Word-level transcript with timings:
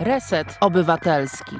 Reset 0.00 0.58
Obywatelski. 0.60 1.56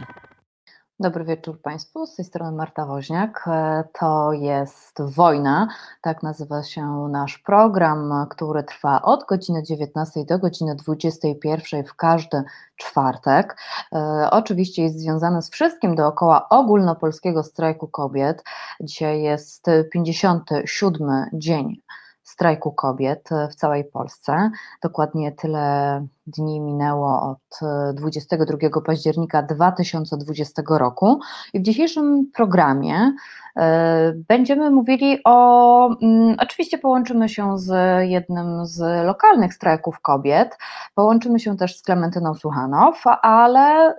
Dobry 1.00 1.24
wieczór 1.24 1.62
Państwu, 1.62 2.06
z 2.06 2.16
tej 2.16 2.24
strony 2.24 2.56
Marta 2.56 2.86
Woźniak. 2.86 3.44
E, 3.46 3.84
to 4.00 4.32
jest 4.32 5.02
Wojna, 5.02 5.68
tak 6.02 6.22
nazywa 6.22 6.62
się 6.62 7.08
nasz 7.10 7.38
program, 7.38 8.26
który 8.30 8.62
trwa 8.62 9.02
od 9.02 9.24
godziny 9.28 9.62
19 9.62 10.24
do 10.24 10.38
godziny 10.38 10.74
21 10.76 11.84
w 11.84 11.94
każdy 11.94 12.42
czwartek. 12.76 13.56
E, 13.92 14.28
oczywiście 14.30 14.82
jest 14.82 15.00
związany 15.00 15.42
z 15.42 15.50
wszystkim 15.50 15.94
dookoła 15.94 16.48
ogólnopolskiego 16.48 17.42
strajku 17.42 17.88
kobiet. 17.88 18.44
Dzisiaj 18.80 19.22
jest 19.22 19.66
57 19.92 21.26
dzień 21.32 21.82
strajku 22.22 22.72
kobiet 22.72 23.28
w 23.50 23.54
całej 23.54 23.84
Polsce. 23.84 24.50
Dokładnie 24.82 25.32
tyle 25.32 26.06
dni 26.36 26.60
minęło 26.60 27.22
od 27.22 27.60
22 27.94 28.80
października 28.86 29.42
2020 29.42 30.62
roku. 30.70 31.20
I 31.52 31.60
w 31.60 31.62
dzisiejszym 31.62 32.30
programie 32.34 33.12
e, 33.56 34.12
będziemy 34.28 34.70
mówili 34.70 35.18
o. 35.24 35.88
Mm, 36.02 36.36
oczywiście 36.40 36.78
połączymy 36.78 37.28
się 37.28 37.58
z 37.58 37.72
jednym 38.08 38.66
z 38.66 39.06
lokalnych 39.06 39.54
strajków 39.54 40.00
kobiet, 40.00 40.58
połączymy 40.94 41.40
się 41.40 41.56
też 41.56 41.76
z 41.76 41.82
Klementyną 41.82 42.34
Suchanow, 42.34 43.04
ale 43.22 43.94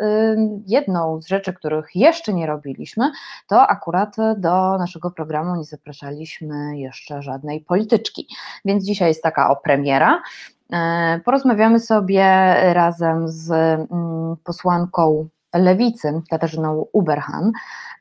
jedną 0.67 1.21
z 1.21 1.27
rzeczy, 1.27 1.53
których 1.53 1.95
jeszcze 1.95 2.33
nie 2.33 2.47
robiliśmy, 2.47 3.11
to 3.47 3.67
akurat 3.67 4.15
do 4.37 4.77
naszego 4.77 5.11
programu 5.11 5.55
nie 5.55 5.63
zapraszaliśmy 5.63 6.77
jeszcze 6.77 7.21
żadnej 7.21 7.61
polityczki. 7.61 8.27
Więc 8.65 8.85
dzisiaj 8.85 9.07
jest 9.07 9.23
taka 9.23 9.49
o 9.49 9.55
premiera. 9.55 10.21
E, 10.73 11.19
porozmawiamy 11.25 11.79
sobie 11.79 12.23
razem 12.73 13.27
z 13.27 13.51
mm, 13.51 14.35
posłanką 14.43 15.27
Lewicy, 15.53 16.21
Katarzyną 16.29 16.85
Uberhan, 16.93 17.51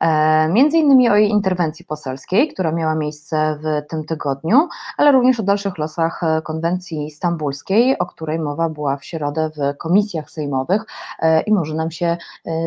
e, 0.00 0.48
między 0.48 0.78
innymi 0.78 1.08
o 1.10 1.16
jej 1.16 1.30
interwencji 1.30 1.84
poselskiej, 1.84 2.48
która 2.48 2.72
miała 2.72 2.94
miejsce 2.94 3.58
w 3.62 3.88
tym 3.90 4.04
tygodniu, 4.04 4.68
ale 4.96 5.12
również 5.12 5.40
o 5.40 5.42
dalszych 5.42 5.78
losach 5.78 6.20
konwencji 6.44 7.10
stambulskiej, 7.10 7.98
o 7.98 8.06
której 8.06 8.38
mowa 8.38 8.68
była 8.68 8.96
w 8.96 9.04
środę 9.04 9.50
w 9.56 9.76
komisjach 9.76 10.30
sejmowych. 10.30 10.82
E, 11.18 11.40
i 11.40 11.52
może 11.52 11.74
nam 11.74 11.90
się 11.90 12.16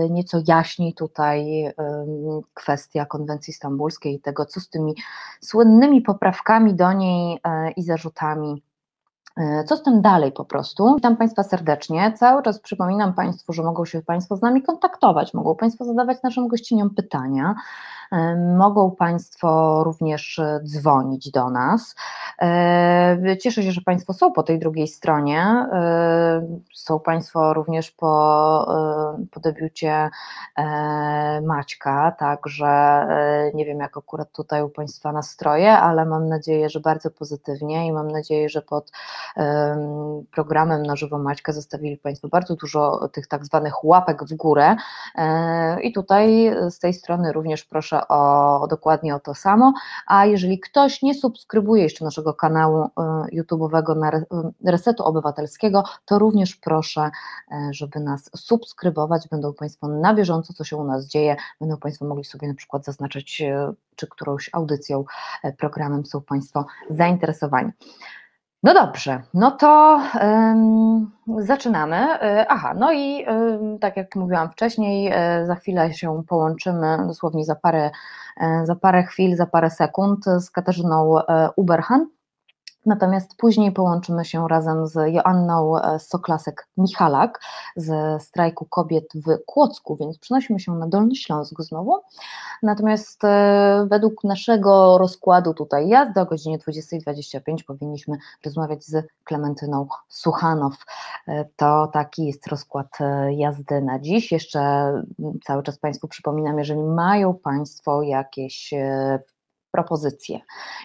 nieco 0.10 0.38
jaśni 0.48 0.94
tutaj 0.94 1.72
kwestia 2.54 3.06
konwencji 3.06 3.54
stambulskiej 3.54 4.16
i 4.16 4.20
tego, 4.20 4.46
co 4.46 4.60
z 4.60 4.70
tymi 4.70 4.96
słynnymi 5.42 6.02
poprawkami 6.02 6.76
do 6.76 6.94
niej 6.94 7.40
i 7.76 7.84
zarzutami 7.84 8.64
co 9.66 9.78
z 9.78 9.84
tym 9.84 10.02
dalej 10.02 10.32
po 10.32 10.46
prostu? 10.46 10.96
Witam 10.96 11.18
Państwa 11.18 11.44
serdecznie. 11.44 12.14
Cały 12.16 12.44
czas 12.44 12.60
przypominam 12.60 13.14
Państwu, 13.14 13.54
że 13.54 13.64
mogą 13.64 13.86
się 13.86 14.02
Państwo 14.02 14.36
z 14.36 14.42
nami 14.42 14.64
kontaktować, 14.64 15.34
mogą 15.34 15.56
Państwo 15.56 15.86
zadawać 15.86 16.18
naszym 16.24 16.48
gościniom 16.48 16.90
pytania. 16.90 17.56
Mogą 18.58 18.92
Państwo 18.92 19.82
również 19.84 20.40
e, 20.40 20.60
dzwonić 20.64 21.32
do 21.32 21.50
nas. 21.50 21.96
E, 22.42 23.38
cieszę 23.42 23.64
się, 23.64 23.72
że 23.72 23.82
Państwo 23.82 24.14
są 24.14 24.32
po 24.32 24.44
tej 24.44 24.60
drugiej 24.60 24.88
stronie. 24.88 25.42
E, 25.42 26.48
są 26.74 27.00
Państwo 27.00 27.54
również 27.54 27.92
po, 27.92 28.12
po 29.32 29.40
debiucie 29.40 30.10
Maćka, 31.44 32.12
także 32.20 33.08
nie 33.54 33.66
wiem, 33.66 33.80
jak 33.80 33.98
akurat 33.98 34.32
tutaj 34.32 34.64
u 34.64 34.70
Państwa 34.70 35.12
nastroje, 35.12 35.72
ale 35.72 36.06
mam 36.06 36.28
nadzieję, 36.28 36.70
że 36.70 36.80
bardzo 36.80 37.12
pozytywnie 37.12 37.88
i 37.88 37.92
mam 37.92 38.12
nadzieję, 38.12 38.50
że 38.50 38.62
pod 38.62 38.92
programem 40.32 40.84
na 40.84 40.96
żywo 40.96 41.18
Maćka 41.18 41.52
zostawili 41.52 41.98
Państwo 41.98 42.28
bardzo 42.28 42.56
dużo 42.56 43.08
tych 43.08 43.28
tak 43.28 43.46
zwanych 43.46 43.84
łapek 43.84 44.24
w 44.24 44.36
górę. 44.36 44.76
I 45.84 45.94
tutaj 45.94 46.52
z 46.70 46.80
tej 46.80 46.94
strony 46.94 47.32
również 47.32 47.66
proszę 47.66 48.01
o, 48.08 48.68
dokładnie 48.70 49.16
o 49.16 49.20
to 49.20 49.36
samo, 49.36 49.74
a 50.08 50.26
jeżeli 50.26 50.60
ktoś 50.60 51.02
nie 51.02 51.14
subskrybuje 51.14 51.84
jeszcze 51.84 52.06
naszego 52.06 52.34
kanału 52.34 52.84
e, 52.84 52.90
YouTube'owego 53.34 53.98
na 53.98 54.12
Resetu 54.72 55.04
Obywatelskiego, 55.04 55.84
to 56.06 56.20
również 56.20 56.56
proszę, 56.56 57.02
e, 57.52 57.70
żeby 57.72 58.00
nas 58.00 58.30
subskrybować, 58.36 59.28
będą 59.28 59.54
Państwo 59.54 59.88
na 59.88 60.14
bieżąco, 60.14 60.54
co 60.54 60.64
się 60.64 60.78
u 60.78 60.84
nas 60.84 61.08
dzieje, 61.08 61.36
będą 61.60 61.78
Państwo 61.78 62.06
mogli 62.06 62.26
sobie 62.26 62.48
na 62.48 62.54
przykład 62.54 62.86
zaznaczyć, 62.86 63.44
czy 63.96 64.08
którąś 64.08 64.50
audycją, 64.54 65.04
programem 65.58 66.06
są 66.06 66.22
Państwo 66.22 66.66
zainteresowani. 66.90 67.72
No 68.64 68.74
dobrze, 68.74 69.22
no 69.34 69.52
to 69.52 70.02
um, 70.22 71.12
zaczynamy. 71.38 71.96
E, 71.96 72.46
aha, 72.50 72.74
no 72.78 72.94
i 72.94 73.26
um, 73.26 73.80
tak 73.80 73.98
jak 73.98 74.16
mówiłam 74.16 74.52
wcześniej, 74.52 75.12
e, 75.14 75.46
za 75.46 75.56
chwilę 75.56 75.94
się 75.94 76.24
połączymy, 76.28 76.98
dosłownie 77.08 77.46
za 77.46 77.56
parę, 77.56 77.92
e, 78.42 78.66
za 78.66 78.76
parę 78.76 79.04
chwil, 79.04 79.36
za 79.36 79.46
parę 79.46 79.70
sekund 79.70 80.26
z 80.26 80.52
Katarzyną 80.52 81.16
Uberhan 81.56 82.08
Natomiast 82.86 83.36
później 83.38 83.72
połączymy 83.72 84.26
się 84.26 84.48
razem 84.48 84.88
z 84.88 85.14
Joanną 85.14 85.78
e, 85.78 86.00
Soklasek-Michalak 86.00 87.30
ze 87.76 88.20
strajku 88.20 88.66
kobiet 88.66 89.06
w 89.16 89.46
Kłodzku, 89.46 89.96
więc 89.96 90.20
przenosimy 90.20 90.60
się 90.60 90.72
na 90.72 90.88
Dolny 90.88 91.16
Śląsk 91.16 91.62
znowu. 91.62 92.02
Natomiast 92.64 93.24
e, 93.24 93.88
według 93.90 94.24
naszego 94.24 94.98
rozkładu 94.98 95.54
tutaj 95.54 95.88
jazdy 95.88 96.22
o 96.22 96.26
godzinie 96.26 96.60
20.25 96.60 97.64
powinniśmy 97.68 98.18
rozmawiać 98.46 98.84
z 98.84 99.08
Klementyną 99.24 99.88
Suchanow. 100.10 100.74
E, 101.28 101.46
to 101.56 101.88
taki 101.94 102.26
jest 102.26 102.48
rozkład 102.48 102.98
jazdy 103.30 103.82
na 103.82 104.00
dziś. 104.00 104.32
Jeszcze 104.32 104.94
cały 105.46 105.64
czas 105.64 105.78
Państwu 105.78 106.08
przypominam, 106.08 106.60
jeżeli 106.60 106.84
mają 106.84 107.34
Państwo 107.34 108.02
jakieś 108.02 108.74
propozycje. 109.72 110.40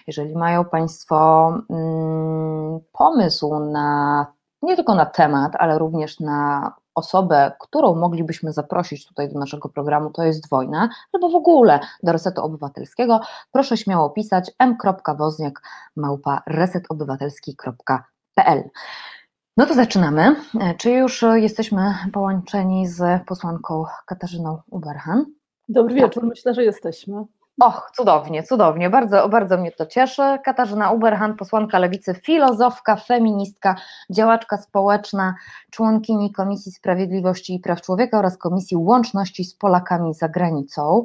Jeżeli 0.07 0.35
mają 0.35 0.65
Państwo 0.65 1.47
mm, 1.69 2.79
pomysł 2.91 3.59
na 3.59 4.25
nie 4.61 4.75
tylko 4.75 4.95
na 4.95 5.05
temat, 5.05 5.53
ale 5.55 5.79
również 5.79 6.19
na 6.19 6.73
osobę, 6.95 7.51
którą 7.59 7.95
moglibyśmy 7.95 8.53
zaprosić 8.53 9.07
tutaj 9.07 9.33
do 9.33 9.39
naszego 9.39 9.69
programu, 9.69 10.09
to 10.09 10.23
jest 10.23 10.49
wojna, 10.49 10.89
albo 11.13 11.29
w 11.29 11.35
ogóle 11.35 11.79
do 12.03 12.11
Resetu 12.11 12.41
Obywatelskiego, 12.41 13.21
proszę 13.51 13.77
śmiało 13.77 14.09
pisać 14.09 14.51
m.wozniak 14.59 15.61
małpa 15.95 16.41
resetobywatelski.pl. 16.47 18.63
No 19.57 19.65
to 19.65 19.73
zaczynamy. 19.73 20.35
Czy 20.77 20.91
już 20.91 21.25
jesteśmy 21.33 21.95
połączeni 22.13 22.87
z 22.87 23.23
posłanką 23.25 23.85
Katarzyną 24.05 24.61
Uberhan? 24.69 25.25
Dobry 25.69 25.95
wieczór, 25.95 26.25
myślę, 26.25 26.53
że 26.53 26.63
jesteśmy. 26.63 27.25
Och, 27.61 27.91
cudownie, 27.95 28.43
cudownie, 28.43 28.89
bardzo, 28.89 29.29
bardzo 29.29 29.57
mnie 29.57 29.71
to 29.71 29.85
cieszy. 29.85 30.21
Katarzyna 30.45 30.91
Uberhan, 30.91 31.35
posłanka 31.35 31.79
lewicy, 31.79 32.13
filozofka, 32.13 32.95
feministka, 32.95 33.75
działaczka 34.09 34.57
społeczna, 34.57 35.35
członkini 35.71 36.31
Komisji 36.31 36.71
Sprawiedliwości 36.71 37.55
i 37.55 37.59
Praw 37.59 37.81
Człowieka 37.81 38.19
oraz 38.19 38.37
Komisji 38.37 38.77
Łączności 38.77 39.43
z 39.43 39.55
Polakami 39.55 40.13
za 40.13 40.29
granicą. 40.29 41.03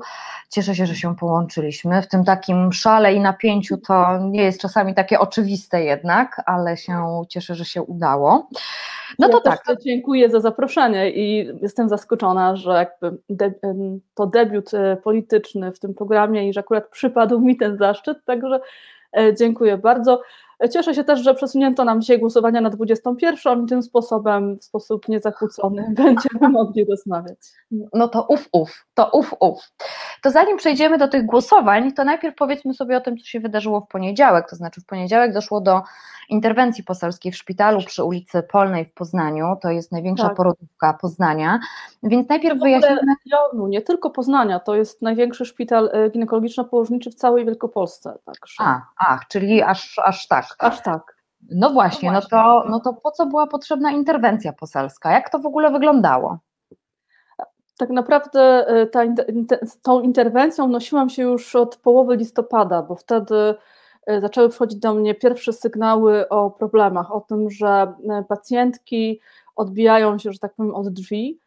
Cieszę 0.49 0.75
się, 0.75 0.87
że 0.87 0.97
się 0.97 1.17
połączyliśmy. 1.17 2.03
W 2.03 2.09
tym 2.09 2.25
takim 2.25 2.73
szale 2.73 3.15
i 3.15 3.21
napięciu 3.21 3.77
to 3.77 4.19
nie 4.19 4.43
jest 4.43 4.61
czasami 4.61 4.95
takie 4.95 5.21
oczywiste 5.21 5.85
jednak, 5.85 6.43
ale 6.47 6.77
się 6.77 7.23
cieszę, 7.29 7.55
że 7.55 7.65
się 7.65 7.83
udało. 7.83 8.49
No 9.19 9.29
to 9.29 9.41
ja 9.45 9.57
tak. 9.57 9.83
dziękuję 9.83 10.31
za 10.31 10.41
zaproszenie 10.41 11.11
i 11.11 11.51
jestem 11.63 11.89
zaskoczona, 11.89 12.57
że 12.57 12.71
jakby 12.71 13.19
de, 13.31 13.55
to 14.15 14.27
debiut 14.27 14.75
e, 14.75 14.97
polityczny 14.97 15.73
w 15.73 15.79
tym 15.79 15.95
programie 15.95 16.42
i 16.49 16.53
że 16.53 16.61
akurat 16.61 16.89
przypadł 16.89 17.41
mi 17.41 17.57
ten 17.57 17.77
zaszczyt, 17.77 18.25
także 18.25 18.61
e, 19.19 19.35
dziękuję 19.35 19.79
bardzo. 19.79 20.23
Cieszę 20.73 20.95
się 20.95 21.05
też, 21.05 21.21
że 21.21 21.35
przesunięto 21.35 21.85
nam 21.85 22.01
dzisiaj 22.01 22.19
głosowania 22.19 22.61
na 22.61 22.71
21 22.71 23.65
i 23.65 23.69
tym 23.69 23.83
sposobem, 23.83 24.59
w 24.59 24.65
sposób 24.65 25.09
niezakłócony, 25.09 25.87
będziemy 25.97 26.49
mogli 26.49 26.85
rozmawiać. 26.85 27.39
No 27.95 28.09
to 28.09 28.27
uf, 28.29 28.49
uf, 28.53 28.87
to 28.95 29.11
uf, 29.13 29.35
uf. 29.41 29.73
To 30.23 30.31
zanim 30.31 30.57
przejdziemy 30.57 30.99
do 30.99 31.09
tych 31.09 31.27
głosowań, 31.27 31.93
to 31.93 32.05
najpierw 32.05 32.35
powiedzmy 32.35 32.75
sobie 32.75 32.97
o 32.97 33.01
tym, 33.01 33.19
co 33.19 33.25
się 33.25 33.41
wydarzyło 33.41 33.81
w 33.81 33.89
poniedziałek. 33.89 34.51
To 34.51 34.57
znaczy, 34.57 34.81
w 34.81 34.87
poniedziałek 34.87 35.33
doszło 35.35 35.61
do 35.61 35.83
interwencji 36.29 36.85
poselskiej 36.85 37.33
w 37.33 37.37
szpitalu 37.37 37.83
przy 37.83 38.05
ulicy 38.05 38.43
Polnej 38.43 38.85
w 38.85 38.95
Poznaniu. 38.95 39.57
To 39.63 39.71
jest 39.71 39.93
największa 39.93 40.29
tak. 40.29 40.37
porodówka 40.37 40.99
Poznania. 41.01 41.61
Więc 42.03 42.29
najpierw 42.29 42.61
wyjaśnimy. 42.61 43.01
No, 43.55 43.69
nie 43.69 43.83
tylko 43.83 44.11
Poznania, 44.11 44.61
to 44.61 44.75
jest 44.75 45.03
największy 45.03 45.45
szpital 45.45 45.91
e, 45.93 46.11
ginekologiczno-położniczy 46.11 47.11
w 47.11 47.15
całej 47.15 47.45
Wielkopolsce. 47.45 48.19
Także. 48.25 48.55
A, 48.59 48.83
ach, 48.99 49.29
czyli 49.29 49.63
aż, 49.63 49.99
aż 50.05 50.29
tak. 50.29 50.52
Aż 50.59 50.83
tak. 50.83 51.17
No 51.51 51.71
właśnie, 51.71 52.13
no, 52.13 52.21
właśnie. 52.21 52.39
No, 52.39 52.63
to, 52.63 52.69
no 52.69 52.81
to 52.81 52.93
po 52.95 53.11
co 53.11 53.27
była 53.27 53.47
potrzebna 53.47 53.91
interwencja 53.91 54.53
poselska? 54.53 55.13
Jak 55.13 55.31
to 55.31 55.39
w 55.39 55.47
ogóle 55.47 55.71
wyglądało? 55.71 56.39
Tak 57.79 57.91
naprawdę 57.91 58.67
e, 58.67 58.87
ta, 58.87 59.01
tą 59.83 60.01
interwencją 60.01 60.69
nosiłam 60.69 61.09
się 61.09 61.23
już 61.23 61.57
od 61.57 61.77
połowy 61.77 62.17
listopada, 62.17 62.83
bo 62.83 62.95
wtedy 62.95 63.55
e, 64.07 64.21
zaczęły 64.21 64.51
wchodzić 64.51 64.79
do 64.79 64.95
mnie 64.95 65.15
pierwsze 65.15 65.53
sygnały 65.53 66.29
o 66.29 66.51
problemach, 66.51 67.13
o 67.13 67.21
tym, 67.21 67.51
że 67.51 67.95
e, 68.11 68.25
pacjentki 68.29 69.21
odbijają 69.57 70.19
się, 70.19 70.33
że 70.33 70.39
tak 70.39 70.55
powiem, 70.55 70.75
od 70.75 70.89
drzwi, 70.89 71.41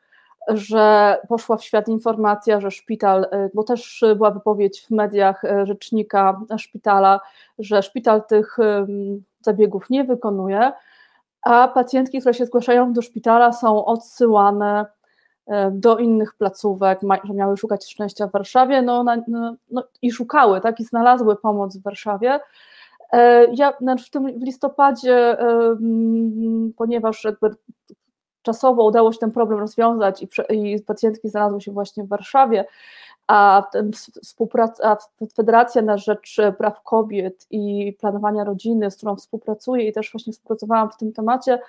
że 0.47 1.17
poszła 1.29 1.57
w 1.57 1.63
świat 1.63 1.87
informacja, 1.87 2.61
że 2.61 2.71
szpital, 2.71 3.27
bo 3.53 3.63
też 3.63 4.03
była 4.15 4.31
wypowiedź 4.31 4.81
w 4.81 4.91
mediach 4.91 5.41
rzecznika 5.63 6.41
szpitala, 6.57 7.19
że 7.59 7.83
szpital 7.83 8.23
tych 8.23 8.57
zabiegów 9.41 9.89
nie 9.89 10.03
wykonuje, 10.03 10.71
a 11.45 11.67
pacjentki, 11.67 12.19
które 12.19 12.33
się 12.33 12.45
zgłaszają 12.45 12.93
do 12.93 13.01
szpitala, 13.01 13.51
są 13.51 13.85
odsyłane 13.85 14.85
e, 15.47 15.71
do 15.71 15.97
innych 15.97 16.33
placówek, 16.33 16.99
że 17.23 17.33
miały 17.33 17.57
szukać 17.57 17.85
szczęścia 17.91 18.27
w 18.27 18.31
Warszawie, 18.31 18.81
no, 18.81 19.03
no, 19.27 19.55
no, 19.71 19.83
i 20.01 20.11
szukały, 20.11 20.61
tak, 20.61 20.79
i 20.79 20.83
znalazły 20.83 21.35
pomoc 21.35 21.77
w 21.77 21.83
Warszawie. 21.83 22.39
E, 23.11 23.47
ja 23.53 23.73
znaczy 23.81 24.05
w 24.05 24.09
tym 24.09 24.27
listopadzie, 24.27 25.37
ponieważ 26.77 27.23
jakby 27.23 27.49
czasowo 28.45 28.83
udało 28.83 29.13
się 29.13 29.19
ten 29.19 29.31
problem 29.31 29.59
rozwiązać 29.59 30.23
i, 30.23 30.27
i 30.73 30.81
pacjentki 30.81 31.29
znalazły 31.29 31.61
się 31.61 31.71
właśnie 31.71 32.03
w 32.03 32.07
Warszawie, 32.07 32.65
a, 33.27 33.63
współpraca, 34.23 34.91
a 34.91 34.97
Federacja 35.35 35.81
na 35.81 35.97
Rzecz 35.97 36.37
Praw 36.57 36.83
Kobiet 36.83 37.47
i 37.51 37.93
Planowania 37.99 38.43
Rodziny, 38.43 38.91
z 38.91 38.97
którą 38.97 39.15
współpracuję 39.15 39.87
i 39.87 39.93
też 39.93 40.11
właśnie 40.11 40.33
współpracowałam 40.33 40.91
w 40.91 40.97
tym 40.97 41.13
temacie, 41.13 41.59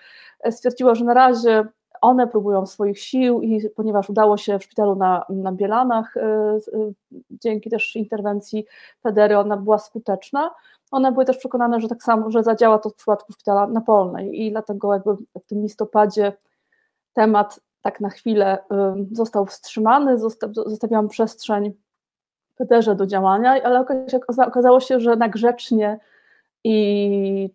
e, 0.40 0.52
stwierdziła, 0.52 0.94
że 0.94 1.05
na 1.05 1.14
razie 1.14 1.64
one 2.00 2.26
próbują 2.26 2.67
swoich 2.67 2.99
sił 2.99 3.43
i 3.43 3.69
ponieważ 3.69 4.11
udało 4.11 4.37
się 4.37 4.58
w 4.58 4.64
szpitalu 4.64 4.94
na, 4.94 5.25
na 5.29 5.52
Bielanach, 5.52 6.17
e, 6.17 6.20
e, 6.22 6.58
dzięki 7.31 7.70
też 7.70 7.96
interwencji 7.96 8.67
Federy 9.02 9.38
ona 9.38 9.56
była 9.56 9.79
skuteczna, 9.79 10.50
one 10.90 11.12
były 11.12 11.25
też 11.25 11.38
przekonane, 11.38 11.81
że 11.81 11.88
tak 11.88 12.02
samo, 12.02 12.31
że 12.31 12.43
zadziała 12.43 12.79
to 12.79 12.90
w 12.90 12.94
przypadku 12.94 13.32
szpitala 13.32 13.67
na 13.67 13.81
Polnej 13.81 14.43
i 14.43 14.50
dlatego 14.50 14.93
jakby 14.93 15.14
w 15.14 15.46
tym 15.46 15.62
listopadzie 15.62 16.32
temat 17.16 17.60
tak 17.82 18.00
na 18.00 18.10
chwilę 18.10 18.58
został 19.12 19.46
wstrzymany, 19.46 20.18
zostawiałam 20.66 21.08
przestrzeń 21.08 21.72
Peterze 22.56 22.94
do 22.94 23.06
działania, 23.06 23.62
ale 23.64 23.84
okazało 24.46 24.80
się, 24.80 25.00
że 25.00 25.16
na 25.16 25.28
grzecznie 25.28 25.98
i 26.64 27.50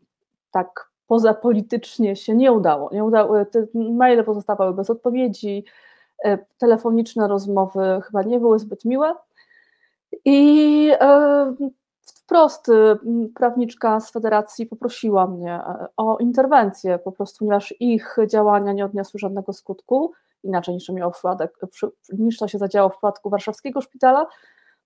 tak 0.51 0.91
pozapolitycznie 1.07 2.15
się 2.15 2.35
nie 2.35 2.51
udało. 2.51 2.89
Nie 2.93 3.03
udało 3.03 3.45
te 3.45 3.67
maile 3.73 4.23
pozostawały 4.23 4.73
bez 4.73 4.89
odpowiedzi, 4.89 5.65
e, 6.23 6.37
telefoniczne 6.57 7.27
rozmowy 7.27 8.01
chyba 8.05 8.23
nie 8.23 8.39
były 8.39 8.59
zbyt 8.59 8.85
miłe. 8.85 9.15
I 10.25 10.91
wprost 12.31 12.67
prawniczka 13.35 13.99
z 13.99 14.11
federacji 14.11 14.65
poprosiła 14.65 15.27
mnie 15.27 15.53
e, 15.53 15.87
o 15.97 16.17
interwencję, 16.17 16.99
po 16.99 17.11
prostu, 17.11 17.39
ponieważ 17.39 17.73
ich 17.79 18.17
działania 18.27 18.73
nie 18.73 18.85
odniosły 18.85 19.19
żadnego 19.19 19.53
skutku, 19.53 20.11
inaczej 20.43 20.73
niż 20.73 20.85
to, 20.85 21.11
przypadek, 21.11 21.59
niż 22.13 22.37
to 22.37 22.47
się 22.47 22.57
zadziało 22.57 22.89
w 22.89 22.91
przypadku 22.91 23.29
warszawskiego 23.29 23.81
szpitala, 23.81 24.27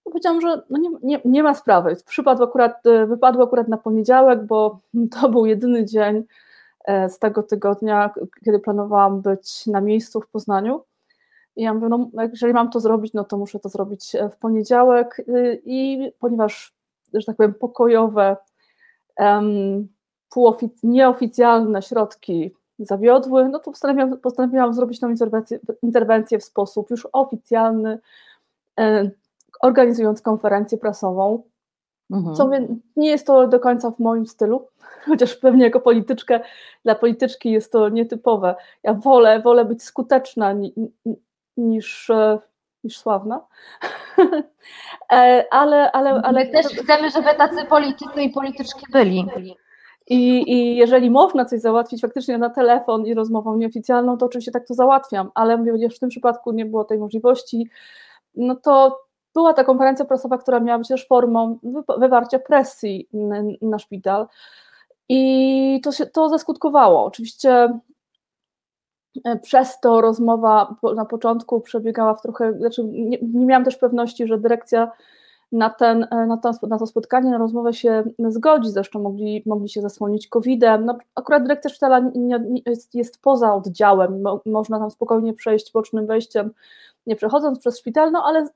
powiedziałam, 0.04 0.42
że 0.42 0.62
no 0.70 0.78
nie, 0.78 0.90
nie, 1.04 1.22
nie, 1.26 1.44
ma 1.44 1.54
sprawy. 1.54 1.96
Przypadł 2.06 2.44
akurat, 2.44 2.86
e, 2.86 3.06
wypadł 3.06 3.42
akurat 3.42 3.68
na 3.68 3.78
poniedziałek, 3.78 4.46
bo 4.46 4.80
to 5.22 5.30
był 5.30 5.46
jedyny 5.46 5.86
dzień 5.86 6.24
e, 6.86 7.10
z 7.10 7.20
tego 7.20 7.44
tygodnia, 7.44 8.14
kiedy 8.46 8.60
planowałam 8.60 9.22
być 9.22 9.68
na 9.68 9.82
miejscu 9.82 10.22
w 10.22 10.28
Poznaniu. 10.28 10.84
I 11.56 11.64
ja 11.64 11.74
mówię, 11.74 11.90
no 11.90 12.10
jeżeli 12.32 12.54
mam 12.54 12.70
to 12.70 12.80
zrobić, 12.80 13.14
no 13.14 13.24
to 13.24 13.38
muszę 13.38 13.60
to 13.60 13.70
zrobić 13.70 14.16
w 14.32 14.38
poniedziałek 14.38 15.26
i 15.66 16.12
ponieważ 16.20 16.75
że 17.22 17.26
tak 17.26 17.36
powiem, 17.36 17.54
pokojowe, 17.54 18.38
um, 19.20 19.88
półofic- 20.36 20.84
nieoficjalne 20.84 21.82
środki 21.82 22.56
zawiodły, 22.80 23.50
no 23.50 23.60
to 23.60 23.72
postanowiłam, 23.72 24.18
postanowiłam 24.18 24.74
zrobić 24.74 25.00
tą 25.00 25.10
interwencję, 25.10 25.60
interwencję 25.84 26.40
w 26.40 26.44
sposób 26.44 26.90
już 26.90 27.08
oficjalny, 27.14 28.00
e, 28.80 29.12
organizując 29.62 30.22
konferencję 30.22 30.78
prasową. 30.78 31.44
Mhm. 32.12 32.36
Co 32.36 32.50
nie 32.96 33.10
jest 33.10 33.28
to 33.28 33.48
do 33.48 33.60
końca 33.60 33.92
w 33.92 34.00
moim 34.00 34.26
stylu, 34.26 34.68
chociaż 35.10 35.36
pewnie 35.36 35.64
jako 35.64 35.80
polityczkę, 35.80 36.40
dla 36.84 36.96
polityczki 36.96 37.52
jest 37.52 37.72
to 37.72 37.90
nietypowe. 37.90 38.56
Ja 38.84 38.94
wolę, 38.94 39.42
wolę 39.42 39.66
być 39.66 39.84
skuteczna 39.84 40.56
niż 41.58 42.10
e, 42.10 42.40
niż 42.86 42.98
sławna. 42.98 43.42
E, 45.12 45.46
ale, 45.52 45.92
ale, 45.92 46.10
ale 46.10 46.46
My 46.46 46.52
też 46.52 46.66
chcemy, 46.66 47.12
żeby 47.12 47.36
tacy 47.38 47.66
politycy 47.66 48.22
i 48.22 48.30
polityczki 48.30 48.86
byli. 48.92 49.28
I, 50.08 50.52
I 50.52 50.76
jeżeli 50.76 51.12
można 51.12 51.46
coś 51.46 51.62
załatwić 51.62 52.02
faktycznie 52.02 52.38
na 52.38 52.50
telefon 52.50 53.06
i 53.06 53.14
rozmową 53.14 53.58
nieoficjalną, 53.58 54.18
to 54.18 54.26
oczywiście 54.26 54.52
tak 54.52 54.68
to 54.68 54.74
załatwiam, 54.74 55.32
ale 55.36 55.58
ponieważ 55.58 55.96
w 55.96 56.00
tym 56.00 56.10
przypadku 56.10 56.52
nie 56.52 56.66
było 56.66 56.84
tej 56.84 56.98
możliwości, 56.98 57.70
no 58.36 58.56
to 58.56 59.00
była 59.34 59.54
ta 59.54 59.64
konferencja 59.64 60.06
prasowa, 60.06 60.38
która 60.38 60.60
miała 60.60 60.80
być 60.80 60.88
też 60.88 61.08
formą 61.08 61.60
wywarcia 61.98 62.40
presji 62.40 63.10
na, 63.62 63.80
szpital. 63.80 64.28
I 65.10 65.82
to, 65.84 65.92
się, 65.92 66.06
to 66.06 66.30
zaskutkowało. 66.30 67.06
Oczywiście 67.06 67.80
przez 69.42 69.80
to 69.80 70.02
rozmowa 70.02 70.76
na 70.96 71.06
początku 71.06 71.62
przebiegała 71.62 72.14
w 72.14 72.22
trochę, 72.22 72.54
znaczy 72.54 72.84
nie, 72.84 73.18
nie 73.22 73.46
miałam 73.46 73.66
też 73.66 73.78
pewności, 73.78 74.28
że 74.28 74.38
dyrekcja 74.38 74.92
na, 75.52 75.70
ten, 75.70 76.08
e, 76.12 76.26
na, 76.26 76.38
to, 76.38 76.52
na 76.68 76.78
to 76.78 76.88
spotkanie, 76.88 77.32
na 77.32 77.38
rozmowę 77.38 77.74
się 77.74 78.04
zgodzi, 78.30 78.70
zresztą 78.70 79.00
mogli, 79.02 79.44
mogli 79.46 79.70
się 79.70 79.82
zasłonić 79.82 80.28
COVID-em. 80.28 80.86
No, 80.86 80.98
akurat 81.16 81.44
dyrekcja 81.44 81.70
szpitala 81.70 82.00
nie, 82.00 82.40
nie, 82.40 82.62
jest, 82.66 82.96
jest, 82.96 83.22
poza 83.22 83.54
oddziałem, 83.54 84.22
mo, 84.22 84.42
można 84.46 84.80
tam 84.80 84.92
spokojnie 84.92 85.34
przejść 85.34 85.72
bocznym 85.74 86.08
wejściem, 86.08 86.52
nie 87.08 87.16
przechodząc 87.16 87.60
przez 87.60 87.80
szpital, 87.80 88.12
no 88.12 88.24
ale 88.26 88.48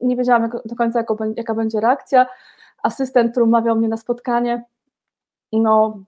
nie 0.00 0.16
wiedziałam 0.16 0.42
jak, 0.42 0.52
do 0.64 0.76
końca, 0.76 0.98
jako, 0.98 1.16
jaka 1.36 1.54
będzie 1.54 1.80
reakcja. 1.80 2.26
Asystent, 2.82 3.30
który 3.30 3.44
umawiał 3.44 3.76
mnie 3.76 3.88
na 3.88 3.96
spotkanie, 3.96 4.64
no 5.52 5.98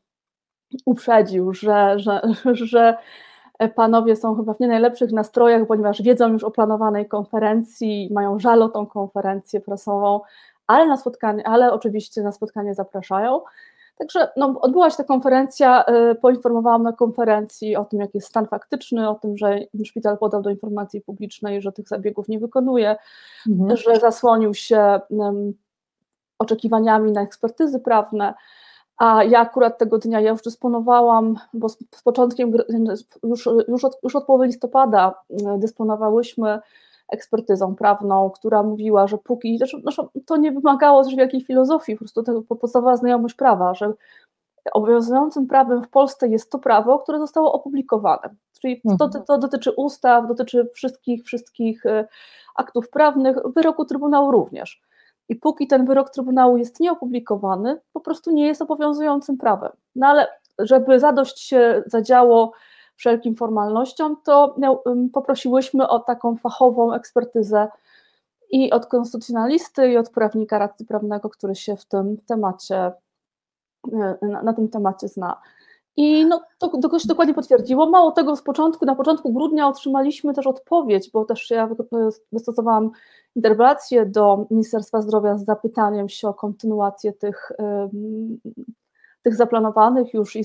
uprzedził, 0.84 1.54
że, 1.54 1.98
że, 1.98 2.20
że 2.72 2.98
panowie 3.74 4.16
są 4.16 4.36
chyba 4.36 4.54
w 4.54 4.60
nie 4.60 4.68
najlepszych 4.68 5.12
nastrojach, 5.12 5.66
ponieważ 5.66 6.02
wiedzą 6.02 6.28
już 6.32 6.44
o 6.44 6.50
planowanej 6.50 7.08
konferencji, 7.08 8.08
mają 8.12 8.38
żal 8.38 8.62
o 8.62 8.68
tą 8.68 8.86
konferencję 8.86 9.60
prasową, 9.60 10.20
ale 10.66 10.86
na 10.86 10.96
spotkanie, 10.96 11.46
ale 11.46 11.72
oczywiście 11.72 12.22
na 12.22 12.32
spotkanie 12.32 12.74
zapraszają. 12.74 13.40
Także 13.98 14.28
no, 14.36 14.60
odbyła 14.60 14.90
się 14.90 14.96
ta 14.96 15.04
konferencja, 15.04 15.84
y, 16.10 16.14
poinformowałam 16.14 16.82
na 16.82 16.92
konferencji 16.92 17.76
o 17.76 17.84
tym, 17.84 18.00
jaki 18.00 18.18
jest 18.18 18.28
stan 18.28 18.46
faktyczny, 18.46 19.08
o 19.08 19.14
tym, 19.14 19.36
że 19.36 19.60
szpital 19.84 20.18
podał 20.18 20.42
do 20.42 20.50
informacji 20.50 21.00
publicznej, 21.00 21.62
że 21.62 21.72
tych 21.72 21.88
zabiegów 21.88 22.28
nie 22.28 22.38
wykonuje, 22.38 22.96
mhm. 23.48 23.76
że 23.76 23.96
zasłonił 23.96 24.54
się 24.54 25.00
oczekiwaniami 26.38 27.12
na 27.12 27.22
ekspertyzy 27.22 27.80
prawne, 27.80 28.34
a 28.98 29.24
ja 29.24 29.40
akurat 29.40 29.78
tego 29.78 29.98
dnia 29.98 30.20
ja 30.20 30.30
już 30.30 30.42
dysponowałam, 30.42 31.36
bo 31.54 31.68
z, 31.68 31.78
z 31.94 32.02
początkiem, 32.02 32.52
już, 33.22 33.48
już, 33.68 33.84
od, 33.84 33.98
już 34.02 34.16
od 34.16 34.24
połowy 34.24 34.46
listopada 34.46 35.14
e, 35.30 35.58
dysponowałyśmy 35.58 36.60
ekspertyzą 37.08 37.76
prawną, 37.76 38.30
która 38.30 38.62
mówiła, 38.62 39.06
że 39.06 39.18
póki, 39.18 39.58
zresztą 39.58 40.08
to 40.26 40.36
nie 40.36 40.52
wymagało 40.52 41.04
też 41.04 41.14
wielkiej 41.14 41.44
filozofii, 41.44 41.94
po 41.94 41.98
prostu 41.98 42.22
to 42.22 42.42
podstawowa 42.42 42.96
znajomość 42.96 43.34
prawa, 43.34 43.74
że 43.74 43.92
obowiązującym 44.72 45.46
prawem 45.46 45.82
w 45.82 45.88
Polsce 45.88 46.28
jest 46.28 46.50
to 46.50 46.58
prawo, 46.58 46.98
które 46.98 47.18
zostało 47.18 47.52
opublikowane. 47.52 48.34
Czyli 48.60 48.80
to, 48.98 49.04
mhm. 49.04 49.24
to 49.24 49.38
dotyczy 49.38 49.72
ustaw, 49.72 50.28
dotyczy 50.28 50.70
wszystkich, 50.74 51.24
wszystkich 51.24 51.86
e, 51.86 52.08
aktów 52.54 52.90
prawnych, 52.90 53.36
wyroku 53.54 53.84
Trybunału 53.84 54.30
również. 54.30 54.82
I 55.28 55.36
póki 55.36 55.66
ten 55.66 55.86
wyrok 55.86 56.10
Trybunału 56.10 56.56
jest 56.56 56.80
nieopublikowany, 56.80 57.80
po 57.92 58.00
prostu 58.00 58.30
nie 58.30 58.46
jest 58.46 58.62
obowiązującym 58.62 59.38
prawem. 59.38 59.72
No 59.96 60.06
ale 60.06 60.28
żeby 60.58 61.00
zadość 61.00 61.40
się 61.40 61.82
zadziało 61.86 62.52
wszelkim 62.96 63.36
formalnościom, 63.36 64.16
to 64.24 64.56
poprosiłyśmy 65.12 65.88
o 65.88 65.98
taką 65.98 66.36
fachową 66.36 66.92
ekspertyzę 66.92 67.68
i 68.50 68.70
od 68.72 68.86
konstytucjonalisty, 68.86 69.88
i 69.88 69.96
od 69.96 70.10
prawnika 70.10 70.58
radcy 70.58 70.84
prawnego, 70.84 71.28
który 71.28 71.54
się 71.54 71.76
w 71.76 71.84
tym 71.84 72.16
temacie, 72.26 72.92
e, 73.92 74.18
na, 74.22 74.42
na 74.42 74.52
tym 74.52 74.68
temacie 74.68 75.08
zna. 75.08 75.40
I 75.98 76.26
no, 76.26 76.42
to, 76.58 76.68
to 76.68 76.98
się 76.98 77.08
dokładnie 77.08 77.34
potwierdziło. 77.34 77.90
Mało 77.90 78.12
tego, 78.12 78.36
z 78.36 78.42
początku, 78.42 78.86
na 78.86 78.94
początku 78.94 79.32
grudnia 79.32 79.68
otrzymaliśmy 79.68 80.34
też 80.34 80.46
odpowiedź, 80.46 81.10
bo 81.10 81.24
też 81.24 81.50
ja 81.50 81.68
wystosowałam 82.32 82.90
interpelację 83.36 84.06
do 84.06 84.46
Ministerstwa 84.50 85.02
Zdrowia 85.02 85.38
z 85.38 85.44
zapytaniem 85.44 86.08
się 86.08 86.28
o 86.28 86.34
kontynuację 86.34 87.12
tych, 87.12 87.52
tych 89.22 89.36
zaplanowanych 89.36 90.14
już 90.14 90.36
i 90.36 90.44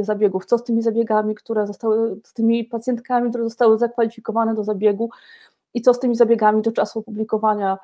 zabiegów. 0.00 0.46
Co 0.46 0.58
z 0.58 0.64
tymi 0.64 0.82
zabiegami, 0.82 1.34
które 1.34 1.66
zostały, 1.66 2.20
z 2.24 2.32
tymi 2.32 2.64
pacjentkami, 2.64 3.30
które 3.30 3.44
zostały 3.44 3.78
zakwalifikowane 3.78 4.54
do 4.54 4.64
zabiegu 4.64 5.10
i 5.74 5.82
co 5.82 5.94
z 5.94 5.98
tymi 5.98 6.16
zabiegami 6.16 6.62
do 6.62 6.72
czasu 6.72 6.98
opublikowania 6.98 7.78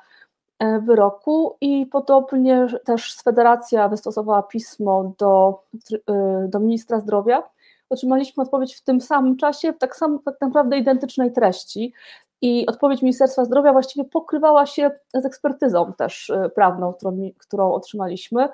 wyroku 0.81 1.57
i 1.61 1.85
podobnie 1.85 2.67
też 2.85 3.15
Federacja 3.23 3.89
wystosowała 3.89 4.43
pismo 4.43 5.13
do, 5.17 5.63
e, 6.07 6.47
do 6.47 6.59
ministra 6.59 6.99
zdrowia. 6.99 7.43
Otrzymaliśmy 7.89 8.43
odpowiedź 8.43 8.75
w 8.75 8.83
tym 8.83 9.01
samym 9.01 9.37
czasie, 9.37 9.73
w 9.73 9.77
tak, 9.77 9.95
sam, 9.95 10.19
tak 10.25 10.35
naprawdę 10.41 10.77
identycznej 10.77 11.33
treści. 11.33 11.93
i 12.41 12.65
odpowiedź 12.67 13.01
Ministerstwa 13.01 13.45
Zdrowia 13.45 13.73
właściwie 13.73 14.05
pokrywała 14.05 14.65
się 14.65 14.91
z 15.13 15.25
ekspertyzą 15.25 15.93
też 15.93 16.31
prawną, 16.55 16.93
którą, 16.93 17.17
którą 17.37 17.73
otrzymaliśmy. 17.73 18.49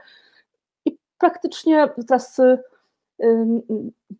I 0.85 0.97
praktycznie 1.17 1.89
teraz 2.07 2.41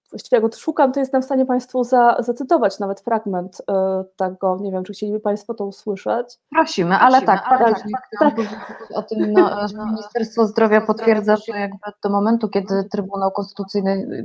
właściwie 0.10 0.42
jak 0.42 0.56
szukam, 0.56 0.92
to 0.92 1.00
jestem 1.00 1.22
w 1.22 1.26
stanie 1.26 1.46
Państwu 1.46 1.84
za, 1.84 2.18
zacytować 2.20 2.80
nawet 2.80 3.02
fragment 3.02 3.62
e, 3.72 4.04
tego, 4.16 4.58
nie 4.62 4.72
wiem, 4.72 4.84
czy 4.84 4.94
chcieliby 4.94 5.20
Państwo 5.20 5.54
to 5.54 5.66
usłyszeć. 5.66 6.40
Prosimy, 6.50 6.96
ale 6.96 7.22
tak, 7.22 7.44
ale 7.46 7.74
tak, 7.74 7.84
tak, 8.20 8.36
tak. 8.36 8.88
O 8.94 9.04
tym 9.04 9.34
no, 9.34 9.50
że 9.68 9.86
Ministerstwo 9.86 10.46
Zdrowia 10.46 10.82
potwierdza, 10.82 11.36
że 11.36 11.60
jakby 11.60 11.92
do 12.04 12.10
momentu, 12.10 12.50
kiedy 12.50 12.84
Trybunał 12.84 13.32
Konstytucyjny, 13.32 14.24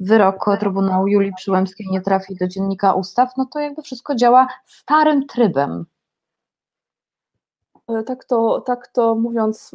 wyrok 0.00 0.44
Trybunału 0.60 1.06
Julii 1.06 1.32
Przyłębskiej 1.36 1.86
nie 1.90 2.00
trafi 2.00 2.34
do 2.34 2.48
dziennika 2.48 2.92
ustaw, 2.92 3.30
no 3.36 3.46
to 3.52 3.58
jakby 3.58 3.82
wszystko 3.82 4.14
działa 4.14 4.48
starym 4.66 5.26
trybem. 5.26 5.84
E, 7.88 8.02
tak 8.02 8.24
to, 8.24 8.60
tak 8.60 8.88
to 8.88 9.14
mówiąc, 9.14 9.70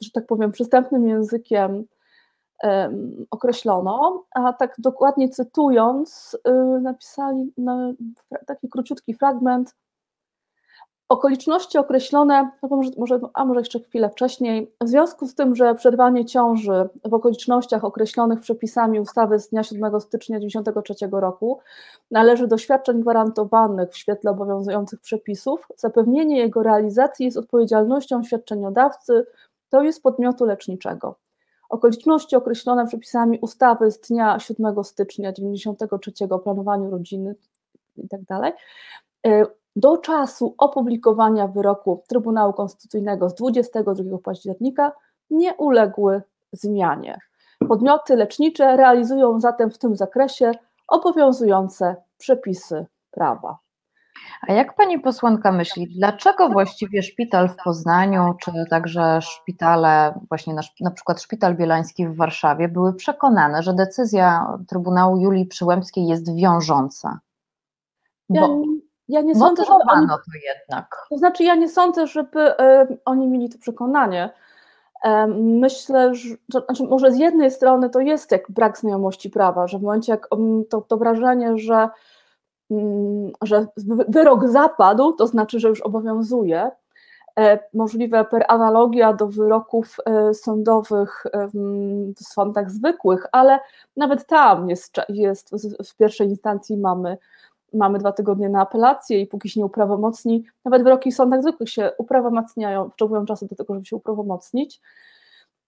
że 0.00 0.10
tak 0.10 0.26
powiem, 0.26 0.52
przystępnym 0.52 1.08
językiem, 1.08 1.84
określono, 3.30 4.24
a 4.34 4.52
tak 4.52 4.74
dokładnie 4.78 5.28
cytując, 5.28 6.36
y, 6.48 6.80
napisali 6.80 7.52
taki 8.46 8.68
króciutki 8.68 9.14
fragment. 9.14 9.74
Okoliczności 11.08 11.78
określone, 11.78 12.50
no 12.62 12.80
może, 12.98 13.20
a 13.34 13.44
może 13.44 13.60
jeszcze 13.60 13.80
chwilę 13.80 14.10
wcześniej, 14.10 14.74
w 14.80 14.88
związku 14.88 15.26
z 15.26 15.34
tym, 15.34 15.56
że 15.56 15.74
przerwanie 15.74 16.24
ciąży 16.24 16.88
w 17.04 17.14
okolicznościach 17.14 17.84
określonych 17.84 18.40
przepisami 18.40 19.00
ustawy 19.00 19.38
z 19.38 19.48
dnia 19.48 19.62
7 19.62 20.00
stycznia 20.00 20.38
1993 20.38 21.20
roku 21.20 21.58
należy 22.10 22.46
do 22.46 22.58
świadczeń 22.58 23.00
gwarantowanych 23.00 23.90
w 23.90 23.96
świetle 23.96 24.30
obowiązujących 24.30 25.00
przepisów, 25.00 25.68
zapewnienie 25.76 26.38
jego 26.38 26.62
realizacji 26.62 27.24
jest 27.26 27.36
odpowiedzialnością 27.36 28.22
świadczeniodawcy, 28.22 29.26
to 29.68 29.82
jest 29.82 30.02
podmiotu 30.02 30.44
leczniczego. 30.44 31.27
Okoliczności 31.68 32.36
określone 32.36 32.86
przepisami 32.86 33.38
ustawy 33.40 33.90
z 33.90 34.00
dnia 34.00 34.38
7 34.38 34.84
stycznia 34.84 35.32
1993 35.32 36.34
o 36.34 36.38
planowaniu 36.38 36.90
rodziny 36.90 37.34
itd. 37.96 38.24
Tak 38.28 38.56
e, 39.26 39.46
do 39.76 39.98
czasu 39.98 40.54
opublikowania 40.58 41.46
wyroku 41.48 42.02
Trybunału 42.08 42.52
Konstytucyjnego 42.52 43.28
z 43.28 43.34
22 43.34 44.18
października 44.18 44.92
nie 45.30 45.54
uległy 45.54 46.22
zmianie. 46.52 47.18
Podmioty 47.68 48.16
lecznicze 48.16 48.76
realizują 48.76 49.40
zatem 49.40 49.70
w 49.70 49.78
tym 49.78 49.96
zakresie 49.96 50.52
obowiązujące 50.88 51.96
przepisy 52.18 52.86
prawa. 53.10 53.58
A 54.48 54.52
jak 54.52 54.76
pani 54.76 55.00
posłanka 55.00 55.52
myśli, 55.52 55.88
dlaczego 55.88 56.48
właściwie 56.48 57.02
szpital 57.02 57.48
w 57.48 57.56
Poznaniu, 57.64 58.34
czy 58.40 58.52
także 58.70 59.20
szpitale, 59.22 60.20
właśnie 60.28 60.54
na, 60.54 60.62
na 60.80 60.90
przykład 60.90 61.22
szpital 61.22 61.56
bielański 61.56 62.08
w 62.08 62.16
Warszawie, 62.16 62.68
były 62.68 62.94
przekonane, 62.94 63.62
że 63.62 63.74
decyzja 63.74 64.56
Trybunału 64.68 65.16
Julii 65.16 65.46
Przyłębskiej 65.46 66.06
jest 66.06 66.36
wiążąca? 66.36 67.18
Bo, 68.28 68.36
ja, 68.40 68.48
ja 69.08 69.20
nie 69.20 69.34
sądzę, 69.34 69.64
że 69.64 69.72
oni, 69.72 70.06
to 70.06 70.18
jednak. 70.44 71.06
To 71.10 71.18
znaczy, 71.18 71.44
ja 71.44 71.54
nie 71.54 71.68
sądzę, 71.68 72.06
żeby 72.06 72.50
y, 72.50 72.98
oni 73.04 73.28
mieli 73.28 73.48
to 73.48 73.58
przekonanie. 73.58 74.30
Myślę, 75.38 76.14
że 76.14 76.34
znaczy 76.48 76.84
może 76.84 77.12
z 77.12 77.18
jednej 77.18 77.50
strony 77.50 77.90
to 77.90 78.00
jest 78.00 78.32
jak 78.32 78.50
brak 78.50 78.78
znajomości 78.78 79.30
prawa, 79.30 79.66
że 79.66 79.78
w 79.78 79.82
momencie 79.82 80.12
jak 80.12 80.28
to, 80.70 80.80
to 80.80 80.96
wrażenie, 80.96 81.58
że 81.58 81.74
Mm, 81.74 81.88
że 83.42 83.66
wyrok 84.08 84.48
zapadł, 84.48 85.12
to 85.12 85.26
znaczy, 85.26 85.60
że 85.60 85.68
już 85.68 85.80
obowiązuje. 85.80 86.70
E, 87.38 87.58
możliwe 87.74 88.24
per 88.24 88.44
analogia 88.48 89.12
do 89.12 89.26
wyroków 89.26 89.96
e, 90.06 90.34
sądowych 90.34 91.24
w 92.16 92.22
sądach 92.22 92.70
zwykłych, 92.70 93.26
ale 93.32 93.60
nawet 93.96 94.26
tam 94.26 94.70
jest, 94.70 94.96
jest 95.08 95.50
w 95.88 95.96
pierwszej 95.96 96.28
instancji 96.28 96.76
mamy, 96.76 97.18
mamy 97.74 97.98
dwa 97.98 98.12
tygodnie 98.12 98.48
na 98.48 98.60
apelację 98.60 99.20
i 99.20 99.26
póki 99.26 99.48
się 99.48 99.60
nie 99.60 99.66
uprawomocni, 99.66 100.44
nawet 100.64 100.82
wyroki 100.82 101.12
w 101.12 101.14
sądach 101.14 101.42
zwykłych 101.42 101.70
się 101.70 101.90
uprawomacniają, 101.98 102.90
potrzebują 102.90 103.26
czasu 103.26 103.46
do 103.46 103.56
tego, 103.56 103.74
żeby 103.74 103.86
się 103.86 103.96
uprawomocnić. 103.96 104.80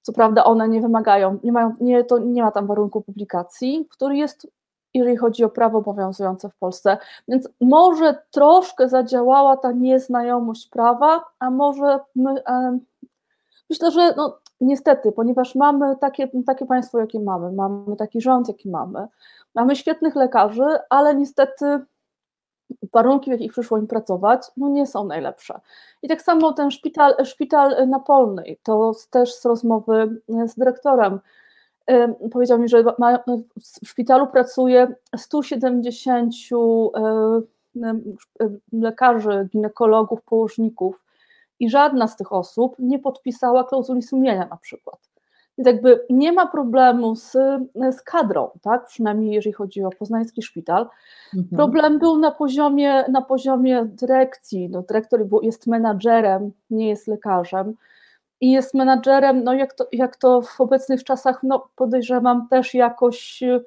Co 0.02 0.12
prawda 0.12 0.44
one 0.44 0.68
nie 0.68 0.80
wymagają, 0.80 1.38
nie, 1.42 1.52
mają, 1.52 1.74
nie, 1.80 2.04
to 2.04 2.18
nie 2.18 2.42
ma 2.42 2.50
tam 2.50 2.66
warunku 2.66 3.00
publikacji, 3.00 3.86
który 3.90 4.16
jest 4.16 4.46
jeżeli 4.94 5.16
chodzi 5.16 5.44
o 5.44 5.48
prawo 5.48 5.78
obowiązujące 5.78 6.48
w 6.48 6.56
Polsce. 6.56 6.98
Więc 7.28 7.48
może 7.60 8.22
troszkę 8.30 8.88
zadziałała 8.88 9.56
ta 9.56 9.72
nieznajomość 9.72 10.68
prawa, 10.68 11.24
a 11.38 11.50
może 11.50 12.00
my, 12.16 12.44
e, 12.46 12.78
myślę, 13.70 13.90
że 13.90 14.14
no, 14.16 14.38
niestety, 14.60 15.12
ponieważ 15.12 15.54
mamy 15.54 15.96
takie, 15.96 16.28
takie 16.46 16.66
państwo, 16.66 16.98
jakie 16.98 17.20
mamy, 17.20 17.52
mamy 17.52 17.96
taki 17.96 18.20
rząd, 18.20 18.48
jaki 18.48 18.70
mamy, 18.70 19.06
mamy 19.54 19.76
świetnych 19.76 20.16
lekarzy, 20.16 20.78
ale 20.90 21.14
niestety 21.14 21.80
warunki, 22.92 23.30
w 23.30 23.32
jakich 23.32 23.52
przyszło 23.52 23.78
im 23.78 23.86
pracować, 23.86 24.42
no 24.56 24.68
nie 24.68 24.86
są 24.86 25.04
najlepsze. 25.04 25.60
I 26.02 26.08
tak 26.08 26.22
samo 26.22 26.52
ten 26.52 26.70
szpital, 26.70 27.14
szpital 27.24 27.88
na 27.88 28.00
Polnej, 28.00 28.58
to 28.62 28.92
też 29.10 29.34
z 29.34 29.44
rozmowy 29.44 30.20
z 30.46 30.54
dyrektorem 30.54 31.20
powiedział 32.32 32.58
mi, 32.58 32.68
że 32.68 32.84
w 33.82 33.88
szpitalu 33.88 34.26
pracuje 34.26 34.94
170 35.16 36.34
lekarzy, 38.72 39.48
ginekologów, 39.52 40.22
położników 40.22 41.04
i 41.60 41.70
żadna 41.70 42.08
z 42.08 42.16
tych 42.16 42.32
osób 42.32 42.76
nie 42.78 42.98
podpisała 42.98 43.64
klauzuli 43.64 44.02
sumienia 44.02 44.46
na 44.46 44.56
przykład. 44.56 45.10
Więc 45.58 45.66
jakby 45.66 46.06
nie 46.10 46.32
ma 46.32 46.46
problemu 46.46 47.16
z, 47.16 47.32
z 47.74 48.02
kadrą, 48.02 48.50
tak? 48.62 48.86
przynajmniej 48.86 49.34
jeżeli 49.34 49.52
chodzi 49.52 49.84
o 49.84 49.90
poznański 49.90 50.42
szpital. 50.42 50.88
Mhm. 51.34 51.56
Problem 51.56 51.98
był 51.98 52.18
na 52.18 52.30
poziomie, 52.30 53.04
na 53.08 53.22
poziomie 53.22 53.84
dyrekcji. 53.84 54.68
No, 54.68 54.82
dyrektor 54.82 55.26
jest 55.42 55.66
menadżerem, 55.66 56.52
nie 56.70 56.88
jest 56.88 57.06
lekarzem 57.06 57.74
i 58.40 58.50
jest 58.50 58.74
menadżerem, 58.74 59.44
no 59.44 59.54
jak 59.54 59.74
to, 59.74 59.86
jak 59.92 60.16
to 60.16 60.42
w 60.42 60.60
obecnych 60.60 61.04
czasach, 61.04 61.42
no 61.42 61.68
podejrzewam 61.76 62.48
też 62.48 62.74
jakoś 62.74 63.42
y, 63.42 63.64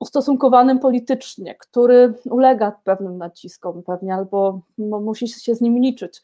ustosunkowanym 0.00 0.78
politycznie, 0.78 1.54
który 1.54 2.14
ulega 2.24 2.72
pewnym 2.84 3.18
naciskom 3.18 3.82
pewnie, 3.82 4.14
albo 4.14 4.60
no, 4.78 5.00
musi 5.00 5.28
się 5.28 5.54
z 5.54 5.60
nim 5.60 5.78
liczyć. 5.78 6.22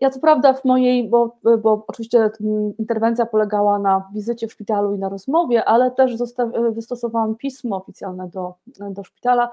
Ja 0.00 0.10
co 0.10 0.20
prawda 0.20 0.52
w 0.52 0.64
mojej, 0.64 1.08
bo, 1.08 1.36
bo 1.62 1.84
oczywiście 1.88 2.30
interwencja 2.78 3.26
polegała 3.26 3.78
na 3.78 4.08
wizycie 4.14 4.48
w 4.48 4.52
szpitalu 4.52 4.94
i 4.94 4.98
na 4.98 5.08
rozmowie, 5.08 5.64
ale 5.64 5.90
też 5.90 6.12
wystosowałam 6.70 7.36
pismo 7.36 7.76
oficjalne 7.76 8.28
do, 8.28 8.54
do 8.90 9.04
szpitala, 9.04 9.50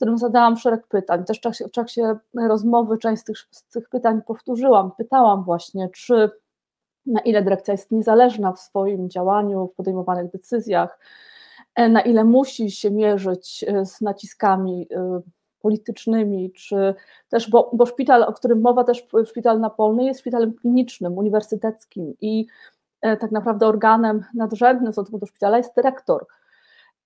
którym 0.00 0.18
zadałam 0.18 0.56
szereg 0.56 0.86
pytań. 0.86 1.24
Też 1.24 1.38
w 1.38 1.40
czasie, 1.40 1.68
w 1.68 1.70
czasie 1.70 2.16
rozmowy 2.48 2.98
część 2.98 3.22
z 3.22 3.24
tych, 3.24 3.38
z 3.50 3.64
tych 3.64 3.88
pytań 3.88 4.22
powtórzyłam. 4.26 4.90
Pytałam 4.98 5.44
właśnie, 5.44 5.88
czy 5.88 6.30
na 7.06 7.20
ile 7.20 7.42
dyrekcja 7.42 7.72
jest 7.72 7.90
niezależna 7.90 8.52
w 8.52 8.60
swoim 8.60 9.10
działaniu, 9.10 9.66
w 9.66 9.74
podejmowanych 9.76 10.30
decyzjach, 10.30 10.98
e, 11.74 11.88
na 11.88 12.00
ile 12.00 12.24
musi 12.24 12.70
się 12.70 12.90
mierzyć 12.90 13.64
e, 13.68 13.86
z 13.86 14.00
naciskami 14.00 14.86
e, 14.90 15.20
politycznymi, 15.60 16.52
czy 16.52 16.94
też, 17.28 17.50
bo, 17.50 17.70
bo 17.72 17.86
szpital, 17.86 18.22
o 18.22 18.32
którym 18.32 18.60
mowa 18.60 18.84
też 18.84 19.06
szpital 19.24 19.60
napolny 19.60 20.04
jest 20.04 20.20
szpitalem 20.20 20.54
klinicznym, 20.54 21.18
uniwersyteckim 21.18 22.14
i 22.20 22.46
tak 23.00 23.32
naprawdę 23.32 23.66
organem 23.66 24.24
nadrzędnym 24.34 24.92
co 24.92 25.02
do 25.02 25.26
szpitala 25.26 25.56
jest 25.56 25.74
dyrektor. 25.76 26.26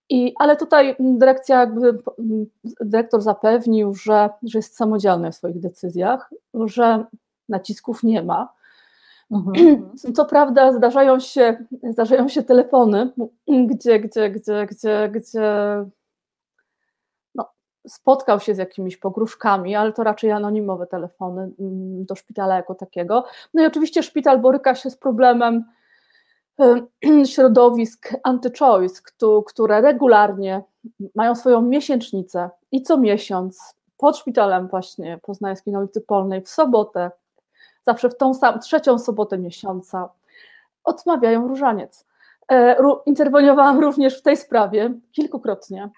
I, 0.08 0.34
ale 0.38 0.56
tutaj 0.56 0.96
dyrekcja, 0.99 1.61
jakby, 1.61 1.99
dyrektor 2.80 3.23
zapewnił, 3.23 3.94
że, 3.94 4.30
że 4.42 4.58
jest 4.58 4.76
samodzielny 4.76 5.32
w 5.32 5.34
swoich 5.34 5.61
decyzjach, 5.61 6.30
że 6.54 7.04
nacisków 7.49 8.02
nie 8.02 8.23
ma, 8.23 8.54
Mhm. 9.30 9.90
Co 10.14 10.25
prawda 10.25 10.73
zdarzają 10.73 11.20
się, 11.20 11.64
zdarzają 11.90 12.28
się 12.28 12.42
telefony, 12.42 13.11
gdzie, 13.49 14.00
gdzie, 14.00 14.30
gdzie, 14.30 14.66
gdzie, 14.66 15.11
gdzie 15.12 15.84
no, 17.34 17.50
spotkał 17.87 18.40
się 18.40 18.54
z 18.54 18.58
jakimiś 18.58 18.96
pogróżkami, 18.96 19.75
ale 19.75 19.92
to 19.92 20.04
raczej 20.04 20.32
anonimowe 20.32 20.87
telefony 20.87 21.42
mm, 21.61 22.04
do 22.04 22.14
szpitala 22.14 22.56
jako 22.56 22.75
takiego. 22.75 23.25
No 23.54 23.62
i 23.62 23.66
oczywiście 23.66 24.02
szpital 24.02 24.40
boryka 24.40 24.75
się 24.75 24.90
z 24.90 24.96
problemem 24.96 25.64
środowisk 27.32 28.12
anty-choice, 28.25 29.02
które 29.46 29.80
regularnie 29.80 30.62
mają 31.14 31.34
swoją 31.34 31.62
miesięcznicę 31.62 32.50
i 32.73 32.82
co 32.82 32.99
miesiąc 32.99 33.75
pod 33.96 34.18
szpitalem 34.18 34.68
właśnie 34.68 35.18
poznańskiej 35.23 35.73
na 35.73 35.78
ulicy 35.78 36.00
Polnej 36.00 36.42
w 36.42 36.49
sobotę 36.49 37.11
zawsze 37.87 38.11
w 38.11 38.16
tą 38.16 38.34
sam, 38.34 38.61
trzecią 38.61 38.99
sobotę 38.99 39.38
miesiąca 39.38 40.08
odmawiają 40.84 41.49
różaniec. 41.49 42.06
E, 42.52 42.76
interweniowałam 43.06 43.80
również 43.80 44.18
w 44.18 44.23
tej 44.23 44.37
sprawie 44.37 44.94
kilkukrotnie. 45.12 45.90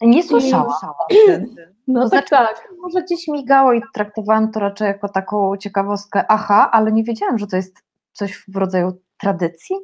Nie 0.00 0.22
słyszałam. 0.22 0.72
No 1.90 2.04
to 2.04 2.10
tak, 2.10 2.28
znaczy, 2.28 2.54
tak. 2.54 2.68
Może 2.78 3.02
gdzieś 3.02 3.28
migało 3.28 3.72
i 3.72 3.82
traktowałam 3.94 4.52
to 4.52 4.60
raczej 4.60 4.86
jako 4.86 5.08
taką 5.08 5.56
ciekawostkę, 5.56 6.24
aha, 6.28 6.68
ale 6.72 6.92
nie 6.92 7.04
wiedziałam, 7.04 7.38
że 7.38 7.46
to 7.46 7.56
jest 7.56 7.82
coś 8.12 8.44
w 8.48 8.56
rodzaju 8.56 8.92
tradycji. 9.20 9.76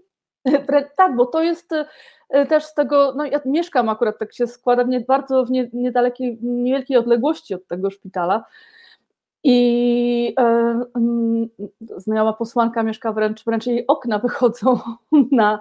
Tak, 0.96 1.16
bo 1.16 1.26
to 1.26 1.42
jest 1.42 1.72
e, 2.30 2.46
też 2.46 2.64
z 2.64 2.74
tego, 2.74 3.14
no 3.16 3.24
ja 3.24 3.40
mieszkam 3.44 3.88
akurat, 3.88 4.18
tak 4.18 4.34
się 4.34 4.46
składa, 4.46 4.84
w 4.84 5.06
bardzo 5.06 5.44
w 5.44 5.50
niedalekiej, 5.72 6.38
niewielkiej 6.42 6.96
odległości 6.96 7.54
od 7.54 7.66
tego 7.66 7.90
szpitala 7.90 8.44
i 9.44 10.34
e, 10.38 10.84
znajoma 11.96 12.32
posłanka 12.32 12.82
mieszka 12.82 13.12
wręcz, 13.12 13.44
wręcz 13.44 13.66
jej 13.66 13.86
okna 13.86 14.18
wychodzą 14.18 14.78
na, 15.32 15.60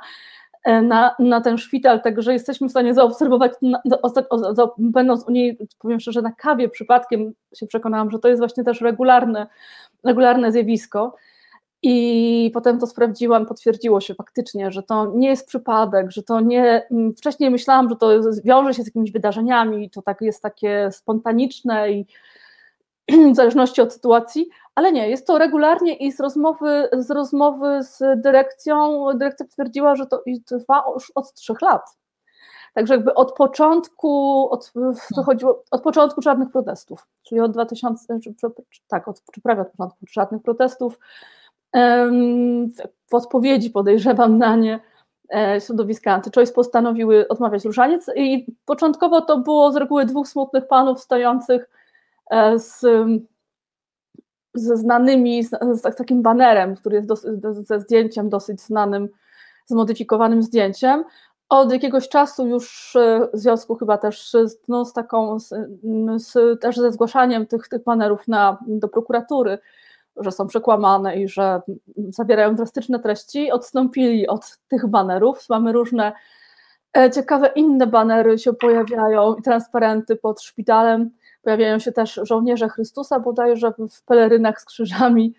e, 0.63 0.81
na, 0.81 1.15
na 1.19 1.41
ten 1.41 1.57
szpital, 1.57 2.01
także 2.01 2.33
jesteśmy 2.33 2.67
w 2.67 2.71
stanie 2.71 2.93
zaobserwować, 2.93 3.51
na, 3.61 3.81
za, 3.85 4.53
za, 4.53 4.69
będąc 4.77 5.27
u 5.27 5.31
niej, 5.31 5.57
powiem 5.79 5.99
szczerze, 5.99 6.21
na 6.21 6.31
kawie 6.31 6.69
przypadkiem 6.69 7.33
się 7.55 7.67
przekonałam, 7.67 8.11
że 8.11 8.19
to 8.19 8.27
jest 8.27 8.41
właśnie 8.41 8.63
też 8.63 8.81
regularne, 8.81 9.47
regularne 10.03 10.51
zjawisko. 10.51 11.15
I 11.85 12.51
potem 12.53 12.79
to 12.79 12.87
sprawdziłam, 12.87 13.45
potwierdziło 13.45 14.01
się 14.01 14.15
faktycznie, 14.15 14.71
że 14.71 14.83
to 14.83 15.11
nie 15.15 15.29
jest 15.29 15.47
przypadek, 15.47 16.11
że 16.11 16.23
to 16.23 16.39
nie. 16.39 16.87
Wcześniej 17.17 17.49
myślałam, 17.49 17.89
że 17.89 17.95
to 17.95 18.09
wiąże 18.43 18.73
się 18.73 18.83
z 18.83 18.85
jakimiś 18.85 19.11
wydarzeniami, 19.11 19.89
to 19.89 20.01
tak 20.01 20.21
jest 20.21 20.41
takie 20.41 20.89
spontaniczne 20.91 21.91
i 21.91 22.05
w 23.33 23.35
zależności 23.35 23.81
od 23.81 23.93
sytuacji, 23.93 24.49
ale 24.75 24.91
nie, 24.91 25.09
jest 25.09 25.27
to 25.27 25.37
regularnie 25.37 25.95
i 25.95 26.11
z 26.11 26.19
rozmowy 26.19 26.89
z, 26.97 27.11
rozmowy 27.11 27.83
z 27.83 28.21
dyrekcją, 28.21 29.05
dyrekcja 29.15 29.45
twierdziła, 29.47 29.95
że 29.95 30.05
to 30.05 30.23
trwa 30.45 30.83
już 30.93 31.11
od 31.15 31.33
trzech 31.33 31.61
lat. 31.61 31.81
Także 32.73 32.93
jakby 32.93 33.13
od 33.13 33.33
początku, 33.33 34.47
od, 34.51 34.73
dochodziło, 35.15 35.63
od 35.71 35.81
początku 35.81 36.21
żadnych 36.21 36.51
protestów, 36.51 37.07
czyli 37.23 37.41
od 37.41 37.51
2000, 37.51 38.19
tak, 38.87 39.07
od, 39.07 39.21
czy 39.33 39.41
prawie 39.41 39.61
od 39.61 39.71
początku 39.71 39.97
żadnych 40.11 40.41
protestów. 40.41 40.99
W 43.11 43.13
odpowiedzi 43.13 43.69
podejrzewam 43.69 44.37
na 44.37 44.55
nie 44.55 44.79
e, 45.35 45.61
środowiska 45.61 46.19
anty-choice 46.19 46.53
postanowiły 46.53 47.27
odmawiać 47.27 47.65
różaniec 47.65 48.11
i 48.15 48.45
początkowo 48.65 49.21
to 49.21 49.37
było 49.37 49.71
z 49.71 49.75
reguły 49.75 50.05
dwóch 50.05 50.27
smutnych 50.27 50.67
panów 50.67 50.99
stojących 51.01 51.69
E, 52.29 52.59
z, 52.59 52.85
ze 54.53 54.77
znanymi, 54.77 55.43
z, 55.43 55.49
z, 55.73 55.95
takim 55.95 56.21
banerem, 56.21 56.75
który 56.75 56.95
jest 56.95 57.09
ze 57.67 57.79
zdjęciem 57.79 58.29
dosyć 58.29 58.61
znanym, 58.61 59.09
zmodyfikowanym 59.65 60.43
zdjęciem. 60.43 61.03
Od 61.49 61.71
jakiegoś 61.71 62.09
czasu 62.09 62.47
już 62.47 62.95
e, 62.95 63.27
w 63.33 63.37
związku 63.37 63.75
chyba 63.75 63.97
też 63.97 64.35
no, 64.67 64.85
z 64.85 64.93
taką, 64.93 65.39
z, 65.39 66.33
też 66.61 66.77
ze 66.77 66.91
zgłaszaniem 66.91 67.45
tych, 67.45 67.67
tych 67.67 67.83
banerów 67.83 68.27
na, 68.27 68.57
do 68.67 68.87
prokuratury, 68.87 69.57
że 70.17 70.31
są 70.31 70.47
przekłamane 70.47 71.15
i 71.15 71.27
że 71.27 71.61
zawierają 72.09 72.55
drastyczne 72.55 72.99
treści, 72.99 73.51
odstąpili 73.51 74.27
od 74.27 74.57
tych 74.67 74.87
banerów. 74.87 75.49
Mamy 75.49 75.71
różne 75.71 76.13
e, 76.97 77.11
ciekawe 77.11 77.51
inne 77.55 77.87
banery 77.87 78.39
się 78.39 78.53
pojawiają 78.53 79.35
i 79.35 79.41
transparenty 79.41 80.15
pod 80.15 80.41
szpitalem 80.41 81.11
Pojawiają 81.43 81.79
się 81.79 81.91
też 81.91 82.19
żołnierze 82.23 82.69
Chrystusa 82.69 83.19
bodajże 83.19 83.73
w 83.91 84.03
pelerynach 84.03 84.61
z 84.61 84.65
krzyżami. 84.65 85.33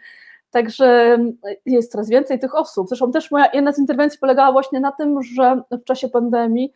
Także 0.51 1.19
jest 1.67 1.93
coraz 1.93 2.09
więcej 2.09 2.39
tych 2.39 2.55
osób. 2.55 2.89
Zresztą 2.89 3.13
też 3.13 3.31
moja 3.31 3.51
jedna 3.53 3.73
z 3.73 3.79
interwencji 3.79 4.19
polegała 4.19 4.53
właśnie 4.53 4.81
na 4.81 4.93
tym, 4.93 5.23
że 5.23 5.63
w 5.71 5.85
czasie 5.85 6.09
pandemii 6.09 6.73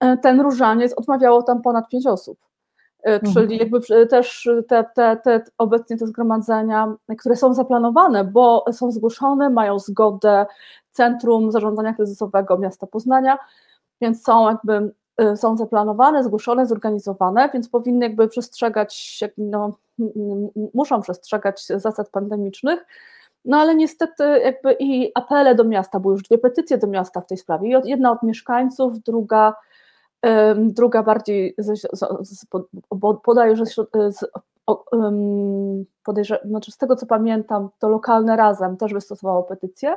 e, 0.00 0.16
ten 0.16 0.40
różaniec 0.40 0.92
odmawiało 0.92 1.42
tam 1.42 1.62
ponad 1.62 1.88
pięć 1.88 2.06
osób. 2.06 2.38
E, 3.06 3.14
mhm. 3.14 3.34
Czyli 3.34 3.58
jakby 3.58 3.80
też 4.10 4.48
te, 4.68 4.84
te, 4.94 5.16
te 5.16 5.44
obecnie 5.58 5.96
te 5.96 6.06
zgromadzenia, 6.06 6.94
które 7.18 7.36
są 7.36 7.54
zaplanowane, 7.54 8.24
bo 8.24 8.64
są 8.72 8.92
zgłoszone, 8.92 9.50
mają 9.50 9.78
zgodę 9.78 10.46
Centrum 10.90 11.52
Zarządzania 11.52 11.94
Kryzysowego 11.94 12.58
Miasta 12.58 12.86
Poznania, 12.86 13.38
więc 14.00 14.24
są 14.24 14.48
jakby 14.48 14.92
Y, 15.20 15.36
są 15.36 15.56
zaplanowane, 15.56 16.24
zgłoszone, 16.24 16.66
zorganizowane, 16.66 17.50
więc 17.54 17.68
powinny 17.68 18.06
jakby 18.06 18.28
przestrzegać, 18.28 19.20
no, 19.38 19.78
muszą 20.74 21.02
przestrzegać 21.02 21.66
zasad 21.66 22.10
pandemicznych. 22.10 22.86
No 23.44 23.56
ale 23.56 23.74
niestety 23.74 24.24
jakby 24.24 24.76
i 24.78 25.12
apele 25.14 25.54
do 25.54 25.64
miasta, 25.64 26.00
były 26.00 26.14
już 26.14 26.22
dwie 26.22 26.38
petycje 26.38 26.78
do 26.78 26.86
miasta 26.86 27.20
w 27.20 27.26
tej 27.26 27.38
sprawie. 27.38 27.80
Jedna 27.84 28.12
od 28.12 28.22
mieszkańców, 28.22 29.02
druga, 29.02 29.54
druga 30.56 31.02
bardziej 31.02 31.56
podaje, 33.22 33.56
że 33.56 33.66
z, 33.66 34.24
podejrze, 36.04 36.40
znaczy 36.44 36.72
z 36.72 36.76
tego 36.76 36.96
co 36.96 37.06
pamiętam, 37.06 37.68
to 37.78 37.88
lokalne 37.88 38.36
razem 38.36 38.76
też 38.76 38.92
wystosowało 38.94 39.42
petycję, 39.42 39.96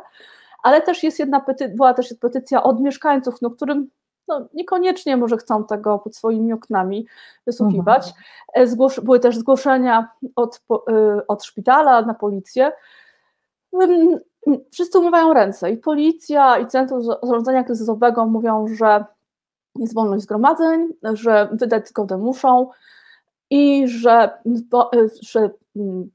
ale 0.64 0.82
też 0.82 1.04
jest 1.04 1.20
jedna 1.20 1.40
petycja, 1.40 1.76
była 1.76 1.94
też 1.94 2.14
petycja 2.20 2.64
od 2.64 2.82
mieszkańców, 2.82 3.42
no, 3.42 3.50
którym 3.50 3.90
no, 4.28 4.48
niekoniecznie 4.54 5.18
może 5.18 5.38
chcą 5.38 5.64
tego 5.64 6.00
pod 6.00 6.16
swoimi 6.16 6.54
oknami 6.54 7.08
wysłuchiwać. 7.46 8.14
Mhm. 8.48 8.68
Zgłosz, 8.68 9.00
były 9.00 9.20
też 9.20 9.38
zgłoszenia 9.38 10.10
od, 10.36 10.62
y, 10.90 11.28
od 11.28 11.44
szpitala 11.44 12.02
na 12.02 12.14
policję. 12.14 12.72
Wszyscy 14.72 15.00
umywają 15.00 15.34
ręce 15.34 15.72
i 15.72 15.78
policja, 15.78 16.58
i 16.58 16.68
Centrum 16.68 17.04
Zarządzania 17.24 17.64
Kryzysowego 17.64 18.26
mówią, 18.26 18.68
że 18.68 19.06
jest 19.76 19.94
wolność 19.94 20.24
zgromadzeń, 20.24 20.88
że 21.14 21.50
wydać 21.52 21.90
zgodę 21.90 22.18
muszą 22.18 22.70
i 23.50 23.88
że, 23.88 24.30
y, 24.96 25.10
że 25.22 25.50
mm, 25.76 26.10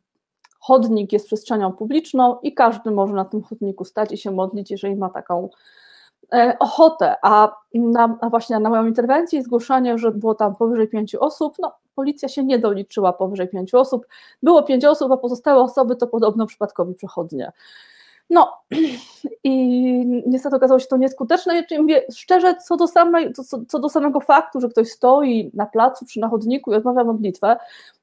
chodnik 0.61 1.13
jest 1.13 1.27
przestrzenią 1.27 1.73
publiczną 1.73 2.39
i 2.43 2.55
każdy 2.55 2.91
może 2.91 3.15
na 3.15 3.25
tym 3.25 3.43
chodniku 3.43 3.85
stać 3.85 4.13
i 4.13 4.19
się 4.19 4.31
modlić, 4.31 4.71
jeżeli 4.71 4.97
ma 4.97 5.11
taką 5.11 5.49
E, 6.33 6.57
ochotę, 6.59 7.15
a, 7.23 7.57
na, 7.75 8.19
a 8.21 8.31
właśnie 8.31 8.59
na 8.59 8.71
moją 8.71 8.87
interwencję 8.87 9.39
i 9.39 9.43
zgłoszenie, 9.43 9.99
że 9.99 10.11
było 10.11 10.35
tam 10.35 10.57
powyżej 10.57 10.89
pięciu 10.89 11.25
osób, 11.25 11.55
no 11.59 11.73
policja 11.95 12.29
się 12.29 12.45
nie 12.45 12.59
doliczyła 12.59 13.13
powyżej 13.13 13.49
pięciu 13.49 13.79
osób, 13.79 14.07
było 14.43 14.63
pięć 14.63 14.85
osób, 14.85 15.13
a 15.13 15.17
pozostałe 15.17 15.61
osoby 15.61 15.97
to 15.97 16.07
podobno 16.07 16.47
przypadkowi 16.47 16.95
przechodnie. 16.95 17.53
No 18.31 18.53
i 19.45 19.53
niestety 20.27 20.57
okazało 20.57 20.81
się 20.81 20.87
to 20.87 20.97
nieskuteczne. 20.97 21.65
Ja 21.71 21.83
mówię 21.83 22.03
szczerze, 22.13 22.57
co 22.57 22.77
do, 22.77 22.87
samej, 22.87 23.33
co, 23.33 23.65
co 23.69 23.79
do 23.79 23.89
samego 23.89 24.21
faktu, 24.21 24.61
że 24.61 24.69
ktoś 24.69 24.89
stoi 24.89 25.51
na 25.55 25.67
placu 25.67 26.07
czy 26.07 26.21
na 26.21 26.29
chodniku 26.29 26.73
i 26.73 26.75
odmawia 26.75 27.05
modlitwę, 27.05 27.57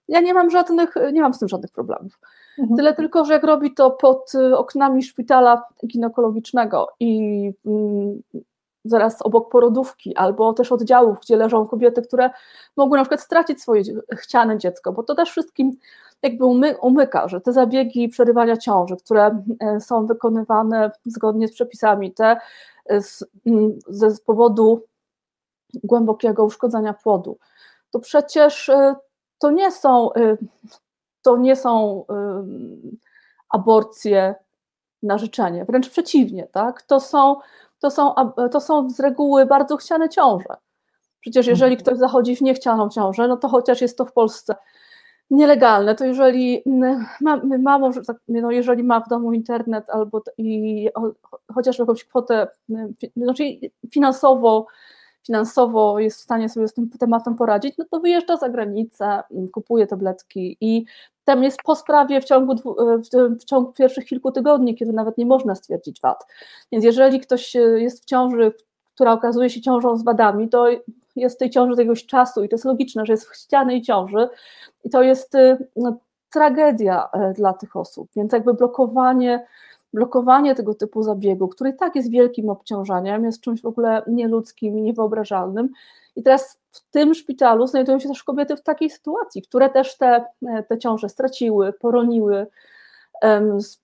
ja 0.08 0.22
nie 0.22 0.34
mam 0.34 0.50
żadnych, 0.50 0.96
nie 1.14 1.22
mam 1.22 1.34
z 1.34 1.40
tym 1.40 1.48
żadnych 1.48 1.72
problemów. 1.72 2.20
Mhm. 2.60 2.78
Tyle 2.78 2.94
tylko, 2.94 3.26
że 3.26 3.34
jak 3.34 3.44
robi 3.44 3.74
to 3.74 3.92
pod 3.92 4.34
y, 4.36 4.58
oknami 4.58 5.04
szpitala 5.04 5.64
ginekologicznego 5.88 6.88
i 7.00 7.52
mm, 7.66 8.22
zaraz 8.86 9.22
obok 9.22 9.52
porodówki, 9.52 10.16
albo 10.16 10.54
też 10.54 10.72
oddziałów, 10.72 11.18
gdzie 11.22 11.38
leżą 11.38 11.68
kobiety, 11.68 12.02
które 12.02 12.30
mogły 12.78 12.98
na 12.98 13.04
przykład 13.04 13.22
stracić 13.22 13.62
swoje 13.62 13.84
chciane 14.18 14.58
dziecko, 14.58 14.94
bo 14.94 15.04
to 15.04 15.16
też 15.16 15.30
wszystkim 15.30 15.78
jakby 16.24 16.46
umyka, 16.82 17.28
że 17.28 17.42
te 17.42 17.54
zabiegi 17.54 18.10
przerywania 18.10 18.58
ciąży, 18.58 18.98
które 18.98 19.44
e, 19.60 19.80
są 19.80 20.06
wykonywane 20.06 20.92
zgodnie 21.06 21.48
z 21.48 21.54
przepisami, 21.54 22.14
te 22.14 22.38
e, 22.86 23.02
z, 23.02 23.24
z 23.88 24.22
powodu 24.22 24.84
głębokiego 25.84 26.46
uszkodzenia 26.46 26.94
płodu, 26.94 27.38
to 27.92 28.00
przecież 28.00 28.70
e, 28.70 28.96
to 29.40 29.52
nie 29.52 29.72
są 29.72 30.10
to 31.22 31.38
nie 31.38 31.56
są 31.56 32.06
aborcje 33.50 34.36
na 35.04 35.18
życzenie, 35.18 35.66
wręcz 35.66 35.90
przeciwnie, 35.90 36.48
tak? 36.52 36.82
To 36.82 37.00
są, 37.00 37.36
to 37.80 37.92
są, 37.92 38.16
to 38.52 38.62
są 38.62 38.90
z 38.90 39.00
reguły 39.00 39.46
bardzo 39.46 39.78
chciane 39.78 40.10
ciąże. 40.10 40.58
Przecież 41.20 41.48
jeżeli 41.48 41.74
mhm. 41.74 41.86
ktoś 41.86 41.98
zachodzi 41.98 42.36
w 42.36 42.42
niechcianą 42.42 42.90
ciążę, 42.90 43.28
no 43.28 43.38
to 43.38 43.48
chociaż 43.48 43.82
jest 43.82 43.98
to 43.98 44.06
w 44.06 44.14
Polsce 44.14 44.56
nielegalne, 45.30 45.96
to 45.96 46.06
jeżeli 46.06 46.64
ma, 47.62 47.82
tak, 48.08 48.18
no 48.28 48.52
jeżeli 48.52 48.84
ma 48.84 49.00
w 49.00 49.10
domu 49.10 49.34
internet 49.34 49.90
albo 49.90 50.22
i 50.38 50.90
chociaż 51.54 51.80
jakąś 51.80 52.06
kwotę, 52.06 52.48
znaczy 53.16 53.44
finansowo 53.92 54.68
finansowo 55.28 56.00
jest 56.00 56.20
w 56.20 56.22
stanie 56.22 56.50
sobie 56.50 56.68
z 56.68 56.74
tym 56.74 56.90
tematem 56.90 57.36
poradzić, 57.36 57.78
no 57.78 57.86
to 57.92 58.00
wyjeżdża 58.00 58.38
za 58.38 58.50
granicę, 58.50 59.24
kupuje 59.52 59.88
tabletki 59.88 60.58
i 60.62 60.86
tam 61.24 61.44
jest 61.44 61.60
po 61.66 61.76
sprawie 61.76 62.22
w 62.22 62.26
ciągu, 62.26 62.56
w 63.40 63.46
ciągu 63.46 63.72
pierwszych 63.72 64.06
kilku 64.06 64.32
tygodni, 64.32 64.76
kiedy 64.76 64.94
nawet 64.94 65.18
nie 65.18 65.26
można 65.26 65.56
stwierdzić 65.56 66.02
wad. 66.02 66.26
Więc 66.72 66.86
jeżeli 66.86 67.20
ktoś 67.20 67.56
jest 67.56 68.04
w 68.04 68.06
ciąży, 68.06 68.54
która 68.96 69.12
okazuje 69.12 69.50
się 69.50 69.62
ciążą 69.62 69.98
z 69.98 70.04
wadami, 70.04 70.50
to 70.50 70.68
jest 71.22 71.36
w 71.36 71.40
tej 71.40 71.50
ciąży 71.50 71.74
od 71.74 71.80
jakiegoś 71.80 72.06
czasu 72.06 72.44
i 72.44 72.50
to 72.50 72.56
jest 72.56 72.66
logiczne, 72.66 73.06
że 73.06 73.14
jest 73.14 73.26
w 73.26 73.30
chcianej 73.30 73.82
ciąży 73.82 74.30
i 74.84 74.90
to 74.90 75.04
jest 75.04 75.34
no, 75.76 75.98
tragedia 76.30 77.10
e, 77.14 77.34
dla 77.34 77.54
tych 77.54 77.76
osób, 77.76 78.10
więc 78.16 78.34
jakby 78.34 78.54
blokowanie 78.54 79.46
blokowanie 79.94 80.56
tego 80.56 80.74
typu 80.74 81.04
zabiegu, 81.04 81.48
który 81.48 81.74
tak 81.74 81.96
jest 81.96 82.12
wielkim 82.12 82.50
obciążeniem, 82.50 83.26
jest 83.26 83.42
czymś 83.42 83.62
w 83.62 83.66
ogóle 83.66 84.02
nieludzkim 84.08 84.78
i 84.78 84.82
niewyobrażalnym. 84.82 85.70
I 86.16 86.24
teraz 86.24 86.60
w 86.72 86.92
tym 86.92 87.14
szpitalu 87.14 87.68
znajdują 87.68 88.00
się 88.00 88.10
też 88.10 88.24
kobiety 88.24 88.56
w 88.56 88.62
takiej 88.62 88.90
sytuacji, 88.90 89.42
które 89.42 89.70
też 89.70 89.98
te, 89.98 90.26
te 90.70 90.78
ciąże 90.78 91.10
straciły, 91.10 91.74
poroniły 91.74 92.48
z, 93.58 93.80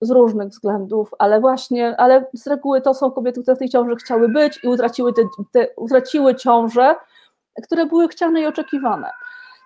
z, 0.00 0.10
różnych 0.10 0.48
względów, 0.48 1.10
ale 1.18 1.40
właśnie, 1.40 1.96
ale 1.96 2.26
z 2.34 2.46
reguły 2.46 2.80
to 2.80 2.94
są 2.94 3.10
kobiety, 3.10 3.42
które 3.42 3.56
w 3.56 3.58
tej 3.58 3.68
ciąży 3.68 3.96
chciały 3.96 4.28
być 4.28 4.60
i 4.64 4.68
utraciły, 4.68 5.12
te, 5.12 5.22
te, 5.52 5.68
utraciły 5.76 6.34
ciąże, 6.34 6.94
które 7.62 7.86
były 7.86 8.08
chciane 8.08 8.40
i 8.40 8.46
oczekiwane. 8.46 9.10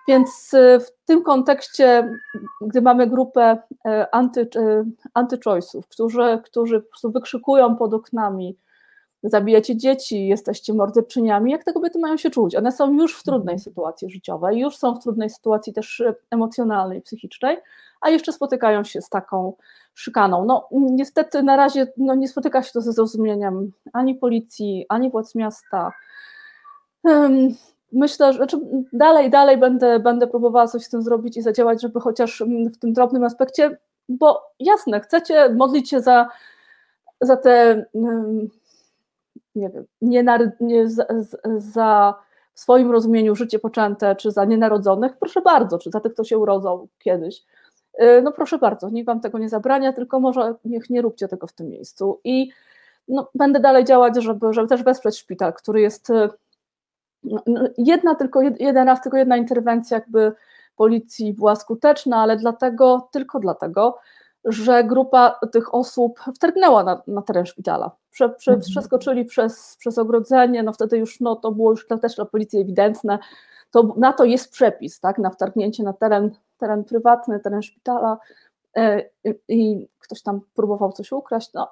Więc 0.07 0.53
e, 0.53 0.79
w 0.79 0.91
tym 1.05 1.23
kontekście, 1.23 2.11
gdy 2.61 2.81
mamy 2.81 3.07
grupę 3.07 3.57
e, 3.85 4.15
anty, 4.15 4.47
e, 4.55 4.85
anty-choice'ów, 5.19 5.81
którzy, 5.89 6.41
którzy 6.43 6.81
po 6.81 6.89
prostu 6.89 7.11
wykrzykują 7.11 7.75
pod 7.75 7.93
oknami, 7.93 8.57
zabijacie 9.23 9.77
dzieci, 9.77 10.27
jesteście 10.27 10.73
morderczyniami, 10.73 11.51
jak 11.51 11.63
te 11.63 11.73
kobiety 11.73 11.99
mają 11.99 12.17
się 12.17 12.29
czuć? 12.29 12.55
One 12.55 12.71
są 12.71 12.93
już 12.93 13.19
w 13.19 13.23
trudnej 13.23 13.59
sytuacji 13.59 14.09
życiowej, 14.09 14.59
już 14.59 14.77
są 14.77 14.95
w 14.95 15.03
trudnej 15.03 15.29
sytuacji 15.29 15.73
też 15.73 16.03
emocjonalnej, 16.31 17.01
psychicznej, 17.01 17.57
a 18.01 18.09
jeszcze 18.09 18.33
spotykają 18.33 18.83
się 18.83 19.01
z 19.01 19.09
taką 19.09 19.53
szykaną. 19.93 20.45
No 20.45 20.67
niestety 20.71 21.43
na 21.43 21.55
razie 21.55 21.87
no, 21.97 22.15
nie 22.15 22.27
spotyka 22.27 22.63
się 22.63 22.71
to 22.73 22.81
ze 22.81 22.93
zrozumieniem 22.93 23.71
ani 23.93 24.15
policji, 24.15 24.85
ani 24.89 25.11
władz 25.11 25.35
miasta. 25.35 25.91
Myślę, 27.91 28.33
że 28.33 28.37
znaczy 28.37 28.59
dalej, 28.93 29.29
dalej 29.29 29.57
będę, 29.57 29.99
będę 29.99 30.27
próbowała 30.27 30.67
coś 30.67 30.83
z 30.83 30.89
tym 30.89 31.01
zrobić 31.01 31.37
i 31.37 31.41
zadziałać, 31.41 31.81
żeby 31.81 31.99
chociaż 31.99 32.43
w 32.73 32.77
tym 32.77 32.93
drobnym 32.93 33.23
aspekcie, 33.23 33.77
bo 34.09 34.41
jasne, 34.59 34.99
chcecie 34.99 35.49
modlić 35.49 35.89
się 35.89 36.01
za, 36.01 36.29
za 37.21 37.37
te, 37.37 37.85
nie 39.55 39.69
wiem, 39.69 39.85
nie, 40.01 40.23
nie 40.59 40.89
za, 40.89 41.05
za 41.57 42.15
w 42.53 42.59
swoim 42.59 42.91
rozumieniu 42.91 43.35
życie 43.35 43.59
poczęte, 43.59 44.15
czy 44.15 44.31
za 44.31 44.45
nienarodzonych, 44.45 45.17
proszę 45.17 45.41
bardzo, 45.41 45.77
czy 45.77 45.89
za 45.91 45.99
tych, 45.99 46.13
kto 46.13 46.23
się 46.23 46.37
urodzą 46.37 46.87
kiedyś. 46.99 47.43
Y, 48.01 48.21
no 48.21 48.31
proszę 48.31 48.57
bardzo, 48.57 48.89
nikt 48.89 49.07
wam 49.07 49.21
tego 49.21 49.37
nie 49.37 49.49
zabrania, 49.49 49.93
tylko 49.93 50.19
może 50.19 50.55
niech 50.65 50.89
nie 50.89 51.01
róbcie 51.01 51.27
tego 51.27 51.47
w 51.47 51.53
tym 51.53 51.69
miejscu. 51.69 52.19
I 52.23 52.51
no, 53.07 53.29
będę 53.35 53.59
dalej 53.59 53.85
działać, 53.85 54.23
żeby, 54.23 54.53
żeby 54.53 54.67
też 54.67 54.83
wesprzeć 54.83 55.17
szpital, 55.17 55.53
który 55.53 55.81
jest 55.81 56.09
y, 56.09 56.29
no, 57.23 57.41
no, 57.47 57.61
jedna 57.77 58.15
tylko, 58.15 58.41
jeden 58.41 58.87
raz 58.87 59.01
tylko 59.01 59.17
jedna 59.17 59.37
interwencja 59.37 59.97
jakby 59.97 60.33
policji 60.75 61.33
była 61.33 61.55
skuteczna, 61.55 62.17
ale 62.17 62.37
dlatego, 62.37 63.09
tylko 63.11 63.39
dlatego, 63.39 63.99
że 64.45 64.83
grupa 64.83 65.39
tych 65.51 65.75
osób 65.75 66.19
wtargnęła 66.35 66.83
na, 66.83 67.01
na 67.07 67.21
teren 67.21 67.45
szpitala. 67.45 67.91
Prze, 68.11 68.29
prze, 68.29 68.51
mhm. 68.51 68.71
Przeskoczyli 68.71 69.25
przez, 69.25 69.75
przez 69.79 69.97
ogrodzenie, 69.97 70.63
no 70.63 70.73
wtedy 70.73 70.97
już 70.97 71.19
no, 71.19 71.35
to 71.35 71.51
było 71.51 71.71
już 71.71 71.87
też 72.01 72.15
dla 72.15 72.25
policji 72.25 72.61
ewidentne. 72.61 73.19
To, 73.71 73.93
na 73.97 74.13
to 74.13 74.25
jest 74.25 74.51
przepis, 74.51 74.99
tak, 74.99 75.17
na 75.17 75.29
wtargnięcie 75.29 75.83
na 75.83 75.93
teren 75.93 76.31
teren 76.61 76.83
prywatny, 76.83 77.39
teren 77.39 77.61
szpitala 77.61 78.17
e, 78.77 79.03
i 79.47 79.87
ktoś 79.99 80.21
tam 80.21 80.41
próbował 80.55 80.91
coś 80.91 81.11
ukraść. 81.11 81.53
No, 81.53 81.67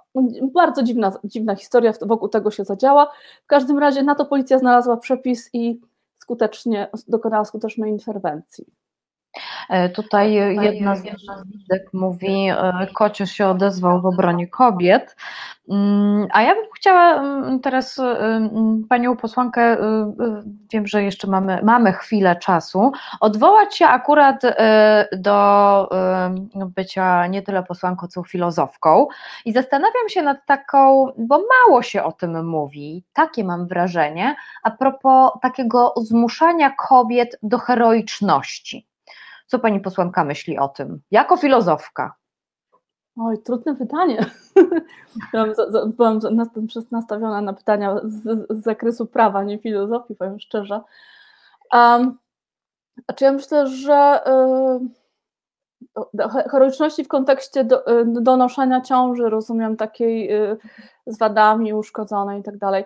bardzo 0.54 0.84
dziwna, 0.84 1.12
dziwna 1.24 1.56
historia 1.56 1.94
wokół 2.02 2.30
tego 2.30 2.52
się 2.52 2.66
zadziała. 2.66 3.12
W 3.44 3.48
każdym 3.48 3.80
razie 3.80 4.04
na 4.04 4.16
to 4.16 4.26
policja 4.26 4.60
znalazła 4.60 4.98
przepis 4.98 5.50
i 5.54 5.82
skutecznie 6.20 6.90
dokonała 7.08 7.46
skutecznej 7.46 7.92
interwencji. 7.92 8.66
E, 9.70 9.90
tutaj 9.90 10.34
jedna 10.62 10.96
z 10.96 11.04
widzek 11.46 11.94
mówi, 11.94 12.50
e, 12.50 12.88
Kocio 12.94 13.26
się 13.26 13.48
odezwał 13.48 14.02
w 14.02 14.06
obronie 14.06 14.48
kobiet, 14.48 15.16
mm, 15.70 16.28
a 16.32 16.42
ja 16.42 16.56
bym 16.56 16.66
chciała 16.76 17.14
mm, 17.14 17.60
teraz 17.60 18.00
mm, 18.00 18.84
panią 18.90 19.18
posłankę, 19.18 19.78
wiem, 20.74 20.88
że 20.88 21.04
jeszcze 21.04 21.28
mamy, 21.28 21.60
mamy 21.64 21.94
chwilę 21.94 22.36
czasu, 22.36 22.92
odwołać 23.20 23.76
się 23.76 23.88
akurat 23.88 24.42
do 25.18 25.90
bycia 26.54 27.28
nie 27.28 27.42
tyle 27.42 27.64
posłanką, 27.64 28.08
co 28.08 28.24
filozofką 28.24 29.08
i 29.46 29.54
zastanawiam 29.54 30.10
się 30.10 30.22
nad 30.22 30.46
taką, 30.46 31.08
bo 31.18 31.42
mało 31.68 31.82
się 31.82 32.04
o 32.04 32.12
tym 32.12 32.48
mówi, 32.48 33.04
takie 33.14 33.44
mam 33.44 33.68
wrażenie, 33.68 34.36
a 34.64 34.72
propos 34.72 35.32
takiego 35.42 35.94
zmuszania 35.98 36.70
kobiet 36.70 37.40
do 37.44 37.58
heroiczności. 37.58 38.89
Co 39.50 39.60
pani 39.60 39.80
posłanka 39.80 40.24
myśli 40.24 40.58
o 40.58 40.68
tym? 40.68 41.02
Jako 41.12 41.38
filozofka. 41.38 42.14
Oj, 43.18 43.38
trudne 43.44 43.76
pytanie. 43.76 44.26
byłam, 45.32 45.54
byłam 45.88 46.20
nastawiona 46.92 47.42
na 47.42 47.54
pytania 47.54 47.96
z, 48.04 48.24
z, 48.50 48.64
zakresu 48.64 49.06
prawa, 49.06 49.44
nie 49.44 49.60
filozofii, 49.60 50.16
powiem 50.16 50.40
szczerze. 50.40 50.82
Um, 51.74 52.18
znaczy 53.06 53.26
ja 53.26 53.32
myślę, 53.32 53.68
że 53.68 54.22
y, 56.20 56.50
heroiczności 56.50 57.04
w 57.04 57.08
kontekście 57.08 57.64
do, 57.64 58.02
y, 58.02 58.06
donoszenia 58.06 58.82
ciąży, 58.82 59.30
rozumiem, 59.30 59.78
takiej 59.78 60.34
y, 60.34 60.58
z 61.08 61.18
wadami 61.18 61.74
uszkodzonej 61.74 62.40
i 62.40 62.44
tak 62.44 62.58
dalej. 62.58 62.86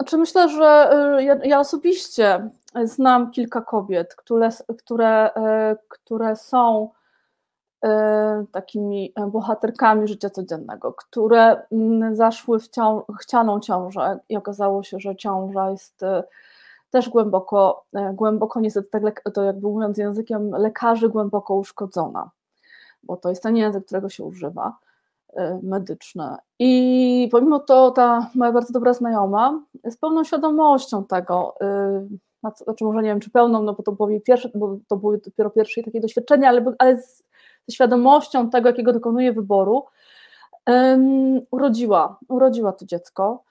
Znaczy 0.00 0.18
myślę, 0.18 0.48
że 0.48 0.90
ja, 1.20 1.36
ja 1.44 1.60
osobiście 1.60 2.50
znam 2.84 3.30
kilka 3.30 3.60
kobiet, 3.60 4.14
które, 4.14 4.48
które, 4.78 5.34
e, 5.34 5.76
które 5.88 6.36
są 6.36 6.90
e, 7.84 8.44
takimi 8.52 9.12
bohaterkami 9.28 10.08
życia 10.08 10.30
codziennego, 10.30 10.92
które 10.92 11.62
mm, 11.72 12.16
zaszły 12.16 12.60
w 12.60 12.68
cią 12.68 13.02
chcianą 13.20 13.60
ciążę 13.60 14.18
i 14.28 14.36
okazało 14.36 14.82
się, 14.82 15.00
że 15.00 15.16
ciąża 15.16 15.70
jest 15.70 16.02
e, 16.02 16.24
też 16.90 17.08
głęboko, 17.08 17.84
głęboko 18.12 18.60
niestety 18.60 18.88
tak 18.90 19.22
to 19.34 19.42
jakby 19.42 19.68
mówiąc 19.68 19.98
językiem 19.98 20.50
lekarzy 20.50 21.08
głęboko 21.08 21.54
uszkodzona, 21.54 22.30
bo 23.02 23.16
to 23.16 23.30
jest 23.30 23.42
ten 23.42 23.56
język, 23.56 23.86
którego 23.86 24.08
się 24.08 24.24
używa 24.24 24.76
medyczne. 25.62 26.36
I 26.58 27.28
pomimo 27.32 27.58
to 27.58 27.90
ta 27.90 28.30
moja 28.34 28.52
bardzo 28.52 28.72
dobra 28.72 28.92
znajoma 28.92 29.60
z 29.84 29.96
pełną 29.96 30.24
świadomością 30.24 31.04
tego, 31.04 31.54
znaczy 32.40 32.84
może 32.84 33.02
nie 33.02 33.08
wiem, 33.08 33.20
czy 33.20 33.30
pełną, 33.30 33.62
no 33.62 33.74
bo 33.74 33.82
to 33.82 33.92
było 33.92 34.08
pierwsze, 34.20 34.50
bo 34.54 34.76
to 34.88 34.96
były 34.96 35.18
dopiero 35.18 35.50
pierwsze 35.50 35.82
takie 35.82 36.00
doświadczenia, 36.00 36.48
ale, 36.48 36.64
ale 36.78 37.02
z, 37.02 37.24
świadomością 37.70 38.50
tego, 38.50 38.68
jakiego 38.68 38.92
dokonuje 38.92 39.32
wyboru, 39.32 39.84
um, 40.66 41.40
urodziła, 41.50 42.18
urodziła 42.28 42.72
to 42.72 42.86
dziecko 42.86 43.42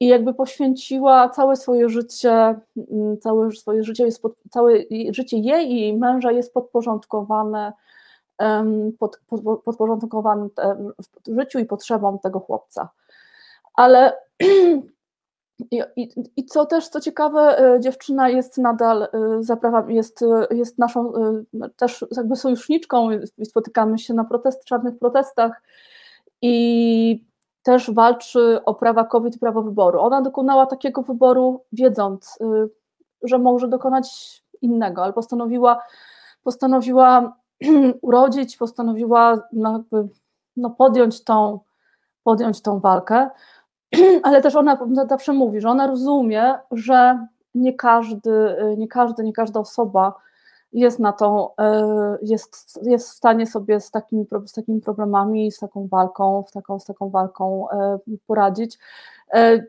i 0.00 0.06
jakby 0.06 0.34
poświęciła 0.34 1.28
całe 1.28 1.56
swoje 1.56 1.88
życie, 1.88 2.60
mm, 2.76 3.18
całe 3.20 3.52
swoje 3.52 3.84
życie 3.84 4.04
jest 4.04 4.22
pod, 4.22 4.36
całe 4.50 4.74
życie 5.10 5.38
jej 5.38 5.72
i 5.72 5.80
jej 5.80 5.96
męża 5.96 6.32
jest 6.32 6.54
podporządkowane 6.54 7.72
pod, 8.98 9.20
pod, 9.26 9.62
podporządkowane 9.64 10.48
w 11.26 11.40
życiu 11.40 11.58
i 11.58 11.64
potrzebom 11.64 12.18
tego 12.18 12.40
chłopca. 12.40 12.88
Ale 13.74 14.12
I, 15.70 15.82
i, 15.96 16.08
I, 16.36 16.44
co 16.44 16.66
też, 16.66 16.88
co 16.88 17.00
ciekawe, 17.00 17.58
e, 17.58 17.80
dziewczyna 17.80 18.28
jest 18.28 18.58
nadal, 18.58 19.02
e, 19.02 19.08
zaprawa, 19.40 19.84
jest, 19.88 20.22
e, 20.22 20.46
jest 20.54 20.78
naszą 20.78 21.12
też 21.76 22.04
jakby 22.16 22.36
sojuszniczką, 22.36 23.08
spotykamy 23.44 23.98
się 23.98 24.14
na 24.14 24.24
protest, 24.24 24.64
czarnych 24.64 24.98
protestach 24.98 25.62
i 26.42 27.26
też 27.62 27.90
walczy 27.90 28.60
o 28.64 28.74
prawa 28.74 29.04
kobiet 29.04 29.36
i 29.36 29.38
prawo 29.38 29.62
wyboru. 29.62 30.00
Ona 30.00 30.22
dokonała 30.22 30.66
takiego 30.66 31.02
wyboru, 31.02 31.64
wiedząc, 31.72 32.38
że 33.22 33.38
może 33.38 33.68
dokonać 33.68 34.42
innego, 34.62 35.04
ale 35.04 35.12
postanowiła, 35.12 35.82
postanowiła 36.42 37.36
urodzić, 38.02 38.56
postanowiła 38.56 39.48
no, 39.52 39.84
no 40.56 40.70
podjąć, 40.70 41.24
tą, 41.24 41.60
podjąć 42.24 42.62
tą 42.62 42.80
walkę. 42.80 43.30
ale 44.22 44.42
też 44.42 44.56
ona 44.56 44.78
zawsze 45.08 45.32
mówi, 45.32 45.60
że 45.60 45.68
ona 45.68 45.86
rozumie, 45.86 46.54
że 46.70 47.26
nie 47.54 47.74
każdy, 47.74 48.56
nie 48.76 48.88
każdy, 48.88 49.24
nie 49.24 49.32
każda 49.32 49.60
osoba 49.60 50.14
jest 50.72 50.98
na 50.98 51.12
to, 51.12 51.54
e, 51.58 52.18
jest, 52.22 52.80
jest 52.82 53.10
w 53.10 53.12
stanie 53.12 53.46
sobie 53.46 53.80
z 53.80 53.90
takimi, 53.90 54.26
z 54.46 54.52
takimi 54.52 54.80
problemami, 54.80 55.52
z 55.52 55.58
taką 55.58 55.88
walką, 55.88 56.44
z 56.48 56.52
taką, 56.52 56.78
z 56.78 56.84
taką 56.84 57.10
walką 57.10 57.70
e, 57.70 57.98
poradzić. 58.26 58.78
E, 59.34 59.64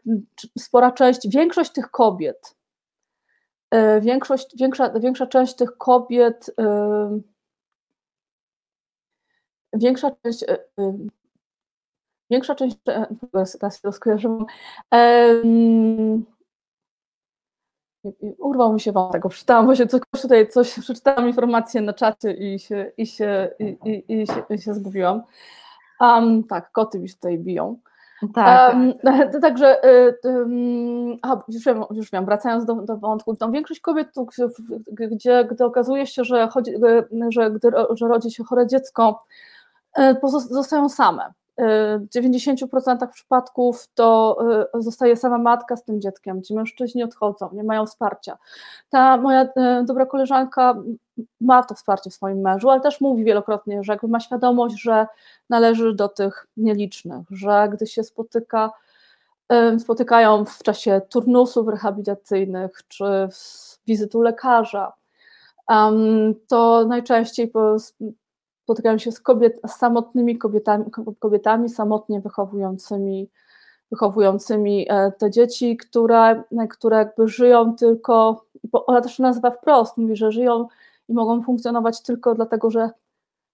spora 0.58 0.91
część, 0.91 1.29
większość 1.29 1.71
tych 1.71 1.91
kobiet, 1.91 2.56
większość, 4.01 4.58
większa, 4.58 4.89
większa 4.89 5.27
część 5.27 5.56
tych 5.56 5.77
kobiet, 5.77 6.56
większa 9.73 10.12
część 10.23 10.45
większa 12.33 12.55
część, 12.55 12.77
teraz 13.59 13.75
się 13.75 13.81
rozkojarzyłam, 13.83 14.45
urwał 18.38 18.73
mi 18.73 18.79
się 18.79 18.91
wam 18.91 19.12
tego, 19.12 19.29
przeczytałam 19.29 19.65
właśnie 19.65 19.88
coś 19.88 20.01
tutaj, 20.21 20.47
coś, 20.49 20.79
przeczytałam 20.79 21.27
informację 21.27 21.81
na 21.81 21.93
czacie 21.93 22.31
i 22.31 22.59
się, 22.59 22.91
i 22.97 23.07
się, 23.07 23.49
i, 23.59 23.77
i, 23.86 24.21
i 24.21 24.27
się, 24.27 24.43
i 24.49 24.62
się 24.62 24.73
zgubiłam. 24.73 25.21
Um, 25.99 26.43
tak, 26.43 26.71
koty 26.71 26.99
mi 26.99 27.09
się 27.09 27.15
tutaj 27.15 27.38
biją. 27.38 27.79
Tak. 28.33 28.73
Um, 28.73 28.93
także, 29.41 29.77
um, 30.23 31.17
aha, 31.21 31.43
już, 31.47 31.65
wiem, 31.65 31.83
już 31.91 32.12
wiem, 32.12 32.25
wracając 32.25 32.65
do, 32.65 32.75
do 32.75 32.97
wątku, 32.97 33.36
tam 33.36 33.51
większość 33.51 33.79
kobiet, 33.79 34.07
gdzie, 34.91 35.47
gdy 35.51 35.65
okazuje 35.65 36.07
się, 36.07 36.23
że, 36.23 36.47
chodzi, 36.47 36.71
że, 37.29 37.51
gdy, 37.51 37.71
że 37.95 38.07
rodzi 38.07 38.31
się 38.31 38.43
chore 38.43 38.67
dziecko, 38.67 39.25
zostają 40.49 40.89
same. 40.89 41.34
W 41.58 42.08
90% 42.15 43.08
przypadków 43.08 43.88
to 43.93 44.38
y, 44.75 44.82
zostaje 44.82 45.17
sama 45.17 45.38
matka 45.38 45.75
z 45.75 45.84
tym 45.84 46.01
dzieckiem, 46.01 46.43
ci 46.43 46.53
mężczyźni 46.53 47.03
odchodzą, 47.03 47.49
nie 47.53 47.63
mają 47.63 47.86
wsparcia. 47.86 48.38
Ta 48.89 49.17
moja 49.17 49.47
dobra 49.86 50.06
koleżanka 50.06 50.75
ma 51.41 51.63
to 51.63 51.75
wsparcie 51.75 52.10
w 52.10 52.13
swoim 52.13 52.41
mężu, 52.41 52.69
ale 52.69 52.82
też 52.82 53.01
mówi 53.01 53.23
wielokrotnie, 53.23 53.84
że 53.84 53.93
jakby 53.93 54.08
ma 54.08 54.19
świadomość, 54.19 54.82
że 54.82 55.08
należy 55.49 55.93
do 55.93 56.10
tych 56.10 56.47
nielicznych, 56.58 57.27
że 57.32 57.69
gdy 57.73 57.88
się 57.88 58.03
spotyka, 58.03 58.71
spotykają 59.79 60.45
w 60.45 60.63
czasie 60.63 61.01
turnusów 61.10 61.67
rehabilitacyjnych 61.67 62.82
czy 62.88 63.06
wizytu 63.88 64.21
lekarza, 64.21 64.93
to 66.47 66.86
najczęściej 66.88 67.51
spotykają 68.63 68.97
się 68.97 69.12
z, 69.12 69.19
kobiet, 69.19 69.60
samotnymi 69.67 70.38
kobietami, 70.38 70.86
kobietami 71.19 71.69
samotnie 71.69 72.21
wychowującymi, 72.21 73.30
wychowującymi 73.91 74.86
e, 74.89 75.12
te 75.12 75.32
dzieci, 75.32 75.78
które, 75.78 76.43
które 76.69 76.97
jakby 76.97 77.28
żyją 77.28 77.76
tylko, 77.76 78.45
bo 78.63 78.86
ona 78.86 79.02
też 79.02 79.19
nazywa 79.19 79.52
wprost, 79.52 79.97
mówi, 79.97 80.15
że 80.15 80.32
żyją 80.32 80.67
i 81.10 81.13
mogą 81.13 81.41
funkcjonować 81.41 82.02
tylko 82.02 82.36
dlatego, 82.36 82.71
że 82.71 82.89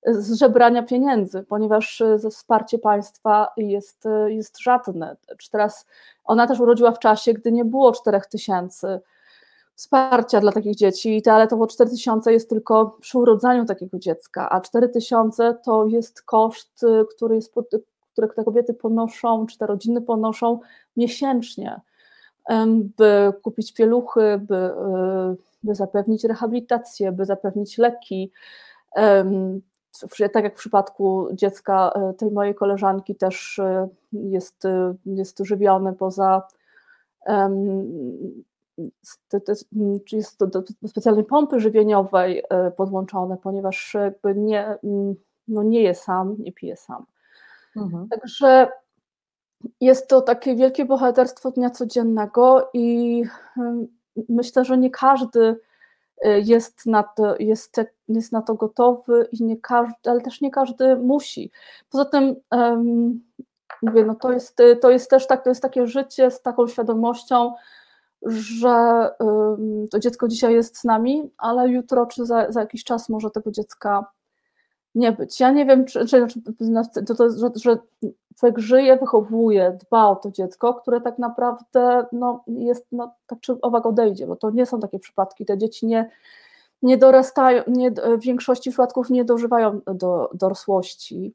z 0.06 0.34
żebrania 0.34 0.84
pieniędzy, 0.84 1.44
ponieważ 1.44 2.02
e, 2.02 2.20
ze 2.20 2.30
wsparcie 2.30 2.80
państwa 2.80 3.54
jest, 3.58 4.06
e, 4.06 4.32
jest 4.32 4.60
żadne. 4.60 5.18
Teraz 5.52 5.86
ona 6.24 6.48
też 6.48 6.60
urodziła 6.60 6.92
w 6.92 7.00
czasie, 7.00 7.34
gdy 7.34 7.52
nie 7.52 7.66
było 7.66 7.92
4 7.92 8.22
tysięcy 8.32 9.00
wsparcia 9.80 10.40
dla 10.40 10.52
takich 10.52 10.76
dzieci, 10.76 11.22
ale 11.26 11.48
to 11.48 11.68
4000 11.68 12.34
jest 12.34 12.50
tylko 12.50 12.98
przy 13.02 13.18
urodzeniu 13.18 13.66
takiego 13.66 14.00
dziecka, 14.00 14.50
a 14.50 14.62
4000 14.62 15.58
to 15.64 15.86
jest 15.86 16.22
koszt, 16.22 16.84
y, 16.84 17.06
który, 17.16 17.36
jest, 17.36 17.54
który 18.12 18.34
te 18.36 18.44
kobiety 18.44 18.74
ponoszą, 18.74 19.46
czy 19.46 19.58
te 19.58 19.68
rodziny 19.68 20.02
ponoszą 20.02 20.60
miesięcznie, 20.98 21.82
by 22.98 23.34
kupić 23.42 23.74
pieluchy, 23.74 24.40
by, 24.42 24.56
y, 24.56 24.70
by 25.64 25.76
zapewnić 25.76 26.24
rehabilitację, 26.24 27.12
by 27.12 27.26
zapewnić 27.26 27.78
leki. 27.78 28.32
Tak 30.34 30.44
jak 30.44 30.54
w 30.54 30.60
przypadku 30.60 31.28
dziecka 31.34 31.92
y, 32.12 32.14
tej 32.14 32.32
mojej 32.32 32.56
koleżanki 32.56 33.16
też 33.16 33.62
jest, 34.12 34.64
jest 35.06 35.40
żywiony 35.40 35.94
poza 35.94 36.42
czy 40.06 40.16
jest 40.16 40.38
to 40.38 40.48
do 40.48 40.64
specjalnej 40.88 41.26
pompy 41.26 41.60
żywieniowej 41.60 42.44
e, 42.50 42.72
podłączone, 42.72 43.38
ponieważ 43.38 43.94
jakby 43.94 44.36
nie, 44.36 44.78
mm, 44.84 45.16
no 45.48 45.64
nie 45.64 45.82
je 45.82 45.96
sam, 45.96 46.36
nie 46.40 46.54
pije 46.54 46.76
sam. 46.76 47.06
Mhm. 47.76 48.08
Także 48.10 48.68
jest 49.82 50.08
to 50.08 50.22
takie 50.22 50.56
wielkie 50.56 50.86
bohaterstwo 50.86 51.52
dnia 51.52 51.70
codziennego 51.70 52.70
i 52.74 53.24
myślę, 54.30 54.66
że 54.66 54.78
nie 54.78 54.90
każdy 54.90 55.60
e, 56.22 56.40
jest 56.40 56.86
na 56.86 57.04
to, 57.04 57.36
jest, 57.40 57.82
jest 58.08 58.32
na 58.32 58.42
to 58.42 58.56
gotowy 58.56 59.28
i 59.32 59.44
nie 59.44 59.58
każdy, 59.58 60.10
ale 60.10 60.22
też 60.22 60.42
nie 60.42 60.52
każdy 60.52 60.96
musi. 60.96 61.52
Poza 61.90 62.06
tym 62.06 62.36
um, 62.52 63.22
mówię, 63.82 64.06
no 64.06 64.16
to 64.16 64.32
jest, 64.32 64.58
to 64.82 64.90
jest 64.90 65.10
też 65.10 65.28
tak, 65.28 65.44
to 65.44 65.50
jest 65.50 65.62
takie 65.62 65.88
życie 65.88 66.32
z 66.32 66.42
taką 66.42 66.68
świadomością, 66.68 67.54
że 68.26 69.10
to 69.92 70.00
dziecko 70.00 70.28
dzisiaj 70.28 70.54
jest 70.54 70.78
z 70.78 70.84
nami, 70.84 71.32
ale 71.38 71.70
jutro 71.70 72.06
czy 72.06 72.26
za, 72.26 72.52
za 72.52 72.60
jakiś 72.60 72.84
czas 72.84 73.10
może 73.10 73.30
tego 73.32 73.52
dziecka 73.52 74.06
nie 74.96 75.12
być. 75.12 75.40
Ja 75.40 75.52
nie 75.52 75.66
wiem, 75.66 75.86
czy, 75.86 76.06
czy, 76.06 76.28
to, 77.06 77.16
to, 77.16 77.30
że, 77.30 77.50
że 77.56 77.78
człowiek 78.40 78.60
żyje, 78.60 78.98
wychowuje, 78.98 79.78
dba 79.86 80.08
o 80.08 80.16
to 80.16 80.32
dziecko, 80.32 80.74
które 80.74 81.02
tak 81.02 81.20
naprawdę 81.20 82.06
no, 82.12 82.44
jest, 82.48 82.88
no, 82.92 83.14
tak 83.28 83.40
czy 83.40 83.62
owak 83.62 83.86
odejdzie, 83.86 84.28
bo 84.28 84.36
to 84.36 84.52
nie 84.52 84.66
są 84.66 84.80
takie 84.80 85.00
przypadki. 85.00 85.46
Te 85.46 85.58
dzieci 85.58 85.88
nie, 85.88 86.10
nie 86.82 86.98
dorastają, 86.98 87.64
nie, 87.68 87.92
w 87.92 88.22
większości 88.22 88.70
przypadków 88.70 89.10
nie 89.10 89.26
dożywają 89.26 89.82
do 89.94 90.30
dorosłości. 90.34 91.34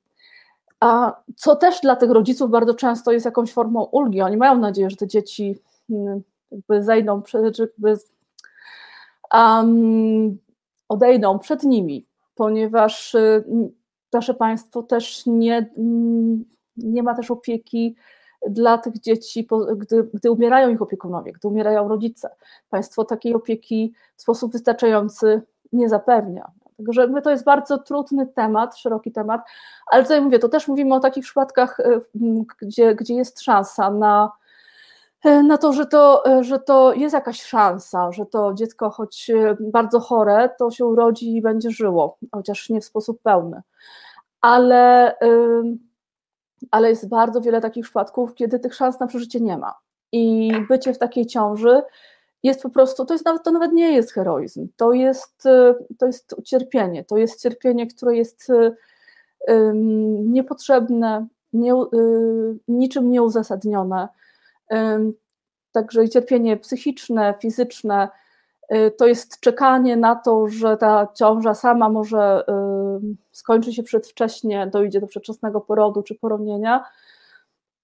A 0.81 1.23
co 1.37 1.57
też 1.57 1.81
dla 1.81 1.97
tych 1.97 2.11
rodziców 2.11 2.51
bardzo 2.51 2.75
często 2.75 3.13
jest 3.13 3.27
jakąś 3.27 3.53
formą 3.53 3.83
ulgi. 3.83 4.23
Oni 4.23 4.37
mają 4.37 4.59
nadzieję, 4.59 4.91
że 4.91 4.97
te 4.97 5.07
dzieci 5.07 5.59
hmm, 5.89 6.23
jakby 6.55 6.83
zejdą, 6.83 7.23
przed, 7.23 7.59
jakby 7.59 7.97
um, 9.35 10.39
odejdą 10.89 11.39
przed 11.39 11.63
nimi, 11.63 12.07
ponieważ 12.35 13.15
y, 13.15 13.45
nasze 14.13 14.35
państwo 14.35 14.83
też 14.83 15.27
nie, 15.27 15.71
nie 16.77 17.03
ma 17.03 17.15
też 17.15 17.31
opieki 17.31 17.97
dla 18.49 18.79
tych 18.79 19.01
dzieci, 19.01 19.49
gdy, 19.77 20.09
gdy 20.15 20.31
umierają 20.31 20.69
ich 20.69 20.83
opiekunowie, 20.83 21.33
gdy 21.33 21.49
umierają 21.49 21.89
rodzice. 21.89 22.31
Państwo 22.71 23.05
takiej 23.05 23.35
opieki 23.35 23.95
w 24.17 24.23
sposób 24.23 24.53
wystarczający 24.53 25.43
nie 25.73 25.89
zapewnia. 25.89 26.51
Także 26.77 27.23
to 27.23 27.31
jest 27.31 27.45
bardzo 27.45 27.79
trudny 27.79 28.27
temat, 28.27 28.77
szeroki 28.77 29.13
temat, 29.13 29.41
ale 29.87 30.03
tutaj 30.03 30.21
mówię, 30.21 30.39
to 30.39 30.49
też 30.49 30.69
mówimy 30.69 30.95
o 30.95 31.01
takich 31.01 31.25
przypadkach, 31.25 31.81
y, 31.81 32.01
gdzie, 32.61 32.95
gdzie 32.95 33.15
jest 33.15 33.41
szansa 33.41 33.91
na 33.91 34.33
na 35.25 35.59
to, 35.59 35.73
że 35.73 35.87
to, 35.87 36.25
e, 36.27 36.45
że 36.45 36.59
to 36.59 36.95
jest 36.95 37.13
jakaś 37.13 37.43
szansa, 37.43 38.13
że 38.13 38.27
to 38.27 38.55
dziecko, 38.55 38.91
choć 38.91 39.31
e, 39.31 39.57
bardzo 39.61 40.01
chore, 40.01 40.51
to 40.59 40.71
się 40.71 40.87
urodzi 40.87 41.37
i 41.37 41.43
będzie 41.43 41.71
żyło, 41.71 42.19
chociaż 42.33 42.71
nie 42.71 42.81
w 42.81 42.85
sposób 42.85 43.23
pełny. 43.23 43.63
Ale, 44.41 45.15
ale 46.71 46.89
jest 46.89 47.09
bardzo 47.09 47.41
wiele 47.41 47.61
takich 47.61 47.85
przypadków, 47.85 48.35
kiedy 48.35 48.59
tych 48.59 48.75
szans 48.75 49.01
na 49.01 49.07
przeżycie 49.07 49.41
nie 49.41 49.59
ma. 49.59 49.75
I 50.13 50.53
bycie 50.69 50.95
w 50.95 50.99
takiej 50.99 51.27
ciąży 51.27 51.83
jest 52.43 52.63
po 52.63 52.71
prostu, 52.71 53.05
to, 53.05 53.15
jest 53.15 53.25
nawet, 53.25 53.43
to 53.43 53.51
nawet 53.51 53.73
nie 53.73 53.93
jest 53.93 54.13
heroizm, 54.13 54.69
to 54.77 54.93
jest, 54.93 55.43
to 55.99 56.07
jest 56.07 56.35
cierpienie, 56.45 57.05
to 57.05 57.17
jest 57.17 57.43
cierpienie, 57.43 57.87
które 57.87 58.17
jest 58.17 58.49
niepotrzebne, 60.25 61.27
nie, 61.53 61.73
niczym 62.69 63.11
nieuzasadnione 63.11 64.09
Także 65.73 66.09
cierpienie 66.09 66.57
psychiczne, 66.57 67.35
fizyczne, 67.43 68.09
y, 68.73 68.91
to 68.99 69.07
jest 69.07 69.41
czekanie 69.41 69.97
na 69.97 70.17
to, 70.17 70.49
że 70.49 70.77
ta 70.77 71.09
ciąża 71.15 71.55
sama 71.55 71.89
może 71.89 72.45
skończy 73.33 73.73
się 73.73 73.83
przedwcześnie, 73.83 74.67
dojdzie 74.67 75.01
do 75.01 75.07
przedwczesnego 75.07 75.61
porodu 75.61 76.03
czy 76.03 76.15
poronienia, 76.15 76.85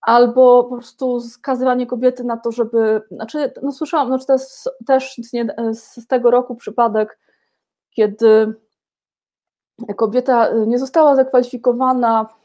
albo 0.01 0.65
po 0.65 0.77
prostu 0.77 1.21
skazywanie 1.21 1.87
kobiety 1.87 2.25
na 2.25 2.37
to, 2.37 2.53
żeby. 2.53 3.03
Znaczy, 3.11 3.53
no 3.63 3.73
słyszałam, 3.73 4.09
znaczy 4.09 4.27
to 4.27 4.33
jest 4.33 4.69
też 4.87 5.21
z 5.73 6.07
tego 6.07 6.31
roku 6.31 6.55
przypadek, 6.57 7.19
kiedy 7.91 8.55
kobieta 9.97 10.51
nie 10.67 10.79
została 10.79 11.17
zakwalifikowana 11.17 12.40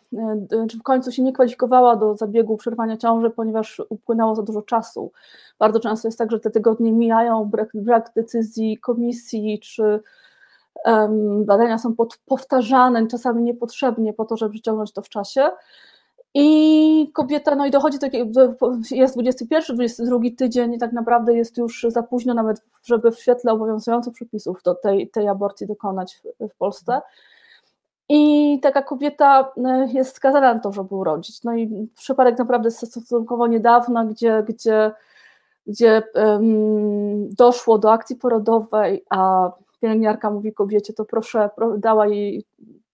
w 0.80 0.84
końcu 0.84 1.12
się 1.12 1.24
nie 1.24 1.34
kwalifikowała 1.34 1.96
do 1.96 2.16
zabiegu 2.16 2.58
przerwania 2.58 2.98
ciąży, 2.98 3.30
ponieważ 3.30 3.82
upłynęło 3.90 4.36
za 4.36 4.44
dużo 4.44 4.62
czasu. 4.62 5.12
Bardzo 5.60 5.80
często 5.80 6.08
jest 6.08 6.18
tak, 6.18 6.32
że 6.32 6.40
te 6.40 6.52
tygodnie 6.52 6.92
mijają, 6.92 7.46
brak, 7.46 7.70
brak 7.74 8.12
decyzji 8.16 8.78
komisji, 8.78 9.60
czy 9.60 10.00
um, 10.86 11.46
badania 11.46 11.78
są 11.78 11.96
pod, 11.96 12.18
powtarzane, 12.26 13.08
czasami 13.08 13.44
niepotrzebnie 13.44 14.14
po 14.14 14.26
to, 14.26 14.38
żeby 14.38 14.52
przyciągnąć 14.52 14.94
to 14.94 15.02
w 15.02 15.10
czasie. 15.10 15.50
I 16.38 17.12
kobieta, 17.14 17.56
no 17.56 17.66
i 17.66 17.72
dochodzi 17.72 17.98
do 18.00 18.08
jest 18.92 19.16
21, 19.16 19.76
22 19.76 20.20
tydzień 20.38 20.74
i 20.74 20.78
tak 20.78 20.94
naprawdę 20.94 21.34
jest 21.34 21.58
już 21.58 21.86
za 21.90 22.04
późno 22.04 22.34
nawet, 22.34 22.62
żeby 22.84 23.12
w 23.12 23.20
świetle 23.20 23.52
obowiązujących 23.52 24.14
przepisów 24.14 24.64
do 24.64 24.76
tej, 24.76 25.10
tej 25.10 25.28
aborcji 25.28 25.68
dokonać 25.68 26.22
w, 26.40 26.48
w 26.50 26.56
Polsce. 26.58 27.02
I 28.10 28.60
taka 28.62 28.82
kobieta 28.82 29.52
e, 29.66 29.88
jest 29.94 30.16
skazana 30.16 30.54
na 30.54 30.60
to, 30.60 30.72
żeby 30.72 30.96
urodzić. 30.96 31.44
No 31.44 31.56
i 31.56 31.90
przypadek 31.98 32.38
naprawdę 32.38 32.72
stosunkowo 32.72 33.48
niedawno, 33.48 34.06
gdzie, 34.06 34.44
gdzie, 34.48 34.92
gdzie 35.68 36.04
um, 36.16 37.30
doszło 37.30 37.78
do 37.78 37.92
akcji 37.92 38.16
porodowej, 38.16 39.06
a 39.10 39.52
pielęgniarka 39.82 40.32
mówi 40.32 40.54
kobiecie, 40.54 40.94
to 40.94 41.06
proszę, 41.06 41.50
pro, 41.56 41.78
dała 41.78 42.08
jej 42.08 42.46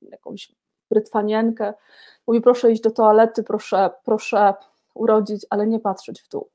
jakąś 0.02 0.52
brytwanienkę, 0.89 1.74
mówi 2.28 2.41
proszę 2.41 2.71
iść 2.71 2.82
do 2.82 2.91
toalety, 2.91 3.43
proszę, 3.43 3.89
proszę 4.06 4.54
urodzić, 4.93 5.45
ale 5.50 5.67
nie 5.67 5.80
patrzeć 5.80 6.21
w 6.21 6.30
dół. 6.30 6.50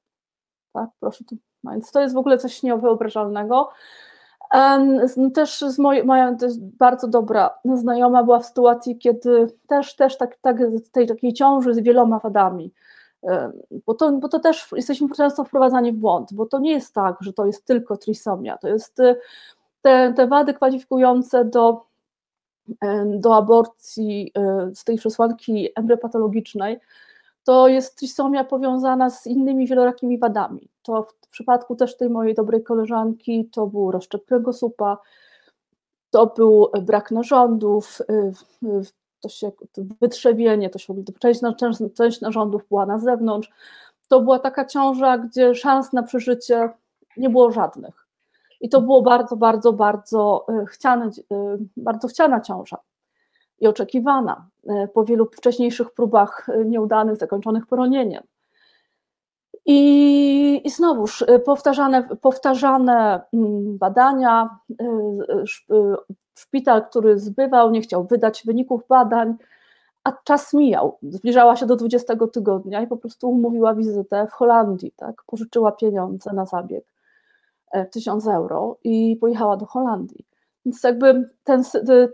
Tak, 0.73 0.90
proszę 1.01 1.25
tu. 1.25 1.37
Więc 1.64 1.92
to 1.92 2.01
jest 2.01 2.14
w 2.14 2.19
ogóle 2.19 2.38
coś 2.38 2.62
niewyobrażalnego. 2.62 3.71
Też 5.35 5.61
z 5.61 5.79
mojej, 5.79 6.05
moja 6.05 6.35
też 6.35 6.53
bardzo 6.59 7.09
dobra 7.09 7.51
znajoma 7.75 8.25
była 8.25 8.39
w 8.39 8.47
sytuacji, 8.47 8.99
kiedy 8.99 9.47
też, 9.67 9.97
też 9.97 10.17
tak, 10.17 10.37
tak 10.37 10.57
tej 10.93 11.07
takiej 11.07 11.33
ciąży 11.33 11.75
z 11.75 11.81
wieloma 11.81 12.19
wadami. 12.19 12.73
Bo 13.87 13.95
to, 13.95 14.13
bo 14.13 14.29
to 14.29 14.39
też 14.41 14.69
jesteśmy 14.77 15.09
często 15.09 15.45
wprowadzani 15.45 15.93
w 15.93 15.97
błąd, 15.97 16.35
bo 16.35 16.47
to 16.47 16.59
nie 16.59 16.73
jest 16.73 16.95
tak, 16.95 17.17
że 17.21 17.33
to 17.33 17.47
jest 17.47 17.65
tylko 17.65 17.97
trisomia, 17.97 18.59
to 18.59 18.69
jest 18.69 18.97
te, 19.83 20.13
te 20.13 20.27
wady 20.27 20.55
kwalifikujące 20.55 21.45
do, 21.45 21.87
do 23.05 23.37
aborcji 23.37 24.33
z 24.75 24.85
tej 24.85 24.97
przesłanki 24.97 25.69
embryopatologicznej, 25.77 26.81
to 27.47 27.69
jest 27.69 27.97
trisomia 27.97 28.45
powiązana 28.45 29.11
z 29.11 29.27
innymi 29.27 29.67
wielorakimi 29.67 30.19
wadami. 30.19 30.69
To 30.83 31.03
w 31.03 31.29
przypadku 31.29 31.77
też 31.77 31.97
tej 31.97 32.11
mojej 32.11 32.35
dobrej 32.35 32.63
koleżanki 32.63 33.49
to 33.53 33.67
był 33.67 33.91
rozszczep 33.91 34.25
kręgosłupa, 34.25 34.99
to 36.11 36.27
był 36.27 36.69
brak 36.83 37.11
narządów, 37.11 37.99
to 39.21 39.29
się 39.29 39.53
to 39.73 39.83
wytrzewienie, 40.01 40.71
to 40.71 40.79
się 40.79 40.95
część, 41.19 41.41
część, 41.59 41.79
część 41.95 42.21
narządów 42.21 42.69
była 42.69 42.87
na 42.87 42.99
zewnątrz. 42.99 43.51
To 44.09 44.21
była 44.21 44.39
taka 44.39 44.65
ciąża, 44.65 45.19
gdzie 45.19 45.55
szans 45.55 45.93
na 45.93 46.03
przeżycie 46.03 46.71
nie 47.17 47.31
było 47.31 47.53
żadnych. 47.53 48.07
I 48.61 48.69
to 48.69 48.81
było 48.81 49.03
bardzo, 49.03 49.37
bardzo, 49.37 49.73
bardzo 49.73 50.47
e, 50.49 50.67
chciane, 50.67 51.11
bardzo 51.77 52.09
chciana 52.09 52.41
ciąża 52.41 52.77
i 53.61 53.66
oczekiwana 53.66 54.47
e, 54.69 54.88
po 54.88 55.05
wielu 55.05 55.27
wcześniejszych 55.27 55.90
próbach 55.90 56.47
nieudanych, 56.64 57.16
zakończonych 57.16 57.66
poronieniem. 57.66 58.23
I, 59.66 60.61
i 60.64 60.71
znowuż 60.71 61.25
powtarzane, 61.45 62.09
powtarzane 62.21 63.21
mm, 63.33 63.79
badania, 63.79 64.59
szpital, 66.38 66.87
który 66.88 67.19
zbywał, 67.19 67.71
nie 67.71 67.81
chciał 67.81 68.05
wydać 68.05 68.42
wyników 68.47 68.83
badań, 68.88 69.35
a 70.05 70.12
czas 70.12 70.55
mijał. 70.55 70.99
Zbliżała 71.03 71.57
się 71.57 71.66
do 71.66 71.77
20 71.77 72.16
tygodnia 72.33 72.83
i 72.83 72.87
po 72.87 72.97
prostu 72.97 73.31
umówiła 73.31 73.75
wizytę 73.75 74.27
w 74.31 74.33
Holandii, 74.33 74.92
tak? 74.97 75.23
pożyczyła 75.27 75.73
pieniądze 75.73 76.33
na 76.33 76.47
zabieg, 76.47 76.85
1000 77.90 78.27
euro 78.27 78.77
i 78.85 79.16
pojechała 79.21 79.57
do 79.57 79.66
Holandii. 79.66 80.25
Więc 80.67 80.83
jakby 80.83 81.31
ten, 81.45 81.63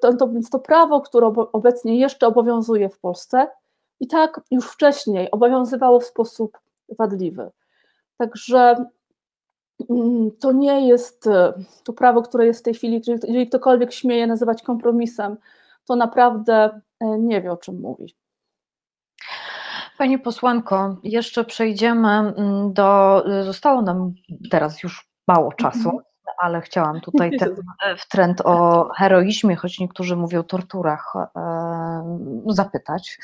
to, 0.00 0.12
to, 0.16 0.28
więc 0.28 0.50
to 0.50 0.58
prawo, 0.58 1.00
które 1.00 1.26
obecnie 1.52 1.98
jeszcze 1.98 2.26
obowiązuje 2.26 2.88
w 2.88 2.98
Polsce, 2.98 3.46
i 4.02 4.06
tak 4.06 4.40
już 4.50 4.66
wcześniej 4.66 5.30
obowiązywało 5.30 6.00
w 6.00 6.04
sposób 6.04 6.58
wadliwy. 6.98 7.50
Także 8.16 8.86
mm, 9.90 10.30
to 10.40 10.52
nie 10.52 10.88
jest 10.88 11.26
e, 11.26 11.52
to 11.84 11.92
prawo, 11.92 12.22
które 12.22 12.46
jest 12.46 12.60
w 12.60 12.62
tej 12.62 12.74
chwili, 12.74 13.02
jeżeli 13.06 13.48
ktokolwiek 13.48 13.92
śmieje 13.92 14.26
nazywać 14.26 14.62
kompromisem, 14.62 15.36
to 15.84 15.96
naprawdę 15.96 16.80
e, 17.00 17.18
nie 17.18 17.42
wie, 17.42 17.52
o 17.52 17.56
czym 17.56 17.80
mówi. 17.80 18.16
Pani 19.98 20.18
posłanko, 20.18 20.96
jeszcze 21.02 21.44
przejdziemy 21.44 22.08
mm, 22.08 22.72
do. 22.72 23.24
Zostało 23.44 23.82
nam 23.82 24.14
teraz 24.50 24.82
już 24.82 25.08
mało 25.28 25.52
czasu, 25.52 25.88
mhm. 25.88 26.04
Ale 26.38 26.60
chciałam 26.60 27.00
tutaj 27.00 27.30
ten 27.40 27.56
w 27.98 28.08
trend 28.08 28.40
o 28.44 28.88
heroizmie, 28.96 29.56
choć 29.56 29.78
niektórzy 29.78 30.16
mówią 30.16 30.40
o 30.40 30.44
torturach, 30.44 31.12
zapytać. 32.46 33.18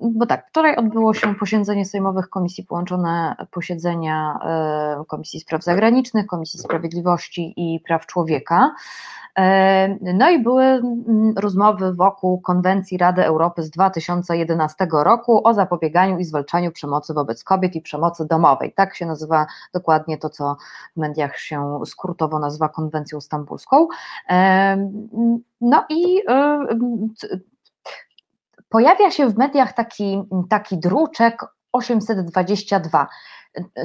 Bo 0.00 0.26
tak, 0.26 0.48
wczoraj 0.48 0.76
odbyło 0.76 1.14
się 1.14 1.34
posiedzenie 1.34 1.84
sejmowych 1.84 2.28
komisji, 2.28 2.64
połączone 2.64 3.36
posiedzenia 3.50 4.38
Komisji 5.08 5.40
Spraw 5.40 5.64
Zagranicznych, 5.64 6.26
Komisji 6.26 6.60
Sprawiedliwości 6.60 7.54
i 7.56 7.80
Praw 7.80 8.06
Człowieka. 8.06 8.74
No 10.00 10.30
i 10.30 10.42
były 10.42 10.82
rozmowy 11.36 11.94
wokół 11.94 12.40
konwencji 12.40 12.98
Rady 12.98 13.24
Europy 13.24 13.62
z 13.62 13.70
2011 13.70 14.88
roku 14.92 15.48
o 15.48 15.54
zapobieganiu 15.54 16.18
i 16.18 16.24
zwalczaniu 16.24 16.72
przemocy 16.72 17.14
wobec 17.14 17.44
kobiet 17.44 17.76
i 17.76 17.80
przemocy 17.80 18.26
domowej. 18.26 18.72
Tak 18.72 18.94
się 18.94 19.06
nazywa 19.06 19.46
dokładnie 19.74 20.18
to, 20.18 20.30
co 20.30 20.56
w 20.96 21.00
mediach 21.00 21.38
się 21.38 21.80
skrótowo 21.86 22.38
nazywa 22.38 22.68
konwencją 22.68 23.20
stambulską. 23.20 23.88
No 25.60 25.84
i 25.88 26.22
pojawia 28.68 29.10
się 29.10 29.28
w 29.28 29.36
mediach 29.36 29.72
taki, 29.72 30.22
taki 30.50 30.78
druczek 30.78 31.44
822. 31.72 33.08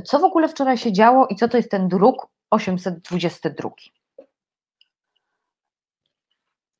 Co 0.06 0.20
w 0.20 0.24
ogóle 0.24 0.48
wczoraj 0.48 0.78
się 0.78 0.92
działo 0.92 1.28
i 1.28 1.36
co 1.36 1.48
to 1.48 1.58
jest 1.58 1.72
ten 1.72 1.88
druk 1.88 2.28
822? 2.50 3.70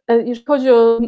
E, 0.08 0.22
jeśli 0.22 0.46
chodzi 0.46 0.72
o 0.72 1.00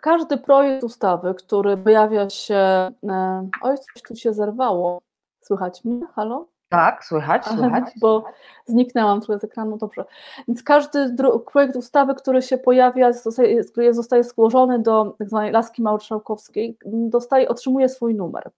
każdy 0.00 0.38
projekt 0.38 0.84
ustawy, 0.84 1.34
który 1.34 1.76
pojawia 1.76 2.30
się. 2.30 2.54
E, 2.54 3.48
oj, 3.62 3.76
coś 3.78 4.02
tu 4.02 4.16
się 4.16 4.32
zerwało. 4.32 5.02
Słychać 5.40 5.84
mnie? 5.84 6.06
Halo? 6.14 6.55
Tak, 6.68 7.04
słychać, 7.04 7.46
słychać. 7.46 7.84
Bo 8.00 8.24
zniknęłam 8.66 9.20
trochę 9.20 9.40
z 9.40 9.44
ekranu, 9.44 9.76
dobrze. 9.76 10.04
Więc 10.48 10.62
każdy 10.62 11.16
projekt 11.52 11.76
ustawy, 11.76 12.14
który 12.14 12.42
się 12.42 12.58
pojawia, 12.58 13.12
zostaje, 13.12 13.64
który 13.64 13.94
zostaje 13.94 14.24
złożony 14.24 14.78
do 14.78 15.14
tak 15.18 15.28
zwanej 15.28 15.52
laski 15.52 15.82
marszałkowskiej, 15.82 16.78
dostaje, 16.86 17.48
otrzymuje 17.48 17.88
swój 17.88 18.14
numer. 18.14 18.50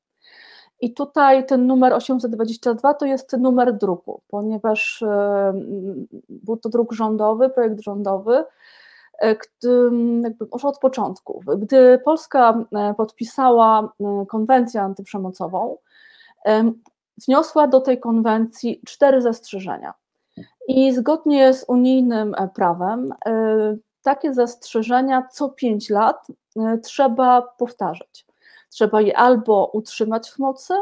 I 0.80 0.94
tutaj 0.94 1.46
ten 1.46 1.66
numer 1.66 1.92
822 1.92 2.94
to 2.94 3.06
jest 3.06 3.32
numer 3.32 3.76
druku, 3.76 4.22
ponieważ 4.28 5.02
e, 5.02 5.52
był 6.28 6.56
to 6.56 6.68
druk 6.68 6.92
rządowy, 6.92 7.50
projekt 7.50 7.80
rządowy, 7.80 8.44
E, 9.22 9.36
jakby 10.22 10.46
może 10.52 10.68
od 10.68 10.78
początku. 10.78 11.42
Gdy 11.58 12.00
Polska 12.04 12.64
e, 12.72 12.94
podpisała 12.94 13.92
e, 14.00 14.26
konwencję 14.28 14.82
antyprzemocową, 14.82 15.76
wniosła 17.26 17.66
do 17.66 17.80
tej 17.80 18.00
konwencji 18.00 18.82
cztery 18.86 19.22
zastrzeżenia. 19.22 19.94
I 20.68 20.92
zgodnie 20.92 21.54
z 21.54 21.64
unijnym 21.68 22.34
prawem 22.54 23.14
takie 24.02 24.34
zastrzeżenia 24.34 25.28
co 25.32 25.48
pięć 25.48 25.90
lat 25.90 26.26
trzeba 26.82 27.42
powtarzać. 27.42 28.26
Trzeba 28.70 29.00
je 29.00 29.16
albo 29.16 29.70
utrzymać 29.72 30.30
w 30.30 30.38
mocy, 30.38 30.74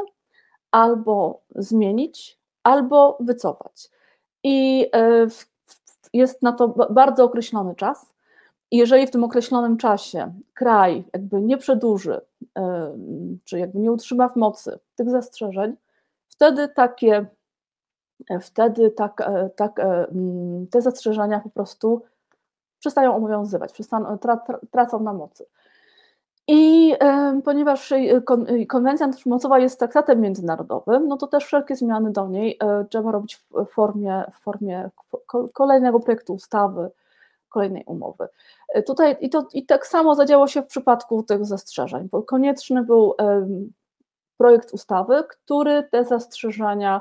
albo 0.71 1.43
zmienić, 1.55 2.39
albo 2.63 3.19
wycofać. 3.21 3.91
I 4.45 4.87
jest 6.13 6.43
na 6.43 6.53
to 6.53 6.69
bardzo 6.91 7.25
określony 7.25 7.75
czas. 7.75 8.13
Jeżeli 8.71 9.07
w 9.07 9.11
tym 9.11 9.25
określonym 9.25 9.77
czasie 9.77 10.35
kraj 10.55 11.05
jakby 11.13 11.41
nie 11.41 11.57
przedłuży, 11.57 12.21
czy 13.45 13.59
jakby 13.59 13.79
nie 13.79 13.93
utrzyma 13.93 14.29
w 14.29 14.37
mocy 14.37 14.79
tych 14.95 15.11
zastrzeżeń, 15.11 15.77
wtedy 16.37 16.69
takie, 16.69 17.27
wtedy 18.41 18.91
tak, 18.91 19.21
e, 19.21 19.51
tak, 19.57 19.81
e, 19.81 20.07
te 20.71 20.83
zastrzeżenia 20.83 21.41
po 21.41 21.51
prostu 21.51 22.03
przestają 22.79 23.17
obowiązywać, 23.17 23.73
przestaną, 23.73 24.19
tracą 24.71 25.01
na 25.01 25.13
mocy. 25.13 25.47
I 26.49 26.95
ponieważ 27.45 27.95
konwencja 28.69 29.07
antyprzemocowa 29.07 29.59
jest 29.59 29.79
traktatem 29.79 30.21
międzynarodowym, 30.21 31.09
no 31.09 31.17
to 31.17 31.27
też 31.27 31.45
wszelkie 31.45 31.77
zmiany 31.77 32.13
do 32.13 32.29
niej 32.29 32.59
e, 32.61 32.85
trzeba 32.91 33.13
robić 33.13 33.37
w 33.37 33.67
formie, 33.67 34.25
w 34.33 34.41
formie 34.43 34.91
kolejnego 35.53 36.01
projektu 36.01 36.35
ustawy, 36.35 36.91
kolejnej 37.49 37.85
umowy. 37.87 38.29
E, 38.69 38.83
tutaj 38.83 39.17
i, 39.21 39.31
to, 39.31 39.47
i 39.53 39.67
tak 39.67 39.87
samo 39.87 40.15
zadziało 40.15 40.47
się 40.47 40.63
w 40.63 40.67
przypadku 40.67 41.23
tych 41.23 41.45
zastrzeżeń, 41.45 42.09
bo 42.13 42.23
konieczny 42.23 42.83
był 42.83 43.15
projekt 44.39 44.75
ustawy, 44.75 45.25
który 45.29 45.83
te 45.91 46.05
zastrzeżenia 46.05 47.01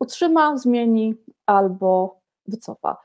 utrzyma, 0.00 0.56
zmieni 0.56 1.14
albo 1.46 2.20
wycofa. 2.48 2.96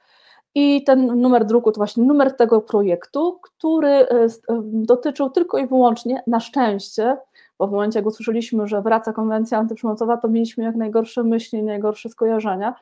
I 0.55 0.83
ten 0.83 1.21
numer 1.21 1.45
druku 1.45 1.71
to 1.71 1.79
właśnie 1.79 2.03
numer 2.03 2.35
tego 2.35 2.61
projektu, 2.61 3.39
który 3.41 3.89
e, 3.89 4.27
dotyczył 4.63 5.29
tylko 5.29 5.57
i 5.57 5.67
wyłącznie, 5.67 6.23
na 6.27 6.39
szczęście, 6.39 7.17
bo 7.57 7.67
w 7.67 7.71
momencie 7.71 7.99
jak 7.99 8.05
usłyszeliśmy, 8.05 8.67
że 8.67 8.81
wraca 8.81 9.13
konwencja 9.13 9.57
antyprzemocowa, 9.57 10.17
to 10.17 10.27
mieliśmy 10.27 10.63
jak 10.63 10.75
najgorsze 10.75 11.23
myśli, 11.23 11.63
najgorsze 11.63 12.09
skojarzenia, 12.09 12.75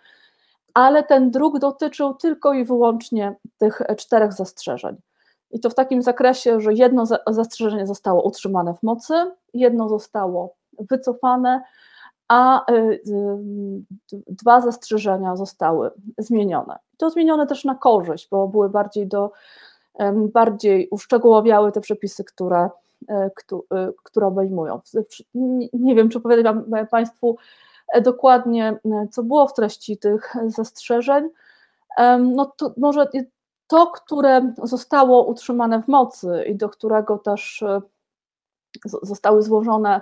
ale 0.73 1.03
ten 1.03 1.31
druk 1.31 1.59
dotyczył 1.59 2.13
tylko 2.13 2.53
i 2.53 2.65
wyłącznie 2.65 3.35
tych 3.57 3.81
czterech 3.97 4.33
zastrzeżeń. 4.33 4.95
I 5.51 5.59
to 5.59 5.69
w 5.69 5.75
takim 5.75 6.01
zakresie, 6.01 6.61
że 6.61 6.73
jedno 6.73 7.05
zastrzeżenie 7.27 7.87
zostało 7.87 8.23
utrzymane 8.23 8.73
w 8.73 8.83
mocy, 8.83 9.13
jedno 9.53 9.89
zostało 9.89 10.55
wycofane, 10.79 11.61
a 12.27 12.71
y, 12.71 12.75
y, 14.13 14.21
dwa 14.27 14.61
zastrzeżenia 14.61 15.35
zostały 15.35 15.91
zmienione. 16.17 16.75
To 16.97 17.09
zmienione 17.09 17.47
też 17.47 17.65
na 17.65 17.75
korzyść, 17.75 18.27
bo 18.31 18.47
były 18.47 18.69
bardziej 18.69 19.07
do 19.07 19.31
bardziej 20.33 20.87
uszczegółowiały 20.91 21.71
te 21.71 21.81
przepisy, 21.81 22.23
które, 22.23 22.69
e, 23.09 23.29
e, 23.71 23.91
które 24.03 24.27
obejmują. 24.27 24.79
Nie 25.73 25.95
wiem, 25.95 26.09
czy 26.09 26.17
opowiadam 26.17 26.63
Państwu 26.91 27.37
E, 27.93 28.01
dokładnie, 28.01 28.79
e, 28.85 29.07
co 29.11 29.23
było 29.23 29.47
w 29.47 29.53
treści 29.53 29.97
tych 29.97 30.33
zastrzeżeń, 30.47 31.29
no 32.19 32.45
to 32.45 32.73
może 32.77 33.07
to, 33.67 33.87
które 33.87 34.53
zostało 34.63 35.25
utrzymane 35.25 35.83
w 35.83 35.87
mocy 35.87 36.43
i 36.47 36.55
do 36.55 36.69
którego 36.69 37.17
też 37.17 37.63
zostały 38.85 39.43
złożone 39.43 40.01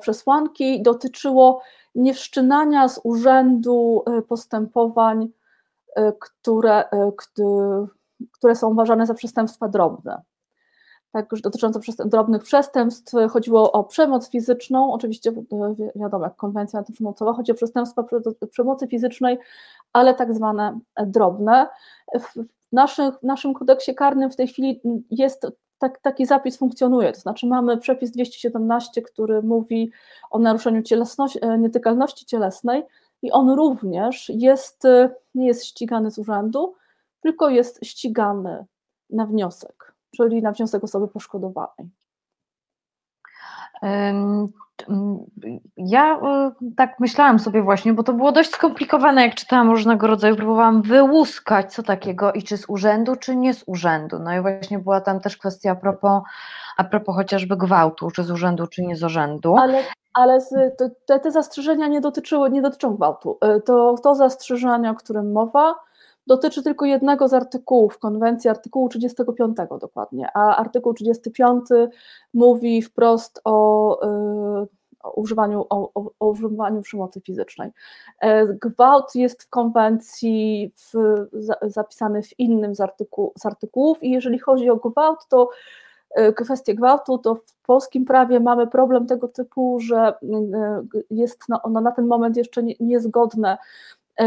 przesłanki 0.00 0.82
dotyczyło 0.82 1.62
niewszczynania 1.94 2.88
z 2.88 3.00
urzędu 3.04 4.04
postępowań, 4.28 5.28
które, 6.20 6.84
które 8.32 8.56
są 8.56 8.70
uważane 8.70 9.06
za 9.06 9.14
przestępstwa 9.14 9.68
drobne 9.68 10.22
tak 11.12 11.32
już 11.32 11.40
dotyczące 11.40 11.80
drobnych 12.04 12.42
przestępstw. 12.42 13.12
Chodziło 13.30 13.72
o 13.72 13.84
przemoc 13.84 14.30
fizyczną, 14.30 14.92
oczywiście 14.92 15.30
e, 15.30 15.90
wiadomo, 15.96 16.24
jak 16.24 16.36
konwencja 16.36 16.78
antyprzemocowa, 16.78 17.32
chodzi 17.32 17.52
o 17.52 17.54
przestępstwa 17.54 18.04
przemocy 18.50 18.88
fizycznej, 18.88 19.38
ale 19.92 20.14
tak 20.14 20.34
zwane 20.34 20.78
drobne. 21.06 21.68
W 22.20 22.44
naszym, 22.72 23.12
naszym 23.22 23.54
kodeksie 23.54 23.94
karnym 23.94 24.30
w 24.30 24.36
tej 24.36 24.48
chwili 24.48 24.80
jest 25.10 25.46
tak, 25.82 25.98
taki 25.98 26.26
zapis 26.26 26.56
funkcjonuje, 26.56 27.12
to 27.12 27.20
znaczy 27.20 27.46
mamy 27.46 27.76
przepis 27.76 28.10
217, 28.10 29.02
który 29.02 29.42
mówi 29.42 29.90
o 30.30 30.38
naruszeniu 30.38 30.82
e, 31.40 31.58
nietykalności 31.58 32.26
cielesnej 32.26 32.82
i 33.22 33.32
on 33.32 33.50
również 33.50 34.28
jest, 34.34 34.84
e, 34.84 35.14
nie 35.34 35.46
jest 35.46 35.64
ścigany 35.64 36.10
z 36.10 36.18
urzędu, 36.18 36.74
tylko 37.20 37.48
jest 37.48 37.84
ścigany 37.84 38.64
na 39.10 39.26
wniosek 39.26 39.92
czyli 40.16 40.42
na 40.42 40.52
wniosek 40.52 40.84
osoby 40.84 41.08
poszkodowanej. 41.08 41.90
Ja 45.76 46.14
e, 46.14 46.52
tak 46.76 47.00
myślałam 47.00 47.38
sobie 47.38 47.62
właśnie, 47.62 47.92
bo 47.94 48.02
to 48.02 48.12
było 48.12 48.32
dość 48.32 48.50
skomplikowane, 48.50 49.22
jak 49.22 49.34
czytałam 49.34 49.70
różnego 49.70 50.06
rodzaju, 50.06 50.36
próbowałam 50.36 50.82
wyłuskać 50.82 51.74
co 51.74 51.82
takiego 51.82 52.32
i 52.32 52.42
czy 52.42 52.56
z 52.56 52.68
urzędu, 52.68 53.16
czy 53.16 53.36
nie 53.36 53.54
z 53.54 53.64
urzędu. 53.66 54.18
No 54.18 54.36
i 54.36 54.40
właśnie 54.40 54.78
była 54.78 55.00
tam 55.00 55.20
też 55.20 55.36
kwestia 55.36 55.70
a 55.70 55.74
propos, 55.74 56.22
a 56.76 56.84
propos 56.84 57.16
chociażby 57.16 57.56
gwałtu, 57.56 58.10
czy 58.10 58.24
z 58.24 58.30
urzędu, 58.30 58.66
czy 58.66 58.82
nie 58.82 58.96
z 58.96 59.02
urzędu. 59.02 59.56
Ale, 59.56 59.82
ale 60.14 60.38
te, 61.06 61.20
te 61.20 61.30
zastrzeżenia 61.30 61.88
nie 61.88 62.00
dotyczyły, 62.00 62.50
nie 62.50 62.62
dotyczą 62.62 62.96
gwałtu. 62.96 63.38
E, 63.40 63.60
to, 63.60 63.94
to 64.02 64.14
zastrzeżenia, 64.14 64.90
o 64.90 64.94
którym 64.94 65.32
mowa, 65.32 65.74
dotyczy 66.26 66.62
tylko 66.62 66.84
jednego 66.84 67.28
z 67.28 67.34
artykułów 67.34 67.98
konwencji, 67.98 68.50
artykułu 68.50 68.88
35 68.88 69.56
dokładnie, 69.80 70.28
a 70.34 70.56
artykuł 70.56 70.94
35 70.94 71.64
mówi 72.34 72.82
wprost 72.82 73.40
o, 73.44 74.62
y, 74.62 74.66
o 75.02 75.10
używaniu, 75.10 75.66
o, 75.70 75.90
o, 76.20 76.28
używaniu 76.28 76.82
przemocy 76.82 77.20
fizycznej. 77.20 77.70
E, 78.20 78.46
gwałt 78.46 79.14
jest 79.14 79.42
w 79.42 79.48
konwencji 79.48 80.72
w, 80.76 80.92
zapisany 81.62 82.22
w 82.22 82.38
innym 82.40 82.74
z, 82.74 82.80
artykuł, 82.80 83.32
z 83.38 83.46
artykułów 83.46 84.02
i 84.02 84.10
jeżeli 84.10 84.38
chodzi 84.38 84.70
o 84.70 84.76
gwałt, 84.76 85.26
to 85.28 85.50
e, 86.10 86.32
kwestię 86.32 86.74
gwałtu, 86.74 87.18
to 87.18 87.34
w 87.34 87.54
polskim 87.66 88.04
prawie 88.04 88.40
mamy 88.40 88.66
problem 88.66 89.06
tego 89.06 89.28
typu, 89.28 89.80
że 89.80 89.98
e, 89.98 90.14
jest 91.10 91.42
ono 91.62 91.80
na 91.80 91.92
ten 91.92 92.06
moment 92.06 92.36
jeszcze 92.36 92.62
niezgodne 92.80 93.58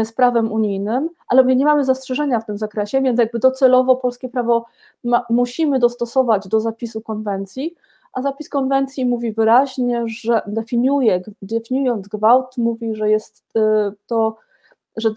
z 0.04 0.12
prawem 0.12 0.52
unijnym, 0.52 1.10
ale 1.28 1.44
my 1.44 1.56
nie 1.56 1.64
mamy 1.64 1.84
zastrzeżenia 1.84 2.40
w 2.40 2.46
tym 2.46 2.58
zakresie, 2.58 3.02
więc 3.02 3.18
jakby 3.18 3.38
docelowo 3.38 3.96
polskie 3.96 4.28
prawo 4.28 4.64
ma, 5.04 5.26
musimy 5.30 5.78
dostosować 5.78 6.48
do 6.48 6.60
zapisu 6.60 7.00
konwencji, 7.00 7.74
a 8.12 8.22
zapis 8.22 8.48
konwencji 8.48 9.06
mówi 9.06 9.32
wyraźnie, 9.32 10.02
że 10.06 10.42
definiuje, 10.46 11.22
definiując 11.42 12.08
gwałt, 12.08 12.56
mówi, 12.58 12.94
że 12.94 13.10
jest 13.10 13.44
e, 13.56 13.92
to, 14.06 14.36
że, 14.96 15.10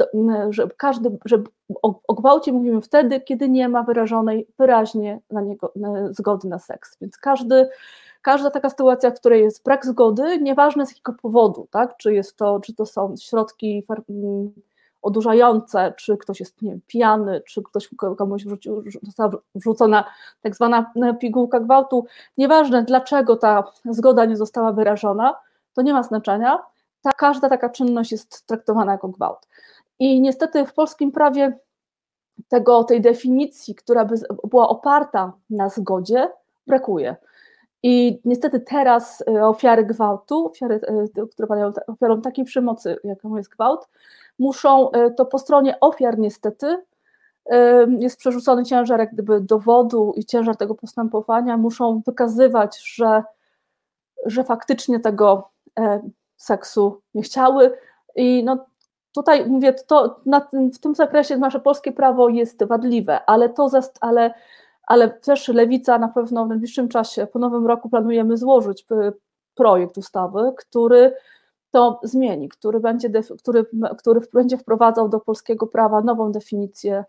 że 0.49 0.67
każdy, 0.77 1.17
że 1.25 1.43
o, 1.81 1.99
o 2.07 2.13
gwałcie 2.13 2.53
mówimy 2.53 2.81
wtedy, 2.81 3.21
kiedy 3.21 3.49
nie 3.49 3.69
ma 3.69 3.83
wyrażonej 3.83 4.47
wyraźnie 4.57 5.19
na 5.31 5.41
niego 5.41 5.71
na 5.75 6.13
zgody 6.13 6.47
na 6.47 6.59
seks. 6.59 6.97
Więc 7.01 7.17
każdy 7.17 7.69
każda 8.21 8.51
taka 8.51 8.69
sytuacja, 8.69 9.11
w 9.11 9.19
której 9.19 9.43
jest 9.43 9.63
brak 9.63 9.85
zgody, 9.85 10.41
nieważne 10.41 10.85
z 10.85 10.89
jakiego 10.89 11.13
powodu, 11.21 11.67
tak? 11.71 11.97
czy, 11.97 12.13
jest 12.13 12.35
to, 12.35 12.59
czy 12.59 12.73
to 12.73 12.85
są 12.85 13.15
środki 13.21 13.85
odurzające, 15.01 15.93
czy 15.97 16.17
ktoś 16.17 16.39
jest 16.39 16.61
nie 16.61 16.69
wiem, 16.69 16.81
pijany, 16.87 17.41
czy 17.41 17.63
ktoś 17.63 17.89
komuś 18.17 18.45
wrzucił, 18.45 18.83
została 19.03 19.31
wrzucona 19.55 20.05
tak 20.41 20.55
zwana 20.55 20.91
e, 20.95 21.13
pigułka 21.13 21.59
gwałtu, 21.59 22.05
nieważne 22.37 22.83
dlaczego 22.83 23.35
ta 23.35 23.63
zgoda 23.85 24.25
nie 24.25 24.37
została 24.37 24.71
wyrażona, 24.73 25.35
to 25.73 25.81
nie 25.81 25.93
ma 25.93 26.03
znaczenia, 26.03 26.59
ta, 27.01 27.11
każda 27.11 27.49
taka 27.49 27.69
czynność 27.69 28.11
jest 28.11 28.47
traktowana 28.47 28.91
jako 28.91 29.07
gwałt. 29.07 29.47
I 29.99 30.21
niestety 30.21 30.65
w 30.65 30.73
polskim 30.73 31.11
prawie 31.11 31.59
tego, 32.47 32.83
tej 32.83 33.01
definicji, 33.01 33.75
która 33.75 34.05
by 34.05 34.15
była 34.43 34.69
oparta 34.69 35.33
na 35.49 35.69
zgodzie, 35.69 36.29
brakuje. 36.67 37.15
I 37.83 38.21
niestety 38.25 38.59
teraz 38.59 39.23
e, 39.27 39.45
ofiary 39.47 39.85
gwałtu, 39.85 40.45
ofiary, 40.45 40.79
e, 41.17 41.27
które 41.27 41.47
padają 41.47 41.71
ofiarą 41.87 42.21
takiej 42.21 42.45
przemocy, 42.45 42.97
jaką 43.03 43.37
jest 43.37 43.49
gwałt, 43.49 43.87
muszą, 44.39 44.91
e, 44.91 45.11
to 45.11 45.25
po 45.25 45.39
stronie 45.39 45.79
ofiar 45.79 46.19
niestety 46.19 46.77
jest 47.99 48.17
przerzucony 48.17 48.63
ciężar 48.63 48.99
jak 48.99 49.13
gdyby 49.13 49.41
dowodu 49.41 50.13
i 50.15 50.25
ciężar 50.25 50.57
tego 50.57 50.75
postępowania, 50.75 51.57
muszą 51.57 52.01
wykazywać, 52.05 52.93
że, 52.95 53.23
że 54.25 54.43
faktycznie 54.43 54.99
tego 54.99 55.49
seksu 56.37 57.01
nie 57.13 57.21
chciały. 57.21 57.77
I 58.15 58.43
no 58.43 58.65
tutaj 59.15 59.45
mówię, 59.45 59.73
to 59.73 60.19
na, 60.25 60.47
w 60.73 60.79
tym 60.79 60.95
zakresie 60.95 61.37
nasze 61.37 61.59
polskie 61.59 61.91
prawo 61.91 62.29
jest 62.29 62.63
wadliwe, 62.63 63.25
ale 63.25 63.49
to, 63.49 63.69
ale 64.01 64.33
ale 64.89 65.09
też 65.09 65.47
Lewica 65.47 65.97
na 65.97 66.07
pewno 66.07 66.45
w 66.45 66.49
najbliższym 66.49 66.89
czasie, 66.89 67.27
po 67.27 67.39
nowym 67.39 67.67
roku 67.67 67.89
planujemy 67.89 68.37
złożyć 68.37 68.85
projekt 69.55 69.97
ustawy, 69.97 70.53
który 70.57 71.13
to 71.71 71.99
zmieni, 72.03 72.49
który 72.49 72.79
będzie, 72.79 73.09
który, 73.39 73.65
który 73.97 74.21
będzie 74.33 74.57
wprowadzał 74.57 75.09
do 75.09 75.19
polskiego 75.19 75.67
prawa 75.67 76.01
nową 76.01 76.31
definicję 76.31 77.05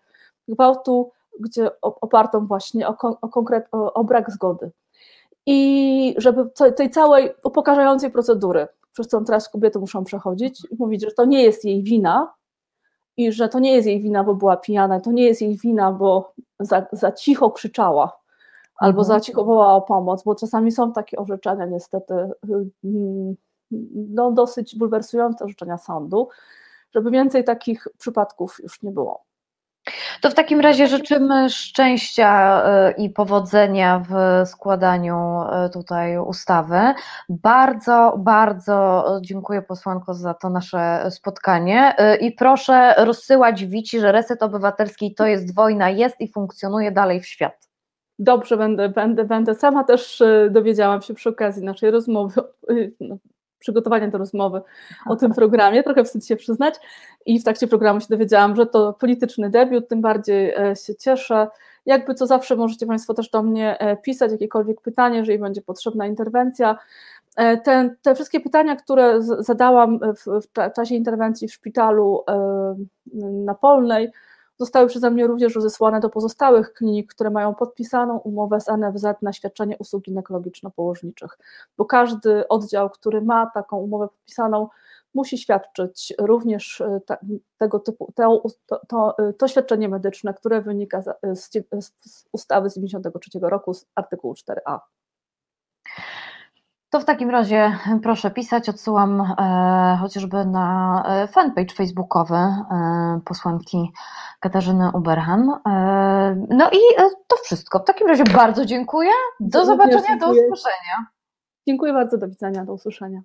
gwałtu, 0.48 1.10
gdzie 1.40 1.70
opartą 1.80 2.46
właśnie 2.46 2.88
o, 2.88 2.96
o, 3.20 3.28
konkret, 3.28 3.66
o, 3.72 3.92
o 3.92 4.04
brak 4.04 4.30
zgody. 4.30 4.70
I 5.46 6.14
żeby 6.18 6.50
tej 6.76 6.90
całej 6.90 7.30
upokarzającej 7.44 8.10
procedury, 8.10 8.68
przez 8.92 9.06
którą 9.06 9.24
teraz 9.24 9.48
kobiety 9.48 9.78
muszą 9.78 10.04
przechodzić, 10.04 10.66
mówić, 10.78 11.04
że 11.04 11.12
to 11.12 11.24
nie 11.24 11.42
jest 11.42 11.64
jej 11.64 11.82
wina, 11.82 12.34
i 13.16 13.32
że 13.32 13.48
to 13.48 13.58
nie 13.58 13.74
jest 13.74 13.88
jej 13.88 14.00
wina, 14.00 14.24
bo 14.24 14.34
była 14.34 14.56
pijana, 14.56 15.00
to 15.00 15.12
nie 15.12 15.24
jest 15.24 15.42
jej 15.42 15.56
wina, 15.56 15.92
bo 15.92 16.32
za, 16.60 16.86
za 16.92 17.12
cicho 17.12 17.50
krzyczała 17.50 18.20
albo 18.76 19.00
mhm. 19.00 19.06
za 19.06 19.20
cicho 19.20 19.44
wołała 19.44 19.74
o 19.74 19.82
pomoc, 19.82 20.22
bo 20.22 20.34
czasami 20.34 20.72
są 20.72 20.92
takie 20.92 21.16
orzeczenia 21.16 21.66
niestety 21.66 22.14
mm, 22.84 23.36
no, 23.94 24.32
dosyć 24.32 24.76
bulwersujące 24.76 25.44
orzeczenia 25.44 25.78
sądu, 25.78 26.28
żeby 26.94 27.10
więcej 27.10 27.44
takich 27.44 27.88
przypadków 27.98 28.56
już 28.62 28.82
nie 28.82 28.90
było. 28.90 29.30
To 30.20 30.30
w 30.30 30.34
takim 30.34 30.60
razie 30.60 30.86
życzymy 30.86 31.50
szczęścia 31.50 32.62
e, 32.64 32.92
i 32.92 33.10
powodzenia 33.10 34.02
w 34.08 34.48
składaniu 34.48 35.16
e, 35.16 35.70
tutaj 35.70 36.18
ustawy. 36.18 36.78
Bardzo, 37.28 38.14
bardzo 38.18 39.04
dziękuję 39.22 39.62
posłanko 39.62 40.14
za 40.14 40.34
to 40.34 40.50
nasze 40.50 41.10
spotkanie 41.10 41.94
e, 41.98 42.16
i 42.16 42.32
proszę 42.32 42.94
rozsyłać 42.98 43.66
wici, 43.66 44.00
że 44.00 44.12
Reset 44.12 44.42
Obywatelski 44.42 45.14
to 45.14 45.26
jest 45.26 45.54
wojna, 45.54 45.90
jest 45.90 46.20
i 46.20 46.32
funkcjonuje 46.32 46.92
dalej 46.92 47.20
w 47.20 47.26
świat. 47.26 47.70
Dobrze, 48.18 48.56
będę, 48.56 48.88
będę, 48.88 49.24
będę. 49.24 49.54
Sama 49.54 49.84
też 49.84 50.22
dowiedziałam 50.50 51.02
się 51.02 51.14
przy 51.14 51.28
okazji 51.28 51.64
naszej 51.64 51.90
rozmowy, 51.90 52.42
no, 53.00 53.16
przygotowania 53.60 54.08
do 54.08 54.18
rozmowy 54.18 54.62
o 55.06 55.16
tym 55.16 55.34
programie, 55.34 55.82
trochę 55.82 56.04
wstyd 56.04 56.26
się 56.26 56.36
przyznać 56.36 56.74
i 57.26 57.40
w 57.40 57.44
trakcie 57.44 57.66
programu 57.66 58.00
się 58.00 58.06
dowiedziałam, 58.10 58.56
że 58.56 58.66
to 58.66 58.92
polityczny 58.92 59.50
debiut, 59.50 59.88
tym 59.88 60.00
bardziej 60.00 60.54
e, 60.54 60.76
się 60.76 60.94
cieszę. 60.94 61.48
Jakby 61.86 62.14
co 62.14 62.26
zawsze 62.26 62.56
możecie 62.56 62.86
Państwo 62.86 63.14
też 63.14 63.30
do 63.30 63.42
mnie 63.42 63.78
e, 63.78 63.96
pisać 63.96 64.32
jakiekolwiek 64.32 64.80
pytanie, 64.80 65.18
jeżeli 65.18 65.38
będzie 65.38 65.62
potrzebna 65.62 66.06
interwencja. 66.06 66.78
E, 67.36 67.56
te, 67.56 67.96
te 68.02 68.14
wszystkie 68.14 68.40
pytania, 68.40 68.76
które 68.76 69.22
zadałam 69.22 69.98
w, 69.98 70.40
w 70.40 70.72
czasie 70.76 70.94
interwencji 70.94 71.48
w 71.48 71.52
szpitalu 71.52 72.24
na 73.44 73.54
Polnej, 73.54 74.12
Zostały 74.60 74.88
przeze 74.88 75.10
mnie 75.10 75.26
również 75.26 75.54
rozesłane 75.54 76.00
do 76.00 76.10
pozostałych 76.10 76.72
klinik, 76.72 77.14
które 77.14 77.30
mają 77.30 77.54
podpisaną 77.54 78.18
umowę 78.18 78.60
z 78.60 78.68
NFZ 78.68 79.04
na 79.22 79.32
świadczenie 79.32 79.76
usług 79.78 80.04
ginekologiczno-położniczych, 80.04 81.38
bo 81.76 81.84
każdy 81.84 82.48
oddział, 82.48 82.90
który 82.90 83.20
ma 83.20 83.50
taką 83.54 83.76
umowę 83.76 84.08
podpisaną, 84.08 84.68
musi 85.14 85.38
świadczyć 85.38 86.14
również 86.18 86.80
e, 86.80 87.00
tego 87.58 87.78
typu, 87.78 88.12
to, 88.16 88.42
to, 88.66 88.80
to, 88.88 89.16
to 89.38 89.48
świadczenie 89.48 89.88
medyczne, 89.88 90.34
które 90.34 90.62
wynika 90.62 91.02
z, 91.02 91.50
z 91.80 92.24
ustawy 92.32 92.70
z 92.70 92.74
1993 92.74 93.38
roku 93.42 93.74
z 93.74 93.86
artykułu 93.94 94.34
4a. 94.34 94.78
To 96.90 97.00
w 97.00 97.04
takim 97.04 97.30
razie 97.30 97.78
proszę 98.02 98.30
pisać, 98.30 98.68
odsyłam 98.68 99.20
e, 99.20 99.98
chociażby 100.00 100.44
na 100.44 101.02
e, 101.06 101.28
fanpage 101.28 101.74
facebookowy 101.74 102.34
e, 102.34 103.20
posłanki 103.24 103.92
Katarzyny 104.40 104.90
Uberhan. 104.94 105.50
E, 105.50 106.46
no 106.48 106.70
i 106.70 107.02
e, 107.02 107.10
to 107.26 107.36
wszystko. 107.44 107.78
W 107.78 107.84
takim 107.84 108.06
razie 108.06 108.24
bardzo 108.24 108.66
dziękuję. 108.66 109.10
Do 109.40 109.64
zobaczenia, 109.64 110.16
do 110.16 110.30
usłyszenia. 110.30 111.06
Dziękuję 111.68 111.92
bardzo, 111.92 112.18
do 112.18 112.28
widzenia, 112.28 112.64
do 112.64 112.72
usłyszenia. 112.72 113.20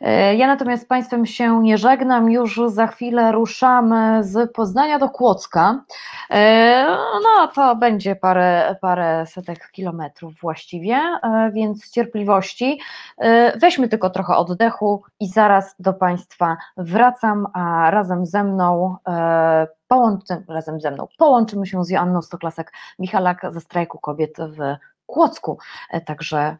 E, 0.00 0.34
ja 0.34 0.46
natomiast 0.46 0.82
z 0.82 0.86
Państwem 0.86 1.26
się 1.26 1.62
nie 1.62 1.78
żegnam, 1.78 2.30
już 2.30 2.60
za 2.66 2.86
chwilę 2.86 3.32
ruszamy 3.32 4.24
z 4.24 4.52
Poznania 4.52 4.98
do 4.98 5.08
Kłodzka. 5.08 5.84
E, 6.30 6.86
no 7.22 7.48
to 7.48 7.76
będzie 7.76 8.16
parę, 8.16 8.76
parę 8.80 9.26
setek 9.26 9.70
kilometrów 9.70 10.34
właściwie, 10.40 10.96
e, 10.96 11.50
więc 11.52 11.90
cierpliwości. 11.90 12.80
Weźmy 13.56 13.88
tylko 13.88 14.10
trochę 14.10 14.36
oddechu 14.36 15.02
i 15.20 15.28
zaraz 15.28 15.74
do 15.78 15.92
Państwa 15.92 16.56
wracam, 16.76 17.46
a 17.52 17.90
razem 17.90 18.26
ze 18.26 18.44
mną 18.44 18.96
połączy, 19.88 20.44
razem 20.48 20.80
ze 20.80 20.90
mną 20.90 21.06
połączymy 21.18 21.66
się 21.66 21.84
z 21.84 21.90
Joanną 21.90 22.22
Stoklasek 22.22 22.72
Michalak 22.98 23.46
ze 23.50 23.60
strajku 23.60 23.98
kobiet 23.98 24.36
w 24.38 24.76
Kłodzku. 25.06 25.58
Także 26.06 26.56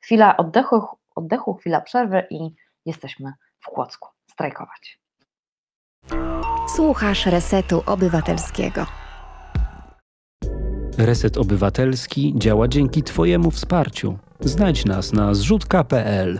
chwila 0.00 0.36
oddechu, 0.36 0.97
oddechu, 1.18 1.54
chwila 1.54 1.80
przerwy 1.80 2.26
i 2.30 2.54
jesteśmy 2.86 3.32
w 3.60 3.66
Kłodzku 3.66 4.08
strajkować. 4.30 5.00
Słuchasz 6.76 7.26
Resetu 7.26 7.82
Obywatelskiego. 7.86 8.86
Reset 10.98 11.38
Obywatelski 11.38 12.34
działa 12.36 12.68
dzięki 12.68 13.02
Twojemu 13.02 13.50
wsparciu. 13.50 14.18
Znajdź 14.40 14.84
nas 14.84 15.12
na 15.12 15.34
zrzutka.pl. 15.34 16.38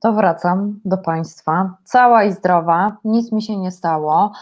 To 0.00 0.12
wracam 0.12 0.80
do 0.84 0.96
Państwa. 0.96 1.76
Cała 1.84 2.24
i 2.24 2.32
zdrowa, 2.32 2.96
nic 3.04 3.32
mi 3.32 3.42
się 3.42 3.56
nie 3.56 3.70
stało. 3.70 4.32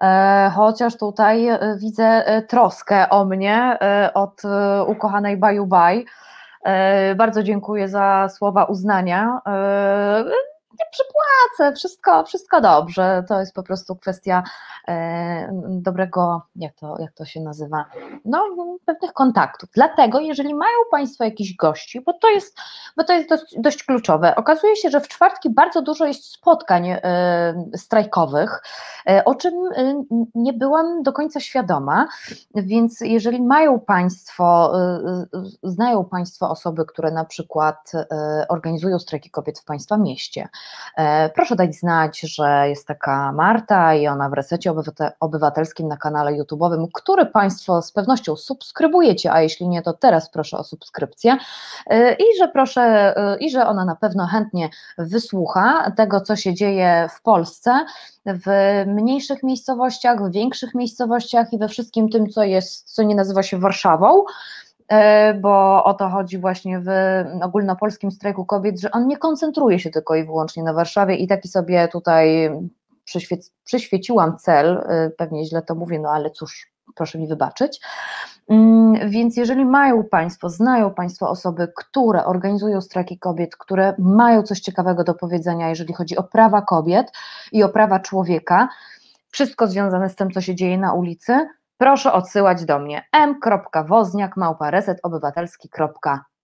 E, 0.00 0.50
chociaż 0.54 0.96
tutaj 0.96 1.48
e, 1.48 1.76
widzę 1.80 2.04
e, 2.04 2.42
troskę 2.42 3.08
o 3.08 3.24
mnie 3.24 3.78
od 4.14 4.42
ukochanej 4.86 5.36
Baju 5.36 5.66
Baj. 5.66 6.06
Bardzo 7.16 7.42
dziękuję 7.42 7.88
za 7.88 8.28
słowa 8.28 8.64
uznania 8.64 9.40
nie 10.78 10.86
przypłacę, 10.90 11.76
wszystko, 11.76 12.24
wszystko 12.24 12.60
dobrze. 12.60 13.24
To 13.28 13.40
jest 13.40 13.54
po 13.54 13.62
prostu 13.62 13.96
kwestia 13.96 14.42
e, 14.88 15.50
dobrego, 15.68 16.42
jak 16.56 16.74
to, 16.74 16.96
jak 16.98 17.12
to 17.12 17.24
się 17.24 17.40
nazywa, 17.40 17.84
no, 18.24 18.44
pewnych 18.84 19.12
kontaktów. 19.12 19.68
Dlatego, 19.74 20.20
jeżeli 20.20 20.54
mają 20.54 20.76
Państwo 20.90 21.24
jakiś 21.24 21.56
gości, 21.56 22.00
bo 22.00 22.12
to 22.12 22.30
jest, 22.30 22.58
bo 22.96 23.04
to 23.04 23.12
jest 23.12 23.28
dość, 23.28 23.54
dość 23.58 23.84
kluczowe, 23.84 24.36
okazuje 24.36 24.76
się, 24.76 24.90
że 24.90 25.00
w 25.00 25.08
czwartki 25.08 25.50
bardzo 25.50 25.82
dużo 25.82 26.06
jest 26.06 26.24
spotkań 26.24 26.88
e, 26.88 27.00
strajkowych, 27.76 28.62
e, 29.08 29.24
o 29.24 29.34
czym 29.34 29.54
nie 30.34 30.52
byłam 30.52 31.02
do 31.02 31.12
końca 31.12 31.40
świadoma, 31.40 32.08
więc 32.54 33.00
jeżeli 33.00 33.42
mają 33.42 33.80
Państwo, 33.80 34.72
znają 35.62 36.04
Państwo 36.04 36.50
osoby, 36.50 36.84
które 36.84 37.10
na 37.10 37.24
przykład 37.24 37.92
organizują 38.48 38.98
strajki 38.98 39.30
kobiet 39.30 39.58
w 39.58 39.64
Państwa 39.64 39.96
mieście, 39.96 40.48
proszę 41.34 41.56
dać 41.56 41.74
znać, 41.74 42.20
że 42.20 42.68
jest 42.68 42.86
taka 42.86 43.32
Marta 43.32 43.94
i 43.94 44.06
ona 44.06 44.28
w 44.28 44.32
resecie 44.32 44.74
obywatelskim 45.20 45.88
na 45.88 45.96
kanale 45.96 46.32
YouTube'owym, 46.32 46.86
który 46.94 47.26
Państwo 47.26 47.82
z 47.82 47.92
pewnością 47.92 48.36
subskrybujecie, 48.36 49.32
a 49.32 49.40
jeśli 49.40 49.68
nie, 49.68 49.82
to 49.82 49.92
teraz 49.92 50.30
proszę 50.30 50.58
o 50.58 50.64
subskrypcję 50.64 51.36
e, 51.86 52.12
i 52.14 52.24
że 52.38 52.48
proszę, 52.48 52.82
e, 53.16 53.38
i 53.38 53.50
że 53.50 53.66
ona 53.66 53.84
na 53.84 53.96
pewno 53.96 54.26
chętnie 54.26 54.68
wysłucha 54.98 55.90
tego, 55.90 56.20
co 56.20 56.36
się 56.36 56.54
dzieje 56.54 57.08
w 57.16 57.22
Polsce, 57.22 57.84
w 58.26 58.84
mniejszych 58.86 59.42
miejscowościach, 59.42 60.22
w 60.22 60.32
większych 60.32 60.74
miejscowościach 60.74 61.52
i 61.52 61.58
we 61.58 61.68
wszystkim 61.68 62.08
tym, 62.08 62.28
co 62.28 62.42
jest, 62.42 62.94
co 62.94 63.02
nie 63.02 63.14
nazywa 63.14 63.42
się 63.42 63.58
Warszawą. 63.58 64.24
E, 64.88 65.34
bo 65.34 65.84
o 65.84 65.94
to 65.94 66.08
chodzi 66.08 66.38
właśnie 66.38 66.80
w 66.80 66.88
ogólnopolskim 67.42 68.10
strajku 68.10 68.44
kobiet, 68.44 68.80
że 68.80 68.90
on 68.90 69.06
nie 69.06 69.16
koncentruje 69.16 69.78
się 69.78 69.90
tylko 69.90 70.14
i 70.14 70.24
wyłącznie 70.24 70.62
na 70.62 70.72
Warszawie 70.72 71.14
i 71.14 71.26
taki 71.26 71.48
sobie 71.48 71.88
tutaj 71.88 72.50
przyświeciłam 73.64 74.38
cel, 74.38 74.84
e, 74.88 75.10
pewnie 75.10 75.44
źle 75.44 75.62
to 75.62 75.74
mówię, 75.74 75.98
no 75.98 76.10
ale 76.10 76.30
cóż, 76.30 76.72
proszę 76.94 77.18
mi 77.18 77.28
wybaczyć. 77.28 77.80
Mm, 78.48 79.10
więc 79.10 79.36
jeżeli 79.36 79.64
mają 79.64 80.04
Państwo, 80.04 80.50
znają 80.50 80.94
Państwo 80.94 81.30
osoby, 81.30 81.72
które 81.76 82.24
organizują 82.24 82.80
strajki 82.80 83.18
kobiet, 83.18 83.56
które 83.56 83.94
mają 83.98 84.42
coś 84.42 84.60
ciekawego 84.60 85.04
do 85.04 85.14
powiedzenia, 85.14 85.68
jeżeli 85.68 85.94
chodzi 85.94 86.16
o 86.16 86.22
prawa 86.22 86.62
kobiet 86.62 87.12
i 87.52 87.62
o 87.62 87.68
prawa 87.68 88.00
człowieka, 88.00 88.68
wszystko 89.30 89.66
związane 89.66 90.08
z 90.08 90.14
tym, 90.14 90.30
co 90.30 90.40
się 90.40 90.54
dzieje 90.54 90.78
na 90.78 90.92
ulicy, 90.92 91.48
proszę 91.78 92.12
odsyłać 92.12 92.64
do 92.64 92.78
mnie 92.78 93.08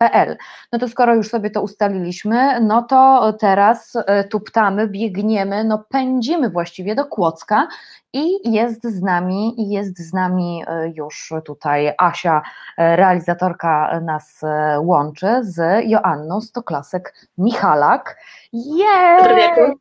m.wozniak.resetobywatelski.pl 0.01 0.36
No 0.72 0.78
to 0.78 0.88
skoro 0.88 1.14
już 1.14 1.28
sobie 1.28 1.51
to 1.51 1.62
ustaliliśmy, 1.62 2.61
no 2.61 2.82
to 2.82 3.32
teraz 3.40 3.97
e, 3.97 4.24
tuptamy, 4.24 4.88
biegniemy, 4.88 5.64
no 5.64 5.84
pędzimy 5.88 6.51
właściwie 6.51 6.95
do 6.95 7.07
Kłodzka 7.07 7.68
i 8.12 8.53
jest 8.53 8.84
z 8.84 9.03
nami, 9.03 9.61
i 9.61 9.70
jest 9.70 9.99
z 9.99 10.12
nami 10.12 10.62
e, 10.66 10.92
już 10.95 11.32
tutaj 11.45 11.92
Asia, 11.99 12.42
e, 12.78 12.97
realizatorka 12.97 14.01
nas 14.01 14.40
łączy 14.78 15.28
z 15.40 15.84
Joanną 15.86 16.40
Stoklasek 16.40 17.14
Michalak. 17.38 18.18
Jej! 18.53 19.18
Dobry 19.18 19.36
wieczór. 19.36 19.78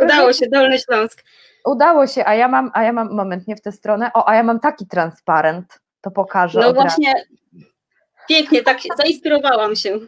Udało 0.00 0.32
się, 0.32 0.46
Dolny 0.48 0.78
Śląsk 0.78 1.24
udało 1.66 2.06
się, 2.06 2.24
a 2.26 2.34
ja 2.34 2.48
mam, 2.48 2.70
a 2.74 2.82
ja 2.82 2.92
mam, 2.92 3.14
moment, 3.14 3.48
nie 3.48 3.56
w 3.56 3.60
tę 3.60 3.72
stronę, 3.72 4.10
o, 4.14 4.28
a 4.28 4.34
ja 4.34 4.42
mam 4.42 4.60
taki 4.60 4.86
transparent, 4.86 5.80
to 6.00 6.10
pokażę. 6.10 6.60
No 6.60 6.72
właśnie, 6.72 7.14
pięknie, 8.28 8.62
tak 8.62 8.78
zainspirowałam 8.96 9.76
się. 9.76 9.98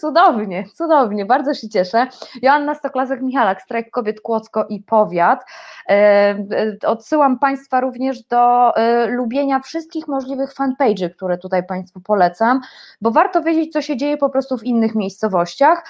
Cudownie, 0.00 0.64
cudownie, 0.74 1.26
bardzo 1.26 1.54
się 1.54 1.68
cieszę. 1.68 2.06
Joanna 2.42 2.74
Stoklasek 2.74 3.22
Michalak, 3.22 3.62
Strajk 3.62 3.90
Kobiet 3.90 4.20
Kłodzko 4.20 4.66
i 4.68 4.80
Powiat. 4.80 5.44
E, 5.88 5.92
e, 5.92 6.76
odsyłam 6.86 7.38
Państwa 7.38 7.80
również 7.80 8.22
do 8.22 8.76
e, 8.76 9.06
lubienia 9.06 9.60
wszystkich 9.60 10.08
możliwych 10.08 10.54
fanpage'y, 10.54 11.10
które 11.10 11.38
tutaj 11.38 11.66
Państwu 11.66 12.00
polecam, 12.00 12.60
bo 13.00 13.10
warto 13.10 13.42
wiedzieć, 13.42 13.72
co 13.72 13.82
się 13.82 13.96
dzieje 13.96 14.16
po 14.16 14.30
prostu 14.30 14.58
w 14.58 14.64
innych 14.64 14.94
miejscowościach. 14.94 15.84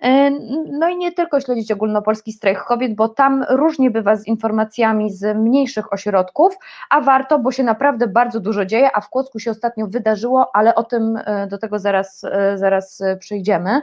E, 0.00 0.30
no 0.70 0.88
i 0.88 0.96
nie 0.96 1.12
tylko 1.12 1.40
śledzić 1.40 1.72
ogólnopolski 1.72 2.32
strajk 2.32 2.64
kobiet, 2.64 2.94
bo 2.94 3.08
tam 3.08 3.44
różnie 3.48 3.90
bywa 3.90 4.16
z 4.16 4.26
informacjami 4.26 5.10
z 5.10 5.36
mniejszych 5.36 5.92
ośrodków, 5.92 6.54
a 6.90 7.00
warto, 7.00 7.38
bo 7.38 7.52
się 7.52 7.62
naprawdę 7.62 8.06
bardzo 8.06 8.40
dużo 8.40 8.64
dzieje, 8.64 8.90
a 8.94 9.00
w 9.00 9.08
Kłodzku 9.08 9.38
się 9.38 9.50
ostatnio 9.50 9.86
wydarzyło, 9.86 10.50
ale 10.56 10.74
o 10.74 10.84
tym 10.84 11.18
e, 11.24 11.46
do 11.46 11.58
tego 11.58 11.78
zaraz, 11.78 12.24
e, 12.24 12.58
zaraz 12.58 13.02
przejdziemy. 13.18 13.80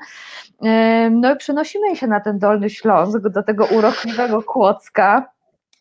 No 1.11 1.33
i 1.33 1.37
przenosimy 1.37 1.95
się 1.95 2.07
na 2.07 2.19
ten 2.19 2.39
Dolny 2.39 2.69
Śląsk, 2.69 3.19
do 3.19 3.43
tego 3.43 3.65
urokliwego 3.65 4.43
Kłodzka. 4.43 5.29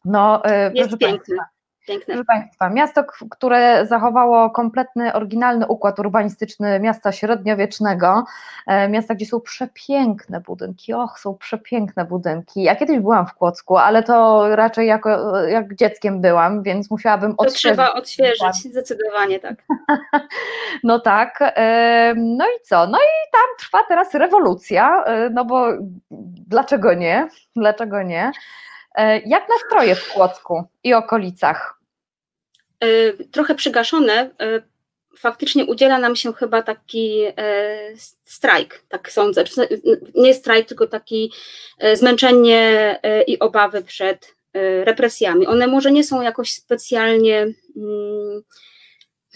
No, 0.05 0.43
Jest 0.75 0.91
proszę 0.91 0.97
piękny. 0.97 1.37
Państwa, 1.37 1.52
Piękne. 1.87 2.15
Proszę 2.15 2.25
Państwa, 2.25 2.71
miasto, 2.71 3.05
które 3.31 3.87
zachowało 3.87 4.51
kompletny, 4.51 5.13
oryginalny 5.13 5.67
układ 5.67 5.99
urbanistyczny 5.99 6.81
miasta 6.81 7.13
średniowiecznego, 7.13 8.25
e, 8.67 8.89
miasta, 8.89 9.15
gdzie 9.15 9.27
są 9.27 9.41
przepiękne 9.41 10.41
budynki, 10.41 10.95
och, 10.95 11.19
są 11.19 11.35
przepiękne 11.35 12.05
budynki. 12.05 12.63
Ja 12.63 12.77
kiedyś 12.77 12.99
byłam 12.99 13.27
w 13.27 13.35
Kłodzku, 13.35 13.77
ale 13.77 14.03
to 14.03 14.47
raczej 14.57 14.87
jako, 14.87 15.41
jak 15.47 15.75
dzieckiem 15.75 16.21
byłam, 16.21 16.63
więc 16.63 16.91
musiałabym 16.91 17.37
to 17.37 17.43
odświeżyć. 17.43 17.63
To 17.63 17.83
trzeba 17.85 17.93
odświeżyć, 17.93 18.73
zdecydowanie 18.73 19.41
tak. 19.41 19.55
no 20.85 21.01
tak, 21.01 21.39
e, 21.41 22.15
no 22.17 22.45
i 22.45 22.61
co? 22.63 22.87
No 22.87 22.99
i 22.99 23.31
tam 23.33 23.57
trwa 23.59 23.79
teraz 23.89 24.15
rewolucja, 24.15 25.05
e, 25.05 25.31
no 25.31 25.45
bo 25.45 25.69
dlaczego 26.47 26.95
nie? 26.95 27.29
Dlaczego 27.57 28.03
nie? 28.03 28.33
E, 28.95 29.21
jak 29.21 29.49
nastroje 29.49 29.95
w 29.95 30.09
Kłodzku 30.09 30.65
i 30.85 30.95
okolicach? 30.95 31.81
E, 32.81 33.13
trochę 33.13 33.55
przygaszone. 33.55 34.13
E, 34.13 34.63
faktycznie 35.19 35.65
udziela 35.65 35.99
nam 35.99 36.17
się 36.17 36.33
chyba 36.33 36.63
taki 36.63 37.25
strajk, 38.25 38.83
tak 38.89 39.13
sądzę. 39.13 39.45
Nie 40.15 40.35
strajk, 40.35 40.69
tylko 40.69 40.87
taki 40.87 41.33
zmęczenie 41.95 43.01
i 43.27 43.39
obawy 43.39 43.83
przed 43.83 44.35
represjami. 44.85 45.47
One 45.47 45.67
może 45.67 45.93
nie 45.93 46.05
są 46.05 46.23
jakoś 46.23 46.53
specjalnie. 46.53 47.47
Hmm, 47.75 48.43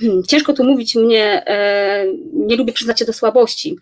hmm 0.00 0.22
ciężko 0.22 0.52
tu 0.52 0.64
mówić 0.64 0.94
mnie, 0.94 1.44
nie 2.32 2.56
lubię 2.56 2.72
przyznać 2.72 2.98
się 2.98 3.04
do 3.04 3.12
słabości 3.12 3.76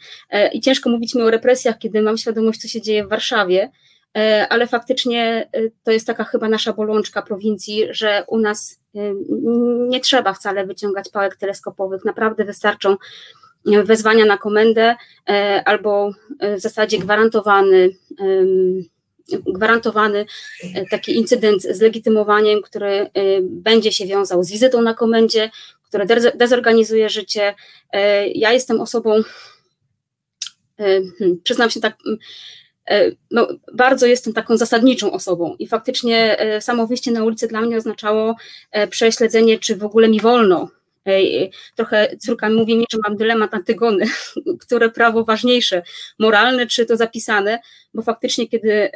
i 0.53 0.61
ciężko 0.61 0.91
mówić 0.91 1.15
mi 1.15 1.23
o 1.23 1.31
represjach, 1.31 1.79
kiedy 1.79 2.03
mam 2.03 2.19
świadomość, 2.19 2.61
co 2.61 2.69
się 2.69 2.83
dzieje 2.83 3.05
w 3.05 3.09
Warszawie, 3.09 3.71
ale 4.49 4.67
faktycznie 4.67 5.49
e, 5.53 5.61
to 5.83 5.91
jest 5.91 6.07
taka 6.07 6.25
chyba 6.25 6.49
nasza 6.49 6.73
bolączka 6.73 7.23
prowincji, 7.23 7.87
że 7.91 8.25
u 8.27 8.39
nas 8.39 8.81
e, 8.95 8.99
nie 9.89 10.01
trzeba 10.01 10.33
wcale 10.33 10.67
wyciągać 10.67 11.09
pałek 11.09 11.37
teleskopowych, 11.37 12.05
naprawdę 12.05 12.45
wystarczą 12.45 12.97
wezwania 13.85 14.25
na 14.25 14.39
komendę 14.39 14.97
albo 15.65 16.11
w 16.57 16.61
zasadzie 16.61 16.99
gwarantowany 16.99 17.91
gwarantowany 19.47 20.27
taki 20.91 21.17
incydent 21.17 21.63
z 21.63 21.81
legitymowaniem, 21.81 22.63
który 22.63 23.11
będzie 23.43 23.93
się 23.93 24.07
wiązał 24.07 24.45
z 24.45 24.51
wizytą 24.51 24.83
na 24.83 24.95
komendzie, 24.95 25.51
które 25.89 26.07
dezorganizuje 26.35 27.09
życie. 27.09 27.55
Ja 28.35 28.53
jestem 28.53 28.81
osobą, 28.81 29.23
hmm, 30.77 31.41
przyznam 31.45 31.71
się 31.71 31.81
tak, 31.81 31.97
no, 33.31 33.49
bardzo 33.73 34.07
jestem 34.07 34.33
taką 34.33 34.57
zasadniczą 34.57 35.13
osobą 35.13 35.57
i 35.59 35.67
faktycznie 35.67 36.37
samo 36.61 36.87
wyjście 36.87 37.11
na 37.11 37.25
ulicę 37.25 37.49
dla 37.49 37.61
mnie 37.61 37.77
oznaczało 37.77 38.37
prześledzenie, 38.91 39.59
czy 39.59 39.77
w 39.77 39.85
ogóle 39.85 40.09
mi 40.09 40.21
wolno. 40.21 40.69
Trochę 41.75 42.17
córka 42.19 42.51
mówi 42.51 42.77
mi, 42.77 42.85
że 42.93 42.99
mam 43.09 43.17
dylemat 43.17 43.53
na 43.53 43.63
tygony, 43.63 44.07
które 44.67 44.91
prawo 44.91 45.25
ważniejsze, 45.25 45.83
moralne 46.19 46.67
czy 46.67 46.87
to 46.87 46.97
zapisane, 46.97 47.59
bo 47.95 48.03
faktycznie 48.03 48.49
kiedy 48.49 48.91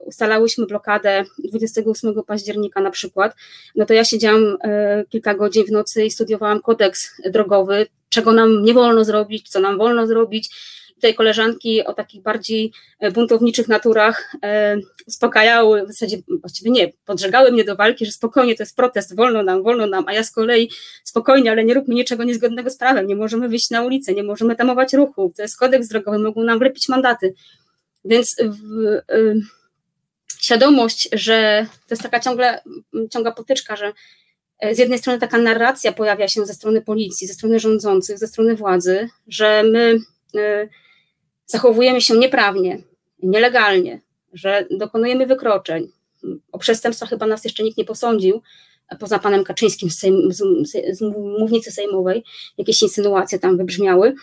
ustalałyśmy 0.00 0.66
blokadę 0.66 1.24
28 1.38 2.22
października 2.26 2.80
na 2.80 2.90
przykład, 2.90 3.34
no 3.76 3.86
to 3.86 3.94
ja 3.94 4.04
siedziałam 4.04 4.56
e, 4.64 5.04
kilka 5.08 5.34
godzin 5.34 5.64
w 5.64 5.70
nocy 5.70 6.04
i 6.04 6.10
studiowałam 6.10 6.60
kodeks 6.60 7.20
drogowy, 7.30 7.86
czego 8.08 8.32
nam 8.32 8.62
nie 8.62 8.74
wolno 8.74 9.04
zrobić, 9.04 9.48
co 9.48 9.60
nam 9.60 9.78
wolno 9.78 10.06
zrobić, 10.06 10.50
tutaj 10.94 11.14
koleżanki 11.14 11.84
o 11.84 11.94
takich 11.94 12.22
bardziej 12.22 12.72
e, 13.00 13.10
buntowniczych 13.10 13.68
naturach 13.68 14.32
e, 14.42 14.76
uspokajały, 15.06 15.84
w 15.84 15.88
zasadzie 15.88 16.16
właściwie 16.40 16.70
nie, 16.70 16.92
podżegały 17.04 17.52
mnie 17.52 17.64
do 17.64 17.76
walki, 17.76 18.06
że 18.06 18.12
spokojnie, 18.12 18.54
to 18.54 18.62
jest 18.62 18.76
protest, 18.76 19.16
wolno 19.16 19.42
nam, 19.42 19.62
wolno 19.62 19.86
nam, 19.86 20.04
a 20.08 20.12
ja 20.12 20.24
z 20.24 20.32
kolei 20.32 20.70
spokojnie, 21.04 21.50
ale 21.50 21.64
nie 21.64 21.74
róbmy 21.74 21.94
niczego 21.94 22.24
niezgodnego 22.24 22.70
z 22.70 22.76
prawem, 22.76 23.06
nie 23.06 23.16
możemy 23.16 23.48
wyjść 23.48 23.70
na 23.70 23.82
ulicę, 23.82 24.14
nie 24.14 24.22
możemy 24.22 24.56
tamować 24.56 24.92
ruchu, 24.92 25.32
to 25.36 25.42
jest 25.42 25.58
kodeks 25.58 25.88
drogowy, 25.88 26.18
mogą 26.18 26.42
nam 26.42 26.58
wlepić 26.58 26.88
mandaty. 26.88 27.34
Więc 28.04 28.36
w, 28.36 28.86
y, 29.12 29.40
świadomość, 30.40 31.08
że 31.12 31.66
to 31.88 31.94
jest 31.94 32.02
taka 32.02 32.20
ciągle, 32.20 32.60
ciągła 33.10 33.32
potyczka, 33.32 33.76
że 33.76 33.92
z 34.72 34.78
jednej 34.78 34.98
strony 34.98 35.18
taka 35.18 35.38
narracja 35.38 35.92
pojawia 35.92 36.28
się 36.28 36.46
ze 36.46 36.54
strony 36.54 36.82
policji, 36.82 37.26
ze 37.26 37.34
strony 37.34 37.60
rządzących, 37.60 38.18
ze 38.18 38.26
strony 38.26 38.56
władzy, 38.56 39.08
że 39.28 39.62
my 39.62 39.98
zachowujemy 41.46 42.00
się 42.00 42.14
nieprawnie, 42.18 42.78
nielegalnie, 43.22 44.00
że 44.32 44.66
dokonujemy 44.70 45.26
wykroczeń. 45.26 45.88
O 46.52 46.58
przestępstwa 46.58 47.06
chyba 47.06 47.26
nas 47.26 47.44
jeszcze 47.44 47.62
nikt 47.62 47.78
nie 47.78 47.84
posądził, 47.84 48.42
poza 49.00 49.18
panem 49.18 49.44
Kaczyńskim 49.44 49.90
z, 49.90 49.98
sejm, 49.98 50.32
z, 50.32 50.42
z, 50.70 50.98
z 50.98 51.00
mównicy 51.38 51.72
sejmowej, 51.72 52.24
jakieś 52.58 52.82
insynuacje 52.82 53.38
tam 53.38 53.56
wybrzmiały. 53.56 54.14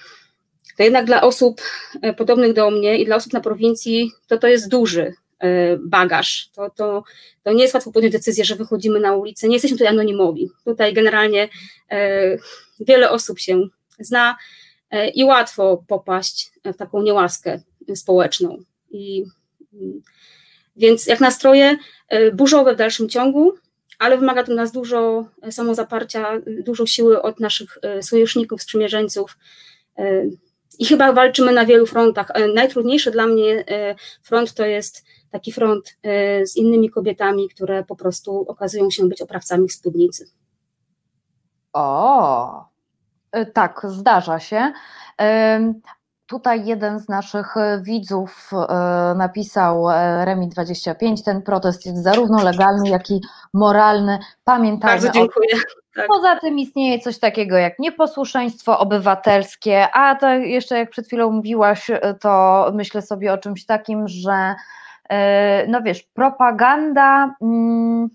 To 0.77 0.83
jednak 0.83 1.05
dla 1.05 1.21
osób 1.21 1.61
e, 2.01 2.13
podobnych 2.13 2.53
do 2.53 2.71
mnie 2.71 2.97
i 2.97 3.05
dla 3.05 3.15
osób 3.15 3.33
na 3.33 3.41
prowincji 3.41 4.11
to 4.27 4.37
to 4.37 4.47
jest 4.47 4.69
duży 4.69 5.13
e, 5.39 5.77
bagaż. 5.77 6.49
To, 6.55 6.69
to, 6.69 7.03
to 7.43 7.53
nie 7.53 7.61
jest 7.61 7.73
łatwo 7.73 7.91
podjąć 7.91 8.13
decyzję, 8.13 8.45
że 8.45 8.55
wychodzimy 8.55 8.99
na 8.99 9.15
ulicę. 9.15 9.47
Nie 9.47 9.55
jesteśmy 9.55 9.77
tutaj 9.77 9.93
anonimowi. 9.93 10.49
Tutaj 10.65 10.93
generalnie 10.93 11.49
e, 11.91 12.37
wiele 12.79 13.09
osób 13.09 13.39
się 13.39 13.67
zna, 13.99 14.37
i 15.15 15.23
łatwo 15.23 15.83
popaść 15.87 16.51
w 16.65 16.77
taką 16.77 17.01
niełaskę 17.01 17.61
społeczną. 17.95 18.57
I, 18.89 19.25
mm, 19.73 20.01
więc 20.75 21.07
jak 21.07 21.19
nastroje 21.19 21.77
e, 22.07 22.31
burzowe 22.31 22.73
w 22.73 22.77
dalszym 22.77 23.09
ciągu, 23.09 23.53
ale 23.99 24.17
wymaga 24.17 24.43
to 24.43 24.53
nas 24.53 24.71
dużo 24.71 25.25
samozaparcia, 25.51 26.41
dużo 26.47 26.85
siły 26.85 27.21
od 27.21 27.39
naszych 27.39 27.77
e, 27.81 28.03
sojuszników, 28.03 28.61
sprzymierzeńców. 28.61 29.37
I 30.79 30.85
chyba 30.85 31.13
walczymy 31.13 31.51
na 31.51 31.65
wielu 31.65 31.85
frontach. 31.85 32.31
Najtrudniejszy 32.53 33.11
dla 33.11 33.27
mnie 33.27 33.65
front 34.23 34.53
to 34.53 34.65
jest 34.65 35.05
taki 35.31 35.51
front 35.51 35.97
z 36.43 36.55
innymi 36.55 36.89
kobietami, 36.89 37.49
które 37.49 37.83
po 37.83 37.95
prostu 37.95 38.45
okazują 38.47 38.89
się 38.89 39.09
być 39.09 39.21
oprawcami 39.21 39.69
spódnicy. 39.69 40.31
O, 41.73 42.65
E, 42.65 42.70
tak, 43.53 43.81
zdarza 43.83 44.39
się. 44.39 44.71
Tutaj 46.31 46.65
jeden 46.65 46.99
z 46.99 47.09
naszych 47.09 47.55
widzów 47.81 48.49
e, 48.53 49.13
napisał 49.15 49.89
e, 49.89 50.25
Remi25, 50.27 51.23
ten 51.25 51.41
protest 51.41 51.85
jest 51.85 52.03
zarówno 52.03 52.43
legalny, 52.43 52.89
jak 52.89 53.09
i 53.11 53.21
moralny. 53.53 54.19
Pamiętajmy 54.43 55.01
Bardzo 55.01 55.19
dziękuję. 55.19 55.49
Tak. 55.95 56.07
Poza 56.07 56.35
tym 56.35 56.59
istnieje 56.59 56.99
coś 56.99 57.19
takiego 57.19 57.57
jak 57.57 57.79
nieposłuszeństwo 57.79 58.79
obywatelskie, 58.79 59.87
a 59.93 60.15
to 60.15 60.29
jeszcze 60.29 60.77
jak 60.77 60.89
przed 60.89 61.07
chwilą 61.07 61.31
mówiłaś, 61.31 61.91
to 62.21 62.65
myślę 62.73 63.01
sobie 63.01 63.33
o 63.33 63.37
czymś 63.37 63.65
takim, 63.65 64.07
że 64.07 64.55
no 65.67 65.81
wiesz, 65.81 66.03
propaganda. 66.03 67.35
Hmm, 67.39 68.09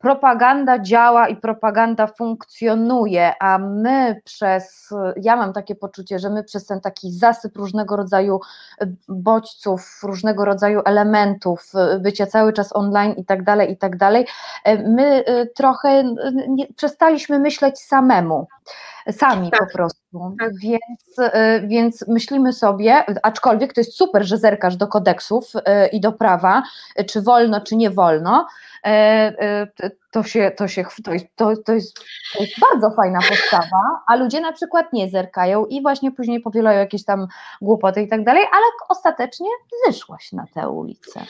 propaganda 0.00 0.78
działa 0.78 1.28
i 1.28 1.36
propaganda 1.36 2.06
funkcjonuje, 2.06 3.32
a 3.40 3.58
my 3.58 4.20
przez, 4.24 4.94
ja 5.16 5.36
mam 5.36 5.52
takie 5.52 5.74
poczucie, 5.74 6.18
że 6.18 6.30
my 6.30 6.44
przez 6.44 6.66
ten 6.66 6.80
taki 6.80 7.12
zasyp 7.12 7.56
różnego 7.56 7.96
rodzaju 7.96 8.40
bodźców, 9.08 10.00
różnego 10.02 10.44
rodzaju 10.44 10.80
elementów, 10.84 11.72
bycia 12.00 12.26
cały 12.26 12.52
czas 12.52 12.76
online 12.76 13.12
i 13.12 13.24
tak 13.24 13.44
dalej, 13.44 13.72
i 13.72 13.76
tak 13.76 13.96
dalej, 13.96 14.26
my 14.86 15.24
trochę 15.54 16.04
nie, 16.48 16.66
przestaliśmy 16.66 17.38
myśleć 17.38 17.80
samemu 17.80 18.46
sami 19.10 19.50
tak, 19.50 19.60
po 19.60 19.72
prostu. 19.72 20.34
Tak. 20.38 20.50
Więc, 20.62 21.30
więc 21.68 22.08
myślimy 22.08 22.52
sobie, 22.52 23.04
aczkolwiek 23.22 23.72
to 23.72 23.80
jest 23.80 23.96
super, 23.96 24.24
że 24.24 24.38
zerkasz 24.38 24.76
do 24.76 24.86
kodeksów 24.86 25.52
i 25.92 26.00
do 26.00 26.12
prawa, 26.12 26.62
czy 27.06 27.22
wolno, 27.22 27.60
czy 27.60 27.76
nie 27.76 27.90
wolno, 27.90 28.46
E, 28.84 28.90
e, 28.90 29.90
to, 30.10 30.22
się, 30.22 30.52
to, 30.56 30.68
się, 30.68 30.84
to, 31.04 31.12
jest, 31.12 31.26
to, 31.36 31.56
to, 31.56 31.72
jest, 31.72 32.00
to 32.34 32.42
jest 32.42 32.52
bardzo 32.60 32.90
fajna 32.90 33.18
postawa, 33.28 34.02
a 34.06 34.16
ludzie 34.16 34.40
na 34.40 34.52
przykład 34.52 34.92
nie 34.92 35.10
zerkają 35.10 35.66
i 35.66 35.82
właśnie 35.82 36.12
później 36.12 36.40
powielają 36.40 36.78
jakieś 36.78 37.04
tam 37.04 37.26
głupoty 37.60 38.02
i 38.02 38.08
tak 38.08 38.24
dalej, 38.24 38.42
ale 38.52 38.64
ostatecznie 38.88 39.48
wyszłaś 39.86 40.32
na 40.32 40.46
tę 40.54 40.68
ulicę. 40.68 41.20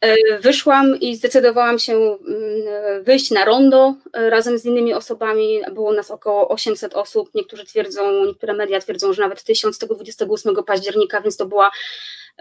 E, 0.00 0.38
wyszłam 0.38 1.00
i 1.00 1.16
zdecydowałam 1.16 1.78
się 1.78 1.94
mm, 1.94 3.04
wyjść 3.04 3.30
na 3.30 3.44
rondo 3.44 3.94
razem 4.12 4.58
z 4.58 4.64
innymi 4.64 4.94
osobami. 4.94 5.60
Było 5.72 5.92
nas 5.92 6.10
około 6.10 6.48
800 6.48 6.94
osób. 6.94 7.30
Niektórzy 7.34 7.64
twierdzą, 7.64 8.24
niektóre 8.24 8.54
media 8.54 8.80
twierdzą, 8.80 9.12
że 9.12 9.22
nawet 9.22 9.44
1000 9.44 9.78
tego 9.78 9.94
28 9.94 10.64
października, 10.64 11.20
więc 11.20 11.36
to 11.36 11.46
była 11.46 11.70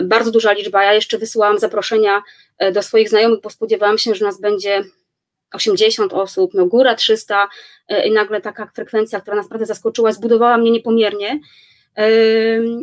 bardzo 0.04 0.32
duża 0.32 0.52
liczba. 0.52 0.84
Ja 0.84 0.94
jeszcze 0.94 1.18
wysyłałam 1.18 1.60
zaproszenia 1.60 2.24
e, 2.58 2.72
do 2.72 2.82
swoich 2.82 3.10
znajomych, 3.10 3.42
bo 3.42 3.50
spodziewałam 3.50 3.98
się, 3.98 4.16
że 4.16 4.26
nas 4.26 4.42
będzie 4.42 4.84
80 5.54 6.14
osób, 6.14 6.54
no 6.54 6.66
góra 6.66 6.96
300 6.96 7.50
e, 7.88 8.08
i 8.08 8.12
nagle 8.12 8.42
taka 8.42 8.72
frekwencja, 8.76 9.22
która 9.22 9.36
nas 9.36 9.46
naprawdę 9.46 9.66
zaskoczyła, 9.66 10.12
zbudowała 10.12 10.58
mnie 10.58 10.72
niepomiernie. 10.72 11.40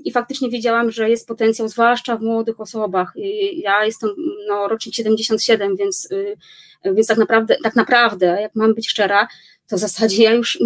I 0.05 0.13
faktycznie 0.13 0.51
wiedziałam, 0.51 0.91
że 0.91 1.11
jest 1.11 1.29
potencjał, 1.29 1.69
zwłaszcza 1.69 2.17
w 2.17 2.23
młodych 2.23 2.61
osobach. 2.61 3.13
Ja 3.53 3.85
jestem 3.85 4.11
no, 4.49 4.69
rocznik 4.69 4.95
77, 4.95 5.77
więc, 5.77 6.09
y, 6.13 6.37
więc 6.85 7.07
tak 7.07 7.19
naprawdę, 7.19 7.57
tak 7.63 7.77
naprawdę, 7.77 8.39
jak 8.41 8.55
mam 8.55 8.75
być 8.75 8.89
szczera, 8.89 9.29
to 9.69 9.77
w 9.77 9.81
zasadzie 9.81 10.23
ja 10.23 10.33
już 10.33 10.59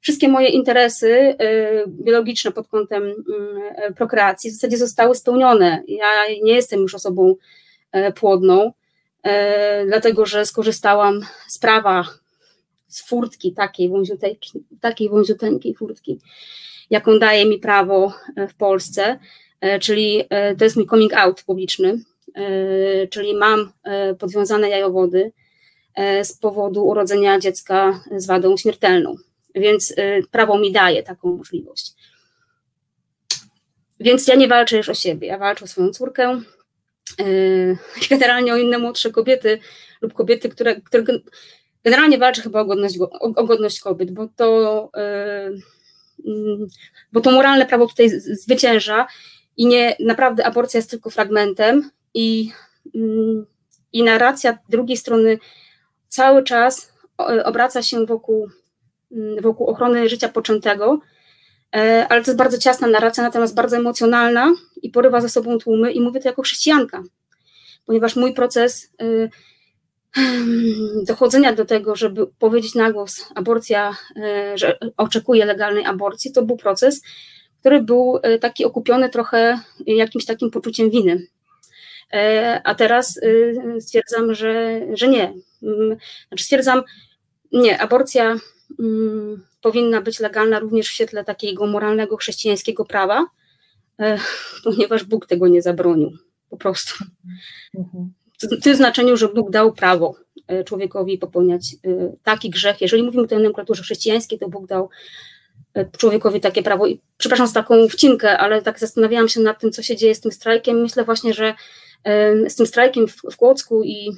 wszystkie 0.00 0.28
moje 0.28 0.48
interesy 0.48 1.08
y, 1.08 1.36
biologiczne 1.88 2.52
pod 2.52 2.68
kątem 2.68 3.02
y, 3.02 3.94
prokreacji 3.94 4.50
w 4.50 4.54
zasadzie 4.54 4.76
zostały 4.76 5.14
spełnione. 5.14 5.82
Ja 5.88 6.06
nie 6.42 6.54
jestem 6.54 6.80
już 6.80 6.94
osobą 6.94 7.34
e, 7.92 8.12
płodną, 8.12 8.72
e, 9.22 9.86
dlatego 9.86 10.26
że 10.26 10.46
skorzystałam 10.46 11.20
z 11.48 11.58
prawa, 11.58 12.04
z 12.88 13.08
furtki 13.08 13.52
takiej, 13.52 13.90
takiej 14.80 15.08
wąziuteńkiej 15.08 15.74
furtki, 15.74 16.18
jaką 16.90 17.18
daje 17.18 17.46
mi 17.46 17.58
prawo 17.58 18.12
e, 18.36 18.48
w 18.48 18.54
Polsce, 18.54 19.18
czyli 19.80 20.24
to 20.58 20.64
jest 20.64 20.76
mój 20.76 20.86
coming 20.86 21.14
out 21.14 21.42
publiczny, 21.42 21.98
czyli 23.10 23.34
mam 23.34 23.72
podwiązane 24.18 24.68
jajowody 24.68 25.32
z 26.22 26.32
powodu 26.32 26.86
urodzenia 26.86 27.38
dziecka 27.38 28.00
z 28.16 28.26
wadą 28.26 28.56
śmiertelną. 28.56 29.16
Więc 29.54 29.94
prawo 30.30 30.58
mi 30.58 30.72
daje 30.72 31.02
taką 31.02 31.36
możliwość. 31.36 31.92
Więc 34.00 34.28
ja 34.28 34.34
nie 34.34 34.48
walczę 34.48 34.76
już 34.76 34.88
o 34.88 34.94
siebie, 34.94 35.28
ja 35.28 35.38
walczę 35.38 35.64
o 35.64 35.68
swoją 35.68 35.90
córkę, 35.90 36.40
generalnie 38.10 38.52
o 38.52 38.56
inne 38.56 38.78
młodsze 38.78 39.10
kobiety 39.10 39.58
lub 40.00 40.12
kobiety, 40.12 40.48
które, 40.48 40.80
które 40.80 41.04
generalnie 41.84 42.18
walczę 42.18 42.42
chyba 42.42 42.60
o 42.60 42.64
godność, 42.64 42.98
o 43.20 43.44
godność 43.44 43.80
kobiet, 43.80 44.10
bo 44.10 44.28
to, 44.36 44.90
bo 47.12 47.20
to 47.20 47.30
moralne 47.30 47.66
prawo 47.66 47.86
tutaj 47.86 48.10
zwycięża 48.20 49.06
i 49.56 49.66
nie 49.66 49.96
naprawdę 50.00 50.46
aborcja 50.46 50.78
jest 50.78 50.90
tylko 50.90 51.10
fragmentem 51.10 51.90
i, 52.14 52.50
mm, 52.94 53.46
i 53.92 54.02
narracja 54.02 54.58
drugiej 54.68 54.96
strony 54.96 55.38
cały 56.08 56.42
czas 56.42 56.92
obraca 57.44 57.82
się 57.82 58.06
wokół 58.06 58.48
Mm, 59.12 59.42
wokół 59.42 59.66
ochrony 59.66 60.08
życia 60.08 60.28
poczętego, 60.28 61.00
e, 61.76 62.06
ale 62.08 62.24
to 62.24 62.30
jest 62.30 62.38
bardzo 62.38 62.58
ciasna 62.58 62.88
narracja, 62.88 63.22
natomiast 63.22 63.54
bardzo 63.54 63.76
emocjonalna 63.76 64.54
i 64.82 64.90
porywa 64.90 65.20
ze 65.20 65.28
sobą 65.28 65.58
tłumy 65.58 65.92
i 65.92 66.00
mówię 66.00 66.20
to 66.20 66.28
jako 66.28 66.42
chrześcijanka, 66.42 67.02
ponieważ 67.86 68.16
mój 68.16 68.34
proces 68.34 68.92
y, 69.02 69.30
dochodzenia 71.06 71.52
do 71.52 71.64
tego, 71.64 71.96
żeby 71.96 72.26
powiedzieć 72.38 72.74
na 72.74 72.92
głos 72.92 73.26
aborcja, 73.34 73.96
że 74.54 74.78
oczekuje 74.96 75.44
legalnej 75.44 75.84
aborcji, 75.84 76.32
to 76.32 76.42
był 76.42 76.56
proces, 76.56 77.02
który 77.60 77.82
był 77.82 78.18
taki 78.40 78.64
okupiony 78.64 79.08
trochę 79.08 79.60
jakimś 79.86 80.24
takim 80.24 80.50
poczuciem 80.50 80.90
winy. 80.90 81.26
A 82.64 82.74
teraz 82.74 83.20
stwierdzam, 83.80 84.34
że, 84.34 84.80
że 84.92 85.08
nie. 85.08 85.34
Mm, 85.62 85.96
znaczy 86.28 86.44
stwierdzam, 86.44 86.82
nie, 87.52 87.80
aborcja 87.80 88.36
mm, 88.78 89.44
powinna 89.60 90.00
być 90.02 90.20
legalna 90.20 90.58
również 90.58 90.88
w 90.88 90.92
świetle 90.92 91.24
takiego 91.24 91.66
moralnego 91.66 92.16
chrześcijańskiego 92.16 92.84
prawa, 92.84 93.26
e, 94.00 94.18
ponieważ 94.64 95.04
Bóg 95.04 95.26
tego 95.26 95.48
nie 95.48 95.62
zabronił, 95.62 96.10
po 96.50 96.56
prostu. 96.56 97.04
Mhm. 97.78 98.12
W 98.42 98.62
tym 98.62 98.76
znaczeniu, 98.76 99.16
że 99.16 99.28
Bóg 99.28 99.50
dał 99.50 99.72
prawo 99.72 100.14
e, 100.46 100.64
człowiekowi 100.64 101.18
popełniać 101.18 101.76
e, 101.84 102.12
taki 102.22 102.50
grzech. 102.50 102.80
Jeżeli 102.80 103.02
mówimy 103.02 103.24
o 103.30 103.34
nomenklaturze 103.34 103.82
chrześcijańskiej, 103.82 104.38
to 104.38 104.48
Bóg 104.48 104.66
dał 104.66 104.88
człowiekowi 105.98 106.40
takie 106.40 106.62
prawo. 106.62 106.86
I 106.86 107.00
przepraszam 107.18 107.46
za 107.46 107.54
taką 107.54 107.88
wcinkę, 107.88 108.38
ale 108.38 108.62
tak 108.62 108.78
zastanawiałam 108.78 109.28
się 109.28 109.40
nad 109.40 109.60
tym, 109.60 109.72
co 109.72 109.82
się 109.82 109.96
dzieje 109.96 110.14
z 110.14 110.20
tym 110.20 110.32
strajkiem. 110.32 110.80
Myślę 110.80 111.04
właśnie, 111.04 111.34
że 111.34 111.54
z 112.48 112.54
tym 112.54 112.66
strajkiem 112.66 113.08
w, 113.08 113.16
w 113.32 113.36
Kłodzku 113.36 113.82
i, 113.84 114.10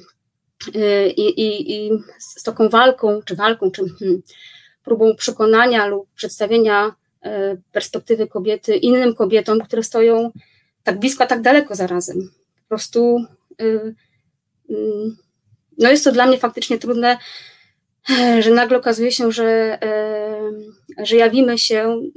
i, 1.17 1.21
i, 1.21 1.71
i 1.71 1.91
z 2.19 2.43
taką 2.43 2.69
walką, 2.69 3.21
czy 3.25 3.35
walką, 3.35 3.71
czy 3.71 3.81
hmm, 3.99 4.21
próbą 4.83 5.15
przekonania 5.15 5.87
lub 5.87 6.07
przedstawienia 6.15 6.95
e, 7.21 7.57
perspektywy 7.71 8.27
kobiety 8.27 8.75
innym 8.75 9.15
kobietom, 9.15 9.59
które 9.59 9.83
stoją 9.83 10.31
tak 10.83 10.99
blisko, 10.99 11.23
a 11.23 11.27
tak 11.27 11.41
daleko 11.41 11.75
zarazem. 11.75 12.31
Po 12.63 12.67
prostu 12.67 13.25
e, 13.61 13.93
no 15.77 15.91
jest 15.91 16.03
to 16.03 16.11
dla 16.11 16.25
mnie 16.25 16.37
faktycznie 16.37 16.77
trudne, 16.77 17.17
e, 18.09 18.41
że 18.41 18.51
nagle 18.51 18.77
okazuje 18.77 19.11
się, 19.11 19.31
że, 19.31 19.79
że 21.03 21.15
jawimy 21.15 21.57
się 21.57 21.79
mm, 21.79 22.11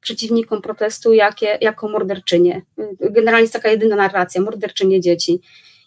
przeciwnikom 0.00 0.62
protestu 0.62 1.12
jakie, 1.12 1.58
jako 1.60 1.88
morderczynie. 1.88 2.62
Generalnie 3.00 3.42
jest 3.42 3.52
taka 3.52 3.70
jedyna 3.70 3.96
narracja, 3.96 4.40
morderczynie 4.40 5.00
dzieci. 5.00 5.40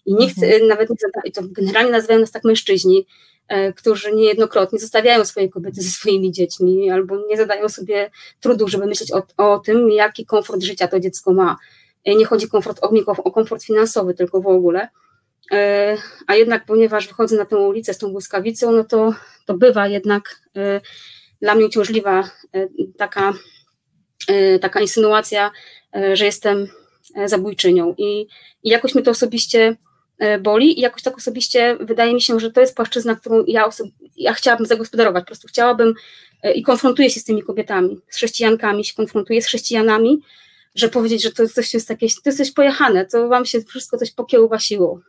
I 0.05 0.13
nikt 0.13 0.43
mhm. 0.43 0.67
nawet 0.67 0.89
nie 0.89 1.31
to 1.31 1.41
generalnie 1.43 1.91
nazywają 1.91 2.19
nas 2.19 2.31
tak 2.31 2.43
mężczyźni, 2.43 3.05
E, 3.47 3.73
którzy 3.73 4.13
niejednokrotnie 4.13 4.79
zostawiają 4.79 5.25
swoje 5.25 5.49
kobiety 5.49 5.81
ze 5.81 5.89
swoimi 5.89 6.31
dziećmi 6.31 6.89
albo 6.89 7.17
nie 7.29 7.37
zadają 7.37 7.69
sobie 7.69 8.11
trudu, 8.39 8.67
żeby 8.67 8.85
myśleć 8.85 9.11
o, 9.11 9.23
o 9.37 9.59
tym, 9.59 9.91
jaki 9.91 10.25
komfort 10.25 10.63
życia 10.63 10.87
to 10.87 10.99
dziecko 10.99 11.33
ma. 11.33 11.57
E, 12.05 12.15
nie 12.15 12.25
chodzi 12.25 12.47
komfort, 12.47 12.79
o, 12.83 12.91
o 13.23 13.31
komfort 13.31 13.63
finansowy, 13.63 14.13
tylko 14.13 14.41
w 14.41 14.47
ogóle. 14.47 14.87
E, 15.51 15.97
a 16.27 16.35
jednak, 16.35 16.65
ponieważ 16.65 17.07
wychodzę 17.07 17.35
na 17.35 17.45
tę 17.45 17.57
ulicę 17.57 17.93
z 17.93 17.97
tą 17.97 18.11
błyskawicą, 18.11 18.71
no 18.71 18.83
to, 18.83 19.13
to 19.45 19.53
bywa 19.53 19.87
jednak 19.87 20.41
dla 21.41 21.55
mnie 21.55 21.65
uciążliwa 21.65 22.29
taka, 22.97 23.33
taka 24.61 24.81
insynuacja, 24.81 25.51
że 26.13 26.25
jestem 26.25 26.67
zabójczynią. 27.25 27.95
I, 27.97 28.27
i 28.63 28.69
jakoś 28.69 28.95
mnie 28.95 29.03
to 29.03 29.11
osobiście 29.11 29.77
E, 30.17 30.39
boli 30.39 30.79
i 30.79 30.81
jakoś 30.81 31.01
tak 31.01 31.17
osobiście 31.17 31.77
wydaje 31.79 32.13
mi 32.13 32.21
się, 32.21 32.39
że 32.39 32.51
to 32.51 32.61
jest 32.61 32.75
płaszczyzna, 32.75 33.15
którą 33.15 33.43
ja, 33.47 33.69
ja 34.17 34.33
chciałabym 34.33 34.65
zagospodarować, 34.65 35.23
po 35.23 35.27
prostu 35.27 35.47
chciałabym 35.47 35.93
e, 36.43 36.53
i 36.53 36.63
konfrontuję 36.63 37.09
się 37.09 37.19
z 37.19 37.23
tymi 37.23 37.43
kobietami, 37.43 37.99
z 38.09 38.15
chrześcijankami, 38.15 38.85
się 38.85 38.95
konfrontuję 38.95 39.41
z 39.41 39.45
chrześcijanami, 39.45 40.21
że 40.75 40.89
powiedzieć, 40.89 41.23
że 41.23 41.31
to 41.31 41.47
coś 41.47 41.73
jest 41.73 41.87
takie, 41.87 42.07
to 42.07 42.21
jest 42.25 42.37
coś 42.37 42.51
pojechane, 42.51 43.05
to 43.05 43.27
wam 43.27 43.45
się 43.45 43.61
wszystko 43.61 43.97
coś 43.97 44.11
pokiełbasiło. 44.11 44.99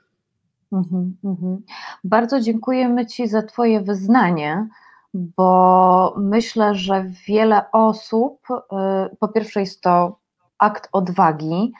Mhm, 0.74 1.16
mhm. 1.24 1.62
Bardzo 2.04 2.40
dziękujemy 2.40 3.06
Ci 3.06 3.28
za 3.28 3.42
Twoje 3.42 3.80
wyznanie, 3.80 4.68
bo 5.14 6.14
myślę, 6.18 6.74
że 6.74 7.04
wiele 7.28 7.70
osób, 7.72 8.46
e, 8.50 9.08
po 9.20 9.28
pierwsze 9.28 9.60
jest 9.60 9.80
to 9.80 10.18
akt 10.58 10.88
odwagi, 10.92 11.72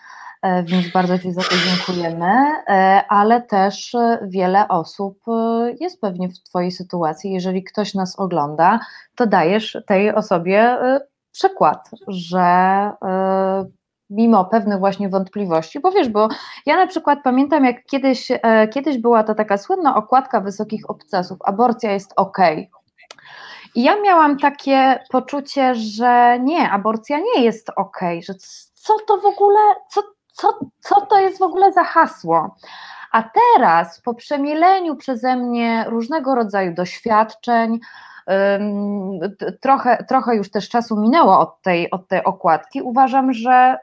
E, 0.44 0.62
więc 0.62 0.92
bardzo 0.92 1.18
Ci 1.18 1.32
za 1.32 1.42
to 1.42 1.54
dziękujemy, 1.56 2.26
e, 2.68 3.04
ale 3.08 3.42
też 3.42 3.96
wiele 4.22 4.68
osób 4.68 5.18
jest 5.80 6.00
pewnie 6.00 6.28
w 6.28 6.42
Twojej 6.42 6.70
sytuacji. 6.70 7.32
Jeżeli 7.32 7.64
ktoś 7.64 7.94
nas 7.94 8.18
ogląda, 8.18 8.80
to 9.14 9.26
dajesz 9.26 9.78
tej 9.86 10.14
osobie 10.14 10.78
przykład, 11.32 11.90
że 12.08 12.90
mimo 14.14 14.44
pewnych 14.44 14.78
właśnie 14.78 15.08
wątpliwości, 15.08 15.80
bo 15.80 15.90
wiesz, 15.90 16.08
bo 16.08 16.28
ja 16.66 16.76
na 16.76 16.86
przykład 16.86 17.18
pamiętam, 17.24 17.64
jak 17.64 17.84
kiedyś, 17.86 18.28
kiedyś 18.72 18.98
była 18.98 19.24
ta 19.24 19.34
taka 19.34 19.58
słynna 19.58 19.96
okładka 19.96 20.40
wysokich 20.40 20.90
obcasów, 20.90 21.38
aborcja 21.44 21.92
jest 21.92 22.12
ok. 22.16 22.38
I 23.74 23.82
ja 23.82 24.00
miałam 24.00 24.38
takie 24.38 25.04
poczucie, 25.10 25.74
że 25.74 26.38
nie, 26.40 26.70
aborcja 26.70 27.18
nie 27.18 27.44
jest 27.44 27.70
ok, 27.76 28.00
że 28.22 28.34
co 28.74 28.94
to 29.06 29.18
w 29.18 29.26
ogóle, 29.26 29.60
co, 29.90 30.02
co, 30.32 30.58
co 30.80 31.00
to 31.00 31.20
jest 31.20 31.38
w 31.38 31.42
ogóle 31.42 31.72
za 31.72 31.84
hasło. 31.84 32.56
A 33.12 33.22
teraz, 33.22 34.00
po 34.00 34.14
przemieleniu 34.14 34.96
przeze 34.96 35.36
mnie 35.36 35.84
różnego 35.88 36.34
rodzaju 36.34 36.74
doświadczeń, 36.74 37.80
trochę, 39.60 40.04
trochę 40.08 40.36
już 40.36 40.50
też 40.50 40.68
czasu 40.68 41.00
minęło 41.00 41.40
od 41.40 41.62
tej, 41.62 41.90
od 41.90 42.08
tej 42.08 42.24
okładki. 42.24 42.82
Uważam, 42.82 43.32
że 43.32 43.76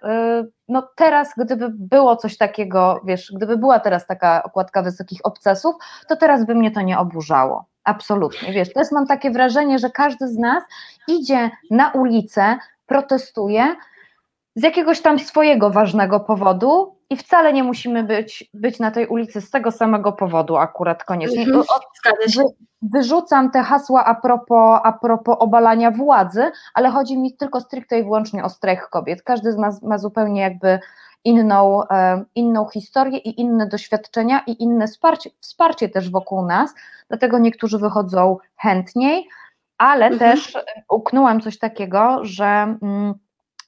y, 0.44 0.52
no 0.68 0.89
teraz, 0.96 1.34
gdyby 1.38 1.70
było 1.70 2.16
coś 2.16 2.38
takiego, 2.38 3.02
wiesz, 3.06 3.32
gdyby 3.36 3.58
była 3.58 3.80
teraz 3.80 4.08
taka 4.08 4.44
okładka 4.44 4.82
wysokich 4.82 5.20
obcasów, 5.24 5.76
to 6.08 6.16
teraz 6.16 6.46
by 6.46 6.56
mnie 6.56 6.72
to 6.72 6.82
nie 6.82 7.00
oburzało. 7.00 7.66
Absolutnie, 7.84 8.54
wiesz, 8.54 8.74
też 8.74 8.92
mam 8.92 9.08
takie 9.08 9.32
wrażenie, 9.32 9.80
że 9.80 9.89
każdy 9.89 10.28
z 10.28 10.38
nas 10.38 10.64
idzie 11.08 11.50
na 11.72 11.92
ulicę, 11.92 12.58
protestuje, 12.86 13.76
z 14.56 14.64
jakiegoś 14.64 15.02
tam 15.02 15.20
swojego 15.20 15.70
ważnego 15.70 16.20
powodu 16.20 16.95
i 17.10 17.18
wcale 17.18 17.54
nie 17.54 17.64
musimy 17.64 18.04
być, 18.04 18.49
być 18.54 18.80
na 18.80 18.91
tej 18.91 19.08
ulicy 19.08 19.41
z 19.41 19.52
tego 19.52 19.72
samego 19.72 20.12
powodu 20.12 20.58
akurat 20.58 21.04
koniecznie. 21.04 21.41
Mhm, 21.41 21.64
wy, 22.36 22.43
wyrzucam 22.82 23.52
te 23.52 23.64
hasła 23.64 24.06
a 24.06 24.16
propos, 24.16 24.80
a 24.84 24.91
propos 24.93 25.36
obalania 25.39 25.91
władzy, 25.91 26.52
ale 26.74 26.89
chodzi 26.89 27.18
mi 27.18 27.38
tylko 27.38 27.62
stricte 27.62 27.99
i 27.99 28.04
wyłącznie 28.04 28.43
o 28.43 28.49
strajk 28.49 28.89
kobiet. 28.89 29.22
Każdy 29.22 29.52
z 29.52 29.58
nas 29.58 29.82
ma 29.82 29.97
zupełnie 29.97 30.41
jakby 30.41 30.80
inną, 31.24 31.88
e, 31.89 32.24
inną 32.36 32.68
historię 32.68 33.18
i 33.18 33.41
inne 33.41 33.68
doświadczenia 33.68 34.43
i 34.47 34.64
inne 34.64 34.88
wsparcie, 34.88 35.30
wsparcie 35.39 35.89
też 35.89 36.10
wokół 36.10 36.45
nas, 36.45 36.74
dlatego 37.08 37.39
niektórzy 37.39 37.78
wychodzą 37.78 38.38
chętniej, 38.56 39.28
ale 39.78 40.06
mhm. 40.06 40.32
też 40.32 40.58
uknęłam 40.89 41.41
coś 41.41 41.60
takiego, 41.60 42.20
że 42.22 42.45
mm, 42.82 43.14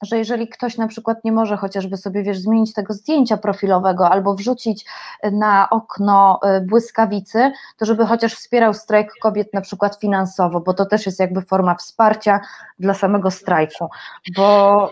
że 0.04 0.18
jeżeli 0.18 0.48
ktoś 0.48 0.78
na 0.78 0.88
przykład 0.88 1.24
nie 1.24 1.32
może 1.32 1.56
chociażby 1.56 1.96
sobie, 1.96 2.22
wiesz, 2.22 2.38
zmienić 2.38 2.72
tego 2.72 2.94
zdjęcia 2.94 3.36
profilowego 3.36 4.10
albo 4.10 4.34
wrzucić 4.34 4.86
na 5.32 5.70
okno 5.70 6.40
y, 6.58 6.60
błyskawicy, 6.60 7.52
to 7.76 7.86
żeby 7.86 8.06
chociaż 8.06 8.34
wspierał 8.34 8.74
strajk 8.74 9.12
kobiet 9.22 9.54
na 9.54 9.60
przykład 9.60 10.00
finansowo, 10.00 10.60
bo 10.60 10.74
to 10.74 10.86
też 10.86 11.06
jest 11.06 11.20
jakby 11.20 11.42
forma 11.42 11.74
wsparcia 11.74 12.40
dla 12.78 12.94
samego 12.94 13.30
strajku, 13.30 13.88
bo 14.36 14.90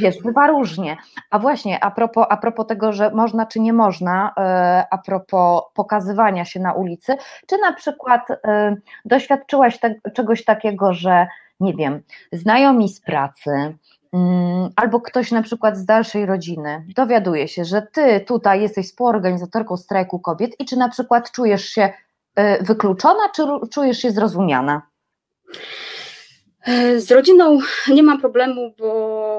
wiesz, 0.00 0.22
bywa 0.22 0.46
różnie. 0.46 0.96
A 1.30 1.38
właśnie, 1.38 1.84
a 1.84 1.90
propos, 1.90 2.26
a 2.30 2.36
propos 2.36 2.66
tego, 2.66 2.92
że 2.92 3.10
można 3.10 3.46
czy 3.46 3.60
nie 3.60 3.72
można, 3.72 4.28
y, 4.28 4.42
a 4.90 4.98
propos 4.98 5.62
pokazywania 5.74 6.44
się 6.44 6.60
na 6.60 6.72
ulicy, 6.72 7.16
czy 7.46 7.58
na 7.58 7.72
przykład 7.72 8.28
doświadczyłaś 9.04 9.78
czegoś 10.14 10.44
takiego, 10.44 10.92
że 10.92 11.26
nie 11.60 11.74
wiem, 11.74 12.02
znajomi 12.32 12.88
z 12.88 13.00
pracy, 13.00 13.76
albo 14.76 15.00
ktoś 15.00 15.30
na 15.30 15.42
przykład 15.42 15.76
z 15.76 15.84
dalszej 15.84 16.26
rodziny 16.26 16.84
dowiaduje 16.96 17.48
się, 17.48 17.64
że 17.64 17.82
ty 17.92 18.20
tutaj 18.20 18.60
jesteś 18.62 18.86
współorganizatorką 18.86 19.76
strajku 19.76 20.18
kobiet 20.18 20.60
i 20.60 20.64
czy 20.64 20.76
na 20.76 20.88
przykład 20.88 21.30
czujesz 21.32 21.64
się 21.64 21.92
y, 22.38 22.64
wykluczona, 22.64 23.28
czy 23.34 23.42
czujesz 23.70 23.98
się 23.98 24.10
zrozumiana? 24.10 24.82
E, 26.66 27.00
z 27.00 27.10
rodziną 27.10 27.58
nie 27.88 28.02
mam 28.02 28.20
problemu, 28.20 28.74
bo 28.78 28.88
e, 28.88 29.33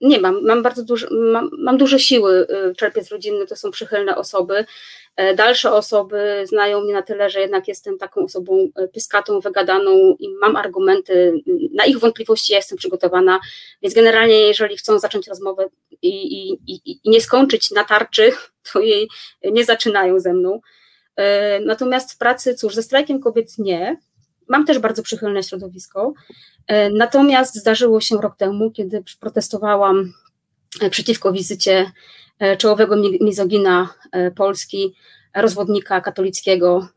nie 0.00 0.20
mam, 0.20 0.44
mam 0.44 0.62
bardzo 0.62 0.84
duże, 0.84 1.08
mam, 1.10 1.50
mam 1.58 1.78
duże 1.78 1.98
siły, 1.98 2.46
y, 2.70 2.74
czerpiec 2.74 3.08
rodzinny, 3.08 3.46
to 3.46 3.56
są 3.56 3.70
przychylne 3.70 4.16
osoby, 4.16 4.64
E, 5.16 5.34
dalsze 5.34 5.72
osoby 5.72 6.44
znają 6.46 6.80
mnie 6.80 6.92
na 6.92 7.02
tyle, 7.02 7.30
że 7.30 7.40
jednak 7.40 7.68
jestem 7.68 7.98
taką 7.98 8.24
osobą 8.24 8.68
e, 8.76 8.88
pyskatą, 8.88 9.40
wygadaną 9.40 10.16
i 10.18 10.28
mam 10.40 10.56
argumenty. 10.56 11.32
Na 11.74 11.84
ich 11.84 11.98
wątpliwości 11.98 12.52
ja 12.52 12.58
jestem 12.58 12.78
przygotowana, 12.78 13.40
więc 13.82 13.94
generalnie, 13.94 14.34
jeżeli 14.34 14.76
chcą 14.76 14.98
zacząć 14.98 15.28
rozmowę 15.28 15.66
i, 16.02 16.08
i, 16.42 16.58
i, 16.66 17.10
nie 17.10 17.20
skończyć 17.20 17.70
na 17.70 17.84
tarczy, 17.84 18.32
to 18.72 18.80
jej 18.80 19.08
nie 19.44 19.64
zaczynają 19.64 20.20
ze 20.20 20.32
mną. 20.32 20.60
E, 21.16 21.60
natomiast 21.60 22.12
w 22.12 22.18
pracy, 22.18 22.54
cóż, 22.54 22.74
ze 22.74 22.82
strajkiem 22.82 23.20
kobiet 23.20 23.58
nie. 23.58 23.96
Mam 24.48 24.66
też 24.66 24.78
bardzo 24.78 25.02
przychylne 25.02 25.42
środowisko. 25.42 26.12
Natomiast 26.92 27.54
zdarzyło 27.54 28.00
się 28.00 28.16
rok 28.16 28.36
temu, 28.36 28.70
kiedy 28.70 29.04
protestowałam 29.20 30.12
przeciwko 30.90 31.32
wizycie 31.32 31.92
E, 32.40 32.56
czołowego 32.56 32.96
mizogina 33.20 33.94
e, 34.12 34.30
Polski 34.30 34.94
rozwodnika 35.34 36.00
katolickiego, 36.00 36.88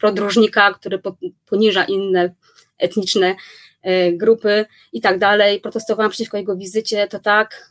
podróżnika, 0.00 0.74
który 0.74 1.00
poniża 1.46 1.84
inne 1.84 2.34
etniczne 2.78 3.34
grupy 4.12 4.66
i 4.92 5.00
tak 5.00 5.18
dalej. 5.18 5.60
Protestowałam 5.60 6.10
przeciwko 6.10 6.36
jego 6.36 6.56
wizycie, 6.56 7.08
to 7.08 7.18
tak, 7.18 7.70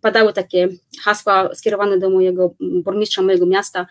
padały 0.00 0.32
takie 0.32 0.68
hasła 1.04 1.54
skierowane 1.54 1.98
do 1.98 2.10
mojego 2.10 2.54
burmistrza 2.60 3.22
mojego 3.22 3.46
miasta, 3.46 3.86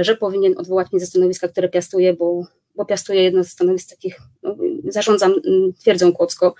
że 0.00 0.16
powinien 0.16 0.54
odwołać 0.56 0.92
mnie 0.92 1.00
ze 1.00 1.06
stanowiska, 1.06 1.48
które 1.48 1.68
piastuje, 1.68 2.14
bo, 2.14 2.46
bo 2.74 2.84
piastuje 2.84 3.22
jedno 3.22 3.42
ze 3.42 3.50
stanowisk 3.50 3.90
takich, 3.90 4.20
zarządzam 4.88 5.34
twierdzą 5.80 6.12
Kłodzko 6.12 6.54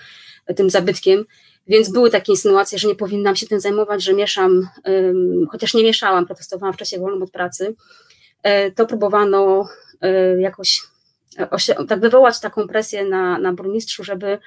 tym 0.57 0.71
zabytkiem, 0.71 1.25
więc 1.69 1.93
były 1.93 2.11
takie 2.11 2.33
insynuacje, 2.33 2.79
że 2.79 2.89
nie 2.89 2.95
powinnam 2.95 3.37
się 3.37 3.47
tym 3.47 3.61
zajmować, 3.61 4.05
że 4.05 4.15
mieszam, 4.15 4.69
chociaż 5.51 5.75
nie 5.75 5.83
mieszałam, 5.83 6.27
protestowałam 6.27 6.75
w 6.75 6.77
czasie 6.77 6.99
wolnym 6.99 7.23
od 7.23 7.31
pracy, 7.31 7.75
e, 8.43 8.71
to 8.71 8.87
próbowano 8.87 9.69
e, 10.01 10.41
jakoś 10.41 10.83
tak 11.89 12.01
wywołać 12.01 12.41
taką 12.41 12.69
presję 12.69 13.05
na, 13.05 13.39
na 13.39 13.53
burmistrzu, 13.53 14.05
żeby, 14.05 14.39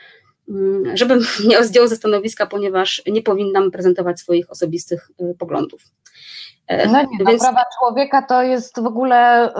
mm, 0.49 0.97
żeby 0.97 1.15
mnie 1.45 1.63
zdjął 1.63 1.87
ze 1.87 1.95
stanowiska, 1.95 2.45
ponieważ 2.45 3.01
nie 3.07 3.21
powinnam 3.21 3.71
prezentować 3.71 4.19
swoich 4.19 4.51
osobistych 4.51 5.11
e, 5.19 5.33
poglądów. 5.33 5.81
No 6.69 7.01
nie, 7.01 7.07
no, 7.19 7.25
Więc... 7.31 7.43
prawa 7.43 7.63
człowieka 7.79 8.21
to 8.21 8.43
jest 8.43 8.81
w 8.81 8.85
ogóle, 8.85 9.51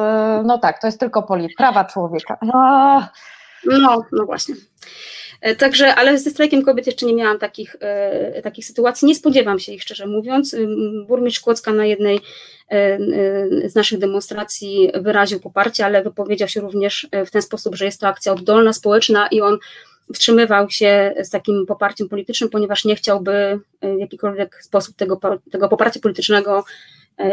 no 0.46 0.58
tak, 0.58 0.82
to 0.82 0.88
jest 0.88 1.00
tylko 1.00 1.24
polit, 1.24 1.52
prawa 1.58 1.86
człowieka. 1.86 2.38
No, 2.42 3.08
no, 3.66 4.06
no 4.12 4.26
właśnie. 4.26 4.56
E, 5.42 5.56
także, 5.56 5.96
ale 5.96 6.18
ze 6.18 6.30
strajkiem 6.30 6.66
kobiet 6.66 6.88
jeszcze 6.88 7.06
nie 7.06 7.14
miałam 7.14 7.40
takich, 7.40 7.76
e, 7.80 8.42
takich 8.42 8.66
sytuacji. 8.66 9.08
Nie 9.08 9.16
spodziewam 9.16 9.60
się 9.60 9.72
ich, 9.72 9.82
szczerze 9.82 10.08
mówiąc. 10.08 10.56
Burmistrz 11.08 11.40
Kłodzka 11.40 11.74
na 11.74 11.86
jednej 11.86 12.20
e, 12.70 13.00
z 13.70 13.76
naszych 13.76 14.00
demonstracji 14.00 14.92
wyraził 15.02 15.40
poparcie, 15.40 15.86
ale 15.86 16.04
wypowiedział 16.04 16.48
się 16.48 16.62
również 16.62 17.08
w 17.26 17.32
ten 17.32 17.42
sposób, 17.42 17.76
że 17.76 17.86
jest 17.86 18.02
to 18.02 18.08
akcja 18.08 18.34
oddolna, 18.34 18.74
społeczna 18.74 19.28
i 19.28 19.42
on 19.42 19.58
wstrzymywał 20.14 20.70
się 20.70 21.14
z 21.24 21.30
takim 21.30 21.66
poparciem 21.66 22.10
politycznym, 22.10 22.50
ponieważ 22.50 22.86
nie 22.86 22.96
chciałby 22.96 23.60
w 23.82 24.00
jakikolwiek 24.00 24.64
sposób 24.64 24.96
tego, 24.96 25.20
tego 25.52 25.70
poparcia 25.70 26.00
politycznego 26.00 26.64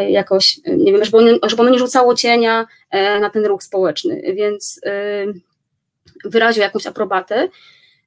jakoś, 0.09 0.61
nie 0.67 0.93
wiem, 0.93 1.05
żeby 1.05 1.17
ono, 1.17 1.31
żeby 1.43 1.71
nie 1.71 1.79
rzucało 1.79 2.15
cienia 2.15 2.67
na 2.93 3.31
ten 3.31 3.47
ruch 3.47 3.63
społeczny, 3.63 4.23
więc 4.35 4.81
wyraził 6.25 6.63
jakąś 6.63 6.87
aprobatę. 6.87 7.49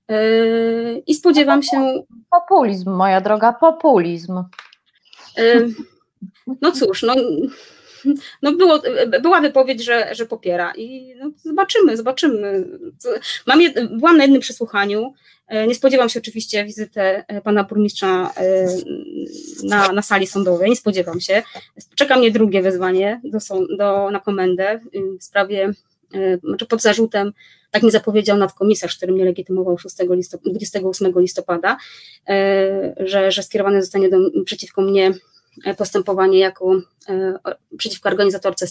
Yy, 0.09 1.03
I 1.07 1.15
spodziewam 1.15 1.63
się. 1.63 2.03
Populizm, 2.31 2.91
moja 2.91 3.21
droga, 3.21 3.53
populizm. 3.53 4.43
Yy, 5.37 5.73
no 6.61 6.71
cóż, 6.71 7.03
no, 7.03 7.15
no 8.41 8.51
było, 8.53 8.81
była 9.21 9.41
wypowiedź, 9.41 9.83
że, 9.83 10.15
że 10.15 10.25
popiera 10.25 10.73
i 10.75 11.15
no 11.19 11.31
zobaczymy, 11.35 11.97
zobaczymy. 11.97 12.67
Mam 13.47 13.61
jed, 13.61 13.97
byłam 13.97 14.17
na 14.17 14.23
jednym 14.23 14.41
przesłuchaniu. 14.41 15.13
Yy, 15.51 15.67
nie 15.67 15.75
spodziewam 15.75 16.09
się 16.09 16.19
oczywiście 16.19 16.65
wizyty 16.65 17.01
pana 17.43 17.63
burmistrza 17.63 18.33
na, 19.63 19.91
na 19.91 20.01
sali 20.01 20.27
sądowej, 20.27 20.69
nie 20.69 20.75
spodziewam 20.75 21.19
się. 21.19 21.43
Czeka 21.95 22.17
mnie 22.17 22.31
drugie 22.31 22.61
wezwanie 22.61 23.21
do, 23.23 23.39
do, 23.77 24.11
na 24.11 24.19
komendę 24.19 24.79
w 25.19 25.23
sprawie, 25.23 25.73
znaczy 26.43 26.65
pod 26.65 26.81
zarzutem 26.81 27.33
tak 27.71 27.83
mi 27.83 27.91
zapowiedział 27.91 28.37
nadkomisarz, 28.37 28.97
który 28.97 29.13
mnie 29.13 29.25
legitymował 29.25 29.77
6 29.77 29.95
listop 30.09 30.41
28 30.43 31.13
listopada, 31.19 31.77
e, 32.29 32.95
że, 32.99 33.31
że 33.31 33.43
skierowane 33.43 33.81
zostanie 33.81 34.09
do, 34.09 34.17
przeciwko 34.45 34.81
mnie 34.81 35.13
postępowanie 35.77 36.39
jako 36.39 36.81
przeciwko 37.77 38.09
organizatorce 38.09 38.65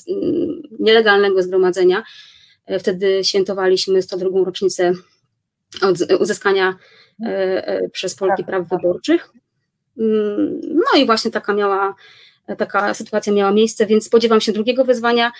nielegalnego 0.78 1.42
zgromadzenia. 1.42 2.02
Wtedy 2.78 3.24
świętowaliśmy 3.24 4.02
102. 4.02 4.44
rocznicę 4.44 4.92
uzyskania 6.20 6.76
przez 7.92 8.14
Polki 8.14 8.44
praw 8.44 8.68
wyborczych. 8.68 9.28
Mm, 9.98 10.60
no 10.62 11.00
i 11.00 11.06
właśnie 11.06 11.30
taka 11.30 11.54
miała, 11.54 11.94
taka 12.58 12.94
sytuacja 12.94 13.32
miała 13.32 13.52
miejsce, 13.52 13.86
więc 13.86 14.06
spodziewam 14.06 14.40
się 14.40 14.52
drugiego 14.52 14.84
wyzwania. 14.84 15.32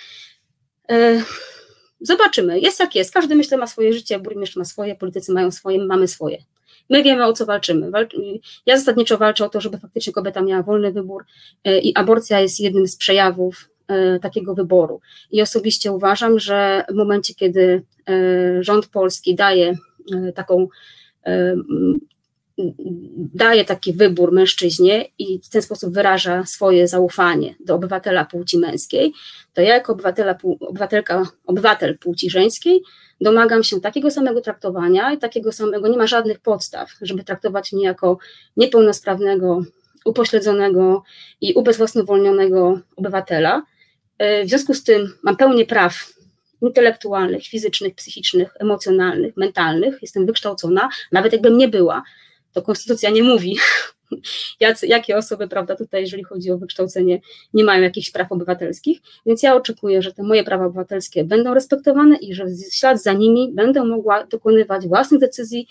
Zobaczymy, 2.01 2.59
jest 2.59 2.79
jak 2.79 2.95
jest. 2.95 3.13
Każdy 3.13 3.35
myślę 3.35 3.57
ma 3.57 3.67
swoje 3.67 3.93
życie, 3.93 4.19
burmistrz 4.19 4.55
ma 4.55 4.65
swoje, 4.65 4.95
politycy 4.95 5.33
mają 5.33 5.51
swoje, 5.51 5.85
mamy 5.85 6.07
swoje. 6.07 6.37
My 6.89 7.03
wiemy 7.03 7.25
o 7.25 7.33
co 7.33 7.45
walczymy. 7.45 7.91
Ja 8.65 8.77
zasadniczo 8.77 9.17
walczę 9.17 9.45
o 9.45 9.49
to, 9.49 9.61
żeby 9.61 9.77
faktycznie 9.77 10.13
kobieta 10.13 10.41
miała 10.41 10.63
wolny 10.63 10.91
wybór 10.91 11.25
e, 11.63 11.79
i 11.79 11.95
aborcja 11.95 12.39
jest 12.39 12.59
jednym 12.59 12.87
z 12.87 12.97
przejawów 12.97 13.69
e, 13.87 14.19
takiego 14.19 14.55
wyboru. 14.55 15.01
I 15.31 15.41
osobiście 15.41 15.91
uważam, 15.91 16.39
że 16.39 16.83
w 16.89 16.93
momencie, 16.93 17.33
kiedy 17.33 17.83
e, 18.09 18.63
rząd 18.63 18.87
polski 18.87 19.35
daje 19.35 19.77
taką 20.35 20.67
daje 23.33 23.65
taki 23.65 23.93
wybór 23.93 24.31
mężczyźnie 24.31 25.05
i 25.17 25.39
w 25.43 25.49
ten 25.49 25.61
sposób 25.61 25.93
wyraża 25.93 26.45
swoje 26.45 26.87
zaufanie 26.87 27.55
do 27.59 27.75
obywatela 27.75 28.25
płci 28.25 28.57
męskiej, 28.57 29.13
to 29.53 29.61
ja 29.61 29.73
jako 29.73 29.93
obywatela, 29.93 30.35
obywatelka, 30.59 31.27
obywatel 31.45 31.97
płci 31.97 32.29
żeńskiej 32.29 32.81
domagam 33.21 33.63
się 33.63 33.81
takiego 33.81 34.11
samego 34.11 34.41
traktowania 34.41 35.13
i 35.13 35.17
takiego 35.17 35.51
samego, 35.51 35.87
nie 35.87 35.97
ma 35.97 36.07
żadnych 36.07 36.39
podstaw, 36.39 36.89
żeby 37.01 37.23
traktować 37.23 37.71
mnie 37.73 37.85
jako 37.85 38.17
niepełnosprawnego, 38.57 39.63
upośledzonego 40.05 41.03
i 41.41 41.53
ubezwłasnowolnionego 41.53 42.79
obywatela. 42.95 43.63
W 44.19 44.49
związku 44.49 44.73
z 44.73 44.83
tym 44.83 45.13
mam 45.23 45.37
pełnię 45.37 45.65
praw 45.65 46.13
intelektualnych, 46.61 47.43
fizycznych, 47.43 47.95
psychicznych, 47.95 48.53
emocjonalnych, 48.59 49.37
mentalnych, 49.37 49.97
jestem 50.01 50.25
wykształcona, 50.25 50.89
nawet 51.11 51.33
jakbym 51.33 51.57
nie 51.57 51.67
była, 51.67 52.03
to 52.53 52.61
konstytucja 52.61 53.09
nie 53.09 53.23
mówi, 53.23 53.57
jacy, 54.59 54.87
jakie 54.87 55.17
osoby, 55.17 55.47
prawda, 55.47 55.75
tutaj, 55.75 56.01
jeżeli 56.01 56.23
chodzi 56.23 56.51
o 56.51 56.57
wykształcenie, 56.57 57.21
nie 57.53 57.63
mają 57.63 57.81
jakichś 57.81 58.11
praw 58.11 58.31
obywatelskich, 58.31 58.99
więc 59.25 59.43
ja 59.43 59.55
oczekuję, 59.55 60.01
że 60.01 60.13
te 60.13 60.23
moje 60.23 60.43
prawa 60.43 60.65
obywatelskie 60.65 61.23
będą 61.23 61.53
respektowane 61.53 62.17
i 62.17 62.33
że 62.33 62.45
w 62.45 62.73
ślad 62.73 63.01
za 63.01 63.13
nimi 63.13 63.51
będę 63.53 63.83
mogła 63.83 64.23
dokonywać 64.23 64.87
własnych 64.87 65.21
decyzji 65.21 65.67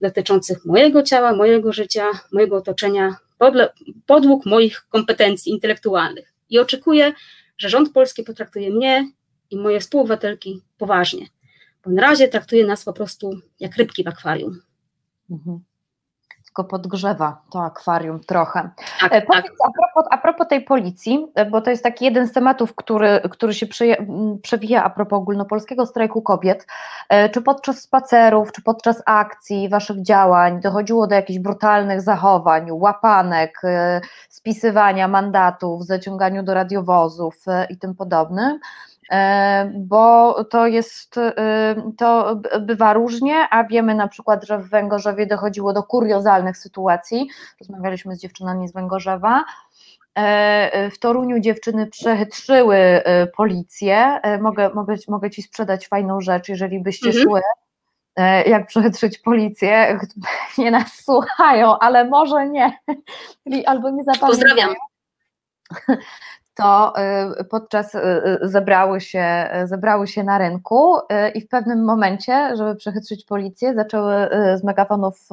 dotyczących 0.00 0.64
mojego 0.64 1.02
ciała, 1.02 1.32
mojego 1.32 1.72
życia, 1.72 2.06
mojego 2.32 2.56
otoczenia, 2.56 3.16
podle, 3.38 3.72
podług 4.06 4.46
moich 4.46 4.86
kompetencji 4.88 5.52
intelektualnych. 5.52 6.32
I 6.50 6.58
oczekuję, 6.58 7.12
że 7.58 7.68
rząd 7.68 7.92
polski 7.92 8.22
potraktuje 8.22 8.70
mnie 8.70 9.10
i 9.50 9.56
moje 9.56 9.80
współobywatelki 9.80 10.60
poważnie, 10.78 11.26
bo 11.84 11.90
na 11.90 12.02
razie 12.02 12.28
traktuje 12.28 12.66
nas 12.66 12.84
po 12.84 12.92
prostu 12.92 13.40
jak 13.60 13.76
rybki 13.76 14.04
w 14.04 14.08
akwarium. 14.08 14.60
Mhm 15.30 15.62
tylko 16.52 16.64
podgrzewa 16.64 17.42
to 17.50 17.64
akwarium 17.64 18.20
trochę. 18.20 18.70
Tak, 19.00 19.12
e, 19.12 19.22
Powiedz, 19.22 19.44
tak. 19.44 19.68
A, 19.68 19.72
propos, 19.72 20.04
a 20.10 20.18
propos 20.18 20.48
tej 20.48 20.60
policji, 20.60 21.26
e, 21.34 21.46
bo 21.46 21.60
to 21.60 21.70
jest 21.70 21.82
taki 21.82 22.04
jeden 22.04 22.26
z 22.26 22.32
tematów, 22.32 22.74
który, 22.74 23.20
który 23.30 23.54
się 23.54 23.66
przewija 24.42 24.84
a 24.84 24.90
propos 24.90 25.18
ogólnopolskiego 25.18 25.86
strajku 25.86 26.22
kobiet. 26.22 26.66
E, 27.08 27.28
czy 27.28 27.42
podczas 27.42 27.80
spacerów, 27.80 28.52
czy 28.52 28.62
podczas 28.62 29.02
akcji, 29.06 29.68
waszych 29.68 30.02
działań 30.02 30.60
dochodziło 30.60 31.06
do 31.06 31.14
jakichś 31.14 31.38
brutalnych 31.38 32.00
zachowań, 32.00 32.70
łapanek, 32.70 33.62
spisywania 34.28 35.08
mandatów, 35.08 35.84
zaciąganiu 35.84 36.42
do 36.42 36.54
radiowozów 36.54 37.44
i 37.70 37.78
tym 37.78 37.94
podobnym? 37.94 38.58
E, 39.12 39.72
bo 39.74 40.34
to 40.44 40.66
jest, 40.66 41.18
e, 41.18 41.92
to 41.98 42.40
bywa 42.60 42.92
różnie, 42.92 43.48
a 43.50 43.64
wiemy 43.64 43.94
na 43.94 44.08
przykład, 44.08 44.44
że 44.44 44.58
w 44.58 44.68
Węgorzewie 44.68 45.26
dochodziło 45.26 45.72
do 45.72 45.82
kuriozalnych 45.82 46.56
sytuacji. 46.56 47.28
Rozmawialiśmy 47.60 48.16
z 48.16 48.20
dziewczynami 48.20 48.68
z 48.68 48.72
Węgorzewa. 48.72 49.44
E, 50.14 50.90
w 50.90 50.98
Toruniu 50.98 51.40
dziewczyny 51.40 51.86
przechytrzyły 51.86 53.02
policję. 53.36 54.20
Mogę, 54.40 54.70
mogę, 54.74 54.94
mogę 55.08 55.30
ci 55.30 55.42
sprzedać 55.42 55.88
fajną 55.88 56.20
rzecz, 56.20 56.48
jeżeli 56.48 56.80
byście 56.80 57.06
mhm. 57.06 57.24
szły 57.24 57.40
jak 58.46 58.66
przechytrzyć 58.66 59.18
policję. 59.18 59.98
Nie 60.58 60.70
nas 60.70 60.92
słuchają, 61.04 61.78
ale 61.78 62.04
może 62.04 62.48
nie. 62.48 62.78
Albo 63.66 63.90
nie 63.90 64.04
zapamiętają. 64.04 64.30
Pozdrawiam 64.30 64.74
to 66.62 66.92
y, 67.40 67.44
podczas 67.44 67.94
y, 67.94 67.98
y, 67.98 68.48
zebrały 68.48 69.00
się, 69.00 69.50
zebrały 69.64 70.06
się 70.06 70.24
na 70.24 70.38
rynku 70.38 70.96
i 71.34 71.40
w 71.40 71.48
pewnym 71.48 71.84
momencie, 71.84 72.56
żeby 72.56 72.76
przechytrzyć 72.76 73.24
policję, 73.24 73.74
zaczęły 73.74 74.28
z 74.56 74.64
megafonów 74.64 75.28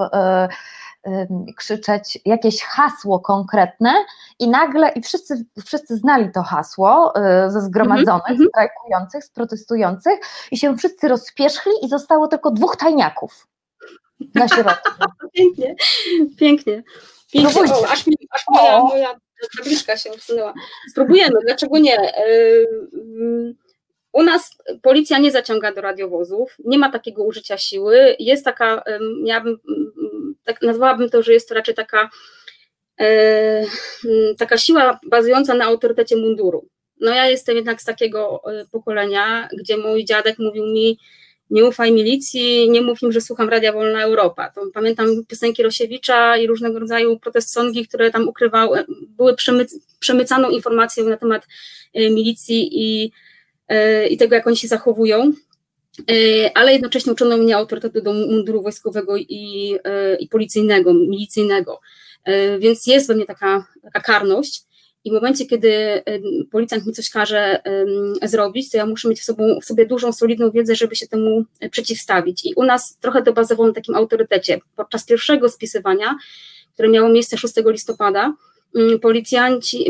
krzyczeć 1.57 2.19
jakieś 2.25 2.63
hasło 2.63 3.19
konkretne 3.19 3.93
i 4.39 4.49
nagle, 4.49 4.89
i 4.89 5.01
wszyscy, 5.01 5.45
wszyscy 5.65 5.97
znali 5.97 6.31
to 6.31 6.43
hasło 6.43 7.13
ze 7.47 7.61
zgromadzonych, 7.61 8.27
mm 8.27 8.41
-hmm. 8.41 8.49
strajkujących, 8.49 9.23
z 9.23 9.29
protestujących 9.29 10.19
i 10.51 10.57
się 10.57 10.77
wszyscy 10.77 11.07
rozpieszli 11.07 11.71
i 11.83 11.89
zostało 11.89 12.27
tylko 12.27 12.51
dwóch 12.51 12.75
tajniaków 12.75 13.47
na 14.35 14.47
środku. 14.47 14.91
pięknie, 15.35 15.75
pięknie. 16.37 16.83
pięknie. 17.31 17.63
O, 17.63 17.91
aż, 17.91 18.07
mi, 18.07 18.15
aż 18.31 18.43
moja, 18.49 18.79
moja 18.79 19.15
tabliczka 19.57 19.97
się 19.97 20.09
usunęła. 20.11 20.53
Spróbujemy, 20.91 21.39
dlaczego 21.45 21.79
nie? 21.79 21.97
U 24.13 24.23
nas 24.23 24.57
policja 24.81 25.17
nie 25.17 25.31
zaciąga 25.31 25.73
do 25.73 25.81
radiowozów, 25.81 26.55
nie 26.65 26.77
ma 26.77 26.91
takiego 26.91 27.23
użycia 27.23 27.57
siły. 27.57 28.15
Jest 28.19 28.45
taka, 28.45 28.83
ja 29.23 29.41
bym, 29.41 29.57
tak 30.43 30.61
nazwałabym 30.61 31.09
to, 31.09 31.23
że 31.23 31.33
jest 31.33 31.49
to 31.49 31.55
raczej 31.55 31.75
taka, 31.75 32.09
e, 32.99 33.63
taka 34.37 34.57
siła 34.57 34.99
bazująca 35.09 35.53
na 35.53 35.65
autorytecie 35.65 36.15
munduru. 36.15 36.67
No 37.01 37.11
ja 37.11 37.29
jestem 37.29 37.55
jednak 37.55 37.81
z 37.81 37.85
takiego 37.85 38.41
pokolenia, 38.71 39.49
gdzie 39.59 39.77
mój 39.77 40.05
dziadek 40.05 40.39
mówił 40.39 40.65
mi, 40.65 40.99
nie 41.49 41.65
ufaj 41.65 41.91
milicji, 41.91 42.69
nie 42.69 42.81
mów 42.81 43.01
im, 43.01 43.11
że 43.11 43.21
słucham 43.21 43.49
Radia 43.49 43.73
Wolna 43.73 44.03
Europa. 44.03 44.49
To 44.49 44.61
pamiętam 44.73 45.07
piosenki 45.27 45.63
Rosiewicza 45.63 46.37
i 46.37 46.47
różnego 46.47 46.79
rodzaju 46.79 47.19
protest 47.19 47.53
songi, 47.53 47.87
które 47.87 48.11
tam 48.11 48.27
ukrywały, 48.27 48.85
były 49.07 49.35
przemyc, 49.35 49.75
przemycaną 49.99 50.49
informacją 50.49 51.09
na 51.09 51.17
temat 51.17 51.47
e, 51.93 52.09
milicji 52.09 52.69
i 52.71 53.11
E, 53.69 54.07
i 54.07 54.17
tego, 54.17 54.35
jak 54.35 54.47
oni 54.47 54.57
się 54.57 54.67
zachowują, 54.67 55.31
e, 56.11 56.13
ale 56.57 56.73
jednocześnie 56.73 57.13
uczono 57.13 57.37
mnie 57.37 57.57
autorytetu 57.57 58.01
do 58.01 58.13
munduru 58.13 58.61
wojskowego 58.61 59.17
i, 59.17 59.75
i 60.19 60.27
policyjnego, 60.27 60.93
milicyjnego. 60.93 61.79
Więc 62.59 62.87
jest 62.87 63.07
we 63.07 63.15
mnie 63.15 63.25
taka, 63.25 63.65
taka 63.83 63.99
karność. 63.99 64.61
I 65.03 65.11
w 65.11 65.13
momencie, 65.13 65.45
kiedy 65.45 66.03
policjant 66.51 66.85
mi 66.85 66.93
coś 66.93 67.09
każe 67.09 67.61
zrobić, 68.23 68.71
to 68.71 68.77
ja 68.77 68.85
muszę 68.85 69.09
mieć 69.09 69.19
w, 69.19 69.23
sobą, 69.23 69.59
w 69.61 69.65
sobie 69.65 69.85
dużą, 69.85 70.13
solidną 70.13 70.51
wiedzę, 70.51 70.75
żeby 70.75 70.95
się 70.95 71.07
temu 71.07 71.43
przeciwstawić. 71.71 72.45
I 72.45 72.53
u 72.55 72.63
nas 72.63 72.97
trochę 72.97 73.21
to 73.21 73.33
bazowało 73.33 73.67
na 73.67 73.73
takim 73.73 73.95
autorytecie. 73.95 74.59
Podczas 74.75 75.05
pierwszego 75.05 75.49
spisywania, 75.49 76.15
które 76.73 76.89
miało 76.89 77.09
miejsce 77.09 77.37
6 77.37 77.53
listopada, 77.65 78.33
Mm, 78.75 78.99
policjanci, 78.99 79.85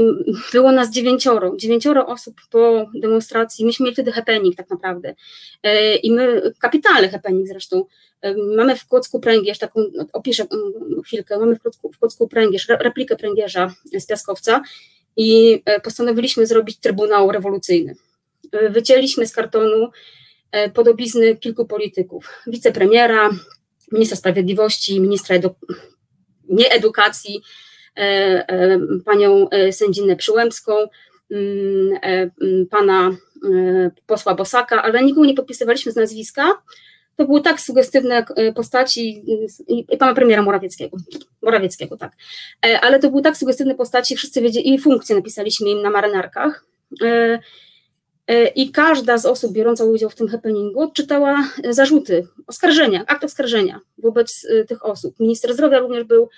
było 0.53 0.71
nas 0.71 0.91
dziewięcioro, 0.91 1.55
dziewięcioro 1.57 2.07
osób 2.07 2.35
po 2.51 2.89
demonstracji, 2.95 3.65
myśmy 3.65 3.83
mieli 3.83 3.95
wtedy 3.95 4.11
happening 4.11 4.55
tak 4.55 4.69
naprawdę. 4.69 5.15
E, 5.63 5.95
i 5.95 6.11
my, 6.11 6.53
kapitalny 6.59 7.09
happening 7.09 7.47
zresztą, 7.47 7.85
e, 8.21 8.35
mamy 8.37 8.75
w 8.75 8.87
Kłodzku 8.87 9.19
pręgierz, 9.19 9.57
taką, 9.57 9.81
no, 9.93 10.05
opiszę 10.13 10.43
mm, 10.51 11.01
chwilkę, 11.03 11.39
mamy 11.39 11.55
w 11.55 11.61
Kłodzku, 11.61 11.91
w 11.91 11.99
Kłodzku 11.99 12.27
pręgierz, 12.27 12.67
replikę 12.69 13.15
pręgierza 13.15 13.73
z 13.97 14.05
Piaskowca 14.05 14.61
i 15.19 15.61
e, 15.65 15.79
postanowiliśmy 15.79 16.45
zrobić 16.45 16.79
trybunał 16.79 17.31
rewolucyjny. 17.31 17.95
Wycięliśmy 18.69 19.27
z 19.27 19.33
kartonu 19.33 19.89
podobizny 20.73 21.35
kilku 21.35 21.65
polityków, 21.65 22.29
wicepremiera, 22.47 23.29
ministra 23.91 24.17
sprawiedliwości, 24.17 25.01
ministra 25.01 25.35
edu 25.35 26.91
E, 27.99 28.01
e, 28.47 28.79
panią 29.05 29.49
e, 29.49 29.71
sędzinę 29.71 30.15
Przyłębską, 30.15 30.73
mm, 31.31 32.67
pana 32.69 33.11
posła 34.05 34.35
Bosaka, 34.35 34.83
ale 34.83 35.03
nikogo 35.03 35.25
nie 35.25 35.33
podpisywaliśmy 35.33 35.91
z 35.91 35.95
nazwiska. 35.95 36.61
To 37.19 37.25
były 37.25 37.41
tak 37.41 37.61
sugestywne 37.61 38.25
postaci 38.55 39.23
i 39.67 39.97
pana 39.97 40.13
premiera 40.13 40.41
Morawieckiego, 40.41 40.97
Morawieckiego, 41.41 41.97
tak. 41.97 42.11
Ale 42.81 42.99
to 42.99 43.09
były 43.09 43.21
tak 43.21 43.37
sugestywne 43.37 43.75
postaci, 43.75 44.15
wszyscy 44.15 44.41
wiedzieli, 44.41 44.73
i 44.73 44.79
funkcje 44.79 45.15
napisaliśmy 45.15 45.69
im 45.69 45.81
na 45.81 45.89
marynarkach. 45.89 46.65
I 48.55 48.71
każda 48.71 49.17
z 49.17 49.25
osób 49.25 49.53
biorąca 49.53 49.83
udział 49.83 50.09
w 50.09 50.15
tym 50.15 50.27
happeningu 50.27 50.81
odczytała 50.81 51.49
zarzuty, 51.69 52.27
oskarżenia, 52.47 53.03
akt 53.07 53.23
oskarżenia 53.23 53.79
wobec 53.97 54.47
tych 54.67 54.85
osób. 54.85 55.19
Minister 55.19 55.53
zdrowia 55.53 55.79
również 55.79 56.03
był 56.03 56.29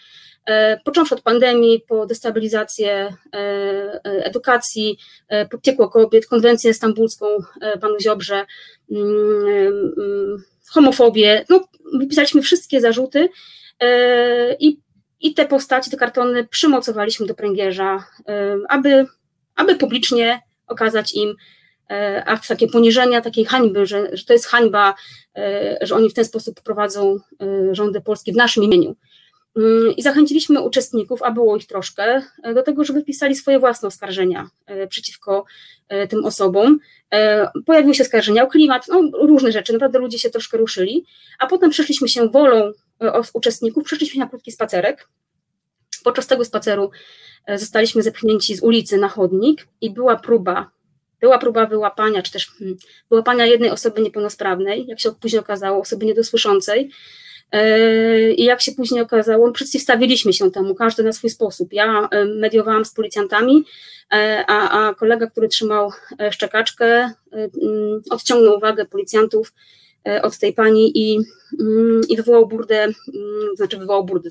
E, 0.45 0.79
począwszy 0.85 1.15
od 1.15 1.21
pandemii, 1.21 1.83
po 1.87 2.05
destabilizację 2.05 2.91
e, 2.93 3.37
e, 3.37 3.99
edukacji, 4.03 4.97
podciekło 5.51 5.89
kobiet, 5.89 6.25
konwencję 6.25 6.73
stambulską 6.73 7.25
panu 7.81 7.99
Ziobrze, 7.99 8.45
mm, 8.91 9.93
mm, 9.97 10.43
homofobię, 10.71 11.45
no 11.49 11.67
wypisaliśmy 11.99 12.41
wszystkie 12.41 12.81
zarzuty 12.81 13.29
i, 14.59 14.79
i 15.21 15.33
te 15.33 15.45
postaci, 15.45 15.91
te 15.91 15.97
kartony 15.97 16.47
przymocowaliśmy 16.47 17.25
do 17.25 17.35
pręgierza, 17.35 18.03
aby, 18.69 19.05
aby 19.55 19.75
publicznie 19.75 20.41
okazać 20.67 21.13
im 21.13 21.35
akt 22.25 22.47
takie 22.47 22.67
poniżenia, 22.67 23.21
takiej 23.21 23.45
hańby, 23.45 23.85
że, 23.85 24.17
że 24.17 24.25
to 24.25 24.33
jest 24.33 24.45
hańba, 24.45 24.93
że 25.81 25.95
oni 25.95 26.09
w 26.09 26.13
ten 26.13 26.25
sposób 26.25 26.61
prowadzą 26.61 27.19
rządy 27.71 28.01
Polski 28.01 28.33
w 28.33 28.35
naszym 28.35 28.63
imieniu. 28.63 28.95
Mm, 29.55 29.95
I 29.97 30.01
zachęciliśmy 30.01 30.61
uczestników, 30.61 31.23
a 31.23 31.31
było 31.31 31.57
ich 31.57 31.67
troszkę, 31.67 32.21
e, 32.43 32.53
do 32.53 32.63
tego, 32.63 32.83
żeby 32.83 33.03
pisali 33.03 33.35
swoje 33.35 33.59
własne 33.59 33.87
oskarżenia 33.87 34.49
e, 34.65 34.87
przeciwko 34.87 35.37
e, 35.39 35.80
tym 36.09 36.25
osobom. 36.25 36.79
Pojawiły 37.65 37.95
się 37.95 38.03
oskarżenia 38.03 38.43
o 38.43 38.47
klimat, 38.47 38.87
no, 38.87 39.01
różne 39.13 39.51
rzeczy, 39.51 39.73
naprawdę 39.73 39.99
ludzie 39.99 40.19
się 40.19 40.29
troszkę 40.29 40.57
ruszyli, 40.57 41.05
a 41.39 41.47
potem 41.47 41.69
przeszliśmy 41.69 42.07
się 42.07 42.29
wolą 42.29 42.71
uczestników, 43.33 43.83
przeszliśmy 43.83 44.19
na 44.19 44.29
krótki 44.29 44.51
spacerek. 44.51 45.09
Podczas 46.03 46.27
tego 46.27 46.45
spaceru 46.45 46.91
zostaliśmy 47.55 48.03
zepchnięci 48.03 48.55
z 48.55 48.63
ulicy 48.63 48.97
na 48.97 49.09
chodnik 49.09 49.67
i 49.81 49.89
była 49.89 50.15
próba, 50.15 50.71
była 51.21 51.37
próba 51.39 51.65
wyłapania, 51.65 52.21
czy 52.21 52.31
też 52.31 52.47
hmm, 52.47 52.77
wyłapania 53.09 53.45
jednej 53.45 53.69
osoby 53.69 54.01
niepełnosprawnej, 54.01 54.85
jak 54.87 54.99
się 54.99 55.11
później 55.11 55.39
okazało, 55.39 55.81
osoby 55.81 56.05
niedosłyszącej, 56.05 56.91
I 58.35 58.43
jak 58.43 58.61
się 58.61 58.71
później 58.71 59.01
okazało, 59.01 59.51
przeciwstawiliśmy 59.51 60.33
się 60.33 60.51
temu, 60.51 60.75
każdy 60.75 61.03
na 61.03 61.13
swój 61.13 61.29
sposób. 61.29 61.73
Ja 61.73 62.09
yy, 62.11 62.25
mediowałam 62.25 62.85
z 62.85 62.93
policjantami, 62.93 63.53
yy, 63.55 64.17
a, 64.47 64.87
a 64.87 64.93
kolega, 64.93 65.27
który 65.27 65.47
trzymał 65.47 65.91
szczekaczkę, 66.31 67.11
odciągnął 68.09 68.57
uwagę 68.57 68.85
policjantów 68.85 69.53
od 70.21 70.37
tej 70.37 70.53
pani 70.53 70.91
i, 70.95 71.19
i 72.09 72.17
wywołał 72.17 72.47
burdę, 72.47 72.87
znaczy 73.55 73.77
wywołał 73.77 74.05
burdę, 74.05 74.29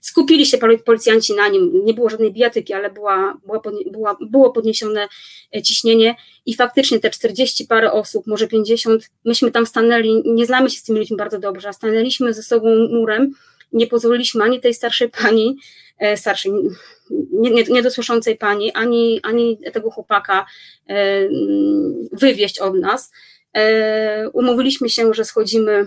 skupili 0.00 0.46
się 0.46 0.58
policjanci 0.84 1.34
na 1.34 1.48
nim, 1.48 1.84
nie 1.84 1.94
było 1.94 2.10
żadnej 2.10 2.32
bijatyki, 2.32 2.72
ale 2.72 2.90
była, 2.90 3.38
była, 3.46 3.60
była, 3.90 4.16
było 4.20 4.50
podniesione 4.50 5.08
e, 5.56 5.62
ciśnienie 5.62 6.14
i 6.46 6.54
faktycznie 6.54 7.00
te 7.00 7.10
40 7.10 7.66
parę 7.66 7.92
osób, 7.92 8.26
może 8.26 8.48
50, 8.48 9.10
myśmy 9.24 9.50
tam 9.50 9.66
stanęli, 9.66 10.22
nie 10.24 10.46
znamy 10.46 10.70
się 10.70 10.78
z 10.78 10.82
tymi 10.82 10.98
ludźmi 10.98 11.16
bardzo 11.16 11.38
dobrze, 11.38 11.68
a 11.68 11.72
stanęliśmy 11.72 12.34
ze 12.34 12.42
sobą 12.42 12.88
murem, 12.90 13.34
nie 13.72 13.86
pozwoliliśmy 13.86 14.44
ani 14.44 14.60
tej 14.60 14.74
starszej 14.74 15.08
pani, 15.08 15.56
e, 15.98 16.16
starszej, 16.16 16.52
niedosłyszącej 17.70 18.32
nie, 18.32 18.34
nie 18.34 18.38
pani, 18.38 18.72
ani, 18.72 19.20
ani 19.22 19.58
tego 19.72 19.90
chłopaka 19.90 20.46
e, 20.88 21.28
wywieźć 22.12 22.58
od 22.58 22.74
nas. 22.74 23.12
Umówiliśmy 24.32 24.88
się, 24.88 25.14
że 25.14 25.24
schodzimy 25.24 25.86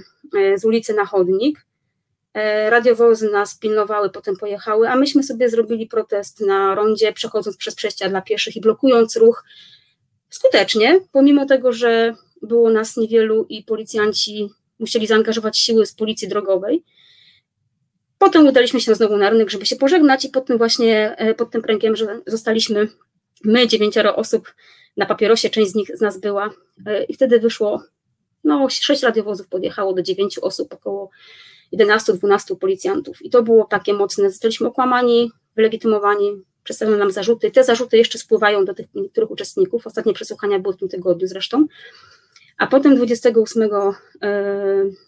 z 0.56 0.66
ulicy 0.66 0.94
na 0.94 1.06
chodnik, 1.06 1.66
radiowozy 2.70 3.32
nas 3.32 3.58
pilnowały, 3.58 4.10
potem 4.10 4.38
pojechały, 4.38 4.90
a 4.90 4.96
myśmy 4.96 5.24
sobie 5.24 5.50
zrobili 5.50 5.88
protest 5.88 6.42
na 6.42 6.76
rondzie, 6.76 7.14
przechodząc 7.14 7.58
przez 7.58 7.76
przejścia 7.76 8.10
dla 8.10 8.22
pieszych 8.22 8.56
i 8.56 8.62
blokując 8.62 9.16
ruch 9.16 9.44
skutecznie, 10.30 11.00
pomimo 11.12 11.46
tego, 11.46 11.74
że 11.74 12.16
było 12.42 12.70
nas 12.70 12.98
niewielu 12.98 13.46
i 13.50 13.64
policjanci 13.64 14.50
musieli 14.80 15.08
zaangażować 15.08 15.58
siły 15.58 15.86
z 15.86 15.94
policji 15.94 16.28
drogowej. 16.28 16.84
Potem 18.18 18.48
udaliśmy 18.48 18.82
się 18.82 18.96
znowu 18.96 19.18
na 19.18 19.30
rynek, 19.30 19.50
żeby 19.50 19.66
się 19.66 19.76
pożegnać 19.76 20.26
i 20.26 20.30
pod 20.30 20.46
tym 20.46 20.58
właśnie, 20.58 21.16
e, 21.18 21.34
pod 21.34 21.52
tym 21.52 21.62
pręgiem, 21.62 21.96
że 21.96 22.22
zostaliśmy 22.28 22.88
my, 23.44 23.68
dziewięcioro 23.68 24.16
osób 24.16 24.54
na 24.98 25.06
papierosie, 25.06 25.50
część 25.50 25.72
z 25.72 25.76
nich 25.76 25.98
z 25.98 26.02
nas 26.02 26.20
była 26.20 26.50
e, 26.86 27.04
i 27.04 27.14
wtedy 27.14 27.40
wyszło, 27.40 27.84
no 28.44 28.70
sześć 28.70 29.04
radiowozów 29.04 29.48
podjechało 29.48 29.94
do 29.94 30.02
dziewięciu 30.02 30.46
osób, 30.46 30.74
około 30.74 31.10
11-12 31.74 32.56
policjantów. 32.56 33.22
I 33.22 33.30
to 33.30 33.44
było 33.44 33.66
takie 33.66 33.94
mocne. 33.94 34.30
Zostaliśmy 34.30 34.68
okłamani, 34.68 35.32
wylegitymowani, 35.56 36.42
przedstawiono 36.64 36.98
nam 36.98 37.12
zarzuty. 37.12 37.52
Te 37.52 37.64
zarzuty 37.64 37.98
jeszcze 37.98 38.18
spływają 38.18 38.66
do 38.66 38.74
tych 38.74 38.86
niektórych 38.96 39.32
uczestników. 39.32 39.88
Ostatnie 39.88 40.14
przesłuchania 40.14 40.60
były 40.60 40.74
w 40.74 40.78
tym 40.78 40.90
tygodniu 40.90 41.28
zresztą. 41.28 41.68
A 42.58 42.68
potem 42.68 42.96
28 42.96 43.64
e, 43.64 43.94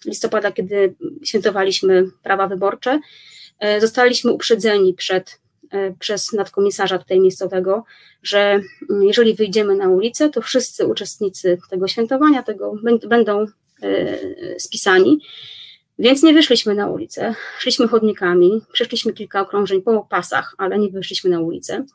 listopada, 0.05 0.51
kiedy 0.51 0.95
świętowaliśmy 1.23 2.05
prawa 2.23 2.47
wyborcze, 2.47 2.99
e, 3.59 3.81
zostaliśmy 3.81 4.31
uprzedzeni 4.31 4.93
przed, 4.93 5.39
e, 5.71 5.93
przez 5.99 6.33
nadkomisarza 6.33 6.97
tutaj 6.97 7.19
miejscowego, 7.19 7.83
że 8.23 8.61
jeżeli 9.01 9.35
wyjdziemy 9.35 9.75
na 9.75 9.89
ulicę, 9.89 10.29
to 10.29 10.41
wszyscy 10.41 10.87
uczestnicy 10.87 11.57
tego 11.69 11.87
świętowania 11.87 12.43
tego 12.43 12.75
będą 13.07 13.45
spisani. 14.57 15.19
Więc 15.99 16.23
nie 16.23 16.33
wyszliśmy 16.33 16.75
na 16.75 16.87
ulicę, 16.87 17.35
szliśmy 17.59 17.87
chodnikami, 17.87 18.61
przeszliśmy 18.71 19.13
kilka 19.13 19.41
okrążeń 19.41 19.81
po 19.81 20.07
pasach, 20.09 20.55
ale 20.57 20.79
nie 20.79 20.89
wyszliśmy 20.89 21.29
na 21.29 21.39
ulicę. 21.39 21.85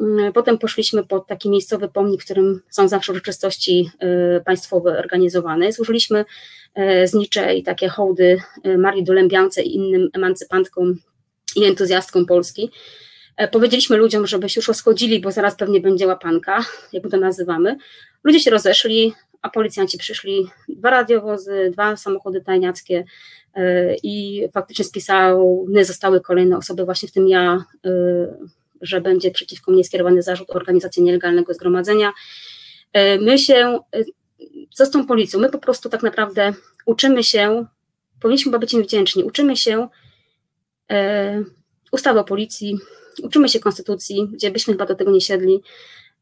Mm, 0.00 0.32
potem 0.32 0.58
poszliśmy 0.58 1.04
pod 1.04 1.26
taki 1.26 1.50
miejscowy 1.50 1.88
pomnik, 1.88 2.22
w 2.22 2.24
którym 2.24 2.60
są 2.70 2.88
zawsze 2.88 3.12
uroczystości 3.12 3.90
y, 4.38 4.44
państwowe 4.44 4.98
organizowane. 4.98 5.72
Złożyliśmy 5.72 6.24
y, 6.78 7.06
znicze 7.06 7.54
i 7.54 7.62
takie 7.62 7.88
hołdy 7.88 8.40
y, 8.66 8.78
Marii 8.78 9.04
Dolębiance 9.04 9.62
i 9.62 9.74
innym 9.74 10.08
emancypantkom 10.12 11.00
i 11.56 11.64
entuzjastkom 11.64 12.26
Polski. 12.26 12.70
Powiedzieliśmy 13.52 13.96
ludziom, 13.96 14.26
żeby 14.26 14.48
się 14.48 14.58
już 14.58 14.68
rozchodzili, 14.68 15.20
bo 15.20 15.30
zaraz 15.30 15.56
pewnie 15.56 15.80
będzie 15.80 16.06
łapanka, 16.06 16.64
jak 16.92 17.10
to 17.10 17.16
nazywamy. 17.16 17.76
Ludzie 18.24 18.40
się 18.40 18.50
rozeszli, 18.50 19.12
a 19.42 19.50
policjanci 19.50 19.98
przyszli, 19.98 20.46
dwa 20.68 20.90
radiowozy, 20.90 21.70
dwa 21.72 21.96
samochody 21.96 22.40
tajniackie 22.40 23.04
i 24.02 24.46
faktycznie 24.52 24.84
spisane 24.84 25.84
zostały 25.84 26.20
kolejne 26.20 26.56
osoby, 26.56 26.84
właśnie 26.84 27.08
w 27.08 27.12
tym 27.12 27.28
ja, 27.28 27.64
że 28.80 29.00
będzie 29.00 29.30
przeciwko 29.30 29.72
mnie 29.72 29.84
skierowany 29.84 30.22
zarzut 30.22 30.50
o 30.50 30.54
organizację 30.54 31.02
nielegalnego 31.02 31.54
zgromadzenia. 31.54 32.12
My 33.20 33.38
się, 33.38 33.78
co 34.74 34.86
z 34.86 34.90
tą 34.90 35.06
policją? 35.06 35.40
My 35.40 35.48
po 35.48 35.58
prostu 35.58 35.88
tak 35.88 36.02
naprawdę 36.02 36.52
uczymy 36.86 37.24
się, 37.24 37.66
powinniśmy 38.20 38.58
być 38.58 38.72
im 38.72 38.82
wdzięczni, 38.82 39.24
uczymy 39.24 39.56
się 39.56 39.88
ustawy 41.92 42.20
o 42.20 42.24
policji, 42.24 42.78
uczymy 43.22 43.48
się 43.48 43.60
konstytucji, 43.60 44.28
gdzie 44.32 44.50
byśmy 44.50 44.74
chyba 44.74 44.86
do 44.86 44.94
tego 44.94 45.10
nie 45.10 45.20
siedli. 45.20 45.62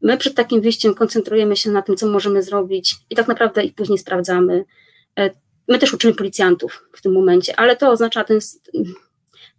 My 0.01 0.17
przed 0.17 0.35
takim 0.35 0.61
wyjściem 0.61 0.95
koncentrujemy 0.95 1.57
się 1.57 1.71
na 1.71 1.83
tym, 1.83 1.97
co 1.97 2.07
możemy 2.07 2.43
zrobić 2.43 2.97
i 3.11 3.15
tak 3.15 3.29
naprawdę 3.29 3.65
ich 3.65 3.75
później 3.75 3.99
sprawdzamy. 3.99 4.65
My 5.69 5.79
też 5.79 5.95
uczymy 5.95 6.15
policjantów 6.15 6.89
w 6.93 7.03
tym 7.03 7.13
momencie, 7.13 7.57
ale 7.57 7.77
to 7.77 7.91
oznacza 7.91 8.25
ten, 8.25 8.39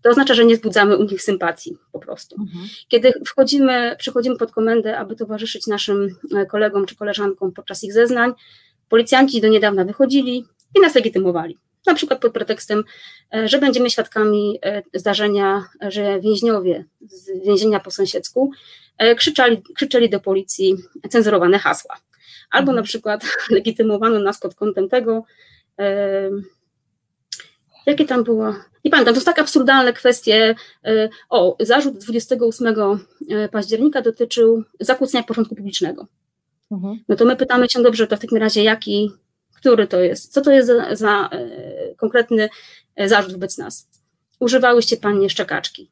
to 0.02 0.10
oznacza, 0.10 0.34
że 0.34 0.46
nie 0.46 0.56
wzbudzamy 0.56 0.98
u 0.98 1.04
nich 1.04 1.22
sympatii 1.22 1.78
po 1.92 2.00
prostu. 2.00 2.36
Mhm. 2.42 2.66
Kiedy 2.88 3.14
wchodzimy, 3.28 3.96
przychodzimy 4.00 4.38
pod 4.38 4.52
komendę, 4.52 4.98
aby 4.98 5.16
towarzyszyć 5.16 5.68
naszym 5.68 6.16
e, 6.36 6.46
kolegom 6.46 6.86
czy 6.86 6.96
koleżankom 6.96 7.52
podczas 7.52 7.84
ich 7.84 7.94
zeznań, 7.94 8.34
policjanci 8.90 9.42
do 9.42 9.48
niedawna 9.48 9.86
wychodzili 9.86 10.46
i 10.76 10.82
nas 10.82 10.96
legitymowali. 10.96 11.58
Na 11.86 11.94
przykład 11.94 12.22
pod 12.22 12.34
pretekstem, 12.34 12.84
e, 13.36 13.48
że 13.48 13.60
będziemy 13.60 13.90
świadkami 13.90 14.60
e, 14.66 14.84
zdarzenia, 14.94 15.66
że 15.82 16.20
więźniowie 16.20 16.86
z 17.02 17.46
więzienia 17.46 17.80
po 17.80 17.92
sąsiedzku 17.92 18.52
krzyczali, 19.18 19.64
krzyczeli 19.76 20.10
do 20.10 20.20
policji 20.20 20.76
cenzurowane 21.10 21.60
hasła. 21.60 21.98
Albo 22.52 22.72
mhm. 22.72 22.76
na 22.76 22.84
przykład 22.84 23.24
legitymowano 23.50 24.20
nas 24.20 24.40
pod 24.40 24.56
kątem 24.56 24.90
tego, 24.90 25.24
jakie 27.86 28.06
tam 28.06 28.24
było, 28.24 28.54
nie 28.86 28.92
pamiętam, 28.92 29.14
to 29.14 29.20
są 29.20 29.26
tak 29.26 29.40
absurdalne 29.40 29.94
kwestie. 29.94 30.56
E, 30.86 31.10
o, 31.30 31.58
zarzut 31.60 31.98
28 31.98 32.68
e, 33.30 33.50
października 33.50 34.02
dotyczył 34.02 34.64
zakłócenia 34.80 35.24
porządku 35.24 35.56
publicznego. 35.56 36.08
Mhm. 36.72 37.00
No 37.08 37.16
to 37.16 37.26
my 37.26 37.36
pytamy 37.36 37.70
się, 37.70 37.82
dobrze, 37.82 38.08
to 38.08 38.18
w 38.18 38.20
takim 38.20 38.38
razie 38.38 38.64
jaki, 38.64 39.12
który 39.64 39.88
to 39.88 40.00
jest, 40.00 40.34
co 40.34 40.42
to 40.42 40.52
jest 40.52 40.68
za, 40.68 40.96
za 40.96 41.30
e, 41.32 41.96
konkretny 41.96 42.50
zarzut 43.06 43.32
wobec 43.32 43.58
nas? 43.58 43.90
Używałyście 44.40 44.98
panie 44.98 45.30
szczekaczki, 45.30 45.92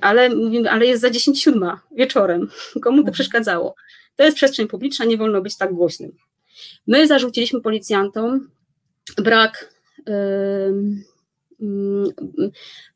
ale 0.00 0.30
mówimy, 0.34 0.70
ale 0.70 0.86
jest 0.86 1.02
za 1.02 1.10
10 1.10 1.42
siódma 1.42 1.80
wieczorem, 1.92 2.50
komu 2.84 3.04
to 3.04 3.12
przeszkadzało? 3.12 3.74
To 4.16 4.24
jest 4.24 4.36
przestrzeń 4.36 4.68
publiczna, 4.68 5.04
nie 5.04 5.16
wolno 5.16 5.42
być 5.42 5.56
tak 5.56 5.74
głośnym. 5.74 6.12
My 6.86 7.06
zarzuciliśmy 7.06 7.60
policjantom 7.60 8.50
brak 9.18 9.76
Mm, 11.60 12.12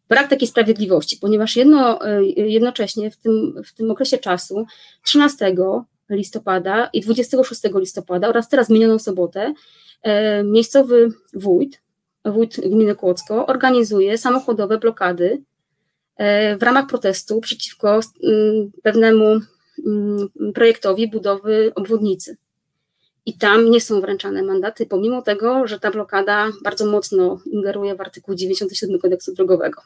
brak 0.09 0.31
takiej 0.31 0.49
sprawiedliwości, 0.49 1.17
ponieważ 1.17 1.57
jedno, 1.57 2.07
e, 2.07 2.25
jednocześnie 2.25 3.11
w 3.11 3.17
tym, 3.17 3.63
w 3.65 3.73
tym 3.73 3.91
okresie 3.91 4.19
czasu 4.19 4.67
13 5.05 5.55
listopada 6.11 6.91
i 6.93 7.01
26 7.01 7.63
listopada 7.75 8.29
oraz 8.29 8.49
teraz 8.49 8.71
minioną 8.71 8.99
sobotę 8.99 9.55
e, 10.03 10.45
miejscowy 10.45 11.09
wójt, 11.35 11.81
wójt 12.25 12.61
gminy 12.61 12.95
Kłodzko 12.95 13.47
organizuje 13.47 14.19
samochodowe 14.19 14.79
blokady 14.79 15.43
e, 16.17 16.57
w 16.57 16.63
ramach 16.63 16.87
protestu 16.87 17.41
przeciwko 17.41 18.01
mm, 18.23 18.71
pewnemu 18.83 19.41
mm, 19.87 20.29
projektowi 20.55 21.09
budowy 21.09 21.73
obwodnicy 21.75 22.37
i 23.27 23.39
tam 23.39 23.71
nie 23.71 23.81
są 23.81 24.01
wręczane 24.01 24.43
mandaty, 24.43 24.87
pomimo 24.87 25.23
tego, 25.23 25.67
że 25.67 25.81
ta 25.81 25.91
blokada 25.91 26.49
bardzo 26.63 26.87
mocno 26.87 27.41
ingeruje 27.47 27.95
w 27.95 28.01
artykuł 28.01 28.35
97 28.35 28.99
kodeksu 28.99 29.35
drogowego. 29.35 29.83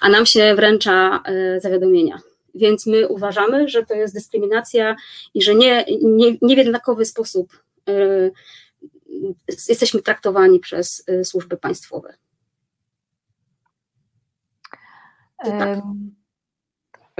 A 0.00 0.08
nam 0.08 0.26
się 0.26 0.54
wręcza 0.54 1.22
e, 1.24 1.60
zawiadomienia. 1.60 2.20
Więc 2.54 2.86
my 2.86 3.08
uważamy, 3.08 3.68
że 3.68 3.86
to 3.86 3.94
jest 3.94 4.14
dyskryminacja 4.14 4.96
i 5.34 5.42
że 5.42 5.54
nie, 5.54 5.84
nie, 6.02 6.36
nie 6.42 6.54
w 6.54 6.58
jednakowy 6.58 7.04
sposób 7.04 7.62
y, 7.88 8.32
jesteśmy 9.68 10.02
traktowani 10.02 10.60
przez 10.60 11.08
y, 11.08 11.24
służby 11.24 11.56
państwowe. 11.56 12.14
Tak. 15.44 15.78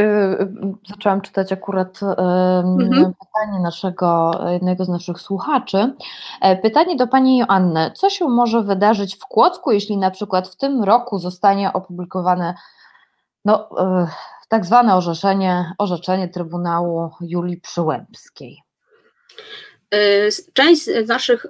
Y, 0.00 0.02
y, 0.02 0.48
zaczęłam 0.88 1.20
czytać 1.20 1.52
akurat 1.52 2.00
mhm. 2.02 3.12
pytanie 3.14 3.60
naszego, 3.62 4.30
jednego 4.52 4.84
z 4.84 4.88
naszych 4.88 5.20
słuchaczy. 5.20 5.94
E, 6.40 6.56
pytanie 6.56 6.96
do 6.96 7.06
Pani 7.06 7.38
Joanny. 7.38 7.90
Co 7.94 8.10
się 8.10 8.28
może 8.28 8.62
wydarzyć 8.62 9.16
w 9.16 9.26
Kłodzku, 9.26 9.72
jeśli 9.72 9.96
na 9.96 10.10
przykład 10.10 10.48
w 10.48 10.56
tym 10.56 10.84
roku 10.84 11.18
zostanie 11.18 11.72
opublikowane 11.72 12.54
no, 13.44 13.68
e, 13.78 14.06
tak 14.48 14.66
zwane 14.66 14.96
orzeczenie, 14.96 15.72
orzeczenie 15.78 16.28
Trybunału 16.28 17.10
Julii 17.20 17.60
Przyłębskiej? 17.60 18.62
E, 19.90 19.98
część 20.52 20.84
z 20.84 21.08
naszych 21.08 21.46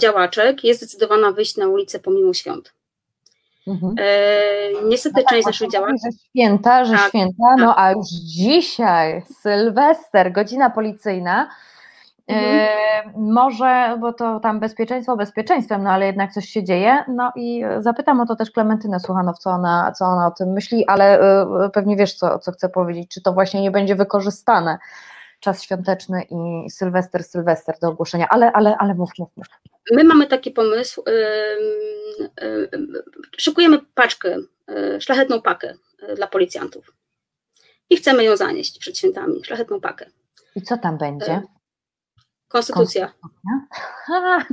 działaczek 0.00 0.64
jest 0.64 0.80
zdecydowana 0.80 1.32
wyjść 1.32 1.56
na 1.56 1.68
ulicę 1.68 1.98
pomimo 1.98 2.34
świąt. 2.34 2.74
Mhm. 3.66 3.94
E, 3.98 4.84
niestety 4.84 5.14
no 5.16 5.22
tak, 5.22 5.30
część 5.30 5.46
naszych 5.46 5.70
działań. 5.70 5.96
Że 6.04 6.10
święta, 6.28 6.84
że 6.84 6.94
tak, 6.94 7.08
święta, 7.08 7.56
no 7.58 7.66
tak. 7.66 7.78
a 7.78 7.92
już 7.92 8.06
dzisiaj, 8.08 9.22
Sylwester, 9.42 10.32
godzina 10.32 10.70
policyjna. 10.70 11.48
E, 12.28 12.34
mhm. 12.34 13.32
może, 13.32 13.96
bo 14.00 14.12
to 14.12 14.40
tam 14.40 14.60
bezpieczeństwo 14.60 15.16
bezpieczeństwem, 15.16 15.82
no 15.82 15.90
ale 15.90 16.06
jednak 16.06 16.32
coś 16.32 16.48
się 16.48 16.64
dzieje. 16.64 17.04
No 17.08 17.32
i 17.36 17.64
zapytam 17.78 18.20
o 18.20 18.26
to 18.26 18.36
też 18.36 18.50
Klementynę 18.50 19.00
Słuchanow, 19.00 19.38
co 19.38 19.50
ona, 19.50 19.92
co 19.92 20.04
ona 20.04 20.26
o 20.26 20.30
tym 20.30 20.52
myśli, 20.52 20.86
ale 20.86 21.20
e, 21.20 21.70
pewnie 21.72 21.96
wiesz, 21.96 22.14
co, 22.14 22.38
co 22.38 22.52
chcę 22.52 22.68
powiedzieć, 22.68 23.10
czy 23.10 23.22
to 23.22 23.32
właśnie 23.32 23.62
nie 23.62 23.70
będzie 23.70 23.94
wykorzystane 23.94 24.78
czas 25.42 25.62
świąteczny 25.62 26.22
i 26.30 26.70
Sylwester, 26.70 27.24
Sylwester 27.24 27.74
do 27.82 27.88
ogłoszenia, 27.88 28.26
ale, 28.30 28.52
ale, 28.52 28.76
ale 28.78 28.94
mów, 28.94 29.10
mów, 29.18 29.28
mów. 29.36 29.46
My 29.90 30.04
mamy 30.04 30.26
taki 30.26 30.50
pomysł, 30.50 31.04
szykujemy 33.36 33.78
paczkę, 33.94 34.36
y, 34.70 35.00
szlachetną 35.00 35.42
pakę 35.42 35.74
y, 36.10 36.14
dla 36.14 36.26
policjantów 36.26 36.94
i 37.90 37.96
chcemy 37.96 38.24
ją 38.24 38.36
zanieść 38.36 38.78
przed 38.78 38.98
świętami, 38.98 39.44
szlachetną 39.44 39.80
pakę. 39.80 40.06
I 40.56 40.62
co 40.62 40.78
tam 40.78 40.98
będzie? 40.98 41.42
Y, 42.52 42.54
konstytucja. 42.54 43.12
Konstytucja? 43.20 44.46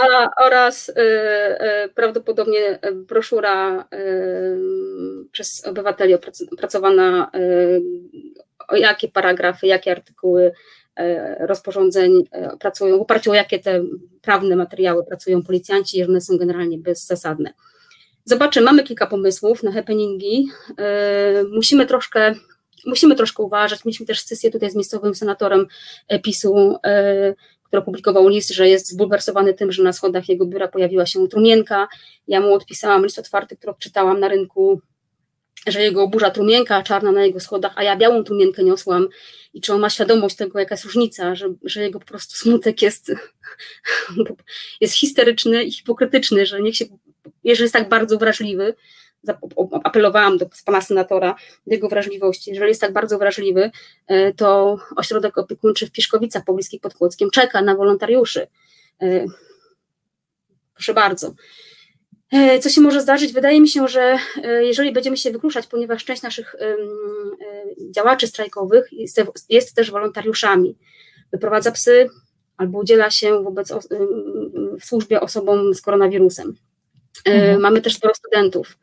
A, 0.00 0.30
oraz 0.44 0.88
y, 0.88 0.92
y, 0.92 1.88
prawdopodobnie 1.94 2.78
broszura 2.94 3.80
y, 3.80 5.28
przez 5.32 5.66
obywateli 5.66 6.14
opracowana, 6.52 7.30
o 8.68 8.76
jakie 8.76 9.08
paragrafy, 9.08 9.66
jakie 9.66 9.90
artykuły 9.90 10.52
rozporządzeń 11.38 12.24
pracują, 12.60 12.98
w 12.98 13.00
oparciu 13.00 13.30
o 13.30 13.34
jakie 13.34 13.58
te 13.58 13.84
prawne 14.22 14.56
materiały 14.56 15.04
pracują 15.04 15.42
policjanci, 15.42 15.98
że 15.98 16.10
one 16.10 16.20
są 16.20 16.38
generalnie 16.38 16.78
bezzasadne. 16.78 17.52
Zobaczymy, 18.24 18.66
mamy 18.66 18.82
kilka 18.82 19.06
pomysłów 19.06 19.62
na 19.62 19.72
happeningi. 19.72 20.48
Musimy 21.52 21.86
troszkę, 21.86 22.34
musimy 22.86 23.14
troszkę 23.14 23.42
uważać. 23.42 23.84
Mieliśmy 23.84 24.06
też 24.06 24.20
sesję 24.20 24.50
tutaj 24.50 24.70
z 24.70 24.74
miejscowym 24.74 25.14
senatorem 25.14 25.66
PiSu, 26.22 26.76
który 27.64 27.82
opublikował 27.82 28.28
list, 28.28 28.50
że 28.50 28.68
jest 28.68 28.88
zbulwersowany 28.88 29.54
tym, 29.54 29.72
że 29.72 29.82
na 29.82 29.92
schodach 29.92 30.28
jego 30.28 30.46
biura 30.46 30.68
pojawiła 30.68 31.06
się 31.06 31.28
trumienka. 31.28 31.88
Ja 32.28 32.40
mu 32.40 32.54
odpisałam 32.54 33.04
list 33.04 33.18
otwarty, 33.18 33.56
który 33.56 33.74
czytałam 33.78 34.20
na 34.20 34.28
rynku, 34.28 34.80
że 35.66 35.82
jego 35.82 36.08
burza 36.08 36.30
trumienka 36.30 36.82
czarna 36.82 37.12
na 37.12 37.24
jego 37.24 37.40
schodach, 37.40 37.72
a 37.76 37.82
ja 37.82 37.96
białą 37.96 38.24
trumienkę 38.24 38.64
niosłam 38.64 39.08
i 39.54 39.60
czy 39.60 39.72
on 39.72 39.80
ma 39.80 39.90
świadomość 39.90 40.36
tego, 40.36 40.58
jaka 40.58 40.74
jest 40.74 40.84
różnica, 40.84 41.34
że, 41.34 41.54
że 41.64 41.82
jego 41.82 41.98
po 42.00 42.06
prostu 42.06 42.36
smutek 42.36 42.82
jest, 42.82 43.12
jest 44.80 44.94
histeryczny 44.94 45.64
i 45.64 45.72
hipokrytyczny, 45.72 46.46
że 46.46 46.62
niech 46.62 46.76
się, 46.76 46.84
jeżeli 47.44 47.64
jest 47.64 47.74
tak 47.74 47.88
bardzo 47.88 48.18
wrażliwy, 48.18 48.74
apelowałam 49.84 50.38
do 50.38 50.46
pana 50.64 50.80
senatora 50.80 51.34
do 51.66 51.74
jego 51.74 51.88
wrażliwości. 51.88 52.50
Jeżeli 52.50 52.68
jest 52.68 52.80
tak 52.80 52.92
bardzo 52.92 53.18
wrażliwy, 53.18 53.70
e, 54.06 54.32
to 54.32 54.78
ośrodek 54.96 55.38
opiekuńczy 55.38 55.86
w 55.86 55.92
Pieszkowicach 55.92 56.44
Pobliskich 56.44 56.80
pod 56.80 56.94
Kłodzkiem 56.94 57.30
czeka 57.30 57.62
na 57.62 57.74
wolontariuszy. 57.74 58.46
E, 59.02 59.26
proszę 60.74 60.94
bardzo. 60.94 61.34
E, 62.32 62.58
co 62.58 62.68
się 62.68 62.80
może 62.80 63.00
zdarzyć? 63.00 63.32
Wydaje 63.32 63.60
mi 63.60 63.68
się, 63.68 63.88
że 63.88 64.18
jeżeli 64.60 64.92
będziemy 64.92 65.16
się 65.16 65.30
wykluczać, 65.30 65.66
ponieważ 65.66 66.04
część 66.04 66.22
naszych 66.22 66.54
działaczy 67.90 68.26
strajkowych 68.26 68.92
jest, 68.92 69.20
jest 69.48 69.74
też 69.74 69.90
wolontariuszami, 69.90 70.78
wyprowadza 71.32 71.72
psy 71.72 72.08
albo 72.56 72.78
udziela 72.78 73.10
się 73.10 73.42
wobec 73.42 73.72
w 74.80 74.84
służbie 74.84 75.20
osobom 75.20 75.74
z 75.74 75.82
koronawirusem 75.82 76.56
Mhm. 77.24 77.60
Mamy 77.60 77.80
też 77.80 77.94
sporo 77.94 78.14
studentów, 78.14 78.78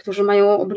którzy 0.00 0.22
mają 0.22 0.68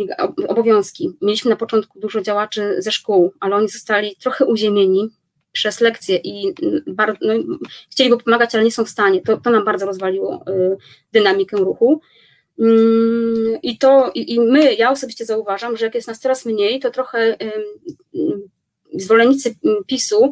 obowiązki. 0.48 1.18
Mieliśmy 1.22 1.50
na 1.50 1.56
początku 1.56 2.00
dużo 2.00 2.22
działaczy 2.22 2.76
ze 2.78 2.92
szkół, 2.92 3.34
ale 3.40 3.56
oni 3.56 3.68
zostali 3.68 4.16
trochę 4.16 4.46
uziemieni 4.46 5.10
przez 5.52 5.82
lekcje 5.82 6.18
i 6.18 6.54
bardzo, 6.88 7.20
no, 7.22 7.34
chcieliby 7.92 8.18
pomagać, 8.18 8.56
ale 8.56 8.64
nie 8.64 8.72
są 8.72 8.86
w 8.86 8.90
stanie. 8.90 9.22
To, 9.22 9.38
to 9.38 9.50
nam 9.50 9.66
bardzo 9.66 9.86
rozwaliło 9.86 10.46
dynamikę 11.12 11.58
ruchu. 11.58 12.02
Mm, 12.60 13.58
I 13.64 13.78
to, 13.78 14.12
i 14.16 14.40
my, 14.40 14.74
ja 14.74 14.92
osobiście 14.92 15.26
zauważam, 15.26 15.78
że 15.78 15.86
jak 15.86 15.96
jest 15.96 16.08
nas 16.08 16.20
coraz 16.20 16.46
mniej, 16.46 16.80
to 16.80 16.92
trochę 16.92 17.38
zwolennicy 18.94 19.56
PiSu 19.88 20.32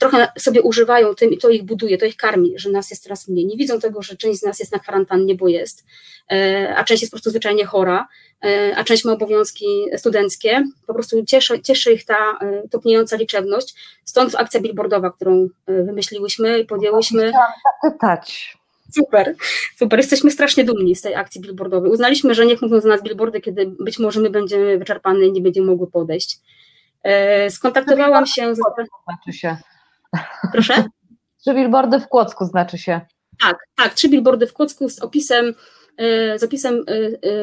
trochę 0.00 0.28
sobie 0.38 0.62
używają 0.62 1.14
tym 1.14 1.30
i 1.30 1.38
to 1.38 1.48
ich 1.48 1.62
buduje, 1.62 1.98
to 1.98 2.06
ich 2.06 2.16
karmi, 2.16 2.52
że 2.56 2.70
nas 2.70 2.90
jest 2.90 3.02
coraz 3.02 3.28
mniej. 3.28 3.46
Nie 3.46 3.56
widzą 3.56 3.80
tego, 3.80 4.02
że 4.02 4.16
część 4.16 4.40
z 4.40 4.42
nas 4.42 4.60
jest 4.60 4.72
na 4.72 4.78
kwarantannie, 4.78 5.34
bo 5.34 5.48
jest, 5.48 5.84
e, 6.32 6.74
a 6.76 6.84
część 6.84 7.02
jest 7.02 7.12
po 7.12 7.16
prostu 7.16 7.30
zwyczajnie 7.30 7.64
chora, 7.64 8.08
e, 8.44 8.76
a 8.76 8.84
część 8.84 9.04
ma 9.04 9.12
obowiązki 9.12 9.66
studenckie. 9.96 10.64
Po 10.86 10.94
prostu 10.94 11.24
cieszy, 11.24 11.60
cieszy 11.62 11.92
ich 11.92 12.04
ta 12.04 12.38
e, 12.40 12.68
topniejąca 12.68 13.16
liczebność. 13.16 13.74
Stąd 14.04 14.34
akcja 14.34 14.60
billboardowa, 14.60 15.10
którą 15.10 15.48
wymyśliłyśmy 15.66 16.58
i 16.58 16.64
podjęłyśmy. 16.64 17.28
Chciałam 17.28 17.52
zapytać. 17.82 18.56
Super, 18.94 19.34
super. 19.76 19.98
Jesteśmy 19.98 20.30
strasznie 20.30 20.64
dumni 20.64 20.96
z 20.96 21.02
tej 21.02 21.14
akcji 21.14 21.40
billboardowej. 21.40 21.90
Uznaliśmy, 21.90 22.34
że 22.34 22.46
niech 22.46 22.62
mówią 22.62 22.80
za 22.80 22.88
nas 22.88 23.02
billboardy, 23.02 23.40
kiedy 23.40 23.66
być 23.66 23.98
może 23.98 24.20
my 24.20 24.30
będziemy 24.30 24.78
wyczerpane 24.78 25.26
i 25.26 25.32
nie 25.32 25.40
będziemy 25.40 25.66
mogły 25.66 25.90
podejść. 25.90 26.38
Skontaktowałam 27.48 28.26
się 28.26 28.54
z. 28.54 28.58
Znaczy 28.58 29.32
się. 29.32 29.56
Proszę? 30.52 30.84
Trzy 31.40 31.54
billboardy 31.54 32.00
w 32.00 32.08
Kłodzku 32.08 32.44
znaczy 32.44 32.78
się. 32.78 33.00
Tak, 33.40 33.58
tak, 33.76 33.94
trzy 33.94 34.08
billboardy 34.08 34.46
w 34.46 34.52
Kłodzku 34.52 34.88
z 34.88 34.98
opisem, 34.98 35.54
e, 35.96 36.38
z 36.38 36.42
opisem 36.42 36.84
e, 36.88 36.92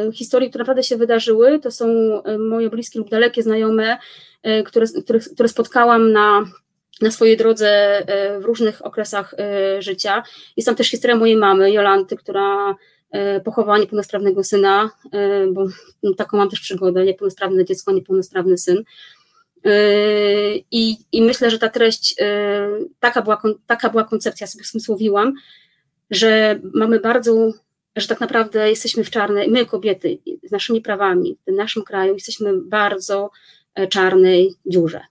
e, 0.07 0.11
historii, 0.11 0.49
które 0.49 0.61
naprawdę 0.61 0.84
się 0.84 0.98
wydarzyły. 0.98 1.60
To 1.60 1.72
są 1.72 1.88
moje 2.49 2.69
bliskie 2.69 2.99
lub 2.99 3.10
dalekie 3.10 3.44
znajome, 3.44 3.98
które, 4.65 4.85
które, 5.03 5.19
które 5.19 5.49
spotkałam 5.49 6.11
na, 6.11 6.45
na 7.02 7.11
swojej 7.11 7.38
drodze 7.38 8.03
w 8.39 8.45
różnych 8.45 8.85
okresach 8.85 9.35
życia. 9.80 10.23
Jest 10.57 10.65
tam 10.65 10.76
też 10.76 10.89
historia 10.91 11.15
mojej 11.15 11.35
mamy, 11.35 11.72
Jolanty, 11.72 12.18
która 12.18 12.76
pochowała 13.45 13.77
niepełnosprawnego 13.77 14.44
syna, 14.44 14.89
bo 15.52 15.68
taką 16.18 16.38
mam 16.38 16.49
też 16.49 16.60
przygodę, 16.60 17.06
niepełnosprawne 17.06 17.65
dziecko, 17.65 17.91
niepełnosprawny 17.91 18.57
syn. 18.57 18.84
Yy, 19.68 20.64
I, 20.72 20.98
I 21.11 21.22
myślę, 21.22 21.52
że 21.52 21.60
ta 21.60 21.69
treść, 21.69 22.15
yy, 22.19 22.89
taka 22.99 23.22
była, 23.22 23.41
taka 23.68 23.89
była 23.89 24.03
koncepcja, 24.03 24.48
sobie 24.48 24.65
smysłowiłam, 24.65 25.34
że 26.10 26.60
mamy 26.73 26.99
bardzo, 26.99 27.52
że 27.95 28.07
tak 28.07 28.19
naprawdę 28.19 28.69
jesteśmy 28.69 29.03
w 29.03 29.10
czarnej, 29.10 29.52
my 29.52 29.65
kobiety 29.65 30.18
z 30.44 30.52
naszymi 30.52 30.81
prawami 30.81 31.38
w 31.48 31.52
naszym 31.52 31.84
kraju 31.84 32.14
jesteśmy 32.14 32.53
bardzo 32.61 33.30
e, 33.76 33.88
czarnej 33.88 34.53
dziurze. 34.65 35.02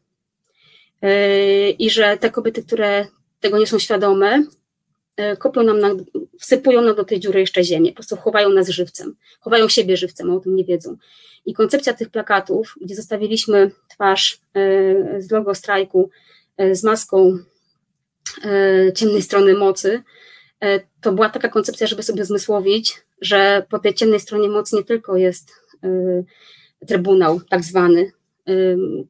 Yy, 1.03 1.71
I 1.71 1.91
że 1.91 2.17
te 2.17 2.31
kobiety, 2.31 2.63
które 2.63 3.07
tego 3.41 3.59
nie 3.59 3.67
są 3.67 3.79
świadome, 3.79 4.45
e, 5.17 5.37
kopią 5.37 5.63
nam, 5.63 5.79
na, 5.79 5.91
wsypują 6.41 6.83
nam 6.83 6.97
do 6.97 7.05
tej 7.05 7.21
dziury 7.21 7.41
jeszcze 7.41 7.65
ziemię, 7.65 7.91
po 7.91 7.95
prostu 7.95 8.17
chowają 8.17 8.49
nas 8.49 8.69
żywcem, 8.69 9.17
chowają 9.41 9.69
siebie 9.69 9.97
żywcem, 9.97 10.31
a 10.31 10.35
o 10.35 10.41
tym 10.41 10.57
nie 10.57 10.65
wiedzą. 10.65 10.97
I 11.47 11.55
koncepcja 11.55 11.93
tych 11.93 12.11
plakatów, 12.11 12.75
gdzie 12.81 12.95
zostawiliśmy 12.95 13.71
twarz 13.97 14.41
e, 14.55 15.23
z 15.23 15.31
logo 15.31 15.55
strajku 15.55 16.11
e, 16.57 16.75
z 16.75 16.85
maską 16.85 17.39
e, 18.45 18.93
ciemnej 18.93 19.23
strony 19.23 19.55
mocy, 19.55 20.03
to 21.01 21.13
była 21.13 21.29
taka 21.29 21.49
koncepcja, 21.49 21.87
żeby 21.87 22.03
sobie 22.03 22.25
zmysłowić, 22.25 23.03
że 23.21 23.67
po 23.71 23.79
tej 23.79 23.95
ciemnej 23.95 24.21
stronie 24.21 24.49
mocy 24.49 24.77
nie 24.77 24.85
tylko 24.85 25.17
jest 25.17 25.53
trybunał 26.87 27.41
tak 27.41 27.63
zwany, 27.65 28.13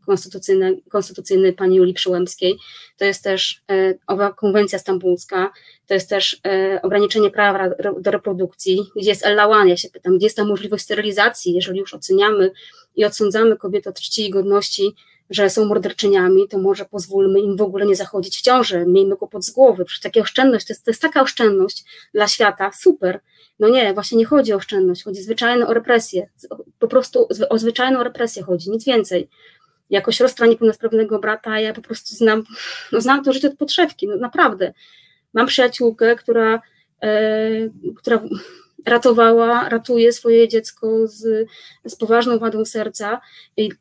konstytucyjny, 0.07 0.81
konstytucyjny 0.91 1.53
pani 1.53 1.77
Julii 1.77 1.95
Przyłębskiej, 1.95 2.57
to 2.99 3.05
jest 3.05 3.25
też 3.25 3.63
owa 4.07 4.33
konwencja 4.33 4.79
stambulska, 4.79 5.53
to 5.87 5.95
jest 5.95 6.09
też 6.11 6.41
ograniczenie 6.83 7.31
prawa 7.31 7.69
do 8.01 8.11
reprodukcji, 8.11 8.81
gdzie 8.97 9.11
jest 9.11 9.27
Ellawan, 9.27 9.69
ja 9.69 9.77
się 9.77 9.89
pytam, 9.89 10.17
gdzie 10.17 10.27
jest 10.27 10.37
ta 10.37 10.45
możliwość 10.45 10.85
sterylizacji, 10.85 11.55
jeżeli 11.55 11.79
już 11.79 11.95
oceniamy 11.95 12.51
i 12.97 13.05
odsądzamy 13.05 13.57
kobiety 13.57 13.89
od 13.89 14.01
czci 14.01 14.27
i 14.27 14.31
godności, 14.31 14.95
że 15.31 15.51
są 15.51 15.65
morderczyniami, 15.65 16.49
to 16.49 16.59
może 16.59 16.85
pozwólmy 16.85 17.41
im 17.41 17.57
w 17.57 17.63
ogóle 17.63 17.87
nie 17.87 17.97
zachodzić 17.97 18.39
w 18.39 18.43
ciążę, 18.43 18.87
miejmy 18.87 19.17
kłopot 19.17 19.45
z 19.45 19.51
głowy, 19.51 19.85
przecież 19.85 20.01
taka 20.03 20.21
oszczędność, 20.21 20.67
to 20.67 20.73
jest, 20.73 20.85
to 20.85 20.91
jest 20.91 21.03
taka 21.03 21.23
oszczędność 21.23 21.85
dla 22.15 22.29
świata, 22.29 22.71
super, 22.73 23.21
no 23.59 23.69
nie, 23.69 23.95
właśnie 23.95 24.19
nie 24.19 24.25
chodzi 24.25 24.53
o 24.53 24.57
oszczędność, 24.57 25.05
chodzi 25.05 25.23
zwyczajnie 25.23 25.67
o 25.67 25.75
represję, 25.75 26.29
po 26.79 26.89
prostu 26.89 27.29
o 27.49 27.59
zwyczajną 27.59 28.03
represję 28.03 28.43
chodzi, 28.43 28.71
nic 28.71 28.85
więcej. 28.85 29.29
Jako 29.91 30.13
siostra 30.13 30.47
niepełnosprawnego 30.47 31.19
brata 31.19 31.61
ja 31.61 31.73
po 31.73 31.83
prostu 31.83 32.15
znam, 32.15 32.45
no 32.93 33.01
znam 33.01 33.25
to 33.25 33.33
życie 33.33 33.49
od 33.49 33.57
podszewki, 33.57 34.09
no 34.09 34.17
naprawdę. 34.17 34.73
Mam 35.35 35.47
przyjaciółkę, 35.47 36.17
która, 36.17 36.63
e, 37.03 37.51
która 37.97 38.21
ratowała, 38.87 39.69
ratuje 39.69 40.13
swoje 40.13 40.49
dziecko 40.49 41.07
z, 41.07 41.49
z 41.85 41.97
poważną 41.97 42.39
wadą 42.39 42.65
serca, 42.65 43.21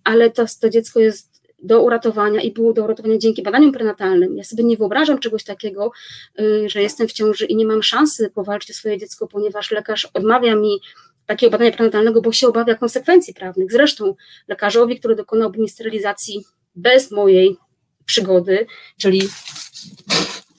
ale 0.03 0.31
to, 0.31 0.45
to 0.61 0.69
dziecko 0.69 0.99
jest 0.99 1.35
do 1.63 1.81
uratowania 1.81 2.41
i 2.41 2.51
było 2.51 2.73
do 2.73 2.83
uratowania 2.83 3.17
dzięki 3.17 3.43
badaniom 3.43 3.71
prenatalnym. 3.71 4.37
Ja 4.37 4.43
sobie 4.43 4.63
nie 4.63 4.77
wyobrażam 4.77 5.19
czegoś 5.19 5.43
takiego, 5.43 5.91
y, 6.39 6.69
że 6.69 6.81
jestem 6.81 7.07
w 7.07 7.13
ciąży 7.13 7.45
i 7.45 7.55
nie 7.55 7.65
mam 7.65 7.83
szansy 7.83 8.29
powalczyć 8.29 8.71
o 8.71 8.73
swoje 8.73 8.97
dziecko, 8.97 9.27
ponieważ 9.27 9.71
lekarz 9.71 10.07
odmawia 10.13 10.55
mi 10.55 10.81
takiego 11.25 11.51
badania 11.51 11.71
prenatalnego, 11.71 12.21
bo 12.21 12.31
się 12.31 12.47
obawia 12.47 12.75
konsekwencji 12.75 13.33
prawnych. 13.33 13.71
Zresztą 13.71 14.15
lekarzowi, 14.47 14.99
który 14.99 15.15
dokonałby 15.15 15.59
mi 15.59 15.69
sterylizacji 15.69 16.45
bez 16.75 17.11
mojej 17.11 17.57
przygody, 18.05 18.65
czyli 18.97 19.21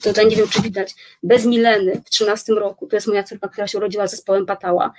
tutaj 0.03 0.27
nie 0.27 0.35
wiem, 0.35 0.47
czy 0.47 0.61
widać, 0.61 0.95
bez 1.23 1.45
Mileny 1.45 2.01
w 2.05 2.09
13 2.09 2.53
roku, 2.53 2.87
to 2.87 2.95
jest 2.95 3.07
moja 3.07 3.23
córka, 3.23 3.47
która 3.47 3.67
się 3.67 3.77
urodziła 3.77 4.07
z 4.07 4.11
zespołem 4.11 4.45
Patała, 4.45 4.93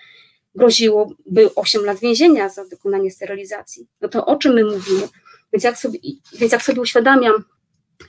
groziłoby 0.54 1.54
8 1.54 1.84
lat 1.84 1.98
więzienia 1.98 2.48
za 2.48 2.64
dokonanie 2.68 3.10
sterylizacji. 3.10 3.86
No 4.00 4.08
to 4.08 4.26
o 4.26 4.36
czym 4.36 4.54
my 4.54 4.64
mówimy? 4.64 5.08
Więc 5.52 5.64
jak 5.64 5.78
sobie, 5.78 5.98
więc 6.38 6.52
jak 6.52 6.62
sobie 6.62 6.80
uświadamiam, 6.80 7.44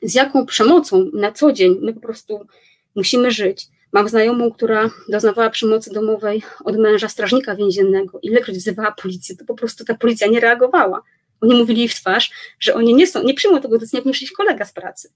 z 0.02 0.16
jaką 0.16 0.46
przemocą 0.46 1.10
na 1.14 1.32
co 1.32 1.54
dzień 1.54 1.78
my 1.82 1.94
po 1.94 2.00
prostu 2.00 2.48
musimy 2.96 3.32
żyć. 3.32 3.68
Mam 3.92 4.10
znajomą, 4.10 4.52
która 4.52 4.90
doznawała 5.10 5.50
przemocy 5.50 5.94
domowej 5.94 6.44
od 6.66 6.78
męża 6.78 7.10
strażnika 7.10 7.56
więziennego. 7.56 8.20
Ilekroć 8.22 8.58
wzywała 8.58 8.92
policję, 8.92 9.36
to 9.36 9.46
po 9.46 9.56
prostu 9.56 9.86
ta 9.86 9.96
policja 9.96 10.28
nie 10.28 10.40
reagowała. 10.40 11.02
Oni 11.42 11.56
mówili 11.56 11.80
jej 11.80 11.90
w 11.90 11.96
twarz, 11.96 12.32
że 12.60 12.74
oni 12.74 12.94
nie 12.94 13.08
są, 13.08 13.24
nie 13.24 13.34
przyjmą 13.34 13.62
tego 13.62 13.78
decyzji, 13.78 13.98
jak 13.98 14.06
niż 14.06 14.32
kolega 14.32 14.66
z 14.66 14.74
pracy. 14.74 15.10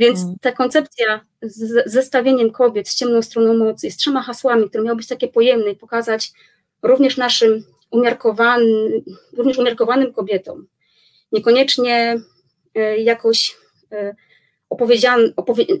Więc 0.00 0.22
mm. 0.22 0.36
ta 0.40 0.52
koncepcja 0.52 1.20
z 1.42 1.90
zestawieniem 1.92 2.50
kobiet 2.50 2.88
z 2.88 2.94
ciemną 2.94 3.22
stroną 3.22 3.54
mocy, 3.54 3.90
z 3.90 3.96
trzema 3.96 4.22
hasłami, 4.22 4.68
które 4.68 4.84
miały 4.84 4.96
być 4.96 5.06
takie 5.06 5.28
pojemne 5.28 5.70
i 5.70 5.76
pokazać 5.76 6.32
również 6.82 7.16
naszym 7.16 7.64
umiarkowanym, 7.90 9.02
również 9.36 9.58
umiarkowanym 9.58 10.12
kobietom, 10.12 10.66
niekoniecznie 11.32 12.20
e, 12.74 12.98
jakoś 12.98 13.56
e, 13.92 14.14
opowie, 14.70 14.96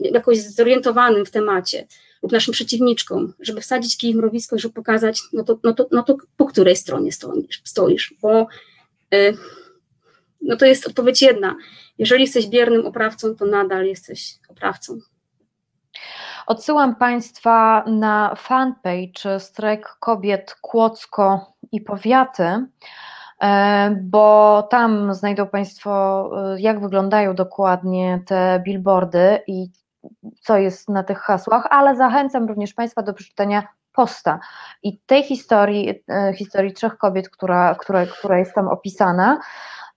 jakoś 0.00 0.38
zorientowanym 0.38 1.26
w 1.26 1.30
temacie 1.30 1.86
lub 2.22 2.32
naszym 2.32 2.54
przeciwniczkom, 2.54 3.32
żeby 3.40 3.60
wsadzić 3.60 3.96
kij 3.96 4.12
w 4.12 4.16
mrowisko 4.16 4.56
i 4.56 4.58
żeby 4.58 4.74
pokazać, 4.74 5.20
no 5.32 5.44
to, 5.44 5.58
no 5.64 5.74
to, 5.74 5.86
no 5.90 6.02
to 6.02 6.16
po 6.36 6.46
której 6.46 6.76
stronie 6.76 7.12
stoisz, 7.12 7.62
stoisz 7.64 8.14
bo 8.22 8.46
e, 9.14 9.32
no 10.42 10.56
to 10.56 10.66
jest 10.66 10.86
odpowiedź 10.86 11.22
jedna. 11.22 11.56
Jeżeli 12.00 12.22
jesteś 12.22 12.46
biernym 12.46 12.86
oprawcą, 12.86 13.34
to 13.34 13.46
nadal 13.46 13.86
jesteś 13.86 14.34
oprawcą. 14.48 14.98
Odsyłam 16.46 16.96
Państwa 16.96 17.84
na 17.86 18.34
fanpage 18.34 19.40
Strajk 19.40 19.96
Kobiet 20.00 20.54
Kłodzko 20.60 21.54
i 21.72 21.80
Powiaty. 21.80 22.66
E, 23.42 23.90
bo 24.02 24.62
tam 24.70 25.14
znajdą 25.14 25.46
Państwo, 25.46 26.30
e, 26.54 26.60
jak 26.60 26.80
wyglądają 26.80 27.34
dokładnie 27.34 28.22
te 28.26 28.62
billboardy 28.64 29.40
i 29.46 29.70
co 30.40 30.58
jest 30.58 30.88
na 30.88 31.02
tych 31.02 31.18
hasłach, 31.18 31.66
ale 31.70 31.96
zachęcam 31.96 32.48
również 32.48 32.74
Państwa 32.74 33.02
do 33.02 33.14
przeczytania 33.14 33.62
posta 33.92 34.40
i 34.82 34.98
tej 34.98 35.22
historii, 35.22 36.04
e, 36.08 36.32
historii 36.34 36.72
trzech 36.72 36.98
kobiet, 36.98 37.28
która, 37.28 37.74
która, 37.74 38.06
która 38.06 38.38
jest 38.38 38.54
tam 38.54 38.68
opisana. 38.68 39.40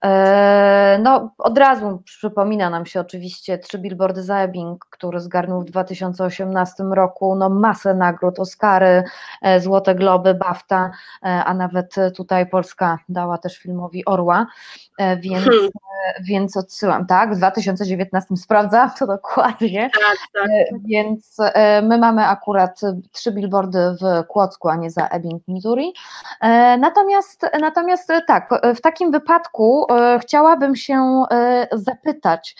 E, 0.03 0.99
no, 1.01 1.29
od 1.37 1.57
razu 1.57 2.01
przypomina 2.05 2.69
nam 2.69 2.85
się 2.85 2.99
oczywiście 2.99 3.57
trzy 3.57 3.79
billboardy 3.79 4.23
za 4.23 4.39
Ebbing, 4.39 4.85
który 4.89 5.19
zgarnął 5.19 5.61
w 5.61 5.65
2018 5.65 6.83
roku 6.83 7.35
no, 7.35 7.49
masę 7.49 7.93
nagród, 7.93 8.39
Oscary, 8.39 9.03
e, 9.41 9.59
Złote 9.59 9.95
Globy, 9.95 10.33
BAFTA, 10.33 10.91
e, 11.23 11.27
a 11.45 11.53
nawet 11.53 11.95
tutaj 12.15 12.49
Polska 12.49 12.97
dała 13.09 13.37
też 13.37 13.57
filmowi 13.57 14.05
Orła, 14.05 14.45
więc, 15.17 15.43
hmm. 15.43 15.69
więc 16.23 16.57
odsyłam, 16.57 17.05
tak, 17.05 17.33
w 17.33 17.37
2019 17.37 18.37
sprawdza 18.37 18.91
to 18.99 19.07
dokładnie, 19.07 19.89
tak, 19.93 20.17
tak. 20.33 20.49
więc 20.85 21.37
my 21.83 21.97
mamy 21.97 22.25
akurat 22.27 22.81
trzy 23.11 23.31
billboardy 23.31 23.79
w 24.01 24.27
Kłodzku, 24.27 24.69
a 24.69 24.75
nie 24.75 24.91
za 24.91 25.07
Ebbing, 25.07 25.43
Missouri, 25.47 25.93
natomiast, 26.79 27.45
natomiast 27.61 28.11
tak, 28.27 28.49
w 28.75 28.81
takim 28.81 29.11
wypadku 29.11 29.87
E, 29.92 29.92
chciałabym 30.21 30.75
się 30.75 31.23
e, 31.31 31.67
zapytać. 31.71 32.55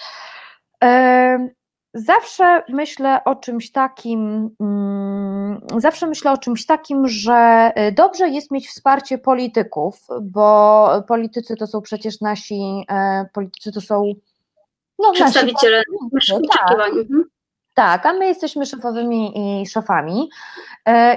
E, 0.84 1.50
zawsze 1.94 2.64
myślę 2.70 3.24
o 3.24 3.36
czymś 3.36 3.72
takim, 3.72 4.50
mm, 4.60 5.62
zawsze 5.78 6.08
myślę 6.08 6.32
o 6.32 6.38
czymś 6.38 6.66
takim, 6.66 7.08
że 7.08 7.72
dobrze 7.92 8.30
jest 8.30 8.52
mieć 8.52 8.70
wsparcie 8.70 9.18
polityków, 9.18 10.08
bo 10.22 10.90
politycy 11.08 11.56
to 11.56 11.68
są 11.68 11.82
przecież 11.82 12.22
nasi, 12.22 12.86
politycy 13.34 13.72
to 13.72 13.82
są 13.82 14.14
no, 15.00 15.12
przedstawiciele 15.12 15.84
tak. 16.68 16.90
Mhm. 16.90 17.24
Tak, 17.74 18.06
a 18.06 18.14
my 18.14 18.26
jesteśmy 18.26 18.66
szefowymi 18.66 19.34
i 19.62 19.68
szefami. 19.68 20.30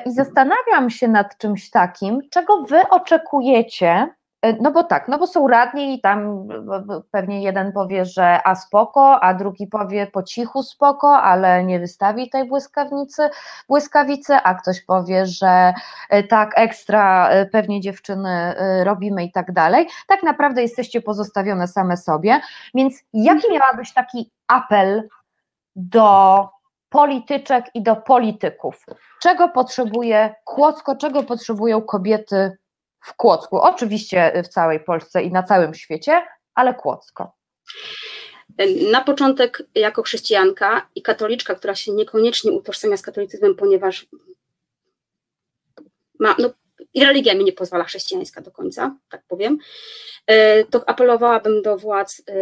I 0.07 0.13
zastanawiam 0.13 0.91
się 0.91 1.09
nad 1.09 1.39
czymś 1.39 1.71
takim, 1.71 2.21
czego 2.31 2.63
wy 2.63 2.89
oczekujecie 2.91 4.09
E, 4.09 4.26
no 4.61 4.73
bo 4.73 4.85
tak, 4.85 5.09
no 5.09 5.19
bo 5.19 5.27
są 5.27 5.49
radni 5.49 5.95
i 5.95 6.01
tam 6.01 6.49
pewnie 7.11 7.43
jeden 7.43 7.73
powie, 7.73 8.05
że 8.05 8.41
a 8.45 8.55
spoko, 8.55 9.21
a 9.21 9.35
drugi 9.35 9.67
powie 9.67 10.07
po 10.07 10.23
cichu 10.23 10.63
spoko, 10.63 11.19
ale 11.23 11.65
nie 11.65 11.81
wystawi 11.81 12.31
tej 12.31 12.49
błyskawnicy, 12.49 13.29
błyskawicy, 13.69 14.35
a 14.35 14.55
ktoś 14.55 14.81
powie, 14.81 15.27
że 15.27 15.75
e, 16.11 16.23
tak 16.23 16.53
ekstra 16.57 17.29
e, 17.29 17.47
pewnie 17.47 17.81
dziewczyny 17.81 18.55
robimy 18.85 19.25
i 19.25 19.33
tak 19.33 19.53
dalej. 19.53 19.87
Tak 20.07 20.23
naprawdę 20.23 20.63
jesteście 20.63 21.03
pozostawione 21.03 21.69
same 21.69 21.97
sobie, 21.97 22.41
więc 22.75 22.95
jaki 23.13 23.53
miała 23.53 23.75
być 23.77 23.95
taki 23.95 24.33
apel 24.49 25.09
do 25.77 26.49
polityczek 26.89 27.65
i 27.75 27.83
do 27.83 27.97
polityków? 27.97 28.87
Czego 29.23 29.49
potrzebuje 29.49 30.35
Kłodzko, 30.45 30.97
czego 30.97 31.23
potrzebują 31.23 31.83
kobiety 31.83 32.57
w 33.07 33.15
Kłodzku. 33.15 33.57
Oczywiście 33.57 34.43
w 34.45 34.49
całej 34.49 34.81
Polsce 34.81 35.23
i 35.23 35.33
na 35.33 35.43
całym 35.43 35.75
świecie, 35.75 36.23
ale 36.55 36.75
Kłodzko. 36.75 37.33
Na 38.91 39.01
początek, 39.01 39.63
jako 39.75 40.03
chrześcijanka 40.03 40.89
i 40.95 41.03
katoliczka, 41.03 41.55
która 41.55 41.75
się 41.75 41.93
niekoniecznie 41.93 42.53
utożsamia 42.53 42.97
z 42.97 43.03
katolicyzmem, 43.03 43.55
ponieważ 43.55 44.07
ma, 46.21 46.37
no, 46.39 46.51
i 46.95 47.05
religia 47.05 47.35
mi 47.35 47.45
nie 47.45 47.53
pozwala 47.53 47.85
chrześcijańska 47.85 48.41
do 48.41 48.51
końca, 48.51 48.97
tak 49.11 49.23
powiem, 49.29 49.59
e, 50.27 50.65
to 50.65 50.89
apelowałabym 50.89 51.63
do 51.63 51.77
władz 51.77 52.23
e, 52.29 52.33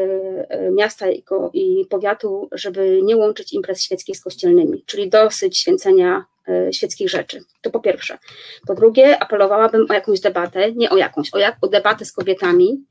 e, 0.48 0.70
miasta 0.70 1.06
i 1.52 1.86
powiatu, 1.90 2.48
żeby 2.52 3.00
nie 3.02 3.16
łączyć 3.16 3.52
imprez 3.52 3.82
świeckich 3.82 4.16
z 4.16 4.20
kościelnymi, 4.20 4.84
czyli 4.86 5.08
dosyć 5.08 5.58
święcenia 5.58 6.24
świeckich 6.72 7.10
rzeczy. 7.10 7.40
To 7.62 7.70
po 7.70 7.80
pierwsze. 7.80 8.18
Po 8.66 8.74
drugie, 8.74 9.22
apelowałabym 9.22 9.86
o 9.90 9.94
jakąś 9.94 10.20
debatę, 10.20 10.72
nie 10.72 10.90
o 10.90 10.96
jakąś, 10.96 11.34
o, 11.34 11.38
jak, 11.38 11.56
o 11.60 11.68
debatę 11.68 12.04
z 12.04 12.12
kobietami, 12.12 12.84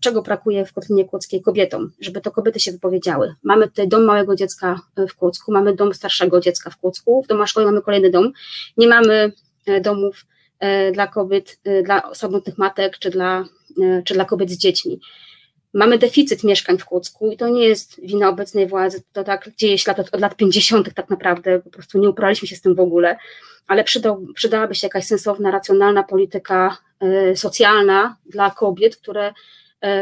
czego 0.00 0.22
brakuje 0.22 0.64
w 0.64 0.72
Kotlinie 0.72 1.04
Kłodzkiej 1.04 1.42
kobietom, 1.42 1.92
żeby 2.00 2.20
to 2.20 2.30
kobiety 2.30 2.60
się 2.60 2.72
wypowiedziały. 2.72 3.34
Mamy 3.42 3.66
tutaj 3.68 3.88
dom 3.88 4.04
małego 4.04 4.36
dziecka 4.36 4.80
w 5.08 5.14
Kłodzku, 5.14 5.52
mamy 5.52 5.74
dom 5.74 5.94
starszego 5.94 6.40
dziecka 6.40 6.70
w 6.70 6.76
Kłodzku, 6.76 7.22
w 7.22 7.26
domu 7.26 7.46
szkoły 7.46 7.66
mamy 7.66 7.82
kolejny 7.82 8.10
dom, 8.10 8.32
nie 8.76 8.88
mamy 8.88 9.32
domów 9.82 10.24
E, 10.58 10.92
dla 10.92 11.06
kobiet, 11.06 11.60
e, 11.64 11.82
dla 11.82 12.14
samotnych 12.14 12.58
matek 12.58 12.98
czy 12.98 13.10
dla, 13.10 13.44
e, 13.82 14.02
czy 14.02 14.14
dla 14.14 14.24
kobiet 14.24 14.50
z 14.50 14.58
dziećmi. 14.58 15.00
Mamy 15.74 15.98
deficyt 15.98 16.44
mieszkań 16.44 16.78
w 16.78 16.84
Kłodzku 16.84 17.30
i 17.30 17.36
to 17.36 17.48
nie 17.48 17.68
jest 17.68 18.00
wina 18.00 18.28
obecnej 18.28 18.66
władzy, 18.66 19.02
to 19.12 19.24
tak 19.24 19.50
dzieje 19.56 19.78
się 19.78 19.92
od, 19.96 20.14
od 20.14 20.20
lat 20.20 20.36
50. 20.36 20.94
tak 20.94 21.10
naprawdę, 21.10 21.60
po 21.60 21.70
prostu 21.70 21.98
nie 21.98 22.10
uporaliśmy 22.10 22.48
się 22.48 22.56
z 22.56 22.60
tym 22.60 22.74
w 22.74 22.80
ogóle, 22.80 23.16
ale 23.66 23.84
przydał, 23.84 24.26
przydałaby 24.34 24.74
się 24.74 24.86
jakaś 24.86 25.06
sensowna, 25.06 25.50
racjonalna 25.50 26.02
polityka 26.02 26.78
socjalna 27.34 28.16
dla 28.26 28.50
kobiet, 28.50 28.96
które 28.96 29.32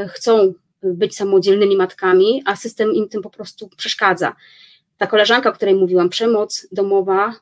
chcą 0.09 0.53
być 0.83 1.17
samodzielnymi 1.17 1.77
matkami, 1.77 2.43
a 2.47 2.57
system 2.57 2.93
im 2.93 3.09
tym 3.09 3.23
po 3.23 3.31
prostu 3.31 3.69
przeszkadza. 3.77 4.37
Ta 4.97 5.07
koleżanka, 5.07 5.51
o 5.51 5.53
której 5.53 5.75
mówiłam, 5.75 6.09
przemoc 6.09 6.67
domowa, 6.73 7.35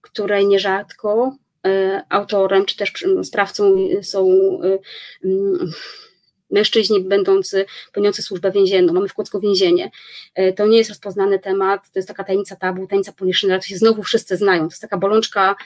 której 0.00 0.46
nierzadko 0.46 1.36
autorem 2.08 2.64
czy 2.64 2.76
też 2.76 2.92
sprawcą 3.22 3.76
są 4.02 4.28
mężczyźni 6.54 7.00
będący, 7.00 7.66
pełniący 7.92 8.22
służbę 8.22 8.50
więzienną. 8.50 8.92
Mamy 8.92 9.08
w 9.08 9.14
Kłodzku 9.14 9.40
więzienie. 9.40 9.90
E, 10.34 10.52
to 10.52 10.66
nie 10.66 10.78
jest 10.78 10.90
rozpoznany 10.90 11.38
temat, 11.38 11.82
to 11.92 11.98
jest 11.98 12.08
taka 12.08 12.24
tajemnica 12.24 12.56
tabu, 12.56 12.86
tajemnica 12.86 13.12
Poliszynela, 13.12 13.60
to 13.60 13.66
się 13.66 13.76
znowu 13.76 14.02
wszyscy 14.02 14.36
znają. 14.36 14.60
To 14.60 14.72
jest 14.72 14.82
taka 14.82 14.98
bolączka 14.98 15.56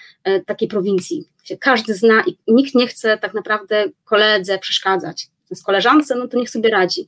takiej 0.47 0.69
prowincji. 0.69 1.29
Każdy 1.61 1.95
zna 1.95 2.23
i 2.27 2.37
nikt 2.49 2.75
nie 2.75 2.87
chce 2.87 3.19
tak 3.19 3.35
naprawdę 3.35 3.85
koledze 4.05 4.59
przeszkadzać. 4.59 5.27
Z 5.51 5.63
koleżance, 5.63 6.15
no 6.15 6.29
to 6.29 6.39
niech 6.39 6.51
sobie 6.51 6.71
radzi. 6.71 7.07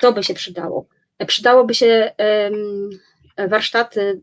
To 0.00 0.12
by 0.12 0.22
się 0.22 0.34
przydało. 0.34 0.86
Przydałoby 1.26 1.74
się 1.74 2.12
warsztaty 3.48 4.20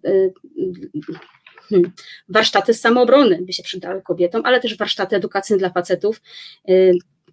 Hmm. 1.70 1.92
warsztaty 2.30 2.74
z 2.74 2.82
samoobrony 2.82 3.40
by 3.42 3.54
się 3.54 3.64
przydały 3.64 4.02
kobietom, 4.02 4.42
ale 4.46 4.60
też 4.60 4.78
warsztaty 4.78 5.16
edukacyjne 5.16 5.60
dla 5.60 5.70
facetów 5.70 6.22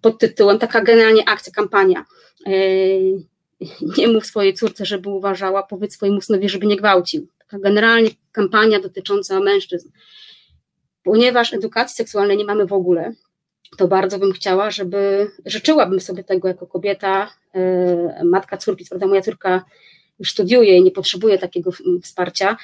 pod 0.05 0.19
tytułem 0.19 0.59
taka 0.59 0.81
generalnie 0.81 1.29
akcja, 1.29 1.53
kampania. 1.53 2.05
Y, 2.47 3.23
nie 3.97 4.07
mów 4.07 4.25
swojej 4.25 4.53
córce, 4.53 4.85
żeby 4.85 5.09
uważała, 5.09 5.63
powiedz 5.63 5.93
swojemu 5.93 6.21
synowi, 6.21 6.49
żeby 6.49 6.65
nie 6.65 6.77
gwałcił. 6.77 7.27
Taka 7.39 7.59
generalnie 7.59 8.09
kampania 8.31 8.79
dotycząca 8.79 9.39
mężczyzn. 9.39 9.89
Ponieważ 11.03 11.53
edukacji 11.53 11.95
seksualnej 11.95 12.37
nie 12.37 12.45
mamy 12.45 12.65
w 12.65 12.73
ogóle, 12.73 13.13
to 13.77 13.87
bardzo 13.87 14.19
bym 14.19 14.31
chciała, 14.31 14.71
żeby 14.71 15.31
życzyłabym 15.45 15.99
sobie 15.99 16.23
tego 16.23 16.47
jako 16.47 16.67
kobieta, 16.67 17.33
y, 18.21 18.25
matka 18.25 18.57
córki, 18.57 18.83
co 18.85 18.89
prawda 18.89 19.07
moja 19.07 19.21
córka 19.21 19.65
już 20.19 20.31
studiuje 20.31 20.77
i 20.77 20.83
nie 20.83 20.91
potrzebuje 20.91 21.37
takiego 21.37 21.71
wsparcia, 22.03 22.57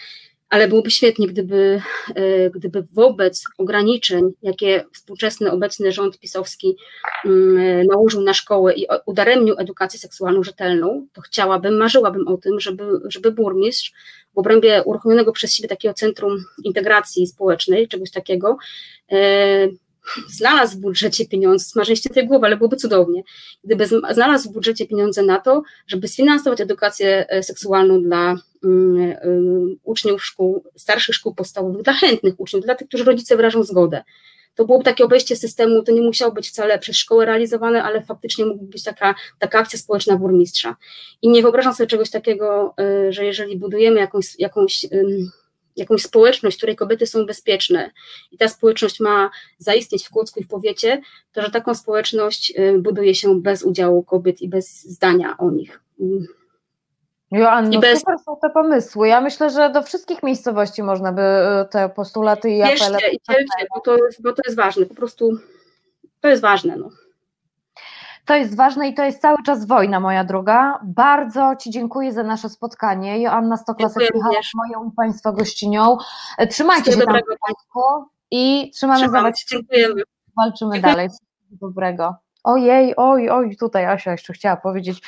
ale 0.52 0.68
byłoby 0.68 0.92
świetnie, 0.92 1.28
gdyby, 1.28 1.82
e, 2.16 2.50
gdyby 2.50 2.88
wobec 2.94 3.44
ograniczeń, 3.58 4.32
jakie 4.42 4.86
współczesny, 4.94 5.52
obecny 5.52 5.92
rząd 5.92 6.20
pisowski 6.20 6.76
mm, 7.26 7.58
e, 7.58 7.84
nałożył 7.84 8.22
na 8.22 8.34
szkołę 8.34 8.74
i 8.74 8.88
udaremnił 9.06 9.56
edukację 9.58 10.00
seksualną 10.00 10.44
rzetelną, 10.44 11.08
to 11.14 11.22
chciałabym, 11.22 11.78
marzyłabym 11.78 12.28
o 12.28 12.38
tym, 12.38 12.60
żeby, 12.60 12.84
żeby 13.06 13.32
burmistrz 13.32 13.94
w 14.36 14.38
obrębie 14.38 14.84
uruchomionego 14.86 15.32
przez 15.32 15.54
siebie 15.54 15.70
takiego 15.70 15.94
centrum 15.94 16.44
integracji 16.64 17.28
społecznej, 17.28 17.88
czegoś 17.88 18.12
takiego, 18.12 18.58
e, 19.12 19.68
znalazł 20.30 20.78
w 20.78 20.82
budżecie 20.82 21.26
pieniądze, 21.26 21.66
smażyliście 21.66 22.10
tej 22.10 22.28
głowy, 22.28 22.46
ale 22.46 22.58
byłoby 22.58 22.76
cudownie, 22.76 23.24
gdyby 23.64 23.88
znalazł 24.12 24.50
w 24.50 24.54
budżecie 24.54 24.88
pieniądze 24.88 25.24
na 25.24 25.40
to, 25.40 25.64
żeby 25.88 26.08
sfinansować 26.08 26.62
edukację 26.62 27.30
e, 27.30 27.44
seksualną 27.44 28.04
dla 28.04 28.36
um, 28.64 29.16
um, 29.24 29.76
uczniów 29.84 30.26
szkół, 30.26 30.64
starszych 30.76 31.16
szkół 31.16 31.36
podstawowych, 31.36 31.84
dla 31.84 31.94
chętnych 31.94 32.40
uczniów, 32.40 32.66
dla 32.66 32.76
tych, 32.76 32.88
którzy 32.88 33.04
rodzice 33.04 33.36
wyrażą 33.36 33.64
zgodę. 33.64 34.04
To 34.56 34.66
byłoby 34.66 34.86
takie 34.86 35.04
obejście 35.04 35.36
systemu, 35.36 35.84
to 35.84 35.92
nie 35.92 36.02
musiało 36.02 36.32
być 36.32 36.50
wcale 36.50 36.80
przez 36.80 36.98
szkołę 36.98 37.26
realizowane, 37.26 37.84
ale 37.84 38.02
faktycznie 38.02 38.46
mógłby 38.46 38.68
być 38.68 38.84
taka, 38.84 39.16
taka 39.40 39.60
akcja 39.60 39.80
społeczna 39.80 40.18
burmistrza. 40.18 40.76
I 41.22 41.30
nie 41.30 41.42
wyobrażam 41.42 41.74
sobie 41.74 41.88
czegoś 41.88 42.10
takiego, 42.10 42.74
e, 42.80 43.14
że 43.14 43.26
jeżeli 43.26 43.58
budujemy 43.58 44.00
jakąś, 44.00 44.40
jakąś 44.40 44.86
jakąś 45.76 46.02
społeczność, 46.02 46.58
w 46.58 46.60
której 46.60 46.76
kobiety 46.76 47.08
są 47.08 47.26
bezpieczne 47.26 47.92
i 48.32 48.38
ta 48.38 48.48
społeczność 48.48 49.00
ma 49.00 49.30
zaistnieć 49.58 50.08
w 50.08 50.10
Kłodzku 50.10 50.40
i 50.40 50.44
w 50.44 50.48
powiecie, 50.48 51.02
to 51.34 51.42
że 51.42 51.52
taką 51.52 51.76
społeczność 51.76 52.54
y, 52.60 52.80
buduje 52.80 53.16
się 53.16 53.42
bez 53.42 53.64
udziału 53.64 54.04
kobiet 54.04 54.42
i 54.42 54.50
bez 54.50 54.84
zdania 54.84 55.36
o 55.38 55.52
nich. 55.52 55.82
Joanno, 57.32 57.80
bez... 57.80 58.00
super 58.00 58.16
są 58.26 58.38
te 58.42 58.50
pomysły. 58.50 59.08
Ja 59.08 59.22
myślę, 59.22 59.50
że 59.50 59.70
do 59.70 59.84
wszystkich 59.84 60.24
miejscowości 60.24 60.84
można 60.84 61.12
by 61.12 61.22
y, 61.22 61.70
te 61.72 61.90
postulaty 61.90 62.50
i 62.50 62.62
apele... 62.62 62.78
Wierzcie 62.78 63.12
i 63.12 63.20
bo 63.76 63.80
to, 63.80 64.06
jest, 64.06 64.22
bo 64.22 64.34
to 64.34 64.42
jest 64.46 64.58
ważne, 64.58 64.86
po 64.86 64.96
prostu 64.96 65.38
to 66.20 66.28
jest 66.28 66.42
ważne. 66.42 66.76
No. 66.76 66.90
To 68.26 68.36
jest 68.36 68.56
ważne 68.56 68.88
i 68.88 68.94
to 68.94 69.04
jest 69.04 69.22
cały 69.22 69.38
czas 69.46 69.66
wojna, 69.66 70.00
moja 70.00 70.24
droga. 70.24 70.80
Bardzo 70.84 71.56
Ci 71.56 71.70
dziękuję 71.72 72.14
za 72.14 72.24
nasze 72.24 72.50
spotkanie. 72.50 73.22
Joanna 73.22 73.58
Stoklasek 73.58 74.02
jest 74.02 74.50
moją 74.56 74.90
i 74.90 74.92
Państwa 74.92 75.32
gościnią. 75.32 75.98
E, 76.38 76.48
trzymajcie 76.48 76.92
się 76.92 76.98
tam 76.98 77.20
Państwo 77.48 78.10
i 78.32 78.72
trzymamy 78.76 79.10
za 79.10 79.22
Was. 79.22 79.46
Dziękujemy. 79.52 80.04
Walczymy 80.38 80.82
dalej. 80.82 81.10
Wszystkiego 81.10 81.68
dobrego. 81.68 82.16
Ojej, 82.44 82.94
oj, 82.98 83.30
oj, 83.30 83.58
tutaj 83.58 83.86
Asia 83.86 84.12
jeszcze 84.12 84.34
chciała 84.34 84.56
powiedzieć 84.56 85.02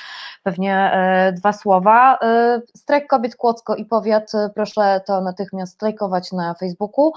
pewnie 0.43 0.75
e, 0.75 1.33
dwa 1.33 1.53
słowa. 1.53 2.17
E, 2.21 2.61
strajk 2.77 3.07
kobiet 3.07 3.35
Kłodzko 3.35 3.75
i 3.75 3.85
powiat, 3.85 4.35
e, 4.35 4.49
proszę 4.55 5.01
to 5.05 5.21
natychmiast 5.21 5.73
strajkować 5.73 6.31
na 6.31 6.53
Facebooku. 6.53 7.11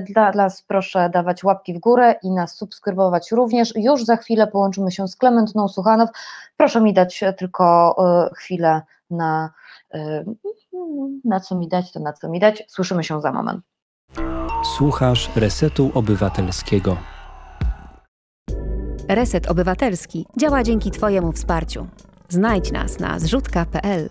Dla 0.00 0.32
nas 0.32 0.62
proszę 0.62 1.10
dawać 1.10 1.44
łapki 1.44 1.74
w 1.74 1.78
górę 1.78 2.14
i 2.22 2.30
nas 2.30 2.56
subskrybować 2.56 3.32
również. 3.32 3.72
Już 3.76 4.04
za 4.04 4.16
chwilę 4.16 4.46
połączymy 4.46 4.90
się 4.90 5.08
z 5.08 5.16
Klementną 5.16 5.68
Suchanow. 5.68 6.10
Proszę 6.56 6.80
mi 6.80 6.94
dać 6.94 7.24
tylko 7.38 7.96
chwilę 8.36 8.82
na, 9.10 9.50
na 11.24 11.40
co 11.40 11.54
mi 11.54 11.68
dać, 11.68 11.92
to 11.92 12.00
na 12.00 12.12
co 12.12 12.28
mi 12.28 12.40
dać. 12.40 12.64
Słyszymy 12.68 13.04
się 13.04 13.20
za 13.20 13.32
moment. 13.32 13.60
Słuchasz 14.76 15.30
Resetu 15.36 15.90
Obywatelskiego. 15.94 17.13
Reset 19.08 19.50
Obywatelski 19.50 20.26
działa 20.36 20.62
dzięki 20.62 20.90
Twojemu 20.90 21.32
wsparciu. 21.32 21.86
Znajdź 22.28 22.72
nas 22.72 23.00
na 23.00 23.18
zrzutka.pl. 23.18 24.10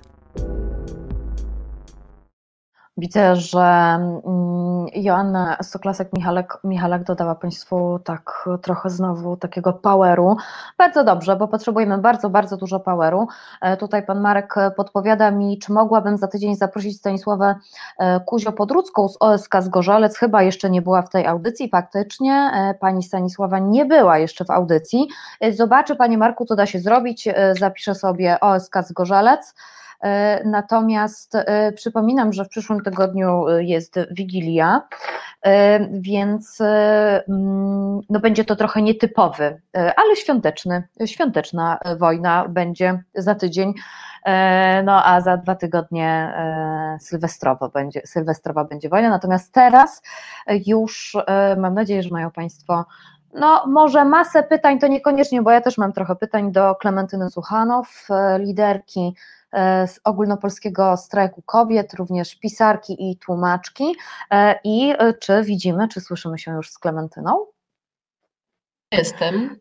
Widzę, 2.97 3.35
że 3.35 3.59
mm, 3.59 4.85
Joanna 4.95 5.57
Stoklasek-Michalek 5.63 6.57
Michalek 6.63 7.03
dodała 7.03 7.35
Państwu 7.35 7.99
tak 7.99 8.49
trochę 8.61 8.89
znowu 8.89 9.37
takiego 9.37 9.73
poweru. 9.73 10.37
Bardzo 10.77 11.03
dobrze, 11.03 11.35
bo 11.35 11.47
potrzebujemy 11.47 11.97
bardzo, 11.97 12.29
bardzo 12.29 12.57
dużo 12.57 12.79
poweru. 12.79 13.27
E, 13.61 13.77
Tutaj 13.77 14.05
Pan 14.05 14.21
Marek 14.21 14.55
podpowiada 14.75 15.31
mi, 15.31 15.59
czy 15.59 15.71
mogłabym 15.71 16.17
za 16.17 16.27
tydzień 16.27 16.55
zaprosić 16.55 16.97
Stanisławę 16.97 17.55
e, 17.99 18.19
Kuzio-Podrucką 18.19 19.09
z 19.09 19.17
OSK 19.19 19.55
z 19.59 19.69
Gorzalec. 19.69 20.17
Chyba 20.17 20.43
jeszcze 20.43 20.69
nie 20.69 20.81
była 20.81 21.01
w 21.01 21.09
tej 21.09 21.27
audycji, 21.27 21.69
faktycznie. 21.69 22.33
E, 22.33 22.73
Pani 22.79 23.03
Stanisława 23.03 23.59
nie 23.59 23.85
była 23.85 24.17
jeszcze 24.17 24.45
w 24.45 24.51
audycji. 24.51 25.07
Zobaczy 25.51 25.95
Panie 25.95 26.17
Marku, 26.17 26.45
co 26.45 26.55
da 26.55 26.65
się 26.65 26.79
zrobić. 26.79 27.29
Zapiszę 27.59 27.95
sobie 27.95 28.39
OSK 28.39 28.75
z 28.83 28.91
Gorzalec. 28.91 29.55
E, 30.03 30.41
Natomiast 30.45 31.35
e, 31.35 31.71
przypominam, 31.71 32.33
że 32.33 32.45
w 32.45 32.49
przyszłym 32.49 32.81
tygodniu 32.81 33.47
e, 33.47 33.63
jest 33.63 33.99
Wigilia, 34.11 34.81
więc 35.91 36.61
mm, 36.61 38.01
no 38.09 38.19
będzie 38.19 38.45
to 38.45 38.55
trochę 38.55 38.81
nietypowy, 38.81 39.61
ale 39.73 40.15
świąteczny, 40.15 40.83
świąteczna 41.05 41.79
wojna 41.97 42.45
będzie 42.49 43.03
za 43.15 43.35
tydzień, 43.35 43.73
no 44.83 45.05
a 45.05 45.21
za 45.21 45.37
dwa 45.37 45.55
tygodnie 45.55 46.33
sylwestrowo 46.99 47.69
będzie, 47.69 48.01
sylwestrowa 48.05 48.63
będzie 48.63 48.89
wojna. 48.89 49.09
Natomiast 49.09 49.53
teraz 49.53 50.01
już 50.65 51.17
mam 51.57 51.73
nadzieję, 51.73 52.03
że 52.03 52.09
mają 52.09 52.31
Państwo 52.31 52.85
no, 53.33 53.65
może 53.67 54.05
masę 54.05 54.43
pytań, 54.43 54.79
to 54.79 54.87
niekoniecznie, 54.87 55.41
bo 55.41 55.51
ja 55.51 55.61
też 55.61 55.77
mam 55.77 55.93
trochę 55.93 56.15
pytań 56.15 56.51
do 56.51 56.75
Klementyny 56.75 57.29
Suchanow, 57.29 58.07
liderki 58.39 59.15
z 59.87 59.99
ogólnopolskiego 60.03 60.97
strajku 60.97 61.41
kobiet, 61.41 61.93
również 61.93 62.35
pisarki 62.35 63.11
i 63.11 63.17
tłumaczki. 63.17 63.95
E, 64.31 64.59
I 64.63 64.93
e, 64.97 65.13
czy 65.13 65.43
widzimy, 65.43 65.87
czy 65.87 66.01
słyszymy 66.01 66.39
się 66.39 66.51
już 66.51 66.71
z 66.71 66.79
Klementyną? 66.79 67.45
Jestem. 68.91 69.59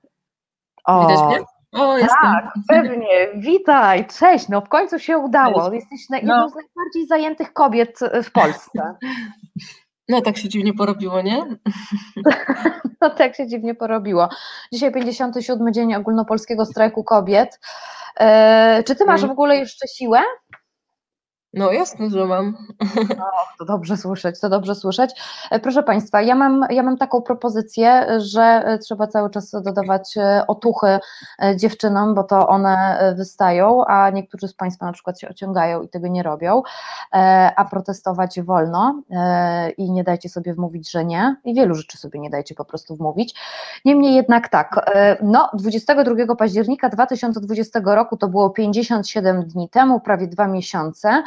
O, 0.85 1.01
Widać 1.09 1.23
mnie? 1.27 1.39
O, 1.73 1.99
jestem. 1.99 2.19
tak, 2.23 2.53
pewnie. 2.69 3.29
Witaj, 3.37 4.07
cześć, 4.07 4.49
no 4.49 4.61
w 4.61 4.69
końcu 4.69 4.99
się 4.99 5.19
udało. 5.19 5.71
Cześć. 5.71 5.73
Jesteś 5.91 6.09
na, 6.11 6.17
No. 6.23 6.35
jedną 6.35 6.49
z 6.49 6.55
najbardziej 6.55 7.07
zajętych 7.09 7.53
kobiet 7.53 7.99
w 8.23 8.31
Polsce. 8.33 8.81
No 10.09 10.21
tak 10.23 10.37
się 10.37 10.49
dziwnie 10.49 10.75
porobiło, 10.75 11.23
nie? 11.23 11.45
No 13.01 13.11
tak 13.11 13.37
się 13.37 13.47
dziwnie 13.47 13.75
porobiło. 13.75 14.29
Dzisiaj 14.73 14.93
57 14.93 15.73
dzień 15.73 15.95
ogólnopolskiego 15.95 16.67
strajku 16.67 17.05
kobiet. 17.05 17.61
E, 18.21 18.83
czy 18.87 18.97
ty 18.97 19.05
masz 19.05 19.21
w 19.21 19.25
Mm. 19.25 19.33
ogóle 19.33 19.57
jeszcze 19.57 19.89
siłę? 19.89 20.21
No 21.55 21.73
jasne, 21.73 22.11
że 22.11 22.27
mam. 22.27 22.57
To 23.59 23.65
dobrze 23.65 23.97
słyszeć, 23.97 24.41
to 24.41 24.49
dobrze 24.49 24.75
słyszeć. 24.75 25.11
E, 25.51 25.61
Proszę 25.61 25.83
Państwa, 25.83 26.23
ja 26.23 26.35
mam, 26.35 26.67
ja 26.71 26.83
mam 26.83 26.97
taką 26.97 27.23
propozycję, 27.23 28.07
że 28.21 28.43
e, 28.43 28.79
trzeba 28.79 29.07
cały 29.07 29.31
czas 29.31 29.51
dodawać 29.51 30.17
e, 30.17 30.47
otuchy 30.47 30.99
dziewczynom, 31.57 32.15
bo 32.15 32.25
to 32.25 32.49
one 32.49 32.99
wystają, 33.17 33.85
a 33.85 34.11
niektórzy 34.11 34.49
z 34.49 34.55
Państwa 34.55 34.87
na 34.87 34.93
przykład 34.93 35.21
się 35.21 35.29
ociągają 35.29 35.83
i 35.83 35.89
tego 35.89 36.09
nie 36.09 36.23
robią, 36.23 36.63
a 37.57 37.65
protestować 37.71 38.41
wolno 38.41 39.03
i 39.77 39.91
nie 39.93 40.05
dajcie 40.05 40.29
sobie 40.29 40.55
wmówić, 40.55 40.91
że 40.91 41.05
nie 41.05 41.37
i 41.45 41.55
wielu 41.55 41.75
rzeczy 41.75 41.99
sobie 41.99 42.21
nie 42.21 42.31
dajcie 42.31 42.55
po 42.55 42.65
prostu 42.65 42.97
wmówić. 42.97 43.35
Niemniej 43.85 44.15
jednak 44.15 44.49
tak, 44.49 44.91
no 45.23 45.51
22 45.55 46.37
października 46.37 46.89
2020 46.89 47.81
roku 47.85 48.17
to 48.17 48.29
było 48.29 48.51
57 48.51 49.45
dni 49.45 49.69
temu, 49.69 50.01
prawie 50.01 50.27
dwa 50.27 50.47
miesiące. 50.47 51.23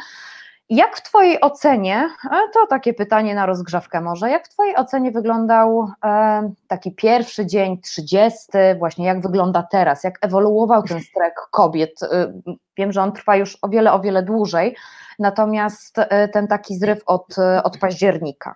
Jak 0.70 0.96
w 0.96 1.02
Twojej 1.02 1.40
ocenie, 1.40 2.08
to 2.54 2.66
takie 2.66 2.94
pytanie 2.94 3.34
na 3.34 3.46
rozgrzewkę 3.46 4.00
może, 4.00 4.30
jak 4.30 4.46
w 4.46 4.48
Twojej 4.48 4.76
ocenie 4.76 5.10
wyglądał 5.10 5.88
e, 6.04 6.52
taki 6.68 6.94
pierwszy 6.94 7.46
dzień, 7.46 7.80
30, 7.80 8.46
właśnie 8.78 9.06
jak 9.06 9.20
wygląda 9.20 9.62
teraz, 9.62 10.04
jak 10.04 10.18
ewoluował 10.20 10.82
ten 10.82 11.00
strajk 11.00 11.34
kobiet? 11.50 12.02
E, 12.02 12.32
Wiem, 12.78 12.92
że 12.92 13.02
on 13.02 13.12
trwa 13.12 13.36
już 13.36 13.58
o 13.62 13.68
wiele, 13.68 13.92
o 13.92 14.00
wiele 14.00 14.22
dłużej, 14.22 14.76
natomiast 15.18 15.98
e, 15.98 16.28
ten 16.28 16.48
taki 16.48 16.78
zryw 16.78 17.02
od, 17.06 17.36
od 17.64 17.78
października. 17.78 18.54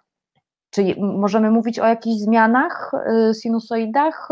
Czy 0.70 0.94
możemy 0.98 1.50
mówić 1.50 1.78
o 1.78 1.86
jakichś 1.86 2.20
zmianach, 2.20 2.92
sinusoidach, 3.42 4.28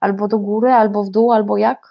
albo 0.00 0.28
do 0.28 0.38
góry, 0.38 0.72
albo 0.72 1.04
w 1.04 1.10
dół, 1.10 1.32
albo 1.32 1.56
jak? 1.56 1.90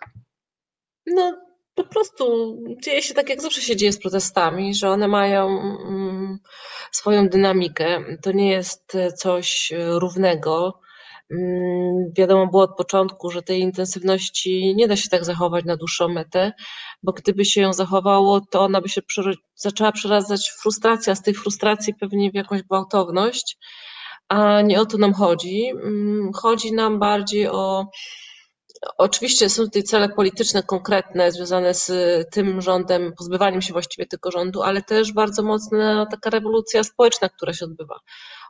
No 1.08 1.49
po 1.84 1.90
prostu 1.90 2.56
dzieje 2.84 3.02
się 3.02 3.14
tak, 3.14 3.30
jak 3.30 3.42
zawsze 3.42 3.62
się 3.62 3.76
dzieje 3.76 3.94
z 3.94 4.00
protestami, 4.00 4.76
że 4.76 4.90
one 4.90 5.08
mają 5.08 5.48
mm, 5.48 6.40
swoją 6.92 7.30
dynamikę. 7.30 8.04
To 8.24 8.32
nie 8.32 8.52
jest 8.52 8.96
e, 8.96 9.12
coś 9.12 9.72
e, 9.72 10.00
równego. 10.00 10.80
Mm, 11.32 12.12
Wiadomo 12.18 12.48
było 12.48 12.64
od 12.64 12.78
początku, 12.78 13.32
że 13.32 13.42
tej 13.42 13.60
intensywności 13.60 14.76
nie 14.76 14.88
da 14.88 14.96
się 14.96 15.10
tak 15.10 15.26
zachować 15.26 15.66
na 15.66 15.78
dłuższą 15.78 16.08
metę, 16.08 16.54
bo 17.04 17.14
gdyby 17.14 17.46
się 17.46 17.62
ją 17.62 17.74
zachowało, 17.74 18.42
to 18.52 18.62
ona 18.62 18.82
by 18.82 18.90
się 18.90 19.02
zaczęła 19.56 19.92
przeradzać 19.92 20.50
w 20.50 20.62
frustrację, 20.62 21.12
a 21.12 21.16
z 21.16 21.22
tej 21.22 21.34
frustracji 21.34 21.94
pewnie 22.00 22.32
w 22.32 22.36
jakąś 22.36 22.62
gwałtowność, 22.64 23.58
a 24.30 24.62
nie 24.62 24.82
o 24.82 24.86
to 24.86 24.98
nam 24.98 25.14
chodzi. 25.14 25.72
Mm, 25.84 26.32
Chodzi 26.34 26.74
nam 26.74 27.00
bardziej 27.00 27.48
o 27.48 27.86
Oczywiście 28.98 29.50
są 29.50 29.64
tutaj 29.64 29.84
cele 29.84 30.10
polityczne 30.10 30.64
konkretne 30.64 31.32
związane 31.32 31.74
z 31.74 31.92
tym 32.32 32.62
rządem, 32.62 33.14
pozbywaniem 33.18 33.62
się 33.62 33.74
właściwie 33.74 34.08
tego 34.08 34.32
rządu, 34.32 34.62
ale 34.62 34.82
też 34.82 35.14
bardzo 35.14 35.44
mocna 35.44 36.06
taka 36.06 36.30
rewolucja 36.30 36.84
społeczna, 36.84 37.30
która 37.30 37.54
się 37.54 37.66
odbywa. 37.66 38.00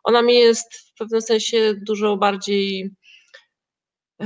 Ona 0.04 0.22
mi 0.22 0.36
jest 0.36 0.74
w 0.76 0.94
pewnym 0.98 1.22
sensie 1.22 1.74
dużo 1.88 2.18
bardziej 2.18 2.92
e, 4.22 4.26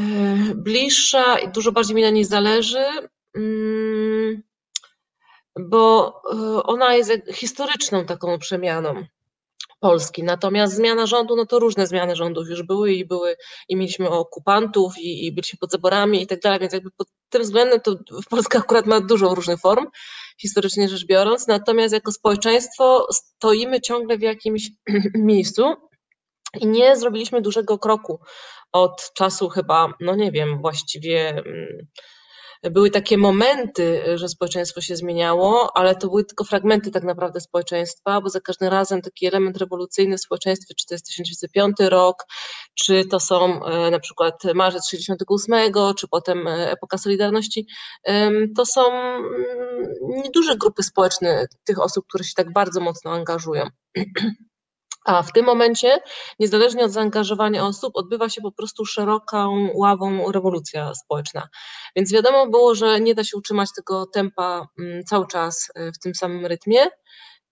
bliższa 0.55 1.39
i 1.39 1.51
dużo 1.51 1.71
bardziej 1.71 1.95
mi 1.95 2.01
na 2.01 2.09
niej 2.09 2.25
zależy, 2.25 2.85
mm, 3.35 4.43
bo 5.59 6.13
e, 6.33 6.63
ona 6.63 6.95
jest 6.95 7.11
historyczną 7.33 8.05
taką 8.05 8.39
przemianą. 8.39 9.05
Polski. 9.83 10.23
Natomiast 10.23 10.75
zmiana 10.75 11.05
rządu, 11.05 11.35
no 11.35 11.45
to 11.45 11.59
różne 11.59 11.87
zmiany 11.87 12.15
rządów 12.15 12.49
już 12.49 12.63
były 12.63 12.93
i 12.93 13.05
były, 13.05 13.35
i 13.69 13.75
mieliśmy 13.75 14.09
okupantów, 14.09 14.97
i, 14.97 15.25
i 15.25 15.31
byliśmy 15.31 15.59
pod 15.59 15.71
zaborami 15.71 16.21
i 16.21 16.27
tak 16.27 16.39
dalej, 16.39 16.59
więc 16.59 16.73
jakby 16.73 16.91
pod 16.91 17.07
tym 17.29 17.41
względem 17.41 17.81
to 17.81 17.95
Polska 18.29 18.59
akurat 18.59 18.85
ma 18.85 19.01
dużo 19.01 19.35
różnych 19.35 19.59
form, 19.59 19.87
historycznie 20.41 20.89
rzecz 20.89 21.05
biorąc, 21.05 21.47
natomiast 21.47 21.93
jako 21.93 22.11
społeczeństwo 22.11 23.07
stoimy 23.11 23.81
ciągle 23.81 24.17
w 24.17 24.21
jakimś 24.21 24.69
miejscu 25.15 25.63
i 26.61 26.67
nie 26.67 26.95
zrobiliśmy 26.95 27.41
dużego 27.41 27.79
kroku 27.79 28.19
od 28.71 29.11
czasu 29.13 29.49
chyba, 29.49 29.93
no 29.99 30.15
nie 30.15 30.31
wiem, 30.31 30.61
właściwie 30.61 31.29
mm, 31.29 31.87
były 32.71 32.89
takie 32.89 33.17
momenty, 33.17 34.01
że 34.15 34.29
społeczeństwo 34.29 34.81
się 34.81 34.95
zmieniało, 34.95 35.77
ale 35.77 35.95
to 35.95 36.07
były 36.07 36.25
tylko 36.25 36.43
fragmenty 36.43 36.91
tak 36.91 37.03
naprawdę 37.03 37.41
społeczeństwa, 37.41 38.21
bo 38.21 38.29
za 38.29 38.41
każdym 38.41 38.69
razem 38.69 39.01
taki 39.01 39.25
element 39.25 39.57
rewolucyjny 39.57 40.17
w 40.17 40.21
społeczeństwie, 40.21 40.75
czy 40.75 40.85
to 40.85 40.93
jest 40.93 41.05
1905 41.05 41.75
rok, 41.79 42.25
czy 42.75 43.05
to 43.05 43.19
są 43.19 43.65
e, 43.65 43.91
na 43.91 43.99
przykład 43.99 44.43
marzec 44.55 44.89
68, 44.89 45.73
czy 45.97 46.07
potem 46.07 46.47
e, 46.47 46.71
epoka 46.71 46.97
Solidarności, 46.97 47.67
to 48.55 48.65
są 48.65 48.81
mm, 48.91 49.33
nieduże 50.23 50.57
grupy 50.57 50.83
społeczne 50.83 51.47
tych 51.63 51.79
osób, 51.79 52.05
które 52.07 52.23
się 52.23 52.33
tak 52.35 52.53
bardzo 52.53 52.81
mocno 52.81 53.11
angażują. 53.11 53.67
A 55.05 55.23
w 55.23 55.31
tym 55.31 55.45
momencie, 55.45 55.99
niezależnie 56.39 56.85
od 56.85 56.91
zaangażowania 56.91 57.65
osób, 57.65 57.95
odbywa 57.95 58.29
się 58.29 58.41
po 58.41 58.51
prostu 58.51 58.85
szeroką 58.85 59.69
ławą 59.75 60.31
rewolucja 60.31 60.93
społeczna. 60.95 61.47
Więc 61.95 62.11
wiadomo 62.13 62.47
było, 62.47 62.75
że 62.75 62.99
nie 63.01 63.15
da 63.15 63.23
się 63.23 63.37
utrzymać 63.37 63.69
tego 63.75 64.05
tempa 64.05 64.67
mm, 64.79 65.03
cały 65.03 65.27
czas 65.27 65.71
y, 65.77 65.91
w 65.91 65.99
tym 65.99 66.15
samym 66.15 66.45
rytmie. 66.45 66.79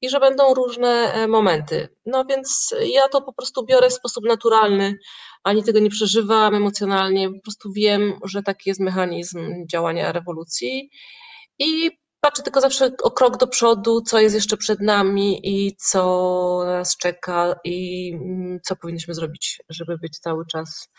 i 0.02 0.10
że 0.10 0.19
będą 0.19 0.53
różne 0.53 1.14
momenty. 1.28 1.90
No 2.06 2.26
więc 2.26 2.76
ja 2.82 3.07
to 3.07 3.22
po 3.22 3.34
prostu 3.34 3.65
biorę 3.65 3.90
w 3.90 3.94
sposób 3.94 4.26
naturalny, 4.26 4.98
ani 5.44 5.64
tego 5.64 5.80
nie 5.80 5.90
przeżywam 5.90 6.56
emocjonalnie, 6.56 7.30
po 7.30 7.41
prostu 7.44 7.72
wiem, 7.73 8.19
że 8.26 8.44
taki 8.44 8.69
jest 8.69 8.80
mechanizm 8.80 9.40
działania 9.72 10.11
rewolucji 10.11 10.90
i 11.60 11.91
patrzę 12.22 12.43
tylko 12.43 12.61
zawsze 12.61 12.91
o 13.03 13.11
krok 13.11 13.38
do 13.38 13.48
przodu, 13.48 14.02
co 14.02 14.19
jest 14.19 14.35
jeszcze 14.35 14.57
przed 14.57 14.80
nami 14.80 15.39
i 15.43 15.76
co 15.76 16.64
nas 16.65 16.98
czeka 16.98 17.56
i 17.64 18.11
mm, 18.14 18.60
co 18.64 18.76
powinniśmy 18.76 19.14
zrobić, 19.14 19.61
żeby 19.69 19.98
być 19.98 20.19
cały 20.19 20.45
czas 20.45 20.89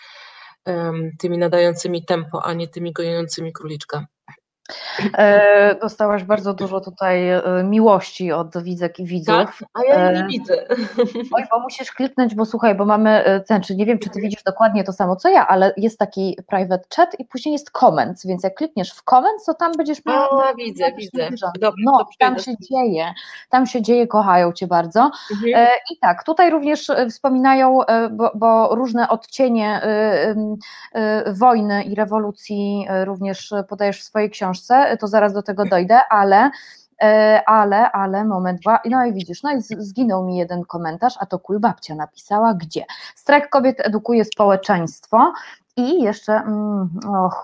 tymi 1.18 1.38
nadającymi 1.38 2.04
tempo, 2.04 2.44
a 2.44 2.52
nie 2.52 2.68
tymi 2.68 2.92
gojącymi 2.92 3.52
króliczka. 3.52 4.06
E, 5.18 5.74
dostałaś 5.74 6.24
bardzo 6.24 6.54
dużo 6.54 6.80
tutaj 6.80 7.30
e, 7.30 7.42
miłości 7.64 8.32
od 8.32 8.62
widzek 8.62 8.98
i 8.98 9.04
widzów. 9.04 9.34
Tak? 9.34 9.64
A 9.74 9.84
ja 9.84 10.12
nie 10.12 10.20
e, 10.20 10.26
widzę. 10.26 10.66
Oj, 11.36 11.44
bo 11.50 11.60
musisz 11.60 11.92
kliknąć, 11.92 12.34
bo 12.34 12.44
słuchaj, 12.44 12.74
bo 12.74 12.84
mamy 12.84 13.42
ten, 13.46 13.62
czy 13.62 13.76
nie 13.76 13.86
wiem, 13.86 13.98
czy 13.98 14.10
ty 14.10 14.20
widzisz 14.20 14.42
dokładnie 14.42 14.84
to 14.84 14.92
samo 14.92 15.16
co 15.16 15.28
ja, 15.28 15.48
ale 15.48 15.74
jest 15.76 15.98
taki 15.98 16.38
private 16.46 16.84
chat 16.96 17.20
i 17.20 17.24
później 17.24 17.52
jest 17.52 17.70
comments, 17.70 18.26
więc 18.26 18.44
jak 18.44 18.54
klikniesz 18.54 18.92
w 18.92 19.02
comments, 19.02 19.44
to 19.44 19.54
tam 19.54 19.72
będziesz 19.76 20.04
miał. 20.04 20.40
A, 20.40 20.54
widzę, 20.54 20.92
widzę. 20.92 21.28
Dobrze, 21.60 21.82
no, 21.84 22.06
tam 22.18 22.38
się 22.38 22.52
dzieje, 22.70 23.14
tam 23.50 23.66
się 23.66 23.82
dzieje, 23.82 24.06
kochają 24.06 24.52
cię 24.52 24.66
bardzo. 24.66 25.10
Mhm. 25.30 25.68
I 25.90 25.98
tak, 25.98 26.24
tutaj 26.24 26.50
również 26.50 26.90
wspominają, 27.10 27.78
bo, 28.10 28.30
bo 28.34 28.74
różne 28.74 29.08
odcienie 29.08 29.80
wojny 31.32 31.82
i 31.82 31.94
rewolucji 31.94 32.86
również 33.04 33.54
podajesz 33.68 34.00
w 34.00 34.02
swojej 34.02 34.30
książce 34.30 34.61
książce, 34.62 34.96
to 34.96 35.06
zaraz 35.06 35.32
do 35.32 35.42
tego 35.42 35.64
dojdę, 35.64 36.00
ale 36.10 36.50
e, 37.02 37.42
ale, 37.46 37.92
ale, 37.92 38.24
moment, 38.24 38.60
no 38.90 39.04
i 39.04 39.12
widzisz, 39.12 39.42
no 39.42 39.52
i 39.52 39.60
zginął 39.60 40.26
mi 40.26 40.36
jeden 40.36 40.64
komentarz, 40.64 41.14
a 41.20 41.26
to 41.26 41.38
Kulbabcia 41.38 41.94
napisała, 41.94 42.54
gdzie? 42.54 42.84
Strajk 43.14 43.48
kobiet 43.48 43.86
edukuje 43.86 44.24
społeczeństwo, 44.24 45.32
i 45.76 46.02
jeszcze, 46.02 46.32
mm, 46.32 46.88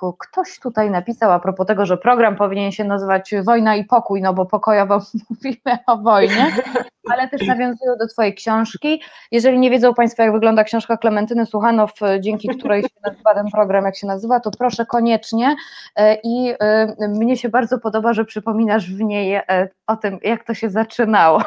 och, 0.00 0.18
ktoś 0.18 0.58
tutaj 0.58 0.90
napisał 0.90 1.32
a 1.32 1.40
propos 1.40 1.66
tego, 1.66 1.86
że 1.86 1.96
program 1.96 2.36
powinien 2.36 2.72
się 2.72 2.84
nazywać 2.84 3.34
Wojna 3.44 3.76
i 3.76 3.84
Pokój, 3.84 4.22
no 4.22 4.34
bo 4.34 4.46
pokojowo 4.46 5.00
mówimy 5.30 5.78
o 5.86 5.98
wojnie, 5.98 6.56
ale 7.10 7.28
też 7.28 7.46
nawiązują 7.46 7.96
do 7.96 8.06
Twojej 8.06 8.34
książki. 8.34 9.02
Jeżeli 9.30 9.58
nie 9.58 9.70
wiedzą 9.70 9.94
Państwo, 9.94 10.22
jak 10.22 10.32
wygląda 10.32 10.64
książka 10.64 10.96
Klementyny 10.96 11.46
Słuchanow, 11.46 11.92
dzięki 12.20 12.48
której 12.48 12.82
się 12.82 12.88
nazywa 13.04 13.34
ten 13.34 13.46
program, 13.50 13.84
jak 13.84 13.96
się 13.96 14.06
nazywa, 14.06 14.40
to 14.40 14.50
proszę 14.58 14.86
koniecznie. 14.86 15.56
E, 15.96 16.14
I 16.24 16.54
e, 16.60 17.08
mnie 17.08 17.36
się 17.36 17.48
bardzo 17.48 17.78
podoba, 17.78 18.12
że 18.12 18.24
przypominasz 18.24 18.92
w 18.94 19.00
niej 19.00 19.34
e, 19.34 19.68
o 19.86 19.96
tym, 19.96 20.18
jak 20.22 20.44
to 20.44 20.54
się 20.54 20.70
zaczynało. 20.70 21.42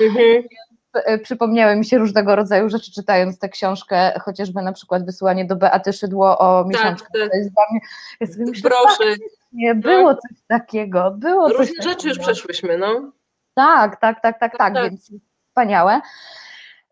Mhm. 0.00 0.42
E, 0.94 1.18
przypomniały 1.18 1.76
mi 1.76 1.84
się 1.84 1.98
różnego 1.98 2.36
rodzaju 2.36 2.68
rzeczy 2.68 2.92
czytając 2.92 3.38
tę 3.38 3.48
książkę, 3.48 4.20
chociażby 4.20 4.62
na 4.62 4.72
przykład 4.72 5.06
wysłanie 5.06 5.44
do 5.44 5.56
Beaty 5.56 5.92
Szydło 5.92 6.38
o 6.38 6.64
miesiączkę. 6.64 7.08
Tak, 7.12 7.22
tak. 7.22 7.30
To 7.30 7.36
jest 7.36 7.54
dla 7.54 7.64
mnie, 7.70 7.80
jest, 8.20 8.38
myślę, 8.38 8.70
Proszę. 8.70 9.04
Nie, 9.52 9.74
było 9.74 10.14
tak. 10.14 10.22
coś 10.22 10.38
takiego. 10.48 11.10
Było 11.10 11.48
Różne 11.48 11.66
coś 11.66 11.76
rzeczy 11.76 11.84
takiego. 11.88 12.08
już 12.08 12.18
przeszłyśmy, 12.18 12.78
no. 12.78 13.12
Tak, 13.54 14.00
tak, 14.00 14.20
tak, 14.20 14.40
tak, 14.40 14.58
tak, 14.58 14.74
tak, 14.74 14.84
więc 14.84 15.12
wspaniałe. 15.48 16.00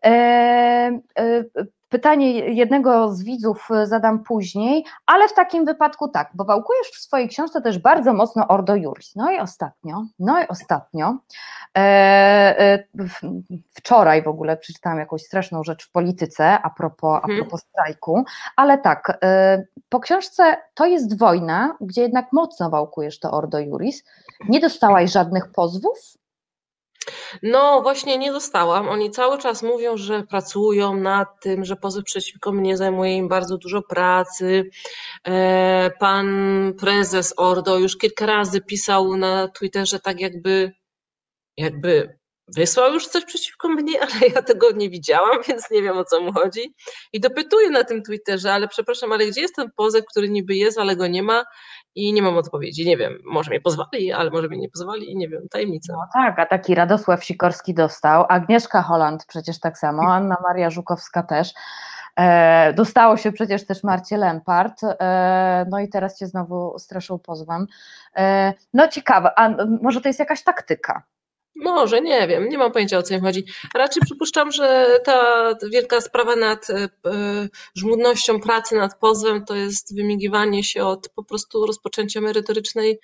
E, 0.05 0.09
e, 1.19 1.43
Pytanie 1.93 2.31
jednego 2.53 3.13
z 3.13 3.23
widzów 3.23 3.67
e, 3.71 3.87
zadam 3.87 4.23
później, 4.23 4.85
ale 5.05 5.27
w 5.27 5.33
takim 5.33 5.65
wypadku 5.65 6.07
tak, 6.07 6.31
bo 6.33 6.45
wałkujesz 6.45 6.87
w 6.87 7.01
swojej 7.01 7.29
książce 7.29 7.61
też 7.61 7.79
bardzo 7.79 8.13
mocno 8.13 8.47
Ordo 8.47 8.75
Juris. 8.75 9.15
No 9.15 9.31
i 9.31 9.39
ostatnio, 9.39 10.05
no 10.19 10.43
i 10.43 10.47
ostatnio, 10.47 11.17
e, 11.77 11.79
e, 11.79 12.83
wczoraj 13.73 14.23
w 14.23 14.27
ogóle 14.27 14.57
przeczytałam 14.57 14.99
jakąś 14.99 15.21
straszną 15.21 15.63
rzecz 15.63 15.87
w 15.87 15.91
polityce 15.91 16.61
a 16.61 16.69
propos, 16.69 17.19
a 17.23 17.27
mhm. 17.27 17.39
propos 17.39 17.61
strajku, 17.61 18.23
ale 18.55 18.77
tak, 18.77 19.17
e, 19.23 19.63
po 19.89 19.99
książce 19.99 20.57
To 20.73 20.85
jest 20.85 21.17
wojna, 21.17 21.77
gdzie 21.81 22.01
jednak 22.01 22.25
mocno 22.31 22.69
wałkujesz 22.69 23.19
to 23.19 23.31
Ordo 23.31 23.59
Juris. 23.59 24.03
Nie 24.49 24.59
dostałaś 24.59 25.11
żadnych 25.11 25.51
pozwów? 25.51 26.22
No 27.43 27.81
właśnie 27.81 28.17
nie 28.17 28.31
dostałam. 28.31 28.89
Oni 28.89 29.11
cały 29.11 29.37
czas 29.37 29.63
mówią, 29.63 29.97
że 29.97 30.23
pracują 30.23 30.95
nad 30.95 31.27
tym, 31.41 31.65
że 31.65 31.75
pozew 31.75 32.03
przeciwko 32.03 32.51
mnie 32.51 32.77
zajmuje 32.77 33.15
im 33.15 33.27
bardzo 33.27 33.57
dużo 33.57 33.81
pracy. 33.81 34.69
E, 35.27 35.91
pan 35.99 36.27
prezes 36.79 37.33
Ordo 37.37 37.77
już 37.77 37.97
kilka 37.97 38.25
razy 38.25 38.61
pisał 38.61 39.17
na 39.17 39.47
Twitterze 39.47 39.99
tak 39.99 40.19
jakby, 40.19 40.71
jakby 41.57 42.17
wysłał 42.47 42.93
już 42.93 43.07
coś 43.07 43.25
przeciwko 43.25 43.69
mnie, 43.69 44.01
ale 44.03 44.27
ja 44.35 44.41
tego 44.41 44.71
nie 44.71 44.89
widziałam, 44.89 45.37
więc 45.47 45.71
nie 45.71 45.81
wiem 45.81 45.97
o 45.97 46.05
co 46.05 46.21
mu 46.21 46.33
chodzi. 46.33 46.75
I 47.13 47.19
dopytuję 47.19 47.69
na 47.69 47.83
tym 47.83 48.03
Twitterze, 48.03 48.53
ale 48.53 48.67
przepraszam, 48.67 49.11
ale 49.11 49.27
gdzie 49.27 49.41
jest 49.41 49.55
ten 49.55 49.71
pozew, 49.75 50.05
który 50.11 50.29
niby 50.29 50.55
jest, 50.55 50.77
ale 50.77 50.95
go 50.95 51.07
nie 51.07 51.23
ma 51.23 51.43
i 51.95 52.13
nie 52.13 52.21
mam 52.21 52.37
odpowiedzi. 52.37 52.85
Nie 52.85 52.97
wiem, 52.97 53.19
może 53.25 53.49
mnie 53.49 53.61
pozwali, 53.61 54.11
ale 54.11 54.29
może 54.29 54.47
mnie 54.47 54.57
nie 54.57 54.69
pozwali 54.69 55.11
i 55.11 55.15
nie 55.15 55.29
wiem, 55.29 55.47
tajemnica. 55.51 55.93
No 55.93 56.07
tak, 56.13 56.39
a 56.39 56.45
taki 56.45 56.75
Radosław 56.75 57.23
Sikorski 57.23 57.73
dostał, 57.73 58.25
Agnieszka 58.29 58.81
Holland 58.81 59.25
przecież 59.25 59.59
tak 59.59 59.77
samo, 59.77 60.13
Anna 60.13 60.35
Maria 60.43 60.69
Żukowska 60.69 61.23
też. 61.23 61.53
E, 62.15 62.73
dostało 62.73 63.17
się 63.17 63.31
przecież 63.31 63.65
też 63.65 63.83
Marcie 63.83 64.17
Lempart, 64.17 64.81
e, 64.83 65.65
no 65.69 65.79
i 65.79 65.89
teraz 65.89 66.17
cię 66.17 66.27
znowu 66.27 66.79
straszą 66.79 67.19
pozwem. 67.19 67.67
E, 68.15 68.53
no 68.73 68.87
ciekawe, 68.87 69.39
a 69.39 69.49
może 69.81 70.01
to 70.01 70.09
jest 70.09 70.19
jakaś 70.19 70.43
taktyka? 70.43 71.03
Może, 71.55 72.01
nie 72.01 72.27
wiem, 72.27 72.49
nie 72.49 72.57
mam 72.57 72.71
pojęcia 72.71 72.97
o 72.97 73.03
co 73.03 73.13
im 73.13 73.21
chodzi. 73.21 73.45
Raczej 73.75 74.01
przypuszczam, 74.05 74.51
że 74.51 74.99
ta 75.05 75.53
wielka 75.71 76.01
sprawa 76.01 76.35
nad 76.35 76.69
e, 76.69 76.89
żmudnością 77.75 78.39
pracy 78.39 78.75
nad 78.75 78.99
pozwem 78.99 79.45
to 79.45 79.55
jest 79.55 79.95
wymigiwanie 79.95 80.63
się 80.63 80.83
od 80.83 81.09
po 81.09 81.23
prostu 81.23 81.65
rozpoczęcia 81.65 82.21
merytorycznej 82.21 82.99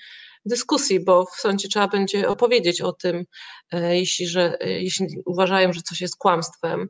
dyskusji, 0.45 0.99
bo 1.05 1.25
w 1.25 1.35
sądzie 1.35 1.67
trzeba 1.67 1.87
będzie 1.87 2.29
opowiedzieć 2.29 2.81
o 2.81 2.93
tym, 2.93 3.23
e, 3.71 3.97
jeśli, 3.97 4.27
że, 4.27 4.57
e, 4.61 4.69
jeśli 4.69 5.07
uważają, 5.25 5.73
że 5.73 5.81
coś 5.81 6.01
jest 6.01 6.17
kłamstwem, 6.17 6.89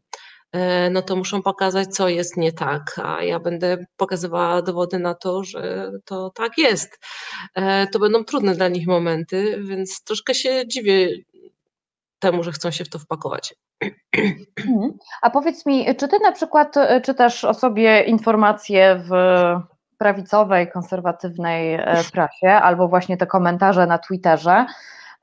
no 0.91 1.01
to 1.01 1.15
muszą 1.15 1.41
pokazać, 1.41 1.95
co 1.95 2.09
jest 2.09 2.37
nie 2.37 2.53
tak, 2.53 3.01
a 3.03 3.23
ja 3.23 3.39
będę 3.39 3.85
pokazywała 3.97 4.61
dowody 4.61 4.99
na 4.99 5.13
to, 5.13 5.43
że 5.43 5.91
to 6.05 6.31
tak 6.35 6.57
jest. 6.57 6.99
To 7.91 7.99
będą 7.99 8.23
trudne 8.23 8.55
dla 8.55 8.67
nich 8.67 8.87
momenty, 8.87 9.59
więc 9.63 10.03
troszkę 10.03 10.35
się 10.35 10.67
dziwię 10.67 11.09
temu, 12.19 12.43
że 12.43 12.51
chcą 12.51 12.71
się 12.71 12.85
w 12.85 12.89
to 12.89 12.99
wpakować. 12.99 13.55
Mhm. 14.67 14.93
A 15.21 15.29
powiedz 15.29 15.65
mi, 15.65 15.95
czy 15.95 16.07
ty 16.07 16.19
na 16.19 16.31
przykład 16.31 16.77
e, 16.77 17.01
czytasz 17.01 17.43
o 17.43 17.53
sobie 17.53 18.03
informacje 18.03 19.01
w 19.03 19.11
prawicowej, 19.97 20.71
konserwatywnej 20.71 21.73
e, 21.73 22.03
prasie, 22.11 22.49
albo 22.49 22.87
właśnie 22.87 23.17
te 23.17 23.27
komentarze 23.27 23.87
na 23.87 23.97
Twitterze, 23.97 24.65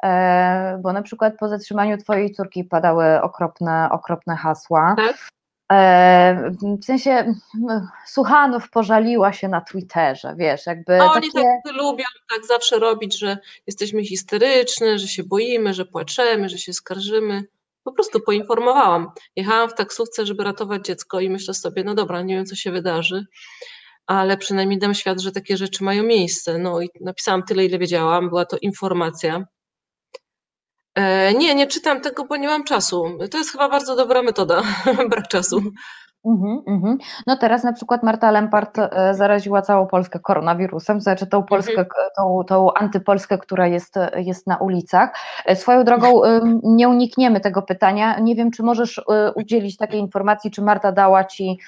e, 0.03 0.79
bo 0.83 0.93
na 0.93 1.03
przykład 1.03 1.35
po 1.39 1.49
zatrzymaniu 1.49 1.99
twojej 1.99 2.31
córki 2.31 2.65
padały 2.65 3.23
okropne, 3.23 3.89
okropne 3.91 4.37
hasła. 4.37 4.95
Tak? 4.97 5.29
W 6.81 6.85
sensie 6.85 7.35
Słuchanów 8.07 8.71
pożaliła 8.71 9.33
się 9.33 9.49
na 9.49 9.61
Twitterze, 9.61 10.35
wiesz, 10.39 10.67
jakby. 10.67 11.01
A 11.03 11.13
oni 11.13 11.33
takie... 11.33 11.47
tak 11.65 11.75
lubią 11.75 12.05
tak 12.35 12.47
zawsze 12.47 12.79
robić, 12.79 13.19
że 13.19 13.39
jesteśmy 13.67 14.05
histeryczne, 14.05 14.99
że 14.99 15.09
się 15.09 15.25
boimy, 15.25 15.75
że 15.75 15.85
płaczemy, 15.85 16.49
że 16.49 16.59
się 16.59 16.73
skarżymy. 16.73 17.45
Po 17.85 17.93
prostu 17.93 18.21
poinformowałam. 18.21 19.11
Jechałam 19.37 19.69
w 19.69 19.75
taksówce, 19.75 20.27
żeby 20.27 20.45
ratować 20.45 20.87
dziecko 20.87 21.21
i 21.21 21.31
myślę 21.31 21.55
sobie, 21.55 21.85
no 21.85 21.95
dobra, 21.95 22.23
nie 22.23 22.35
wiem 22.35 22.47
co 22.47 22.55
się 22.55 22.71
wydarzy, 22.71 23.27
ale 24.07 24.37
przynajmniej 24.37 24.79
dam 24.79 24.95
świat, 24.95 25.21
że 25.21 25.33
takie 25.33 25.57
rzeczy 25.57 25.85
mają 25.85 26.03
miejsce. 26.03 26.59
No 26.59 26.81
i 26.81 26.89
napisałam 27.01 27.43
tyle, 27.43 27.65
ile 27.65 27.79
wiedziałam, 27.79 28.29
była 28.29 28.45
to 28.45 28.57
informacja. 28.63 29.45
E, 30.97 31.35
nie, 31.35 31.55
nie 31.55 31.67
czytam 31.67 32.01
tego, 32.01 32.25
bo 32.25 32.37
nie 32.37 32.49
mam 32.49 32.65
czasu. 32.65 33.19
To 33.31 33.39
jest 33.39 33.53
chyba 33.53 33.69
bardzo 33.69 33.97
dobra 33.97 34.23
metoda, 34.23 34.63
brak 35.11 35.29
czasu. 35.29 35.63
Mm 36.25 36.83
-hmm. 36.83 36.97
No 37.27 37.37
teraz 37.37 37.65
na 37.65 37.73
przykład 37.73 38.03
Marta 38.03 38.31
Lempart 38.31 38.79
e, 38.79 39.15
zaraziła 39.15 39.63
całą 39.63 39.87
Polskę 39.87 40.21
koronawirusem, 40.21 41.01
znaczy 41.01 41.27
tą 41.27 41.43
Polskę, 41.43 41.73
mm 41.73 41.85
-hmm. 41.85 42.11
tą, 42.17 42.45
tą 42.49 42.75
antypolskę, 42.75 43.39
która 43.39 43.67
jest, 43.67 43.95
jest 44.17 44.47
na 44.47 44.57
ulicach. 44.57 45.19
E, 45.45 45.57
swoją 45.57 45.85
drogą 45.85 46.23
nie 46.63 46.89
unikniemy 46.89 47.41
tego 47.41 47.63
pytania. 47.63 48.19
Nie 48.19 48.35
wiem, 48.35 48.51
czy 48.51 48.63
możesz 48.63 49.01
udzielić 49.35 49.77
takiej 49.77 50.01
informacji, 50.01 50.51
czy 50.51 50.63
Marta 50.63 50.93
dała 50.93 51.25
Ci 51.25 51.59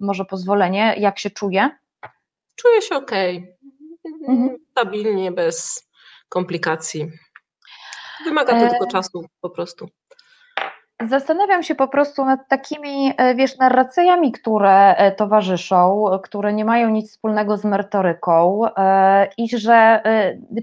może 0.00 0.24
pozwolenie, 0.24 0.94
jak 0.98 1.18
się 1.18 1.30
czuje? 1.30 1.70
Czuję 2.56 2.82
się 2.82 2.96
ok. 2.96 3.12
Mm 4.28 4.48
-hmm. 4.48 4.54
Stabilnie, 4.70 5.32
bez 5.32 5.88
komplikacji. 6.28 7.10
Wymaga 8.24 8.52
to 8.52 8.66
e... 8.66 8.70
tylko 8.70 8.86
czasu 8.86 9.24
po 9.40 9.50
prostu. 9.50 9.88
Zastanawiam 11.08 11.62
się 11.62 11.74
po 11.74 11.88
prostu 11.88 12.24
nad 12.24 12.48
takimi, 12.48 13.14
e, 13.16 13.34
wiesz, 13.34 13.58
narracjami, 13.58 14.32
które 14.32 14.96
e, 14.96 15.12
towarzyszą, 15.12 16.06
które 16.22 16.52
nie 16.52 16.64
mają 16.64 16.90
nic 16.90 17.10
wspólnego 17.10 17.56
z 17.56 17.64
merytoryką 17.64 18.62
i 19.38 19.58
że 19.58 20.02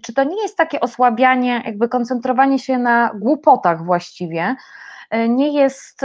czy 0.01 0.13
to 0.13 0.23
nie 0.23 0.41
jest 0.41 0.57
takie 0.57 0.79
osłabianie, 0.79 1.63
jakby 1.65 1.89
koncentrowanie 1.89 2.59
się 2.59 2.77
na 2.77 3.11
głupotach 3.15 3.85
właściwie, 3.85 4.55
nie 5.29 5.53
jest, 5.53 6.01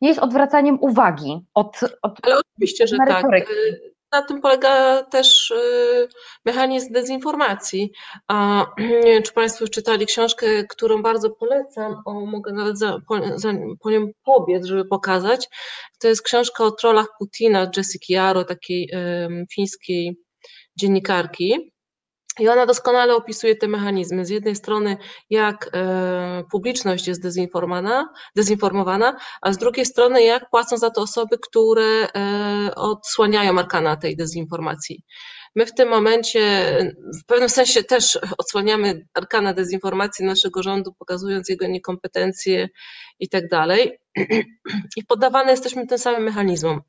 nie 0.00 0.08
jest 0.08 0.20
odwracaniem 0.20 0.78
uwagi 0.80 1.46
od, 1.54 1.80
od 2.02 2.18
Ale 2.22 2.36
oczywiście, 2.38 2.86
że 2.86 2.96
merytoryki. 2.96 3.46
tak 3.46 3.95
na 4.20 4.22
tym 4.22 4.40
polega 4.40 5.02
też 5.02 5.50
y, 5.50 6.08
mechanizm 6.44 6.92
dezinformacji. 6.92 7.92
A 8.28 8.66
nie 8.78 9.02
wiem, 9.12 9.22
czy 9.22 9.32
Państwo 9.32 9.64
już 9.64 9.70
czytali 9.70 10.06
książkę, 10.06 10.46
którą 10.68 11.02
bardzo 11.02 11.30
polecam, 11.30 12.02
o, 12.04 12.26
mogę 12.26 12.52
nawet 12.52 12.78
za, 12.78 12.98
po, 13.08 13.38
za, 13.38 13.52
po 13.80 13.90
nią 13.90 14.10
pobiec, 14.24 14.66
żeby 14.66 14.84
pokazać. 14.84 15.48
To 16.00 16.08
jest 16.08 16.22
książka 16.22 16.64
o 16.64 16.70
trollach 16.70 17.06
Putina, 17.18 17.70
Jessica 17.76 18.06
Jaro, 18.08 18.44
takiej 18.44 18.90
fińskiej 19.54 20.16
dziennikarki. 20.76 21.75
I 22.40 22.48
ona 22.48 22.66
doskonale 22.66 23.14
opisuje 23.14 23.56
te 23.56 23.68
mechanizmy. 23.68 24.24
Z 24.24 24.30
jednej 24.30 24.56
strony, 24.56 24.96
jak 25.30 25.70
e, 25.72 26.44
publiczność 26.50 27.08
jest 27.08 27.22
dezinformowana, 27.22 28.12
dezinformowana, 28.36 29.16
a 29.42 29.52
z 29.52 29.58
drugiej 29.58 29.86
strony, 29.86 30.22
jak 30.22 30.50
płacą 30.50 30.76
za 30.76 30.90
to 30.90 31.00
osoby, 31.00 31.38
które 31.38 31.82
e, 31.84 32.74
odsłaniają 32.74 33.58
arkana 33.58 33.96
tej 33.96 34.16
dezinformacji. 34.16 35.02
My 35.54 35.66
w 35.66 35.74
tym 35.74 35.88
momencie, 35.88 36.40
w 37.22 37.26
pewnym 37.26 37.48
sensie 37.48 37.84
też 37.84 38.18
odsłaniamy 38.38 39.06
arkana 39.14 39.52
dezinformacji 39.52 40.24
naszego 40.24 40.62
rządu, 40.62 40.94
pokazując 40.98 41.48
jego 41.48 41.66
niekompetencje 41.66 42.68
i 43.18 43.28
tak 43.28 43.48
dalej. 43.48 43.98
I 44.96 45.04
poddawane 45.08 45.50
jesteśmy 45.50 45.86
tym 45.86 45.98
samym 45.98 46.22
mechanizmom. 46.22 46.80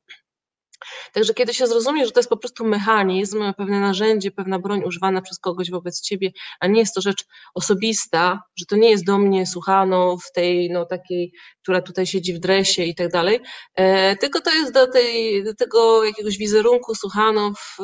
Także 1.13 1.33
kiedy 1.33 1.53
się 1.53 1.67
zrozumie, 1.67 2.05
że 2.05 2.11
to 2.11 2.19
jest 2.19 2.29
po 2.29 2.37
prostu 2.37 2.65
mechanizm, 2.65 3.53
pewne 3.57 3.79
narzędzie, 3.79 4.31
pewna 4.31 4.59
broń 4.59 4.83
używana 4.83 5.21
przez 5.21 5.39
kogoś 5.39 5.71
wobec 5.71 6.01
ciebie, 6.01 6.31
a 6.59 6.67
nie 6.67 6.79
jest 6.79 6.95
to 6.95 7.01
rzecz 7.01 7.25
osobista, 7.53 8.41
że 8.59 8.65
to 8.65 8.75
nie 8.75 8.89
jest 8.89 9.05
do 9.05 9.17
mnie 9.17 9.45
słuchano 9.45 10.17
w 10.17 10.31
tej 10.31 10.69
no, 10.71 10.85
takiej, 10.85 11.31
która 11.63 11.81
tutaj 11.81 12.07
siedzi 12.07 12.33
w 12.33 12.39
dresie 12.39 12.83
i 12.83 12.95
tak 12.95 13.11
dalej, 13.11 13.39
e, 13.75 14.15
tylko 14.15 14.41
to 14.41 14.51
jest 14.51 14.73
do, 14.73 14.91
tej, 14.91 15.43
do 15.43 15.55
tego 15.55 16.03
jakiegoś 16.03 16.37
wizerunku 16.37 16.95
słuchano 16.95 17.53
w 17.53 17.77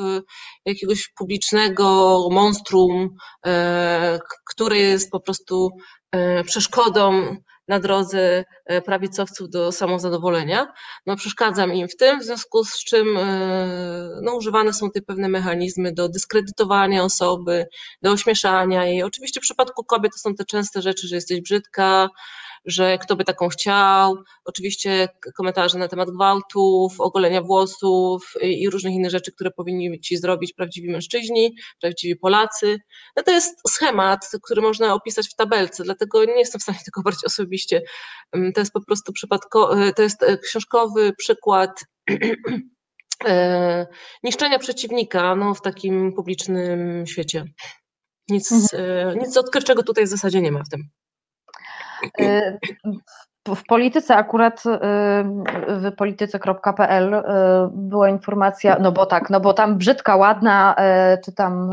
jakiegoś 0.66 1.10
publicznego 1.18 2.18
monstrum, 2.32 3.10
e, 3.46 4.20
które 4.50 4.78
jest 4.78 5.12
po 5.12 5.20
prostu 5.20 5.70
e, 6.12 6.44
przeszkodą 6.44 7.38
na 7.68 7.80
drodze 7.80 8.44
e, 8.66 8.82
prawicowców 8.82 9.50
do 9.50 9.72
samozadowolenia. 9.72 10.74
No, 11.06 11.16
przeszkadzam 11.16 11.74
im 11.74 11.88
w 11.88 11.96
tym, 11.96 12.20
w 12.20 12.24
związku 12.24 12.64
z 12.64 12.84
czym 12.84 13.18
e, 13.18 14.10
no, 14.22 14.36
używane 14.36 14.74
są 14.74 14.92
te 14.92 15.02
pewne 15.02 15.30
mechanizmy 15.30 15.94
do 15.94 16.10
dyskredytowania 16.10 17.04
osoby, 17.04 17.66
do 18.02 18.12
ośmieszania 18.12 18.86
jej. 18.86 19.04
Oczywiście 19.04 19.40
w 19.40 19.44
przypadku 19.44 19.84
kobiet 19.84 20.12
to 20.12 20.30
są 20.30 20.36
te 20.36 20.46
częste 20.46 20.82
rzeczy, 20.82 21.08
że 21.08 21.16
jesteś 21.16 21.42
brzydka, 21.42 22.10
że 22.66 22.98
kto 22.98 23.16
by 23.16 23.24
taką 23.24 23.50
chciał. 23.50 24.16
Oczywiście 24.46 25.10
komentarze 25.36 25.78
na 25.78 25.88
temat 25.88 26.10
gwałtów, 26.12 27.02
ogolenia 27.02 27.42
włosów 27.42 28.34
i 28.42 28.70
różnych 28.70 28.94
innych 28.94 29.12
rzeczy, 29.12 29.32
które 29.32 29.52
powinni 29.52 30.00
ci 30.00 30.18
zrobić 30.18 30.54
prawdziwi 30.54 30.92
mężczyźni, 30.92 31.56
prawdziwi 31.82 32.16
Polacy. 32.16 32.80
No 33.16 33.24
to 33.24 33.32
jest 33.32 33.60
schemat, 33.68 34.30
który 34.44 34.62
można 34.62 34.94
opisać 34.94 35.30
w 35.30 35.36
tabelce, 35.36 35.84
dlatego 35.84 36.26
nie 36.26 36.40
jestem 36.40 36.60
w 36.60 36.64
stanie 36.64 36.80
tego 36.86 37.02
brać 37.02 37.26
osobiście. 37.26 37.82
Mm, 38.32 38.54
to 38.54 38.62
jest 38.62 38.74
po 38.74 38.82
prostu 38.86 39.14
przypadko, 39.14 39.76
to 39.96 40.02
jest 40.02 40.24
e, 40.24 40.38
książkowy 40.38 41.14
przykład 41.18 41.86
e, 43.26 43.88
niszczenia 44.24 44.60
przeciwnika 44.60 45.36
no, 45.36 45.54
w 45.54 45.62
takim 45.62 46.14
publicznym 46.14 47.08
świecie. 47.08 47.46
Nic, 48.30 48.52
mhm. 48.52 49.10
E, 49.10 49.16
nic 49.16 49.38
odkrywczego 49.38 49.84
tutaj 49.84 50.06
w 50.06 50.10
zasadzie 50.10 50.42
nie 50.42 50.52
ma 50.52 50.64
w 50.64 50.70
tym. 50.70 50.90
呃 52.12 52.60
w 53.48 53.64
polityce 53.68 54.16
akurat 54.16 54.64
y, 54.66 54.70
w 55.68 55.92
polityce.pl 55.98 57.14
y, 57.14 57.22
była 57.72 58.10
informacja, 58.10 58.78
no 58.80 58.92
bo 58.92 59.06
tak, 59.06 59.30
no 59.30 59.40
bo 59.40 59.54
tam 59.54 59.78
brzydka, 59.78 60.16
ładna, 60.16 60.76
czy 61.26 61.32
tam 61.32 61.72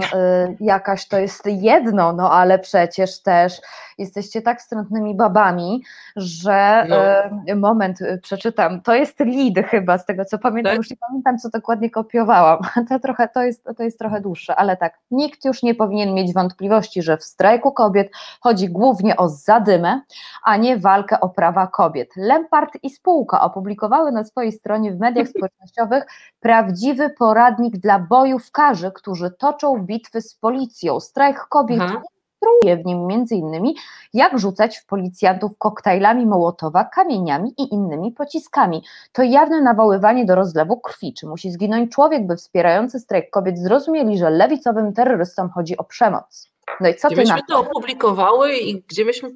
jakaś 0.61 1.09
to 1.09 1.19
jest 1.19 1.47
jedno, 1.47 2.13
no 2.13 2.33
ale 2.33 2.59
przecież 2.59 3.23
też 3.23 3.61
jesteście 3.99 4.43
tak 4.43 4.61
wstrętnymi 4.61 5.15
babami, 5.15 5.83
że 6.17 6.87
no. 6.89 7.57
moment, 7.57 7.99
przeczytam, 8.23 8.81
to 8.81 8.95
jest 8.95 9.21
lead 9.21 9.67
chyba 9.67 9.99
z 9.99 10.07
tego 10.07 10.25
co 10.25 10.39
pamiętam, 10.39 10.71
tak? 10.71 10.79
już 10.79 10.91
nie 10.91 10.97
pamiętam 10.97 11.39
co 11.39 11.51
dokładnie 11.51 11.91
kopiowałam, 11.91 12.59
to 12.89 12.99
trochę, 12.99 13.29
to 13.29 13.43
jest, 13.43 13.69
to 13.77 13.83
jest 13.83 13.99
trochę 13.99 14.21
dłuższe, 14.21 14.57
ale 14.57 14.77
tak, 14.77 14.99
nikt 15.11 15.45
już 15.45 15.63
nie 15.63 15.75
powinien 15.75 16.15
mieć 16.15 16.35
wątpliwości, 16.35 17.03
że 17.03 17.17
w 17.17 17.25
strajku 17.25 17.73
kobiet 17.73 18.11
chodzi 18.41 18.69
głównie 18.69 19.17
o 19.17 19.29
zadymę, 19.29 20.01
a 20.45 20.57
nie 20.57 20.77
walkę 20.77 21.21
o 21.21 21.29
prawa 21.29 21.60
kobiet. 21.67 22.11
Lempart 22.17 22.79
i 22.83 22.91
spółka 22.91 23.41
opublikowały 23.41 24.13
na 24.13 24.25
swojej 24.25 24.53
stronie 24.53 24.93
w 24.93 24.99
mediach 24.99 25.29
społecznościowych 25.37 26.05
prawdziwy 26.41 27.11
poradnik 27.11 27.77
dla 27.77 27.99
bojówkarzy, 27.99 28.93
którzy 28.95 29.31
toczą 29.31 29.79
bitwy 29.79 30.21
z 30.21 30.35
policją. 30.35 31.01
Strajk 31.01 31.47
kobiet 31.49 31.81
Aha 31.83 32.03
instruuje 32.41 32.77
w 32.77 32.87
nim 32.87 33.07
między 33.07 33.35
innymi, 33.35 33.77
jak 34.15 34.39
rzucać 34.39 34.79
w 34.79 34.87
policjantów 34.87 35.59
koktajlami 35.59 36.27
Mołotowa, 36.27 36.85
kamieniami 36.85 37.55
i 37.59 37.75
innymi 37.75 38.13
pociskami. 38.13 38.83
To 39.13 39.23
jawne 39.23 39.61
nawoływanie 39.61 40.25
do 40.25 40.35
rozlewu 40.35 40.81
krwi. 40.81 41.15
Czy 41.15 41.27
musi 41.27 41.51
zginąć 41.51 41.93
człowiek, 41.93 42.27
by 42.27 42.37
wspierający 42.37 43.01
strajk 43.01 43.31
kobiet 43.31 43.59
zrozumieli, 43.59 44.19
że 44.19 44.31
lewicowym 44.31 44.93
terrorystom 44.93 45.51
chodzi 45.51 45.77
o 45.77 45.85
przemoc? 45.85 46.51
No 46.81 46.89
i 46.89 46.95
co 46.95 47.09
gdzie 47.09 47.17
ty 47.17 47.23
myśmy 47.23 47.41
to 47.49 47.59
opublikowały 47.59 48.57
i 48.57 48.83
gdzie 48.83 49.05
myśmy 49.05 49.31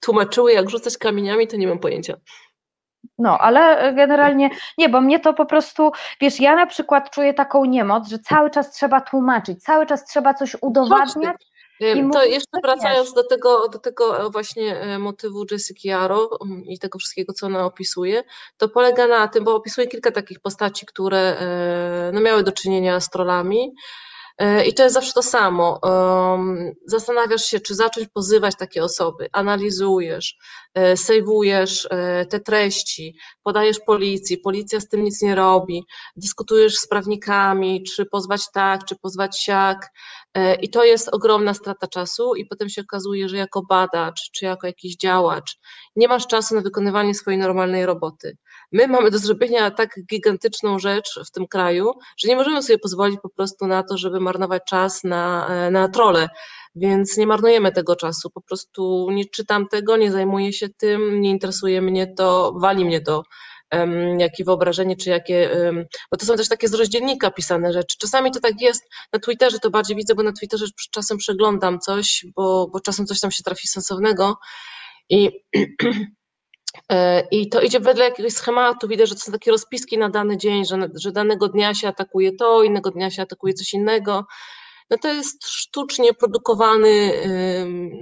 tłumaczyły, 0.00 0.52
jak 0.52 0.70
rzucać 0.70 0.98
kamieniami, 0.98 1.48
to 1.48 1.56
nie 1.56 1.68
mam 1.68 1.78
pojęcia. 1.78 2.16
No, 3.18 3.38
ale 3.38 3.92
generalnie 3.94 4.50
nie, 4.78 4.88
bo 4.88 5.00
mnie 5.00 5.20
to 5.20 5.34
po 5.34 5.46
prostu, 5.46 5.90
wiesz, 6.20 6.40
ja 6.40 6.56
na 6.56 6.66
przykład 6.66 7.10
czuję 7.10 7.34
taką 7.34 7.64
niemoc, 7.64 8.08
że 8.08 8.18
cały 8.18 8.50
czas 8.50 8.72
trzeba 8.72 9.00
tłumaczyć, 9.00 9.62
cały 9.62 9.86
czas 9.86 10.04
trzeba 10.04 10.34
coś 10.34 10.56
udowadniać. 10.60 11.36
To 12.12 12.24
jeszcze 12.24 12.60
wracając 12.62 13.12
do 13.12 13.24
tego, 13.24 13.68
do 13.68 13.78
tego 13.78 14.26
e, 14.26 14.30
właśnie 14.30 14.80
e, 14.80 14.98
motywu 14.98 15.44
Jessica 15.50 15.88
Jaro 15.88 16.30
mm, 16.44 16.64
i 16.64 16.78
tego 16.78 16.98
wszystkiego, 16.98 17.32
co 17.32 17.46
ona 17.46 17.64
opisuje, 17.64 18.24
to 18.56 18.68
polega 18.68 19.06
na 19.06 19.28
tym, 19.28 19.44
bo 19.44 19.54
opisuje 19.54 19.86
kilka 19.86 20.10
takich 20.10 20.40
postaci, 20.40 20.86
które 20.86 21.18
e, 21.18 22.10
no, 22.12 22.20
miały 22.20 22.42
do 22.42 22.52
czynienia 22.52 23.00
z 23.00 23.10
trollami, 23.10 23.74
I 24.66 24.74
to 24.74 24.82
jest 24.82 24.94
zawsze 24.94 25.12
to 25.12 25.22
samo. 25.22 25.80
Zastanawiasz 26.86 27.44
się, 27.44 27.60
czy 27.60 27.74
zacząć 27.74 28.08
pozywać 28.14 28.56
takie 28.56 28.84
osoby, 28.84 29.28
analizujesz, 29.32 30.36
e, 30.74 30.96
sejwujesz 30.96 31.88
e, 31.90 32.26
te 32.26 32.40
treści, 32.40 33.16
podajesz 33.42 33.80
policji, 33.86 34.38
policja 34.38 34.80
z 34.80 34.88
tym 34.88 35.04
nic 35.04 35.22
nie 35.22 35.34
robi, 35.34 35.84
dyskutujesz 36.16 36.76
z 36.76 36.88
prawnikami, 36.88 37.82
czy 37.82 38.06
pozwać 38.06 38.42
tak, 38.54 38.84
czy 38.84 38.96
pozwać 38.96 39.40
siak. 39.40 39.90
I 40.62 40.70
to 40.70 40.84
jest 40.84 41.08
ogromna 41.08 41.54
strata 41.54 41.86
czasu, 41.86 42.34
i 42.34 42.46
potem 42.46 42.68
się 42.68 42.82
okazuje, 42.82 43.28
że 43.28 43.36
jako 43.36 43.62
badacz, 43.68 44.30
czy 44.30 44.44
jako 44.44 44.66
jakiś 44.66 44.96
działacz, 44.96 45.58
nie 45.96 46.08
masz 46.08 46.26
czasu 46.26 46.54
na 46.54 46.60
wykonywanie 46.60 47.14
swojej 47.14 47.40
normalnej 47.40 47.86
roboty. 47.86 48.36
My 48.72 48.88
mamy 48.88 49.10
do 49.10 49.18
zrobienia 49.18 49.70
tak 49.70 49.94
gigantyczną 50.10 50.78
rzecz 50.78 51.20
w 51.26 51.30
tym 51.30 51.46
kraju, 51.46 51.92
że 52.18 52.28
nie 52.28 52.36
możemy 52.36 52.62
sobie 52.62 52.78
pozwolić 52.78 53.20
po 53.22 53.28
prostu 53.28 53.66
na 53.66 53.82
to, 53.82 53.98
żeby 53.98 54.20
marnować 54.20 54.62
czas 54.68 55.04
na, 55.04 55.48
e, 55.48 55.70
na 55.70 55.88
trole. 55.88 56.28
Więc 56.74 57.16
nie 57.16 57.26
marnujemy 57.26 57.72
tego 57.72 57.96
czasu, 57.96 58.30
po 58.30 58.40
prostu 58.40 59.08
nie 59.10 59.24
czytam 59.24 59.68
tego, 59.68 59.96
nie 59.96 60.12
zajmuję 60.12 60.52
się 60.52 60.68
tym, 60.68 61.20
nie 61.20 61.30
interesuje 61.30 61.82
mnie 61.82 62.14
to, 62.14 62.52
wali 62.60 62.84
mnie 62.84 63.00
to 63.00 63.22
jakie 64.18 64.44
wyobrażenie, 64.44 64.96
czy 64.96 65.10
jakie, 65.10 65.50
bo 66.10 66.16
to 66.16 66.26
są 66.26 66.36
też 66.36 66.48
takie 66.48 66.68
z 66.68 66.74
rozdzielnika 66.74 67.30
pisane 67.30 67.72
rzeczy. 67.72 67.96
Czasami 68.00 68.30
to 68.30 68.40
tak 68.40 68.60
jest, 68.60 68.82
na 69.12 69.18
Twitterze 69.18 69.58
to 69.58 69.70
bardziej 69.70 69.96
widzę, 69.96 70.14
bo 70.14 70.22
na 70.22 70.32
Twitterze 70.32 70.66
czasem 70.90 71.18
przeglądam 71.18 71.80
coś, 71.80 72.26
bo, 72.36 72.68
bo 72.72 72.80
czasem 72.80 73.06
coś 73.06 73.20
tam 73.20 73.30
się 73.30 73.42
trafi 73.42 73.68
sensownego 73.68 74.36
i 75.10 75.30
I 77.30 77.48
to 77.48 77.60
idzie 77.60 77.80
wedle 77.80 78.04
jakiegoś 78.04 78.32
schematu, 78.32 78.88
widać, 78.88 79.08
że 79.08 79.14
to 79.14 79.20
są 79.20 79.32
takie 79.32 79.50
rozpiski 79.50 79.98
na 79.98 80.08
dany 80.08 80.36
dzień, 80.36 80.64
że, 80.64 80.88
że 80.94 81.12
danego 81.12 81.48
dnia 81.48 81.74
się 81.74 81.88
atakuje 81.88 82.32
to, 82.36 82.62
innego 82.62 82.90
dnia 82.90 83.10
się 83.10 83.22
atakuje 83.22 83.54
coś 83.54 83.74
innego. 83.74 84.26
No 84.90 84.98
to 84.98 85.08
jest 85.08 85.48
sztucznie 85.48 86.14
produkowany, 86.14 87.12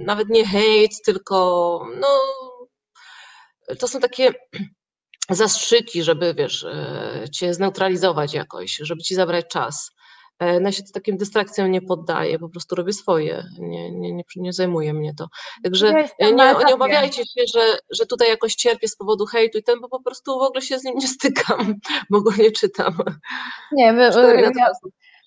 nawet 0.05 0.29
nie 0.29 0.47
hejt, 0.47 0.91
tylko 1.05 1.85
no, 1.99 2.07
to 3.79 3.87
są 3.87 3.99
takie 3.99 4.33
zastrzyki, 5.29 6.03
żeby 6.03 6.33
wiesz, 6.33 6.63
e, 6.63 7.25
cię 7.31 7.53
zneutralizować 7.53 8.33
jakoś, 8.33 8.77
żeby 8.81 9.01
ci 9.01 9.15
zabrać 9.15 9.45
czas. 9.47 9.91
E, 10.39 10.59
no 10.59 10.67
ja 10.67 10.71
się 10.71 10.83
takim 10.93 11.17
dystrakcjom 11.17 11.71
nie 11.71 11.81
poddaję, 11.81 12.39
po 12.39 12.49
prostu 12.49 12.75
robię 12.75 12.93
swoje, 12.93 13.43
nie, 13.59 13.91
nie, 13.91 14.13
nie, 14.13 14.23
nie 14.35 14.53
zajmuje 14.53 14.93
mnie 14.93 15.13
to. 15.13 15.27
Także 15.63 15.93
nie, 16.19 16.33
nie 16.33 16.73
obawiajcie 16.73 17.25
się, 17.25 17.41
że, 17.53 17.77
że 17.89 18.05
tutaj 18.05 18.29
jakoś 18.29 18.55
cierpię 18.55 18.87
z 18.87 18.95
powodu 18.95 19.25
hejtu 19.25 19.57
i 19.57 19.63
ten, 19.63 19.79
bo 19.81 19.89
po 19.89 20.01
prostu 20.01 20.39
w 20.39 20.41
ogóle 20.41 20.61
się 20.61 20.79
z 20.79 20.83
nim 20.83 20.95
nie 20.97 21.07
stykam, 21.07 21.75
bo 22.09 22.21
go 22.21 22.31
nie 22.37 22.51
czytam. 22.51 22.97
Nie, 23.71 23.93
my, 23.93 24.11
ja, 24.59 24.71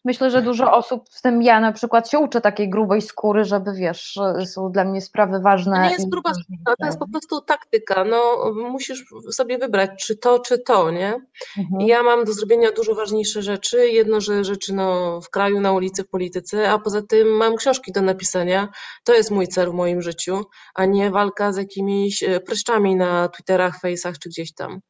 myślę, 0.04 0.30
że 0.30 0.42
dużo 0.42 0.72
osób, 0.72 1.04
w 1.10 1.22
tym 1.22 1.42
ja 1.42 1.60
na 1.60 1.72
przykład 1.72 2.10
się 2.10 2.18
uczę 2.18 2.40
takiej 2.40 2.70
grubej 2.70 3.02
skóry, 3.02 3.44
żeby 3.44 3.72
wiesz, 3.74 4.18
są 4.44 4.72
dla 4.72 4.84
mnie 4.84 5.00
sprawy 5.00 5.40
ważne. 5.40 5.76
To 5.76 5.82
nie 5.82 5.90
jest 5.90 6.08
gruba 6.08 6.30
skóra, 6.34 6.76
to 6.78 6.86
jest 6.86 6.98
po 6.98 7.08
prostu 7.08 7.40
taktyka. 7.40 8.04
No, 8.04 8.52
musisz 8.70 9.04
sobie 9.30 9.58
wybrać, 9.58 9.90
czy 10.06 10.16
to, 10.16 10.38
czy 10.38 10.58
to, 10.58 10.90
nie? 10.90 11.14
Mhm. 11.58 11.80
Ja 11.80 12.02
mam 12.02 12.24
do 12.24 12.32
zrobienia 12.32 12.72
dużo 12.72 12.94
ważniejsze 12.94 13.42
rzeczy. 13.42 13.88
Jedno, 13.88 14.20
że 14.20 14.44
rzeczy 14.44 14.74
no, 14.74 15.20
w 15.20 15.30
kraju, 15.30 15.60
na 15.60 15.72
ulicy, 15.72 16.04
w 16.04 16.08
polityce, 16.08 16.70
a 16.70 16.78
poza 16.78 17.02
tym 17.02 17.28
mam 17.28 17.56
książki 17.56 17.92
do 17.92 18.02
napisania. 18.02 18.68
To 19.04 19.14
jest 19.14 19.30
mój 19.30 19.48
cel 19.48 19.70
w 19.70 19.74
moim 19.74 20.02
życiu, 20.02 20.44
a 20.74 20.84
nie 20.84 21.10
walka 21.10 21.52
z 21.52 21.56
jakimiś 21.56 22.22
e, 22.22 22.40
pryszczami 22.40 22.96
na 22.96 23.28
Twitterach, 23.28 23.80
Face'ach 23.84 24.18
czy 24.18 24.28
gdzieś 24.28 24.54
tam. 24.54 24.80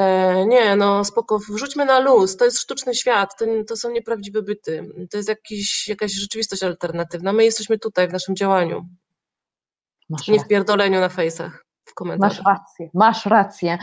E, 0.00 0.46
nie, 0.46 0.76
no 0.76 1.04
spoko, 1.04 1.38
wrzućmy 1.38 1.84
na 1.84 1.98
luz, 1.98 2.36
to 2.36 2.44
jest 2.44 2.58
sztuczny 2.58 2.94
świat, 2.94 3.38
to, 3.38 3.44
to 3.68 3.76
są 3.76 3.90
nieprawdziwe 3.90 4.42
byty, 4.42 4.88
to 5.10 5.16
jest 5.16 5.28
jakiś, 5.28 5.88
jakaś 5.88 6.12
rzeczywistość 6.12 6.62
alternatywna. 6.62 7.32
My 7.32 7.44
jesteśmy 7.44 7.78
tutaj 7.78 8.08
w 8.08 8.12
naszym 8.12 8.36
działaniu, 8.36 8.88
Masz 10.08 10.28
nie 10.28 10.40
w 10.40 10.48
pierdoleniu 10.48 11.00
na 11.00 11.08
Face'ach, 11.08 11.50
w 11.90 11.94
komentarzach. 11.94 12.44
Masz 12.44 12.58
rację, 12.58 12.88
masz 12.94 13.26
rację. 13.26 13.78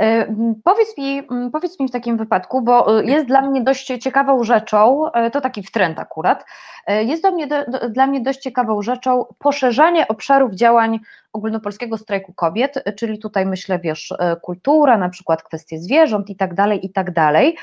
E, 0.00 0.34
Powiedz 0.64 0.98
mi, 0.98 1.22
powiedz 1.52 1.80
mi 1.80 1.88
w 1.88 1.90
takim 1.90 2.16
wypadku, 2.16 2.62
bo 2.62 3.00
e, 3.00 3.04
jest 3.04 3.26
dla 3.26 3.40
mnie 3.42 3.62
dość 3.62 3.86
ciekawą 3.86 4.44
rzeczą, 4.44 5.12
e, 5.12 5.30
to 5.30 5.40
taki 5.40 5.64
trend 5.64 5.98
akurat, 5.98 6.44
jest 6.88 7.22
dla 7.22 7.30
mnie, 7.30 7.48
dla 7.90 8.06
mnie 8.06 8.20
dość 8.20 8.40
ciekawą 8.40 8.82
rzeczą 8.82 9.24
poszerzanie 9.38 10.08
obszarów 10.08 10.52
działań 10.52 11.00
ogólnopolskiego 11.32 11.98
strajku 11.98 12.32
kobiet, 12.32 12.84
czyli 12.96 13.18
tutaj 13.18 13.46
myślę, 13.46 13.78
wiesz, 13.78 14.14
kultura, 14.42 14.98
na 14.98 15.08
przykład 15.08 15.42
kwestie 15.42 15.78
zwierząt 15.78 16.30
i 16.30 16.36
tak 16.36 16.54
dalej, 16.54 16.86
i 16.86 16.92
tak 16.92 17.10
dalej. 17.10 17.56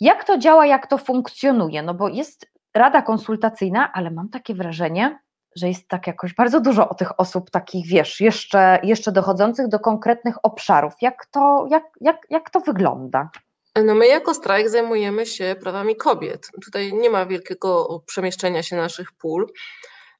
Jak 0.00 0.24
to 0.24 0.38
działa, 0.38 0.66
jak 0.66 0.86
to 0.86 0.98
funkcjonuje? 0.98 1.82
No 1.82 1.94
bo 1.94 2.08
jest 2.08 2.50
rada 2.74 3.02
konsultacyjna, 3.02 3.92
ale 3.92 4.10
mam 4.10 4.28
takie 4.28 4.54
wrażenie, 4.54 5.18
że 5.56 5.68
jest 5.68 5.88
tak 5.88 6.06
jakoś 6.06 6.34
bardzo 6.34 6.60
dużo 6.60 6.88
o 6.88 6.94
tych 6.94 7.20
osób 7.20 7.50
takich, 7.50 7.86
wiesz, 7.86 8.20
jeszcze, 8.20 8.78
jeszcze 8.82 9.12
dochodzących 9.12 9.68
do 9.68 9.78
konkretnych 9.78 10.34
obszarów. 10.42 10.92
Jak 11.00 11.26
to, 11.26 11.66
jak, 11.70 11.84
jak, 12.00 12.16
jak 12.30 12.50
to 12.50 12.60
wygląda? 12.60 13.30
No 13.84 13.94
my 13.94 14.06
jako 14.06 14.34
strajk 14.34 14.68
zajmujemy 14.68 15.26
się 15.26 15.56
prawami 15.60 15.96
kobiet. 15.96 16.50
Tutaj 16.64 16.92
nie 16.92 17.10
ma 17.10 17.26
wielkiego 17.26 18.02
przemieszczenia 18.06 18.62
się 18.62 18.76
naszych 18.76 19.12
pól. 19.12 19.46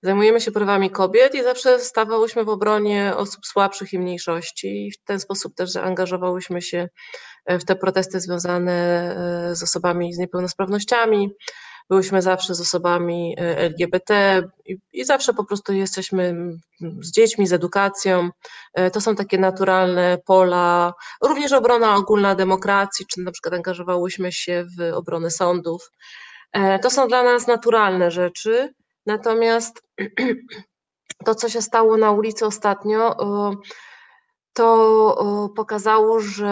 Zajmujemy 0.02 0.40
się 0.40 0.52
prawami 0.52 0.90
kobiet 0.90 1.35
i 1.35 1.43
zawsze 1.43 1.78
stawałyśmy 1.78 2.44
w 2.44 2.48
obronie 2.48 3.12
osób 3.16 3.47
słabszych 3.47 3.93
i 3.93 3.98
mniejszości 3.98 4.86
i 4.86 4.93
w 4.93 5.05
ten 5.05 5.20
sposób 5.20 5.55
też 5.55 5.70
zaangażowałyśmy 5.70 6.62
się 6.62 6.89
w 7.47 7.65
te 7.65 7.77
protesty 7.77 8.20
związane 8.20 8.73
e, 9.51 9.57
z 9.57 9.62
osobami 9.62 10.15
z 10.15 10.19
niepełnosprawnościami. 10.19 11.31
Byłyśmy 11.91 12.23
zawsze 12.23 12.55
z 12.55 12.61
osobami 12.61 13.35
e, 13.39 13.59
LGBT 13.59 14.43
i, 14.67 14.77
i 14.93 15.05
zawsze 15.05 15.35
po 15.35 15.45
prostu 15.45 15.73
jesteśmy 15.73 16.35
z 17.01 17.12
dziećmi, 17.12 17.47
z 17.47 17.53
edukacją. 17.53 18.31
E, 18.75 18.91
To 18.91 19.01
są 19.01 19.17
takie 19.17 19.39
naturalne 19.39 20.19
pola, 20.27 20.95
również 21.23 21.53
obrona 21.53 21.97
ogólna 21.97 22.35
demokracji, 22.35 23.07
czy 23.07 23.21
na 23.21 23.33
przykład 23.33 23.55
angażowałyśmy 23.55 24.33
się 24.33 24.65
w 24.79 24.95
obronę 24.95 25.31
sądów. 25.31 25.91
E, 26.53 26.79
To 26.79 26.91
są 26.91 27.09
dla 27.09 27.23
nas 27.23 27.47
naturalne 27.47 28.11
rzeczy. 28.11 28.75
Natomiast 29.07 29.83
to, 31.27 31.35
co 31.35 31.49
się 31.49 31.62
stało 31.62 31.97
na 31.97 32.11
ulicy 32.11 32.47
ostatnio, 32.47 33.17
to 34.52 35.51
pokazało, 35.56 36.20
że 36.20 36.48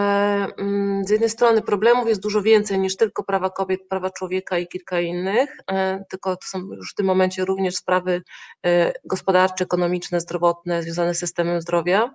mm, 0.57 1.05
z 1.05 1.09
jednej 1.09 1.29
strony 1.29 1.61
problemów 1.61 2.07
jest 2.07 2.21
dużo 2.21 2.41
więcej 2.41 2.79
niż 2.79 2.97
tylko 2.97 3.23
prawa 3.23 3.49
kobiet, 3.49 3.87
prawa 3.89 4.09
człowieka 4.09 4.57
i 4.57 4.67
kilka 4.67 4.99
innych, 4.99 5.57
e, 5.71 6.03
tylko 6.09 6.35
to 6.35 6.47
są 6.47 6.59
już 6.59 6.91
w 6.91 6.95
tym 6.95 7.05
momencie 7.05 7.45
również 7.45 7.75
sprawy 7.75 8.21
e, 8.65 8.93
gospodarcze, 9.05 9.63
ekonomiczne, 9.63 10.19
zdrowotne 10.21 10.83
związane 10.83 11.13
z 11.13 11.19
systemem 11.19 11.61
zdrowia. 11.61 12.11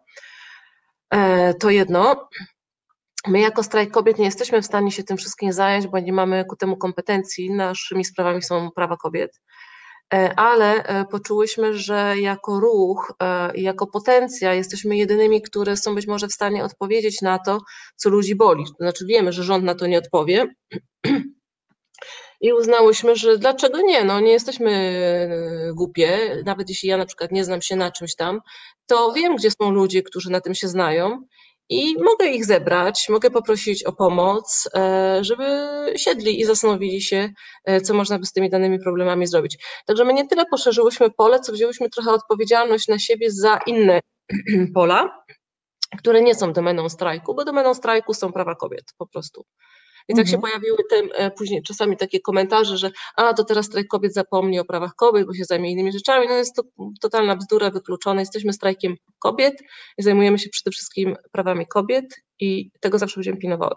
E, 1.11 1.55
To 1.55 1.70
jedno. 1.70 2.28
My 3.27 3.40
jako 3.40 3.62
strajk 3.62 3.90
kobiet 3.90 4.19
nie 4.19 4.24
jesteśmy 4.24 4.62
w 4.62 4.66
stanie 4.66 4.90
się 4.93 5.02
tym 5.02 5.16
wszystkim 5.16 5.52
zająć, 5.52 5.86
bo 5.86 5.98
nie 5.98 6.12
mamy 6.12 6.44
ku 6.44 6.56
temu 6.56 6.77
kompetencji. 6.77 7.51
Naszymi 7.52 8.05
sprawami 8.05 8.43
są 8.43 8.70
prawa 8.70 8.97
kobiet. 8.97 9.40
E, 10.15 10.35
Ale 10.39 10.85
e, 10.85 11.05
poczułyśmy, 11.05 11.78
że 11.78 12.15
jako 12.20 12.61
ruch 12.61 13.15
e, 13.23 13.57
jako 13.57 13.86
potencja 13.86 14.55
jesteśmy 14.55 14.97
jedynymi, 14.97 15.43
które 15.43 15.77
są 15.77 15.95
być 15.95 16.07
może 16.07 16.28
w 16.28 16.32
stanie 16.32 16.65
odpowiedzieć 16.65 17.23
na 17.23 17.39
to, 17.39 17.59
co 17.97 18.11
ludzi 18.11 18.35
boli. 18.35 18.65
To 18.65 18.85
znaczy 18.85 19.07
wiemy, 19.07 19.32
że 19.32 19.43
rząd 19.43 19.65
na 19.65 19.74
to 19.74 19.86
nie 19.86 19.99
odpowie. 19.99 20.47
I 22.41 22.53
uznałyśmy, 22.53 23.16
że 23.16 23.39
dlaczego 23.39 23.81
nie? 23.81 24.05
No 24.05 24.20
nie 24.20 24.32
jesteśmy 24.32 24.73
głupie. 25.74 26.19
Nawet 26.47 26.69
jeśli 26.69 26.89
ja 26.89 26.97
na 26.97 27.07
przykład 27.07 27.32
nie 27.32 27.45
znam 27.45 27.62
się 27.62 27.77
na 27.77 27.91
czymś 27.91 28.15
tam, 28.15 28.41
to 28.86 29.12
wiem, 29.12 29.36
gdzie 29.36 29.51
są 29.51 29.70
ludzie, 29.70 30.03
którzy 30.03 30.31
na 30.31 30.41
tym 30.41 30.55
się 30.55 30.69
znają 30.69 31.20
i 31.69 31.95
mogę 32.03 32.27
ich 32.27 32.45
zebrać, 32.45 33.07
mogę 33.09 33.31
poprosić 33.31 33.85
o 33.85 33.93
pomoc, 33.93 34.69
e, 34.74 35.19
żeby 35.24 35.45
siedli 35.97 36.41
i 36.41 36.45
zastanowili 36.45 37.03
się, 37.03 37.31
e, 37.65 37.81
co 37.81 37.95
można 37.95 38.19
by 38.19 38.27
z 38.27 38.32
tymi 38.32 38.51
danymi 38.51 38.78
problemami 38.78 39.27
zrobić. 39.27 39.59
Także 39.86 40.05
my 40.05 40.15
nie 40.15 40.28
tyle 40.28 40.47
poszerzyłyśmy 40.47 41.11
pole, 41.11 41.41
co 41.41 41.53
wzięłyśmy 41.53 41.91
trochę 41.91 42.11
odpowiedzialność 42.11 42.89
na 42.89 42.99
siebie 42.99 43.31
za 43.31 43.59
inne 43.66 44.01
pola, 44.74 45.24
które 45.99 46.23
nie 46.23 46.35
są 46.35 46.53
domeną 46.53 46.89
strajku, 46.89 47.35
bo 47.35 47.45
domeną 47.45 47.74
strajku 47.74 48.15
są 48.15 48.32
prawa 48.32 48.55
kobiet 48.55 48.85
po 48.99 49.07
prostu. 49.07 49.45
I 50.09 50.15
tak 50.15 50.29
się 50.29 50.37
Mhm. 50.37 50.41
pojawiły 50.41 50.79
te, 50.91 50.97
e, 51.15 51.31
później 51.31 51.63
czasami 51.63 51.97
takie 51.97 52.21
komentarze, 52.21 52.79
że 52.79 52.91
a 53.17 53.35
to 53.35 53.45
teraz 53.45 53.67
strajk 53.67 53.87
kobiet 53.89 54.15
zapomni 54.15 54.61
o 54.61 54.65
prawach 54.65 54.95
kobiet, 54.97 55.27
bo 55.27 55.35
się 55.35 55.45
zajmie 55.45 55.71
innymi 55.73 55.93
rzeczami. 55.93 56.27
No 56.29 56.35
jest 56.35 56.57
to 56.57 56.63
totalna 57.01 57.37
bzdura, 57.37 57.71
wykluczone. 57.71 58.23
Jesteśmy 58.23 58.53
strajkiem 58.53 58.97
kobiet 59.19 59.55
i 59.99 60.03
zajmujemy 60.03 60.39
się 60.39 60.49
przede 60.51 60.71
wszystkim 60.71 61.17
prawami 61.33 61.67
kobiet 61.67 62.05
i 62.41 62.71
tego 62.81 62.99
zawsze 62.99 63.17
będziemy 63.17 63.39
pilnowały. 63.39 63.75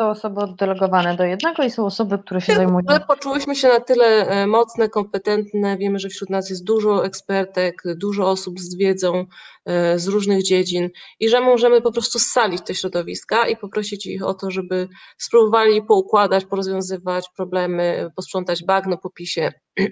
Są 0.00 0.10
osoby 0.10 0.40
oddelegowane 0.40 1.16
do 1.16 1.24
jednego 1.24 1.62
i 1.62 1.70
są 1.70 1.86
osoby, 1.86 2.18
które 2.18 2.40
się 2.40 2.54
zajmują. 2.54 2.84
Ale 2.86 3.00
poczułyśmy 3.00 3.56
się 3.56 3.68
na 3.68 3.80
tyle 3.80 4.06
e, 4.06 4.46
mocne, 4.46 4.88
kompetentne. 4.88 5.76
Wiemy, 5.76 5.98
że 5.98 6.08
wśród 6.08 6.30
nas 6.30 6.50
jest 6.50 6.64
dużo 6.64 7.04
ekspertek, 7.04 7.82
dużo 7.96 8.30
osób 8.30 8.60
z 8.60 8.76
wiedzą 8.76 9.26
e, 9.66 9.98
z 9.98 10.08
różnych 10.08 10.42
dziedzin 10.42 10.90
i 11.20 11.28
że 11.28 11.40
możemy 11.40 11.82
po 11.82 11.92
prostu 11.92 12.18
scalić 12.18 12.62
te 12.62 12.74
środowiska 12.74 13.48
i 13.48 13.56
poprosić 13.56 14.06
ich 14.06 14.24
o 14.24 14.34
to, 14.34 14.50
żeby 14.50 14.88
spróbowali 15.18 15.82
poukładać, 15.82 16.44
porozwiązywać 16.44 17.26
problemy, 17.36 18.10
posprzątać 18.16 18.64
bagno 18.64 18.98
po 18.98 19.10
PiSie. 19.10 19.52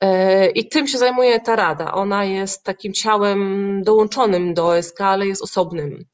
E, 0.00 0.50
I 0.50 0.68
tym 0.68 0.86
się 0.86 0.98
zajmuje 0.98 1.40
ta 1.40 1.56
rada. 1.56 1.92
Ona 1.92 2.24
jest 2.24 2.64
takim 2.64 2.92
ciałem 2.92 3.82
dołączonym 3.82 4.54
do 4.54 4.68
OSK, 4.68 5.00
ale 5.00 5.26
jest 5.26 5.42
osobnym 5.42 6.04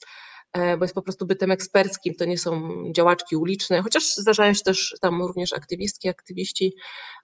bo 0.54 0.84
jest 0.84 0.94
po 0.94 1.02
prostu 1.02 1.26
bytem 1.26 1.50
eksperckim, 1.50 2.14
to 2.14 2.24
nie 2.24 2.38
są 2.38 2.82
działaczki 2.92 3.36
uliczne, 3.36 3.82
chociaż 3.82 4.14
zdarzają 4.16 4.54
się 4.54 4.62
też 4.64 4.94
tam 5.00 5.22
również 5.22 5.52
aktywistki, 5.52 6.08
aktywiści, 6.08 6.74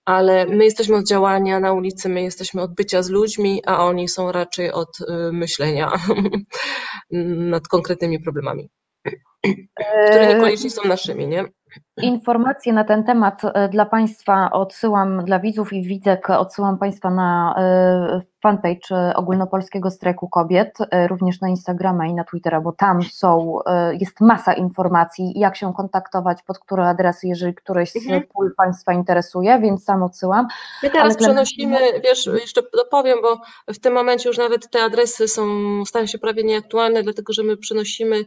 ale 0.05 0.47
my 0.47 0.65
jesteśmy 0.65 0.97
od 0.97 1.09
działania 1.09 1.61
na 1.61 1.73
ulicy, 1.73 2.09
my 2.09 2.23
jesteśmy 2.23 2.63
od 2.63 2.75
bycia 2.75 3.03
z 3.03 3.11
ludźmi, 3.11 3.63
a 3.67 3.85
oni 3.85 4.09
są 4.09 4.33
raczej 4.33 4.73
od 4.73 5.01
y, 5.01 5.33
myślenia 5.33 5.93
nad 7.55 7.69
konkretnymi 7.69 8.21
problemami, 8.21 8.71
które 10.11 10.29
E, 10.29 10.35
niekoniecznie 10.35 10.71
są 10.71 10.89
naszymi, 10.89 11.27
nie? 11.27 11.45
Informacje 12.03 12.73
na 12.73 12.85
ten 12.85 13.05
temat 13.05 13.43
e, 13.45 13.69
dla 13.69 13.87
Państwa 13.87 14.51
odsyłam, 14.51 15.25
dla 15.25 15.39
widzów 15.39 15.73
i 15.73 15.83
widzek 15.83 16.31
odsyłam 16.31 16.79
Państwa 16.79 17.11
na 17.11 17.55
e, 17.59 18.21
fanpage 18.43 18.91
e, 18.91 19.17
Ogólnopolskiego 19.17 19.91
Strajku 19.91 20.29
Kobiet, 20.29 20.79
również 21.09 21.41
na 21.41 21.49
Instagrama 21.49 22.07
i 22.07 22.15
na 22.15 22.25
Twittera, 22.25 22.61
bo 22.61 22.73
tam 22.73 23.03
są, 23.03 23.59
jest 24.01 24.21
masa 24.21 24.53
informacji, 24.53 25.33
jak 25.37 25.57
się 25.57 25.73
kontaktować, 25.75 26.43
pod 26.43 26.59
które 26.59 26.89
adresy, 26.89 27.27
jeżeli 27.27 27.55
któreś 27.55 27.93
z 27.93 27.97
Mhm. 27.97 28.23
pól 28.35 28.55
Państwa 28.57 28.93
interesuje, 28.93 29.59
więc 29.61 29.85
sam 29.85 30.03
odsyłam. 30.03 30.47
My 30.83 30.91
teraz 30.91 31.05
Ale 31.05 31.15
przenosimy, 31.15 31.79
wiesz, 32.05 32.27
jeszcze 32.27 32.63
dopowiem, 32.77 33.19
bo 33.23 33.41
w 33.75 33.79
tym 33.79 33.95
momencie 33.95 34.29
już 34.29 34.39
nawet 34.39 34.71
te 34.71 34.83
adresy 34.83 35.29
są, 35.29 35.45
stają 35.87 36.07
się 36.07 36.19
prawie 36.19 36.45
nieaktualne, 36.45 37.03
dlatego 37.03 37.33
że 37.33 37.43
my 37.43 37.57
przenosimy 37.57 38.25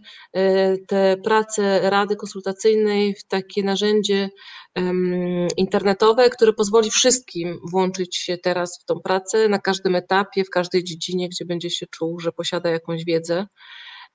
te 0.87 1.17
prace 1.17 1.89
Rady 1.89 2.15
Konsultacyjnej 2.15 3.15
w 3.15 3.23
takie 3.23 3.62
narzędzie 3.63 4.29
em, 4.75 5.47
internetowe, 5.57 6.29
które 6.29 6.53
pozwoli 6.53 6.91
wszystkim 6.91 7.59
włączyć 7.71 8.17
się 8.17 8.37
teraz 8.37 8.79
w 8.81 8.85
tą 8.85 8.99
pracę 8.99 9.49
na 9.49 9.59
każdym 9.59 9.95
etapie, 9.95 10.43
w 10.43 10.49
każdej 10.49 10.83
dziedzinie, 10.83 11.29
gdzie 11.29 11.45
będzie 11.45 11.69
się 11.69 11.85
czuł, 11.87 12.19
że 12.19 12.31
posiada 12.31 12.69
jakąś 12.69 13.05
wiedzę. 13.05 13.45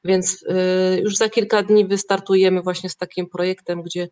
Więc 0.04 0.44
już 1.02 1.16
za 1.16 1.28
kilka 1.28 1.62
dni 1.62 1.86
wystartujemy 1.86 2.62
właśnie 2.62 2.90
z 2.90 2.96
takim 2.96 3.28
projektem, 3.28 3.82
gdzie 3.82 4.08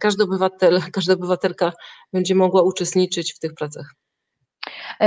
każdy 0.00 0.24
obywatel, 0.24 0.80
każda 0.92 1.14
obywatelka 1.14 1.72
będzie 2.12 2.34
mogła 2.34 2.62
uczestniczyć 2.62 3.34
w 3.34 3.38
tych 3.38 3.54
pracach. 3.54 3.94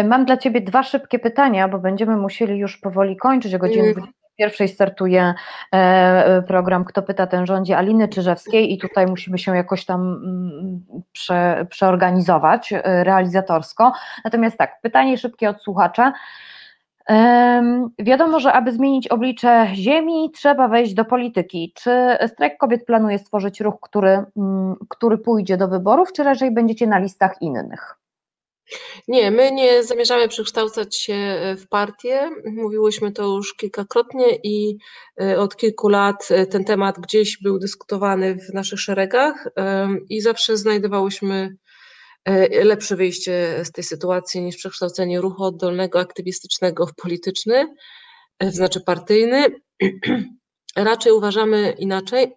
Mam 0.05 0.25
dla 0.25 0.37
Ciebie 0.37 0.61
dwa 0.61 0.83
szybkie 0.83 1.19
pytania, 1.19 1.67
bo 1.67 1.79
będziemy 1.79 2.17
musieli 2.17 2.57
już 2.57 2.77
powoli 2.77 3.17
kończyć. 3.17 3.53
O 3.53 3.59
godzinie 3.59 3.93
21 4.39 4.67
startuje 4.67 5.33
e, 5.71 6.41
program 6.41 6.85
Kto 6.85 7.01
pyta, 7.01 7.27
ten 7.27 7.45
rządzi 7.45 7.73
Aliny 7.73 8.07
Czyżewskiej 8.07 8.73
i 8.73 8.77
tutaj 8.77 9.07
musimy 9.07 9.37
się 9.37 9.55
jakoś 9.55 9.85
tam 9.85 10.01
mm, 10.01 11.03
prze, 11.11 11.65
przeorganizować 11.69 12.73
e, 12.73 13.03
realizatorsko. 13.03 13.93
Natomiast 14.23 14.57
tak, 14.57 14.81
pytanie 14.81 15.17
szybkie 15.17 15.49
od 15.49 15.61
słuchacza. 15.61 16.13
Wiadomo, 17.99 18.39
że 18.39 18.53
aby 18.53 18.71
zmienić 18.71 19.07
oblicze 19.07 19.67
Ziemi, 19.73 20.31
trzeba 20.31 20.67
wejść 20.67 20.93
do 20.93 21.05
polityki. 21.05 21.73
Czy 21.75 22.17
strajk 22.27 22.57
kobiet 22.57 22.85
planuje 22.85 23.19
stworzyć 23.19 23.61
ruch, 23.61 23.79
który, 23.81 24.23
mm, 24.37 24.75
który 24.89 25.17
pójdzie 25.17 25.57
do 25.57 25.67
wyborów, 25.67 26.13
czy 26.13 26.23
raczej 26.23 26.51
będziecie 26.51 26.87
na 26.87 26.99
listach 26.99 27.41
innych? 27.41 27.99
Nie, 29.07 29.31
my 29.31 29.51
nie 29.51 29.83
zamierzamy 29.83 30.27
przekształcać 30.27 30.97
się 30.97 31.13
e, 31.13 31.55
w 31.55 31.67
partię. 31.67 32.29
Mówiłyśmy 32.45 33.11
to 33.11 33.23
już 33.23 33.53
kilkakrotnie 33.53 34.35
i 34.43 34.77
e, 35.21 35.39
od 35.39 35.55
kilku 35.55 35.89
lat 35.89 36.27
e, 36.31 36.45
ten 36.45 36.63
temat 36.63 36.99
gdzieś 36.99 37.37
był 37.41 37.59
dyskutowany 37.59 38.35
w 38.35 38.53
naszych 38.53 38.79
szeregach 38.79 39.47
i 40.09 40.21
zawsze 40.21 40.57
znajdowałyśmy 40.57 41.55
lepsze 42.63 42.95
wyjście 42.95 43.61
z 43.63 43.71
tej 43.71 43.83
sytuacji 43.83 44.41
niż 44.41 44.57
przekształcenie 44.57 45.21
ruchu 45.21 45.43
oddolnego, 45.43 45.99
aktywistycznego 45.99 46.87
w 46.87 46.95
polityczny, 46.95 47.75
znaczy 48.41 48.81
partyjny. 48.81 49.45
Raczej 50.75 51.11
uważamy 51.11 51.75
inaczej. 51.79 52.33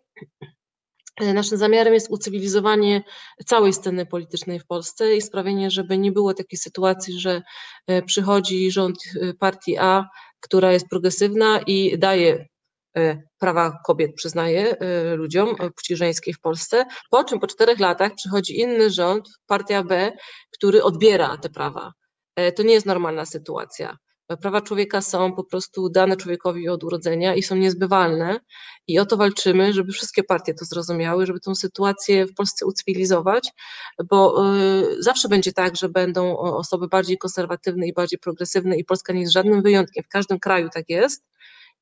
E, 1.20 1.34
naszym 1.34 1.58
zamiarem 1.58 1.94
jest 1.94 2.10
ucywilizowanie 2.10 3.02
całej 3.46 3.72
sceny 3.72 4.06
politycznej 4.06 4.60
w 4.60 4.66
Polsce 4.66 5.16
i 5.16 5.22
sprawienie, 5.22 5.70
żeby 5.70 5.98
nie 5.98 6.12
było 6.12 6.34
takiej 6.34 6.58
sytuacji, 6.58 7.20
że 7.20 7.42
e, 7.86 8.02
przychodzi 8.02 8.70
rząd 8.70 8.96
e, 9.20 9.34
partii 9.34 9.78
A, 9.78 10.08
która 10.40 10.72
jest 10.72 10.88
progresywna 10.88 11.60
i 11.66 11.98
daje 11.98 12.46
prawa 13.38 13.78
kobiet, 13.86 14.14
przyznaje 14.14 14.76
ludziom 15.16 15.56
płci 15.56 15.96
żeńskiej 15.96 16.34
w 16.34 16.40
Polsce, 16.40 16.84
po 17.10 17.24
czym 17.24 17.40
po 17.40 17.46
czterech 17.46 17.78
latach 17.78 18.14
przychodzi 18.14 18.60
inny 18.60 18.90
rząd, 18.90 19.28
partia 19.46 19.82
B, 19.82 20.12
który 20.50 20.82
odbiera 20.82 21.36
te 21.36 21.48
prawa. 21.50 21.92
To 22.56 22.62
nie 22.62 22.74
jest 22.74 22.86
normalna 22.86 23.26
sytuacja. 23.26 23.96
Prawa 24.40 24.60
człowieka 24.60 25.00
są 25.00 25.32
po 25.32 25.44
prostu 25.44 25.88
dane 25.88 26.16
człowiekowi 26.16 26.68
od 26.68 26.84
urodzenia 26.84 27.34
i 27.34 27.42
są 27.42 27.56
niezbywalne. 27.56 28.40
I 28.86 28.98
o 28.98 29.06
to 29.06 29.16
walczymy, 29.16 29.72
żeby 29.72 29.92
wszystkie 29.92 30.24
partie 30.24 30.54
to 30.54 30.64
zrozumiały, 30.64 31.26
żeby 31.26 31.40
tę 31.40 31.54
sytuację 31.54 32.26
w 32.26 32.34
Polsce 32.34 32.66
ucywilizować, 32.66 33.50
bo 34.08 34.46
y, 34.56 35.02
zawsze 35.02 35.28
będzie 35.28 35.52
tak, 35.52 35.76
że 35.76 35.88
będą 35.88 36.38
osoby 36.38 36.88
bardziej 36.88 37.18
konserwatywne 37.18 37.86
i 37.86 37.92
bardziej 37.92 38.18
progresywne, 38.18 38.76
i 38.76 38.84
Polska 38.84 39.12
nie 39.12 39.20
jest 39.20 39.32
żadnym 39.32 39.62
wyjątkiem. 39.62 40.04
W 40.04 40.08
każdym 40.08 40.38
kraju 40.38 40.68
tak 40.74 40.84
jest. 40.88 41.24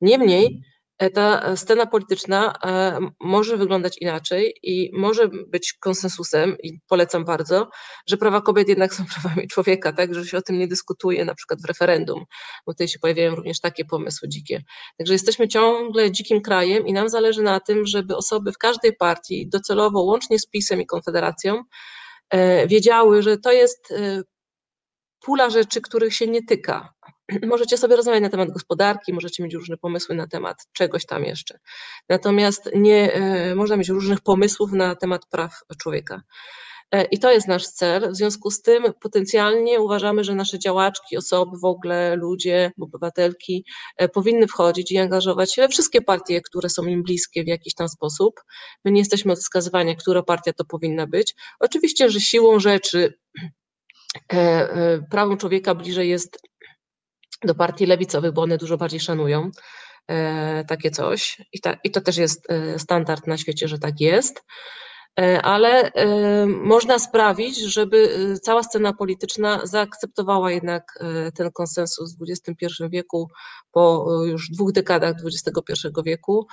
Niemniej 0.01 0.63
E, 0.67 0.80
ta 1.09 1.57
scena 1.57 1.87
polityczna 1.87 2.55
e, 2.65 2.99
może 3.21 3.57
wyglądać 3.57 3.99
inaczej 3.99 4.55
i 4.63 4.91
może 4.93 5.29
być 5.29 5.73
konsensusem, 5.73 6.57
i 6.63 6.81
polecam 6.89 7.25
bardzo, 7.25 7.71
że 8.07 8.17
prawa 8.17 8.41
kobiet 8.41 8.69
jednak 8.69 8.95
są 8.95 9.05
prawami 9.15 9.49
człowieka, 9.49 9.93
tak, 9.93 10.15
że 10.15 10.27
się 10.27 10.39
o 10.39 10.43
tym 10.43 10.59
nie 10.59 10.69
dyskutuje 10.69 11.25
na 11.25 11.35
przykład 11.35 11.63
w 11.63 11.65
referendum, 11.65 12.25
bo 12.67 12.73
tutaj 12.73 12.89
się 12.89 12.99
pojawiają 12.99 13.35
również 13.35 13.61
takie 13.61 13.85
pomysły 13.85 14.29
dzikie. 14.29 14.63
Także 14.99 15.13
jesteśmy 15.13 15.49
ciągle 15.49 16.13
dzikim 16.13 16.41
krajem 16.41 16.87
i 16.87 16.93
nam 16.93 17.09
zależy 17.09 17.43
na 17.43 17.61
tym, 17.61 17.87
żeby 17.87 18.17
osoby 18.17 18.53
w 18.53 18.59
każdej 18.59 18.97
partii 18.97 19.49
docelowo, 19.49 20.03
łącznie 20.03 20.39
z 20.39 20.47
PiSem 20.47 20.81
i 20.81 20.87
Konfederacją, 20.87 21.63
e, 22.31 22.67
wiedziały, 22.67 23.23
że 23.23 23.39
to 23.39 23.53
jest 23.53 23.95
pula 25.21 25.51
rzeczy, 25.51 25.81
których 25.81 26.15
się 26.15 26.27
nie 26.27 26.43
tyka. 26.43 26.95
Możecie 27.47 27.79
sobie 27.79 27.97
rozmawiać 27.97 28.23
na 28.23 28.29
temat 28.29 28.51
gospodarki, 28.51 29.13
możecie 29.13 29.43
mieć 29.43 29.55
różne 29.55 29.77
pomysły 29.77 30.15
na 30.15 30.27
temat 30.27 30.67
czegoś 30.73 31.07
tam 31.07 31.25
jeszcze. 31.25 31.59
Natomiast 32.09 32.71
nie 32.75 33.13
e, 33.13 33.55
można 33.55 33.77
mieć 33.77 33.89
różnych 33.89 34.21
pomysłów 34.21 34.73
na 34.73 34.95
temat 34.95 35.27
praw 35.27 35.61
człowieka. 35.79 36.23
E, 36.93 37.05
I 37.05 37.19
to 37.19 37.33
jest 37.33 37.49
nasz 37.49 37.67
cel. 37.67 38.11
W 38.13 38.17
związku 38.17 38.51
z 38.51 38.63
tym 38.63 38.85
potencjalnie 39.01 39.81
uważamy, 39.81 40.25
że 40.25 40.35
nasze 40.35 40.59
działaczki, 40.59 41.17
osoby 41.17 41.59
w 41.59 41.65
ogóle, 41.65 42.17
ludzie, 42.17 42.73
obywatelki 42.81 43.65
e, 43.97 44.09
powinny 44.09 44.47
wchodzić 44.47 44.93
i 44.93 44.99
angażować 44.99 45.55
się 45.55 45.63
we 45.63 45.69
wszystkie 45.69 46.03
partie, 46.03 46.41
które 46.41 46.69
są 46.69 46.87
im 46.87 47.03
bliskie 47.03 47.45
w 47.45 47.49
jakiś 47.49 47.75
tam 47.75 47.89
sposób. 47.89 48.41
My 48.85 48.91
nie 48.93 49.01
jesteśmy 49.01 49.33
od 49.33 49.39
wskazywania, 49.39 49.95
która 49.95 50.23
partia 50.23 50.53
to 50.53 50.65
powinna 50.65 51.07
być. 51.07 51.35
Oczywiście, 51.61 52.11
że 52.11 52.21
siłą 52.21 52.61
rzeczy 52.61 53.15
prawom 55.11 55.37
człowieka 55.39 55.75
bliżej 55.75 56.09
jest 56.09 56.50
do 57.45 57.55
partii 57.55 57.87
lewicowych, 57.87 58.33
bo 58.33 58.43
one 58.43 58.59
dużo 58.59 58.77
bardziej 58.77 59.01
szanują 59.01 59.51
e, 60.09 60.65
takie 60.65 60.91
coś. 60.91 61.43
I, 61.53 61.61
ta, 61.61 61.77
I 61.85 61.91
to 61.91 62.01
też 62.01 62.17
jest 62.17 62.51
e, 62.51 62.79
standard 62.79 63.27
na 63.27 63.37
świecie, 63.37 63.69
że 63.69 63.79
tak 63.79 64.01
jest. 64.01 64.45
E, 65.21 65.43
ale 65.43 65.93
można 66.47 66.99
sprawić, 66.99 67.59
żeby 67.59 68.17
cała 68.43 68.63
scena 68.63 68.93
polityczna 68.93 69.61
zaakceptowała 69.67 70.51
jednak 70.51 70.99
ten 71.35 71.51
konsensus 71.53 72.17
w 72.17 72.23
XXI 72.31 72.67
wieku, 72.89 73.29
po 73.73 74.07
już 74.25 74.51
dwóch 74.51 74.73
dekadach 74.73 75.17
XXI 75.25 75.89
wieku, 76.05 76.47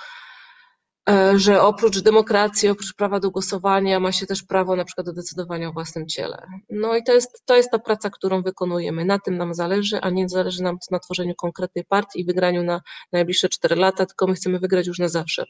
że 1.34 1.62
oprócz 1.62 2.00
demokracji, 2.00 2.68
oprócz 2.68 2.94
prawa 2.94 3.20
do 3.20 3.30
głosowania 3.30 4.00
ma 4.00 4.12
się 4.12 4.26
też 4.26 4.42
prawo 4.42 4.76
na 4.76 4.84
przykład 4.84 5.06
do 5.06 5.12
decydowania 5.12 5.68
o 5.68 5.72
własnym 5.72 6.06
ciele. 6.06 6.46
No 6.70 6.96
i 6.96 7.02
to 7.02 7.12
jest, 7.12 7.42
to 7.46 7.56
jest 7.56 7.70
ta 7.70 7.78
praca, 7.78 8.10
którą 8.10 8.42
wykonujemy. 8.42 9.04
Na 9.04 9.18
tym 9.18 9.36
nam 9.36 9.54
zależy, 9.54 10.00
a 10.00 10.10
nie 10.10 10.28
zależy 10.28 10.62
nam 10.62 10.78
na 10.90 10.98
tworzeniu 10.98 11.34
konkretnej 11.34 11.84
partii 11.84 12.20
i 12.20 12.24
wygraniu 12.24 12.62
na 12.62 12.80
najbliższe 13.12 13.48
4 13.48 13.76
lata, 13.76 14.06
tylko 14.06 14.26
my 14.26 14.34
chcemy 14.34 14.58
wygrać 14.58 14.86
już 14.86 14.98
na 14.98 15.08
zawsze. 15.08 15.44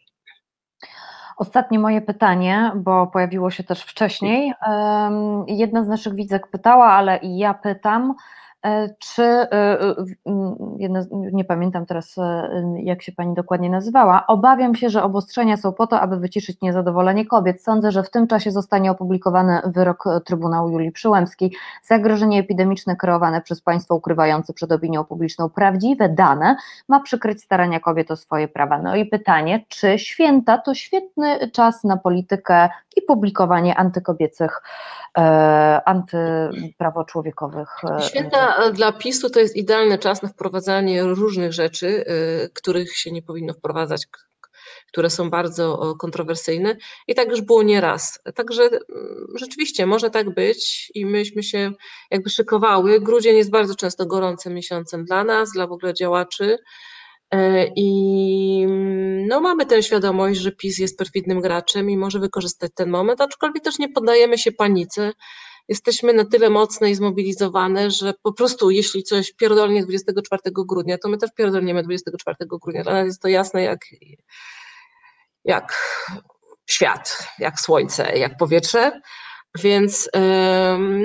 Ostatnie 1.36 1.78
moje 1.78 2.00
pytanie, 2.00 2.72
bo 2.76 3.06
pojawiło 3.06 3.50
się 3.50 3.64
też 3.64 3.82
wcześniej. 3.82 4.52
Jedna 5.46 5.84
z 5.84 5.88
naszych 5.88 6.14
widzek 6.14 6.46
pytała, 6.46 6.86
ale 6.86 7.18
i 7.18 7.38
ja 7.38 7.54
pytam, 7.54 8.14
E, 8.14 8.47
czy, 8.98 9.22
e, 9.22 9.80
e, 9.80 9.94
nie 11.32 11.44
pamiętam 11.44 11.86
teraz 11.86 12.16
jak 12.82 13.02
się 13.02 13.12
pani 13.12 13.34
dokładnie 13.34 13.70
nazywała, 13.70 14.26
obawiam 14.26 14.74
się, 14.74 14.90
że 14.90 15.02
obostrzenia 15.02 15.56
są 15.56 15.72
po 15.72 15.86
to, 15.86 16.00
aby 16.00 16.16
wyciszyć 16.16 16.60
niezadowolenie 16.60 17.26
kobiet. 17.26 17.62
Sądzę, 17.62 17.92
że 17.92 18.02
w 18.02 18.10
tym 18.10 18.26
czasie 18.26 18.50
zostanie 18.50 18.90
opublikowany 18.90 19.60
wyrok 19.64 20.04
Trybunału 20.24 20.70
Julii 20.70 20.92
Przyłębskiej. 20.92 21.52
Zagrożenie 21.82 22.40
epidemiczne 22.40 22.96
kreowane 22.96 23.40
przez 23.40 23.60
państwo 23.60 23.94
ukrywające 23.94 24.52
przed 24.52 24.72
opinią 24.72 25.04
publiczną 25.04 25.48
prawdziwe 25.48 26.08
dane 26.08 26.56
ma 26.88 27.00
przykryć 27.00 27.42
starania 27.42 27.80
kobiet 27.80 28.10
o 28.10 28.16
swoje 28.16 28.48
prawa. 28.48 28.82
No 28.82 28.96
i 28.96 29.06
pytanie, 29.06 29.64
czy 29.68 29.98
święta 29.98 30.58
to 30.58 30.74
świetny 30.74 31.50
czas 31.50 31.84
na 31.84 31.96
politykę 31.96 32.68
i 32.98 33.02
publikowanie 33.02 33.76
antykobiecych, 33.76 34.62
antyprawoczłowiekowych 35.84 37.68
Święta 38.08 38.70
dla 38.70 38.92
PiSu 38.92 39.30
to 39.30 39.40
jest 39.40 39.56
idealny 39.56 39.98
czas 39.98 40.22
na 40.22 40.28
wprowadzanie 40.28 41.02
różnych 41.02 41.52
rzeczy, 41.52 41.86
y, 41.86 42.50
których 42.54 42.96
się 42.96 43.10
nie 43.10 43.22
powinno 43.22 43.52
wprowadzać, 43.52 44.06
które 44.86 45.10
są 45.10 45.30
bardzo 45.30 45.94
kontrowersyjne 45.98 46.76
i 47.06 47.14
tak 47.14 47.28
już 47.28 47.40
było 47.40 47.62
nieraz. 47.62 48.20
Także 48.34 48.70
rzeczywiście 49.34 49.86
może 49.86 50.10
tak 50.10 50.34
być 50.34 50.92
i 50.94 51.06
myśmy 51.06 51.42
się 51.42 51.72
jakby 52.10 52.30
szykowały. 52.30 53.00
Grudzień 53.00 53.36
jest 53.36 53.50
bardzo 53.50 53.74
często 53.74 54.06
gorącym 54.06 54.54
miesiącem 54.54 55.04
dla 55.04 55.24
nas, 55.24 55.52
dla 55.52 55.66
w 55.66 55.72
ogóle 55.72 55.94
działaczy. 55.94 56.58
Y, 57.34 57.72
I 57.76 58.66
no, 59.28 59.40
mamy 59.40 59.66
tę 59.66 59.82
świadomość, 59.82 60.40
że 60.40 60.52
PiS 60.52 60.78
jest 60.78 60.98
perfidnym 60.98 61.40
graczem 61.40 61.90
i 61.90 61.96
może 61.96 62.18
wykorzystać 62.18 62.70
ten 62.74 62.90
moment, 62.90 63.20
aczkolwiek 63.20 63.64
też 63.64 63.78
nie 63.78 63.88
poddajemy 63.88 64.38
się 64.38 64.52
panice 64.52 65.12
jesteśmy 65.68 66.12
na 66.12 66.24
tyle 66.24 66.50
mocne 66.50 66.90
i 66.90 66.94
zmobilizowane, 66.94 67.90
że 67.90 68.14
po 68.22 68.32
prostu 68.32 68.70
jeśli 68.70 69.02
coś 69.02 69.32
pierdolnie 69.32 69.82
24 69.82 70.42
grudnia, 70.46 70.98
to 70.98 71.08
my 71.08 71.18
też 71.18 71.30
pierdolniemy 71.36 71.82
24 71.82 72.36
grudnia. 72.40 72.82
Dla 72.82 72.92
nas 72.92 73.06
jest 73.06 73.22
to 73.22 73.28
jasne 73.28 73.62
jak, 73.62 73.80
jak 75.44 75.96
świat, 76.66 77.28
jak 77.38 77.60
słońce, 77.60 78.18
jak 78.18 78.36
powietrze. 78.36 79.00
Więc 79.62 80.10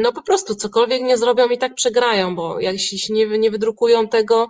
no 0.01 0.11
po 0.13 0.21
prostu 0.21 0.55
cokolwiek 0.55 1.01
nie 1.01 1.17
zrobią 1.17 1.47
i 1.47 1.57
tak 1.57 1.75
przegrają, 1.75 2.35
bo 2.35 2.59
jeśli 2.59 3.13
nie, 3.13 3.25
nie 3.39 3.51
wydrukują 3.51 4.07
tego, 4.07 4.47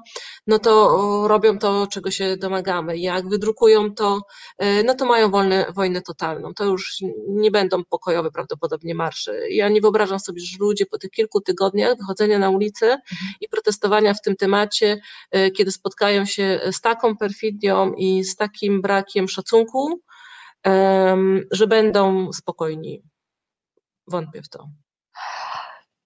no 0.48 0.60
to 0.60 1.28
robią 1.28 1.60
to, 1.60 1.88
czego 1.88 2.12
się 2.12 2.38
domagamy. 2.38 2.98
Jak 2.98 3.30
wydrukują 3.30 3.96
to, 3.96 4.22
e, 4.58 4.84
no 4.84 4.94
to 4.94 5.06
mają 5.06 5.32
wolne, 5.32 5.66
wojnę 5.76 6.02
totalną. 6.02 6.54
To 6.54 6.66
już 6.66 6.98
nie 7.28 7.52
będą 7.52 7.84
pokojowe 7.84 8.32
prawdopodobnie 8.32 8.96
marsze. 8.96 9.50
Ja 9.50 9.70
nie 9.70 9.82
wyobrażam 9.82 10.20
sobie, 10.20 10.42
że 10.42 10.58
ludzie 10.60 10.86
po 10.86 10.98
tych 10.98 11.12
kilku 11.12 11.42
tygodniach 11.42 11.98
wychodzenia 11.98 12.40
na 12.40 12.50
ulicę 12.50 12.98
i 13.42 13.50
protestowania 13.50 14.14
w 14.14 14.22
tym 14.22 14.36
temacie, 14.36 15.02
e, 15.32 15.52
kiedy 15.52 15.72
spotkają 15.72 16.26
się 16.26 16.60
z 16.72 16.82
taką 16.82 17.18
perfidią 17.18 17.94
i 17.94 18.24
z 18.24 18.36
takim 18.36 18.82
brakiem 18.82 19.28
szacunku, 19.28 20.02
że 21.52 21.68
będą 21.68 22.34
spokojni. 22.34 23.04
Wątpię 24.08 24.42
w 24.42 24.50
to. 24.50 24.68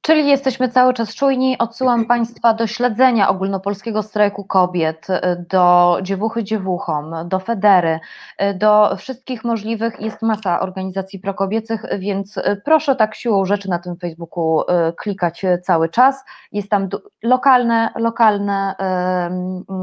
Czyli 0.08 0.28
jesteśmy 0.28 0.70
cały 0.70 0.94
czas 0.94 1.16
czujni. 1.16 1.58
Odsyłam 1.58 2.06
Państwa 2.06 2.54
do 2.54 2.68
śledzenia 2.68 3.30
ogólnopolskiego 3.30 4.04
strajku 4.04 4.46
kobiet, 4.46 5.10
y, 5.10 5.46
do 5.50 5.98
dziewuchy 6.02 6.44
dziewuchom, 6.44 7.16
do 7.26 7.40
Federy, 7.40 8.00
y, 8.42 8.54
do 8.54 8.96
wszystkich 8.98 9.44
możliwych. 9.44 10.00
Jest 10.00 10.22
masa 10.22 10.60
organizacji 10.60 11.20
prokobiecych, 11.20 11.86
więc 12.00 12.38
y, 12.38 12.62
proszę 12.66 12.96
tak 12.96 13.16
siłą 13.16 13.46
rzeczy 13.46 13.70
na 13.70 13.80
tym 13.80 13.98
Facebooku 13.98 14.62
klikać 14.98 15.46
cały 15.64 15.90
czas. 15.90 16.24
Jest 16.52 16.70
tam 16.70 16.90
lokalne, 17.24 17.92
lokalne 17.96 18.76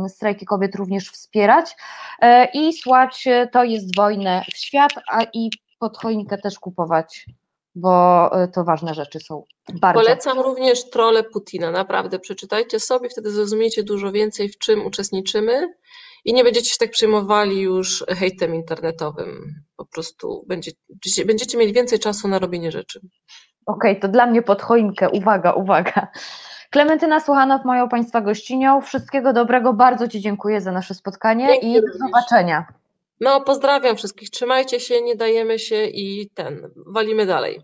strajki 0.09 0.47
kobiet 0.47 0.74
również 0.74 1.11
wspierać 1.11 1.77
i 2.55 2.73
słać 2.73 3.28
to 3.53 3.65
jest 3.65 3.97
wojnę 3.97 4.43
w 4.53 4.57
świat, 4.57 4.93
a 5.11 5.23
i 5.32 5.51
pod 5.78 5.99
choinkę 5.99 6.39
też 6.39 6.59
kupować 6.59 7.27
bo 7.75 8.31
y, 8.43 8.49
to 8.49 8.65
ważne 8.65 8.95
rzeczy 8.95 9.21
są. 9.21 9.45
Bardzo. 9.81 10.01
Polecam 10.01 10.41
również 10.41 10.91
trole 10.91 11.23
Putina, 11.23 11.71
naprawdę 11.71 12.19
przeczytajcie 12.19 12.81
sobie, 12.81 13.09
wtedy 13.09 13.31
zrozumiecie 13.31 13.83
dużo 13.83 14.13
więcej, 14.13 14.49
w 14.49 14.59
czym 14.59 14.87
uczestniczymy 14.87 15.75
i 16.25 16.35
nie 16.35 16.45
będziecie 16.45 16.71
się 16.71 16.77
tak 16.79 16.91
przejmowali 16.91 17.61
już 17.61 18.05
hejtem 18.09 18.55
internetowym. 18.55 19.55
Po 19.77 19.87
prostu 19.87 20.45
będziecie, 20.49 20.79
będziecie 21.27 21.59
mieli 21.59 21.73
więcej 21.73 21.99
czasu 21.99 22.29
na 22.29 22.39
robienie 22.39 22.71
rzeczy. 22.71 23.01
Okej, 23.67 23.91
okay, 23.91 24.01
to 24.01 24.09
dla 24.09 24.27
mnie 24.27 24.43
pod 24.43 24.63
choinkę, 24.63 25.11
uwaga, 25.11 25.53
uwaga. 25.53 26.09
Klementyna 26.71 27.21
Słuchanow, 27.21 27.65
moją 27.65 27.89
Państwa 27.89 28.21
gościnią. 28.21 28.81
Wszystkiego 28.81 29.33
dobrego, 29.33 29.73
bardzo 29.73 30.09
Ci 30.09 30.21
dziękuję 30.21 30.61
za 30.61 30.73
nasze 30.73 30.95
spotkanie 30.95 31.47
Dzięki 31.47 31.73
i 31.73 31.75
do 31.75 32.07
zobaczenia. 32.07 32.67
No, 33.20 33.41
pozdrawiam 33.41 33.97
wszystkich. 33.97 34.31
Trzymajcie 34.31 34.81
się, 34.81 35.03
nie 35.03 35.16
dajemy 35.16 35.59
się 35.59 35.85
i 35.85 36.31
ten, 36.35 36.70
walimy 36.86 37.27
dalej. 37.27 37.61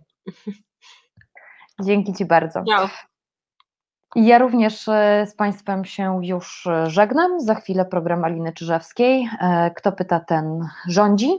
Dzięki 1.84 2.12
Ci 2.14 2.24
bardzo. 2.24 2.62
Ciao. 2.68 2.88
Ja 4.16 4.38
również 4.38 4.88
e, 4.88 5.26
z 5.26 5.34
Państwem 5.34 5.84
się 5.84 6.20
już 6.22 6.66
e, 6.66 6.90
żegnam. 6.90 7.40
Za 7.40 7.54
chwilę 7.54 7.84
program 7.84 8.24
Aliny 8.24 8.52
Czyżewskiej. 8.52 9.28
E, 9.40 9.70
kto 9.70 9.92
pyta, 9.92 10.20
ten 10.20 10.68
rządzi. 10.88 11.30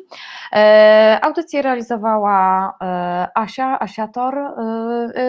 Audycję 1.22 1.62
realizowała 1.62 2.74
Asia, 3.36 3.80
Asiator. 3.80 4.36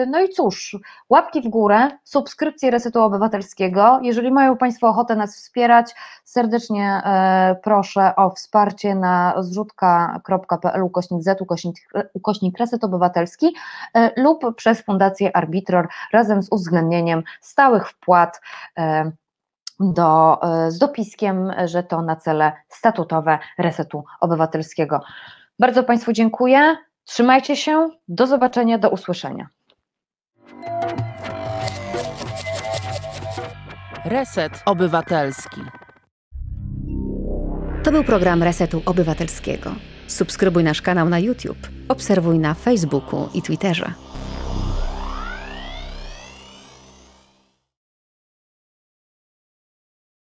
No 0.07 0.19
i 0.21 0.29
cóż, 0.29 0.77
łapki 1.09 1.41
w 1.41 1.47
górę, 1.47 1.89
subskrypcje 2.03 2.71
Resetu 2.71 3.01
Obywatelskiego. 3.01 3.99
Jeżeli 4.01 4.31
mają 4.31 4.57
Państwo 4.57 4.87
ochotę 4.87 5.15
nas 5.15 5.35
wspierać, 5.35 5.95
serdecznie 6.23 7.01
proszę 7.63 8.15
o 8.15 8.29
wsparcie 8.29 8.95
na 8.95 9.33
zrzutka.pl 9.37 10.83
ukośnik 10.83 11.23
z 11.23 11.41
ukośnik, 11.41 11.75
ukośnik 12.13 12.57
Reset 12.57 12.83
Obywatelski 12.83 13.55
lub 14.17 14.55
przez 14.55 14.81
Fundację 14.81 15.37
Arbitror 15.37 15.87
razem 16.13 16.43
z 16.43 16.51
uwzględnieniem 16.51 17.23
stałych 17.41 17.89
wpłat 17.89 18.41
e, 18.77 19.11
do, 19.79 20.41
e, 20.41 20.71
z 20.71 20.77
dopiskiem, 20.77 21.51
że 21.65 21.83
to 21.83 22.01
na 22.01 22.15
cele 22.15 22.51
statutowe 22.69 23.39
Resetu 23.57 24.03
Obywatelskiego. 24.21 25.01
Bardzo 25.59 25.83
Państwu 25.83 26.13
dziękuję. 26.13 26.77
Trzymajcie 27.05 27.55
się. 27.55 27.89
Do 28.07 28.27
zobaczenia, 28.27 28.77
do 28.77 28.89
usłyszenia. 28.89 29.47
Reset 34.05 34.63
Obywatelski. 34.65 35.61
To 37.83 37.91
był 37.91 38.03
program 38.03 38.43
Resetu 38.43 38.81
Obywatelskiego. 38.85 39.71
Subskrybuj 40.07 40.63
nasz 40.63 40.81
kanał 40.81 41.09
na 41.09 41.19
YouTube, 41.19 41.67
obserwuj 41.89 42.39
na 42.39 42.53
Facebooku 42.53 43.29
i 43.33 43.41
Twitterze. 43.41 43.93